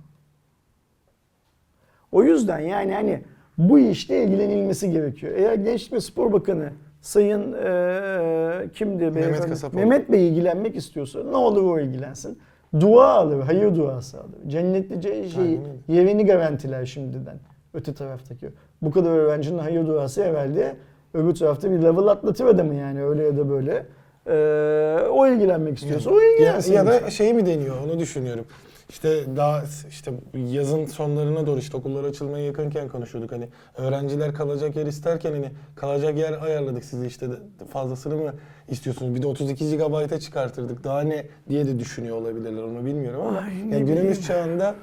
O 2.12 2.22
yüzden 2.22 2.58
yani 2.58 2.94
hani 2.94 3.22
bu 3.58 3.78
işle 3.78 4.24
ilgilenilmesi 4.24 4.90
gerekiyor. 4.90 5.32
Eğer 5.36 5.54
Gençlik 5.54 5.92
ve 5.92 6.00
Spor 6.00 6.32
Bakanı 6.32 6.70
Sayın 7.00 7.52
eee 7.52 8.68
kimdi 8.74 9.14
beyefendi? 9.14 9.48
Kasapoğlu. 9.48 9.80
Mehmet 9.80 10.12
Bey 10.12 10.28
ilgilenmek 10.28 10.76
istiyorsa 10.76 11.24
ne 11.24 11.36
olur 11.36 11.62
o 11.62 11.80
ilgilensin. 11.80 12.38
Dua 12.80 13.06
alır, 13.06 13.40
hayır 13.40 13.76
duası 13.76 14.20
alır. 14.20 14.34
Cennetli 14.46 14.94
ce- 14.94 15.28
şey, 15.28 15.60
yerini 15.88 16.26
garantiler 16.26 16.86
şimdiden 16.86 17.36
öte 17.74 17.94
taraftaki. 17.94 18.48
Bu 18.82 18.90
kadar 18.90 19.10
öğrencinin 19.10 19.58
hayır 19.58 19.86
duası 19.86 20.22
evvelde 20.22 20.76
öbür 21.14 21.34
tarafta 21.34 21.70
bir 21.70 21.82
level 21.82 22.06
atlatır 22.06 22.44
adamı 22.44 22.74
yani 22.74 23.04
öyle 23.04 23.22
ya 23.22 23.36
da 23.36 23.48
böyle. 23.50 23.86
Eee, 24.26 25.08
o 25.08 25.26
ilgilenmek 25.26 25.78
istiyorsa 25.78 26.10
o 26.10 26.18
ya, 26.20 26.32
ilgilensin. 26.32 26.72
ya 26.72 26.84
lütfen. 26.84 27.06
da 27.06 27.10
şey 27.10 27.34
mi 27.34 27.46
deniyor 27.46 27.76
onu 27.84 27.98
düşünüyorum. 27.98 28.44
İşte 28.90 29.36
daha 29.36 29.62
işte 29.88 30.12
yazın 30.34 30.86
sonlarına 30.86 31.46
doğru 31.46 31.58
işte 31.58 31.76
okullar 31.76 32.04
açılmaya 32.04 32.44
yakınken 32.44 32.88
konuşuyorduk 32.88 33.32
hani 33.32 33.48
öğrenciler 33.76 34.34
kalacak 34.34 34.76
yer 34.76 34.86
isterken 34.86 35.32
hani 35.32 35.50
kalacak 35.76 36.18
yer 36.18 36.42
ayarladık 36.42 36.84
size 36.84 37.06
işte 37.06 37.30
de 37.30 37.34
fazlasını 37.72 38.16
mı 38.16 38.34
istiyorsunuz 38.68 39.14
bir 39.14 39.22
de 39.22 39.26
32 39.26 39.76
GB'a 39.76 40.20
çıkartırdık 40.20 40.84
daha 40.84 41.00
ne 41.00 41.26
diye 41.48 41.66
de 41.66 41.78
düşünüyor 41.78 42.16
olabilirler 42.16 42.62
onu 42.62 42.86
bilmiyorum 42.86 43.20
ama 43.26 43.38
Ay, 43.38 43.68
yani 43.70 43.86
günümüz 43.86 44.26
çağında 44.26 44.74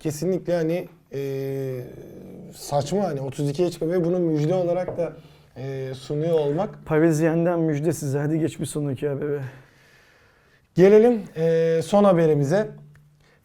kesinlikle 0.00 0.54
hani 0.54 0.88
e, 1.12 1.80
saçma 2.54 3.04
hani 3.04 3.20
32'ye 3.20 3.70
çıkıyor 3.70 3.92
ve 3.92 4.04
bunu 4.04 4.18
müjde 4.18 4.54
olarak 4.54 4.98
da 4.98 5.12
e, 5.56 5.94
sunuyor 5.94 6.38
olmak 6.38 6.86
Parisyen'den 6.86 7.60
müjde 7.60 7.92
size. 7.92 8.18
Hadi 8.18 8.38
geç 8.38 8.60
bir 8.60 8.66
sonraki 8.66 9.08
habere. 9.08 9.40
Gelelim 10.74 11.22
eee, 11.36 11.82
son 11.82 12.04
haberimize. 12.04 12.68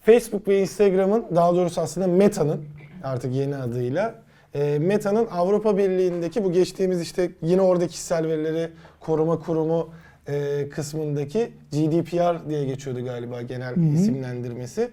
Facebook 0.01 0.47
ve 0.47 0.59
Instagram'ın 0.61 1.25
daha 1.35 1.55
doğrusu 1.55 1.81
aslında 1.81 2.07
Meta'nın 2.07 2.65
artık 3.03 3.33
yeni 3.33 3.55
adıyla 3.55 4.15
eee, 4.55 4.79
Meta'nın 4.79 5.27
Avrupa 5.31 5.77
Birliği'ndeki 5.77 6.43
bu 6.43 6.51
geçtiğimiz 6.51 7.01
işte 7.01 7.31
yine 7.41 7.61
orada 7.61 7.87
kişisel 7.87 8.27
verileri 8.27 8.69
koruma 8.99 9.39
kurumu 9.39 9.89
eee, 10.27 10.69
kısmındaki 10.69 11.51
GDPR 11.71 12.49
diye 12.49 12.65
geçiyordu 12.65 13.05
galiba 13.05 13.41
genel 13.41 13.93
isimlendirmesi. 13.93 14.89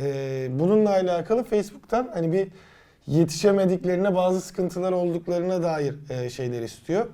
Eee, 0.00 0.48
bununla 0.50 0.90
alakalı 0.90 1.44
Facebook'tan 1.44 2.10
hani 2.14 2.32
bir 2.32 2.48
yetişemediklerine 3.06 4.14
bazı 4.14 4.40
sıkıntılar 4.40 4.92
olduklarına 4.92 5.62
dair 5.62 5.94
eee, 6.10 6.30
şeyler 6.30 6.62
istiyor. 6.62 7.06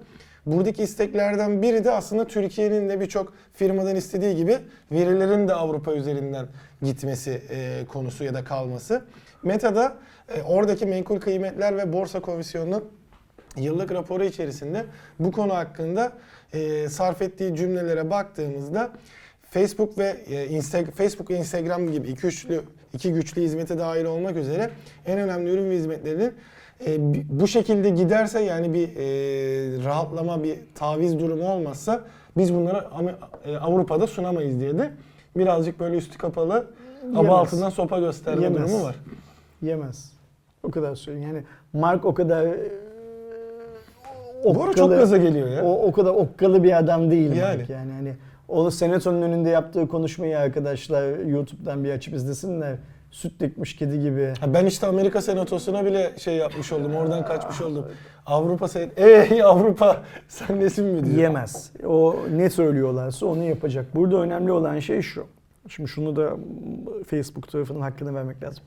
Buradaki 0.47 0.83
isteklerden 0.83 1.62
biri 1.62 1.85
de 1.85 1.91
aslında 1.91 2.27
Türkiye'nin 2.27 2.89
de 2.89 3.01
birçok 3.01 3.33
firmadan 3.55 3.97
istediği 3.97 4.37
gibi 4.37 4.59
verilerin 4.93 5.49
de 5.49 5.55
Avrupa 5.55 5.93
üzerinden 5.95 6.47
gitmesi 6.83 7.43
e, 7.51 7.85
konusu 7.89 8.25
ya 8.25 8.35
da 8.35 8.45
kalması. 8.45 9.05
Meta'da 9.43 9.97
e, 10.37 10.43
oradaki 10.43 10.87
menkul 10.87 11.21
kıymetler 11.21 11.77
ve 11.77 11.93
borsa 11.93 12.21
komisyonunun 12.21 12.85
yıllık 13.57 13.93
raporu 13.93 14.25
içerisinde 14.25 14.85
bu 15.19 15.33
konu 15.33 15.55
hakkında 15.55 16.12
e, 16.53 16.89
sarf 16.89 17.23
ettiği 17.23 17.57
cümlelere 17.57 18.11
baktığımızda 18.11 18.91
Facebook 19.51 19.99
ve 19.99 20.17
e, 20.31 20.47
Insta- 20.47 20.91
Facebook 20.91 21.31
Instagram 21.31 21.93
gibi 21.93 22.09
iki 22.09 22.23
güçlü 22.23 22.62
iki 22.95 23.12
güçlü 23.12 23.43
hizmete 23.43 23.79
dahil 23.79 24.05
olmak 24.05 24.37
üzere 24.37 24.71
en 25.07 25.19
önemli 25.19 25.51
ürün 25.51 25.71
ve 25.71 25.77
hizmetlerinin 25.77 26.33
e, 26.87 26.97
bu 27.41 27.47
şekilde 27.47 27.91
giderse 27.91 28.41
yani 28.41 28.75
bir 28.75 28.89
e, 28.89 29.85
rahatlama, 29.85 30.43
bir 30.43 30.59
taviz 30.75 31.19
durumu 31.19 31.49
olmazsa 31.49 32.01
biz 32.37 32.55
bunları 32.55 32.87
e, 33.45 33.57
Avrupa'da 33.57 34.07
sunamayız 34.07 34.61
diye 34.61 34.79
de 34.79 34.91
birazcık 35.37 35.81
böyle 35.81 35.97
üstü 35.97 36.19
kapalı 36.19 36.67
aba 37.17 37.39
altından 37.39 37.71
sopa 37.71 37.99
gösterme 37.99 38.43
Yemez. 38.43 38.59
durumu 38.59 38.85
var. 38.85 38.97
Yemez. 39.62 40.12
O 40.62 40.71
kadar 40.71 40.95
söyleyeyim. 40.95 41.29
Yani 41.29 41.45
Mark 41.73 42.05
o 42.05 42.15
kadar 42.15 42.47
e, 42.47 42.59
Bu 44.45 44.65
ara 44.65 44.75
çok 44.75 44.91
gaza 44.91 45.17
geliyor 45.17 45.49
ya. 45.49 45.65
O, 45.65 45.87
o 45.87 45.93
kadar 45.93 46.11
okkalı 46.11 46.65
bir 46.65 46.79
adam 46.79 47.11
değil 47.11 47.33
Yani. 47.33 47.57
Mark 47.57 47.71
yani. 47.71 47.93
Hani 47.93 48.15
o 48.51 48.70
senatonun 48.70 49.22
önünde 49.22 49.48
yaptığı 49.51 49.89
konuşmayı 49.89 50.39
arkadaşlar 50.39 51.18
YouTube'dan 51.18 51.85
bir 51.85 51.90
açıp 51.90 52.14
izlesinler. 52.14 52.77
Süt 53.10 53.40
dökmüş 53.40 53.77
kedi 53.77 54.01
gibi. 54.01 54.32
Ha, 54.40 54.55
Ben 54.55 54.66
işte 54.66 54.86
Amerika 54.86 55.22
Senatosu'na 55.22 55.85
bile 55.85 56.12
şey 56.18 56.36
yapmış 56.36 56.72
oldum. 56.72 56.94
Oradan 56.97 57.24
kaçmış 57.24 57.60
oldum. 57.60 57.86
Avrupa 58.27 58.68
Sen... 58.68 58.90
Ey 58.97 59.43
Avrupa 59.43 60.02
sen 60.28 60.60
nesin 60.60 60.86
mi 60.86 61.05
diyor. 61.05 61.16
Yemez. 61.16 61.72
O 61.86 62.16
ne 62.36 62.51
söylüyorlarsa 62.51 63.27
onu 63.27 63.43
yapacak. 63.43 63.94
Burada 63.94 64.16
önemli 64.16 64.52
olan 64.52 64.78
şey 64.78 65.02
şu. 65.02 65.27
Şimdi 65.68 65.89
şunu 65.89 66.16
da 66.16 66.31
Facebook 67.06 67.52
tarafının 67.52 67.81
hakkını 67.81 68.14
vermek 68.14 68.43
lazım. 68.43 68.64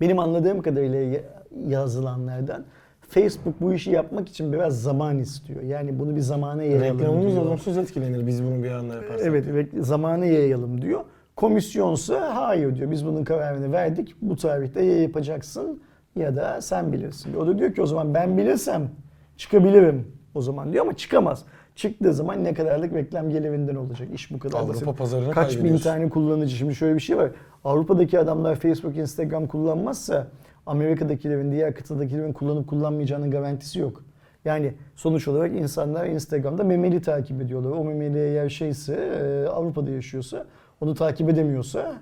Benim 0.00 0.18
anladığım 0.18 0.62
kadarıyla 0.62 0.98
ya- 1.00 1.20
yazılanlardan 1.68 2.64
Facebook 3.12 3.60
bu 3.60 3.74
işi 3.74 3.90
yapmak 3.90 4.28
için 4.28 4.52
biraz 4.52 4.82
zaman 4.82 5.18
istiyor. 5.18 5.62
Yani 5.62 5.98
bunu 5.98 6.16
bir 6.16 6.20
zamana 6.20 6.62
yayalım 6.62 6.98
Reklamımız 6.98 7.32
diyor. 7.32 7.42
olumsuz 7.46 7.78
etkilenir 7.78 8.26
biz 8.26 8.44
bunu 8.44 8.62
bir 8.62 8.70
anda 8.70 8.94
yaparsak. 8.94 9.26
Evet, 9.26 9.68
zamanı 9.80 10.26
yayalım 10.26 10.82
diyor. 10.82 11.00
Komisyonsa 11.36 12.36
hayır 12.36 12.76
diyor. 12.76 12.90
Biz 12.90 13.06
bunun 13.06 13.24
kararını 13.24 13.72
verdik. 13.72 14.14
Bu 14.22 14.36
tarihte 14.36 14.82
ya 14.84 15.02
yapacaksın 15.02 15.82
ya 16.16 16.36
da 16.36 16.60
sen 16.60 16.92
bilirsin. 16.92 17.34
O 17.34 17.46
da 17.46 17.58
diyor 17.58 17.74
ki 17.74 17.82
o 17.82 17.86
zaman 17.86 18.14
ben 18.14 18.38
bilirsem 18.38 18.90
çıkabilirim 19.36 20.06
o 20.34 20.40
zaman 20.42 20.72
diyor 20.72 20.84
ama 20.84 20.96
çıkamaz. 20.96 21.44
Çıktığı 21.76 22.12
zaman 22.12 22.44
ne 22.44 22.54
kadarlık 22.54 22.94
reklam 22.94 23.30
gelirinden 23.30 23.74
olacak. 23.74 24.08
İş 24.14 24.30
bu 24.30 24.38
kadar 24.38 24.58
Avrupa 24.58 24.86
basit. 24.86 24.98
pazarını 24.98 25.30
Kaç 25.30 25.64
bin 25.64 25.78
tane 25.78 26.08
kullanıcı. 26.08 26.56
Şimdi 26.56 26.74
şöyle 26.74 26.94
bir 26.94 27.00
şey 27.00 27.16
var. 27.16 27.30
Avrupa'daki 27.64 28.18
adamlar 28.18 28.54
Facebook, 28.56 28.96
Instagram 28.96 29.46
kullanmazsa 29.46 30.26
Amerika'dakilerin, 30.66 31.52
diğer 31.52 31.74
kıtadakilerin 31.74 32.32
kullanıp 32.32 32.68
kullanmayacağının 32.68 33.30
garantisi 33.30 33.78
yok. 33.78 34.02
Yani 34.44 34.74
sonuç 34.96 35.28
olarak 35.28 35.52
insanlar 35.52 36.06
Instagram'da 36.06 36.64
memeli 36.64 37.02
takip 37.02 37.40
ediyorlar. 37.42 37.70
O 37.70 37.84
memeli 37.84 38.18
eğer 38.18 38.48
şeyse, 38.48 38.94
e, 38.94 39.48
Avrupa'da 39.48 39.90
yaşıyorsa, 39.90 40.44
onu 40.80 40.94
takip 40.94 41.28
edemiyorsa 41.28 41.92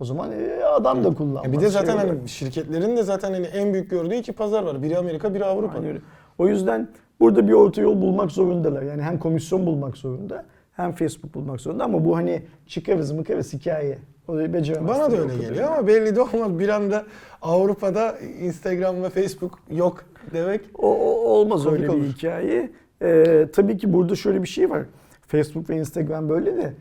o 0.00 0.04
zaman 0.04 0.32
e, 0.32 0.64
adam 0.64 1.04
da 1.04 1.14
kullanmaz. 1.14 1.44
Ya 1.44 1.52
bir 1.52 1.60
de 1.60 1.68
zaten 1.68 1.86
Şey 1.86 1.94
olarak. 1.94 2.18
hani 2.18 2.28
şirketlerin 2.28 2.96
de 2.96 3.02
zaten 3.02 3.32
hani 3.32 3.46
en 3.46 3.72
büyük 3.72 3.90
gördüğü 3.90 4.14
iki 4.14 4.32
pazar 4.32 4.62
var. 4.62 4.82
Biri 4.82 4.98
Amerika, 4.98 5.34
biri 5.34 5.44
Avrupa. 5.44 5.74
Aynen 5.74 5.88
öyle. 5.88 6.00
O 6.38 6.48
yüzden 6.48 6.88
burada 7.20 7.48
bir 7.48 7.52
orta 7.52 7.82
yol 7.82 8.00
bulmak 8.02 8.30
zorundalar. 8.30 8.82
Yani 8.82 9.02
hem 9.02 9.18
komisyon 9.18 9.66
bulmak 9.66 9.96
zorunda 9.96 10.44
hem 10.72 10.92
Facebook 10.92 11.34
bulmak 11.34 11.60
zorunda 11.60 11.84
ama 11.84 12.04
bu 12.04 12.16
hani 12.16 12.42
çıkarız 12.66 13.12
mıkarız 13.12 13.52
hikaye. 13.52 13.98
Orayı 14.28 14.52
beceremez. 14.52 14.88
Bana 14.88 15.10
da 15.10 15.16
öyle 15.16 15.36
geliyor 15.36 15.68
ama 15.72 15.86
belli 15.86 16.16
de 16.16 16.20
olmaz. 16.20 16.58
Bir 16.58 16.68
anda 16.68 17.04
Avrupa'da 17.42 18.18
Instagram 18.18 19.02
ve 19.02 19.10
Facebook 19.10 19.58
yok 19.70 20.04
demek. 20.32 20.60
O, 20.78 20.94
o- 20.96 21.28
olmaz 21.28 21.66
öyle 21.66 21.90
olur. 21.90 22.02
bir 22.02 22.08
hikaye. 22.08 22.70
Ee, 23.02 23.48
tabii 23.52 23.78
ki 23.78 23.92
burada 23.92 24.14
şöyle 24.14 24.42
bir 24.42 24.48
şey 24.48 24.70
var. 24.70 24.82
Facebook 25.26 25.70
ve 25.70 25.76
Instagram 25.76 26.28
böyle 26.28 26.56
de 26.56 26.72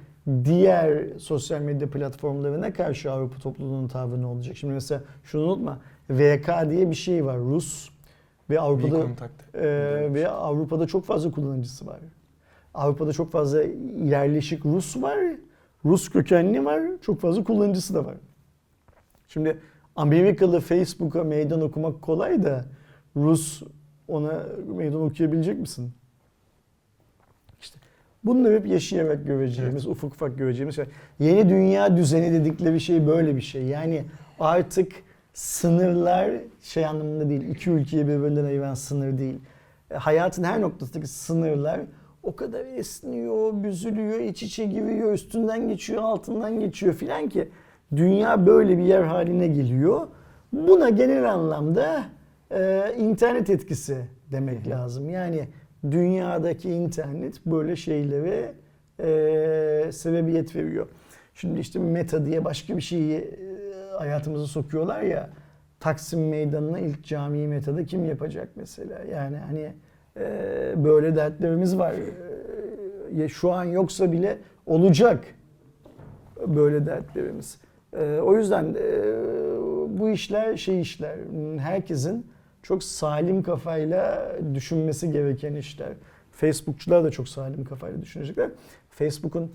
diğer 0.45 1.03
sosyal 1.17 1.61
medya 1.61 1.89
platformlarına 1.89 2.73
karşı 2.73 3.11
Avrupa 3.11 3.39
topluluğunun 3.39 3.87
tavrı 3.87 4.21
ne 4.21 4.25
olacak? 4.25 4.57
Şimdi 4.57 4.73
mesela 4.73 5.01
şunu 5.23 5.43
unutma. 5.43 5.79
VK 6.09 6.47
diye 6.69 6.89
bir 6.89 6.95
şey 6.95 7.25
var. 7.25 7.37
Rus 7.37 7.89
ve 8.49 8.59
Avrupa'da. 8.59 8.97
Ee, 9.53 10.13
ve 10.13 10.27
Avrupa'da 10.29 10.87
çok 10.87 11.05
fazla 11.05 11.31
kullanıcısı 11.31 11.87
var. 11.87 11.99
Avrupa'da 12.73 13.13
çok 13.13 13.31
fazla 13.31 13.63
yerleşik 14.03 14.65
Rus 14.65 15.01
var. 15.01 15.17
Rus 15.85 16.09
kökenli 16.09 16.65
var. 16.65 16.81
Çok 17.01 17.21
fazla 17.21 17.43
kullanıcısı 17.43 17.93
da 17.93 18.05
var. 18.05 18.15
Şimdi 19.27 19.59
Amerikalı 19.95 20.59
Facebook'a 20.59 21.23
meydan 21.23 21.61
okumak 21.61 22.01
kolay 22.01 22.43
da 22.43 22.65
Rus 23.15 23.63
ona 24.07 24.43
meydan 24.75 25.01
okuyabilecek 25.01 25.59
misin? 25.59 25.91
İşte 27.61 27.79
bunları 28.23 28.53
hep 28.53 28.67
yaşayarak 28.67 29.27
göreceğimiz, 29.27 29.87
ufak 29.87 30.13
ufak 30.13 30.37
göreceğimiz 30.37 30.75
şey. 30.75 30.85
Yeni 31.19 31.49
dünya 31.49 31.97
düzeni 31.97 32.33
dedikleri 32.33 32.79
şey 32.79 33.07
böyle 33.07 33.35
bir 33.35 33.41
şey. 33.41 33.63
Yani 33.63 34.03
artık 34.39 34.91
sınırlar 35.33 36.31
şey 36.61 36.85
anlamında 36.85 37.29
değil, 37.29 37.41
iki 37.49 37.69
ülkeyi 37.69 38.07
birbirinden 38.07 38.45
ayıran 38.45 38.73
sınır 38.73 39.17
değil. 39.17 39.39
E, 39.91 39.95
Hayatın 39.95 40.43
her 40.43 40.61
noktasındaki 40.61 41.07
sınırlar 41.07 41.81
o 42.25 42.35
kadar 42.35 42.65
esniyor, 42.65 43.63
büzülüyor, 43.63 44.19
iç 44.19 44.43
içe 44.43 44.65
giriyor, 44.65 45.13
üstünden 45.13 45.67
geçiyor, 45.67 46.03
altından 46.03 46.59
geçiyor 46.59 46.93
filan 46.93 47.29
ki 47.29 47.49
dünya 47.95 48.45
böyle 48.45 48.77
bir 48.77 48.83
yer 48.83 49.03
haline 49.03 49.47
geliyor. 49.47 50.07
Buna 50.53 50.89
genel 50.89 51.31
anlamda 51.31 52.03
e, 52.51 52.93
internet 52.97 53.49
etkisi 53.49 53.97
demek 54.31 54.67
lazım. 54.67 55.09
Yani 55.09 55.47
dünyadaki 55.91 56.69
internet 56.69 57.45
böyle 57.45 57.75
şeylere 57.75 58.53
e, 58.99 59.91
sebebiyet 59.91 60.55
veriyor. 60.55 60.87
Şimdi 61.33 61.59
işte 61.59 61.79
meta 61.79 62.25
diye 62.25 62.45
başka 62.45 62.77
bir 62.77 62.81
şeyi 62.81 63.17
e, 63.17 63.27
hayatımıza 63.97 64.47
sokuyorlar 64.47 65.01
ya. 65.01 65.29
Taksim 65.79 66.29
Meydanı'na 66.29 66.79
ilk 66.79 67.05
camiyi 67.05 67.47
metada 67.47 67.85
kim 67.85 68.05
yapacak 68.05 68.49
mesela? 68.55 68.99
Yani 69.11 69.37
hani 69.37 69.73
böyle 70.75 71.15
dertlerimiz 71.15 71.77
var. 71.77 71.93
E, 71.93 73.21
ya 73.21 73.29
şu 73.29 73.51
an 73.51 73.63
yoksa 73.63 74.11
bile 74.11 74.37
olacak 74.65 75.25
böyle 76.47 76.85
dertlerimiz. 76.85 77.57
E, 77.97 78.19
o 78.19 78.37
yüzden 78.37 78.75
e, 78.79 78.91
bu 79.99 80.09
işler 80.09 80.57
şey 80.57 80.81
işler. 80.81 81.17
Herkesin 81.57 82.27
çok 82.63 82.83
salim 82.83 83.43
kafayla 83.43 84.31
düşünmesi 84.53 85.11
gereken 85.11 85.55
işler. 85.55 85.93
Facebookçular 86.31 87.03
da 87.03 87.11
çok 87.11 87.29
salim 87.29 87.63
kafayla 87.63 88.01
düşünecekler. 88.01 88.49
Facebook'un 88.89 89.51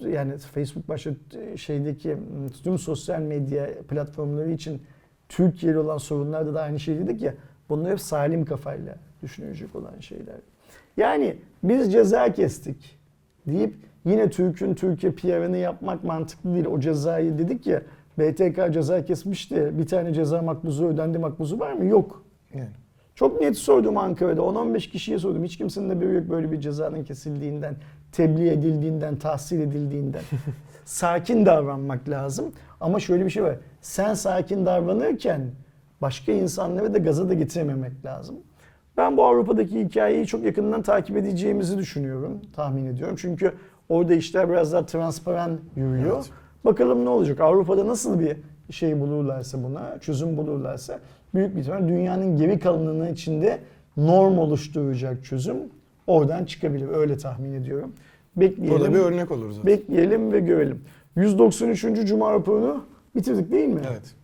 yani 0.00 0.38
Facebook 0.38 0.88
başta 0.88 1.10
şeydeki 1.56 2.16
tüm 2.64 2.78
sosyal 2.78 3.20
medya 3.20 3.68
platformları 3.88 4.50
için 4.50 4.82
Türkiye'li 5.28 5.78
olan 5.78 5.98
sorunlarda 5.98 6.54
da 6.54 6.62
aynı 6.62 6.80
şey 6.80 6.98
dedik 6.98 7.22
ya. 7.22 7.34
Bunlar 7.68 7.92
hep 7.92 8.00
salim 8.00 8.44
kafayla 8.44 8.96
düşünecek 9.22 9.76
olan 9.76 10.00
şeyler. 10.00 10.36
Yani 10.96 11.36
biz 11.62 11.92
ceza 11.92 12.32
kestik 12.32 12.98
deyip 13.46 13.74
yine 14.04 14.30
Türk'ün 14.30 14.74
Türkiye 14.74 15.12
PR'ını 15.12 15.56
yapmak 15.56 16.04
mantıklı 16.04 16.54
değil. 16.54 16.66
O 16.66 16.80
cezayı 16.80 17.38
dedik 17.38 17.66
ya 17.66 17.82
BTK 18.18 18.72
ceza 18.72 19.04
kesmişti. 19.04 19.78
Bir 19.78 19.86
tane 19.86 20.14
ceza 20.14 20.42
makbuzu 20.42 20.86
ödendi 20.86 21.18
makbuzu 21.18 21.58
var 21.58 21.72
mı? 21.72 21.84
Yok. 21.84 22.24
Yani. 22.54 22.68
Çok 23.14 23.40
net 23.40 23.58
sordum 23.58 23.96
Ankara'da. 23.96 24.40
10-15 24.40 24.90
kişiye 24.90 25.18
sordum. 25.18 25.44
Hiç 25.44 25.58
kimsenin 25.58 25.90
haberi 25.90 26.14
yok 26.14 26.30
böyle 26.30 26.52
bir 26.52 26.60
cezanın 26.60 27.04
kesildiğinden, 27.04 27.76
tebliğ 28.12 28.48
edildiğinden, 28.48 29.16
tahsil 29.16 29.60
edildiğinden. 29.60 30.22
sakin 30.84 31.46
davranmak 31.46 32.08
lazım. 32.08 32.52
Ama 32.80 33.00
şöyle 33.00 33.24
bir 33.24 33.30
şey 33.30 33.42
var. 33.42 33.56
Sen 33.80 34.14
sakin 34.14 34.66
davranırken 34.66 35.50
başka 36.02 36.32
insanları 36.32 36.94
da 36.94 36.98
gaza 36.98 37.28
da 37.28 37.34
getirememek 37.34 38.04
lazım. 38.04 38.36
Ben 38.96 39.16
bu 39.16 39.24
Avrupa'daki 39.24 39.80
hikayeyi 39.84 40.26
çok 40.26 40.44
yakından 40.44 40.82
takip 40.82 41.16
edeceğimizi 41.16 41.78
düşünüyorum, 41.78 42.40
tahmin 42.56 42.86
ediyorum. 42.86 43.16
Çünkü 43.18 43.52
orada 43.88 44.14
işler 44.14 44.50
biraz 44.50 44.72
daha 44.72 44.86
transparan 44.86 45.58
yürüyor. 45.76 46.16
Evet. 46.16 46.30
Bakalım 46.64 47.04
ne 47.04 47.08
olacak? 47.08 47.40
Avrupa'da 47.40 47.86
nasıl 47.86 48.20
bir 48.20 48.36
şey 48.70 49.00
bulurlarsa 49.00 49.62
buna, 49.62 49.98
çözüm 50.00 50.36
bulurlarsa 50.36 50.98
büyük 51.34 51.56
bir 51.56 51.60
ihtimal 51.60 51.88
dünyanın 51.88 52.36
geri 52.36 52.58
kalanının 52.58 53.12
içinde 53.12 53.58
norm 53.96 54.38
oluşturacak 54.38 55.24
çözüm 55.24 55.56
oradan 56.06 56.44
çıkabilir. 56.44 56.88
Öyle 56.88 57.16
tahmin 57.18 57.52
ediyorum. 57.52 57.92
Bekleyelim. 58.36 58.76
O 58.76 58.84
da 58.84 58.94
bir 58.94 58.98
örnek 58.98 59.30
olur 59.30 59.50
zaten. 59.50 59.66
Bekleyelim 59.66 60.32
ve 60.32 60.40
görelim. 60.40 60.80
193. 61.16 61.82
Cuma 62.04 62.32
raporunu 62.32 62.84
bitirdik 63.16 63.52
değil 63.52 63.68
mi? 63.68 63.80
Evet. 63.90 64.14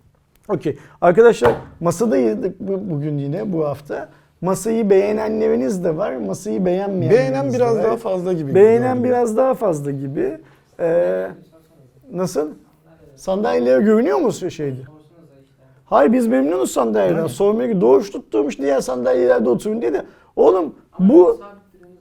Okey. 0.49 0.78
Arkadaşlar 1.01 1.55
masadaydık 1.81 2.61
bu- 2.61 2.90
bugün 2.90 3.19
yine 3.19 3.53
bu 3.53 3.65
hafta. 3.65 4.09
Masayı 4.43 4.90
beğenenleriniz 4.90 5.85
de 5.85 5.97
var, 5.97 6.16
masayı 6.16 6.64
beğenmeyenleriniz 6.64 7.19
Beğenen 7.19 7.52
de 7.52 7.56
biraz 7.56 7.77
var. 7.77 7.85
daha 7.85 7.97
fazla 7.97 8.32
gibi. 8.32 8.55
Beğenen 8.55 9.05
biraz 9.05 9.36
daha 9.36 9.55
fazla 9.55 9.90
gibi. 9.90 10.39
Ee, 10.81 11.27
nasıl? 12.12 12.48
Sandalyeleri 13.16 13.85
görünüyor 13.85 14.19
mu 14.19 14.32
şeydi? 14.32 14.86
Hayır 15.85 16.12
biz 16.12 16.27
memnunuz 16.27 16.70
sandalyeden. 16.70 17.27
Sormaya 17.27 17.81
doğuş 17.81 18.10
tutturmuş 18.10 18.59
diğer 18.59 18.81
sandalyelerde 18.81 19.48
oturun 19.48 19.82
diye 19.82 19.93
de. 19.93 20.02
Oğlum 20.36 20.74
bu 20.98 21.40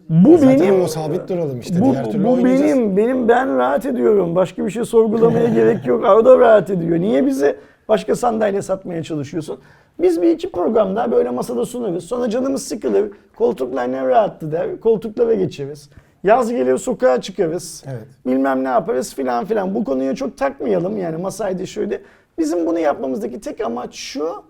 bu 0.10 0.38
Zaten 0.38 0.60
benim 0.60 0.82
o 0.82 0.88
sabit 0.88 1.30
duralım 1.30 1.60
işte. 1.60 1.82
bu, 1.82 1.92
Diğer 1.92 2.12
türlü 2.12 2.24
bu 2.24 2.32
oynayacağız. 2.34 2.72
benim 2.72 2.98
benim 2.98 3.28
ben 3.28 3.58
rahat 3.58 3.86
ediyorum. 3.86 4.36
Başka 4.36 4.66
bir 4.66 4.72
şey 4.72 4.86
sorgulamaya 4.86 5.46
gerek 5.54 5.88
yok. 5.88 6.06
Arada 6.06 6.40
rahat 6.40 6.70
ediyor. 6.70 7.00
Niye 7.00 7.26
bize 7.26 7.56
başka 7.90 8.16
sandalye 8.16 8.62
satmaya 8.62 9.04
çalışıyorsun? 9.04 9.60
Biz 10.00 10.22
bir 10.22 10.30
iki 10.30 10.52
program 10.52 10.96
daha 10.96 11.12
böyle 11.12 11.30
masada 11.30 11.66
sunarız. 11.66 12.04
Sonra 12.04 12.30
canımız 12.30 12.68
sıkılır. 12.68 13.12
Koltuklar 13.36 13.92
ne 13.92 14.06
rahattı 14.08 14.52
der. 14.52 14.80
Koltuklara 14.80 15.34
geçeriz. 15.34 15.90
Yaz 16.24 16.52
gelir 16.52 16.78
sokağa 16.78 17.22
çıkarız. 17.22 17.84
Evet. 17.88 18.08
Bilmem 18.26 18.64
ne 18.64 18.68
yaparız 18.68 19.16
filan 19.16 19.46
filan. 19.46 19.76
Bu 19.76 19.84
konuya 19.84 20.16
çok 20.16 20.38
takmayalım 20.38 20.98
yani 20.98 21.18
masaydı 21.18 21.68
şöyle. 21.68 22.02
Bizim 22.38 22.66
bunu 22.68 22.80
yapmamızdaki 22.80 23.42
tek 23.42 23.62
amaç 23.62 23.96
şu. 23.96 24.44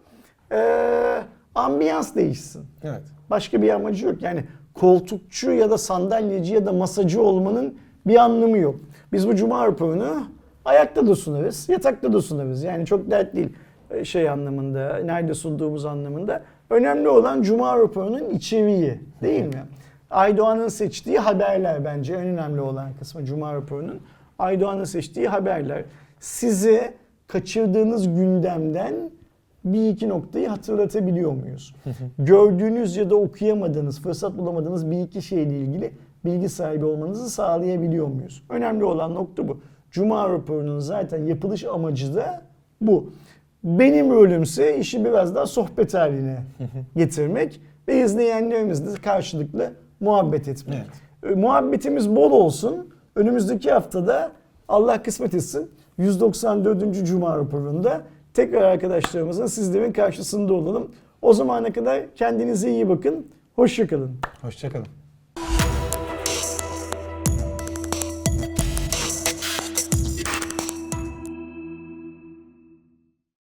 eee 0.51 1.21
ambiyans 1.55 2.15
değişsin. 2.15 2.65
Evet. 2.83 3.01
Başka 3.29 3.61
bir 3.61 3.69
amacı 3.69 4.05
yok. 4.05 4.21
Yani 4.21 4.43
koltukçu 4.73 5.51
ya 5.51 5.69
da 5.69 5.77
sandalyeci 5.77 6.53
ya 6.53 6.65
da 6.65 6.73
masacı 6.73 7.21
olmanın 7.21 7.77
bir 8.07 8.15
anlamı 8.15 8.57
yok. 8.57 8.75
Biz 9.13 9.27
bu 9.27 9.35
cuma 9.35 9.67
raporunu 9.67 10.23
ayakta 10.65 11.07
da 11.07 11.15
sunarız, 11.15 11.69
yatakta 11.69 12.13
da 12.13 12.21
sunarız. 12.21 12.63
Yani 12.63 12.85
çok 12.85 13.11
dert 13.11 13.35
değil 13.35 13.49
şey 14.03 14.29
anlamında, 14.29 14.97
nerede 14.97 15.33
sunduğumuz 15.33 15.85
anlamında. 15.85 16.41
Önemli 16.69 17.09
olan 17.09 17.41
cuma 17.41 17.79
raporunun 17.79 18.29
içeriği 18.29 18.99
değil 19.21 19.43
mi? 19.43 19.63
Aydoğan'ın 20.09 20.67
seçtiği 20.67 21.19
haberler 21.19 21.85
bence 21.85 22.13
en 22.13 22.27
önemli 22.27 22.61
olan 22.61 22.89
kısmı 22.99 23.25
cuma 23.25 23.53
raporunun. 23.53 23.99
Aydoğan'ın 24.39 24.83
seçtiği 24.83 25.27
haberler. 25.27 25.83
Sizi 26.19 26.93
kaçırdığınız 27.27 28.07
gündemden 28.07 28.93
bir 29.65 29.89
iki 29.89 30.09
noktayı 30.09 30.47
hatırlatabiliyor 30.47 31.31
muyuz? 31.31 31.75
Gördüğünüz 32.19 32.95
ya 32.95 33.09
da 33.09 33.15
okuyamadığınız, 33.15 34.01
fırsat 34.01 34.37
bulamadığınız 34.37 34.91
bir 34.91 34.99
iki 35.01 35.21
şeyle 35.21 35.57
ilgili 35.57 35.91
bilgi 36.25 36.49
sahibi 36.49 36.85
olmanızı 36.85 37.29
sağlayabiliyor 37.29 38.07
muyuz? 38.07 38.43
Önemli 38.49 38.85
olan 38.85 39.13
nokta 39.15 39.47
bu. 39.47 39.61
Cuma 39.91 40.29
raporunun 40.29 40.79
zaten 40.79 41.25
yapılış 41.25 41.63
amacı 41.63 42.15
da 42.15 42.41
bu. 42.81 43.13
Benim 43.63 44.11
rolümse 44.11 44.77
işi 44.77 45.05
biraz 45.05 45.35
daha 45.35 45.45
sohbet 45.45 45.93
haline 45.93 46.37
getirmek 46.95 47.61
ve 47.87 48.03
izleyenlerimizle 48.03 49.01
karşılıklı 49.01 49.73
muhabbet 49.99 50.47
etmek. 50.47 50.77
E, 51.23 51.29
Muhabbetimiz 51.29 52.15
bol 52.15 52.31
olsun. 52.31 52.89
Önümüzdeki 53.15 53.71
haftada 53.71 54.31
Allah 54.67 55.03
kısmet 55.03 55.33
etsin 55.33 55.71
194. 55.97 57.05
Cuma 57.05 57.37
raporunda 57.37 58.01
tekrar 58.33 58.61
arkadaşlarımızın 58.61 59.45
sizlerin 59.45 59.91
karşısında 59.93 60.53
olalım. 60.53 60.91
O 61.21 61.33
zamana 61.33 61.73
kadar 61.73 62.15
kendinize 62.15 62.69
iyi 62.71 62.89
bakın. 62.89 63.27
Hoşçakalın. 63.55 64.11
Hoşçakalın. 64.41 65.00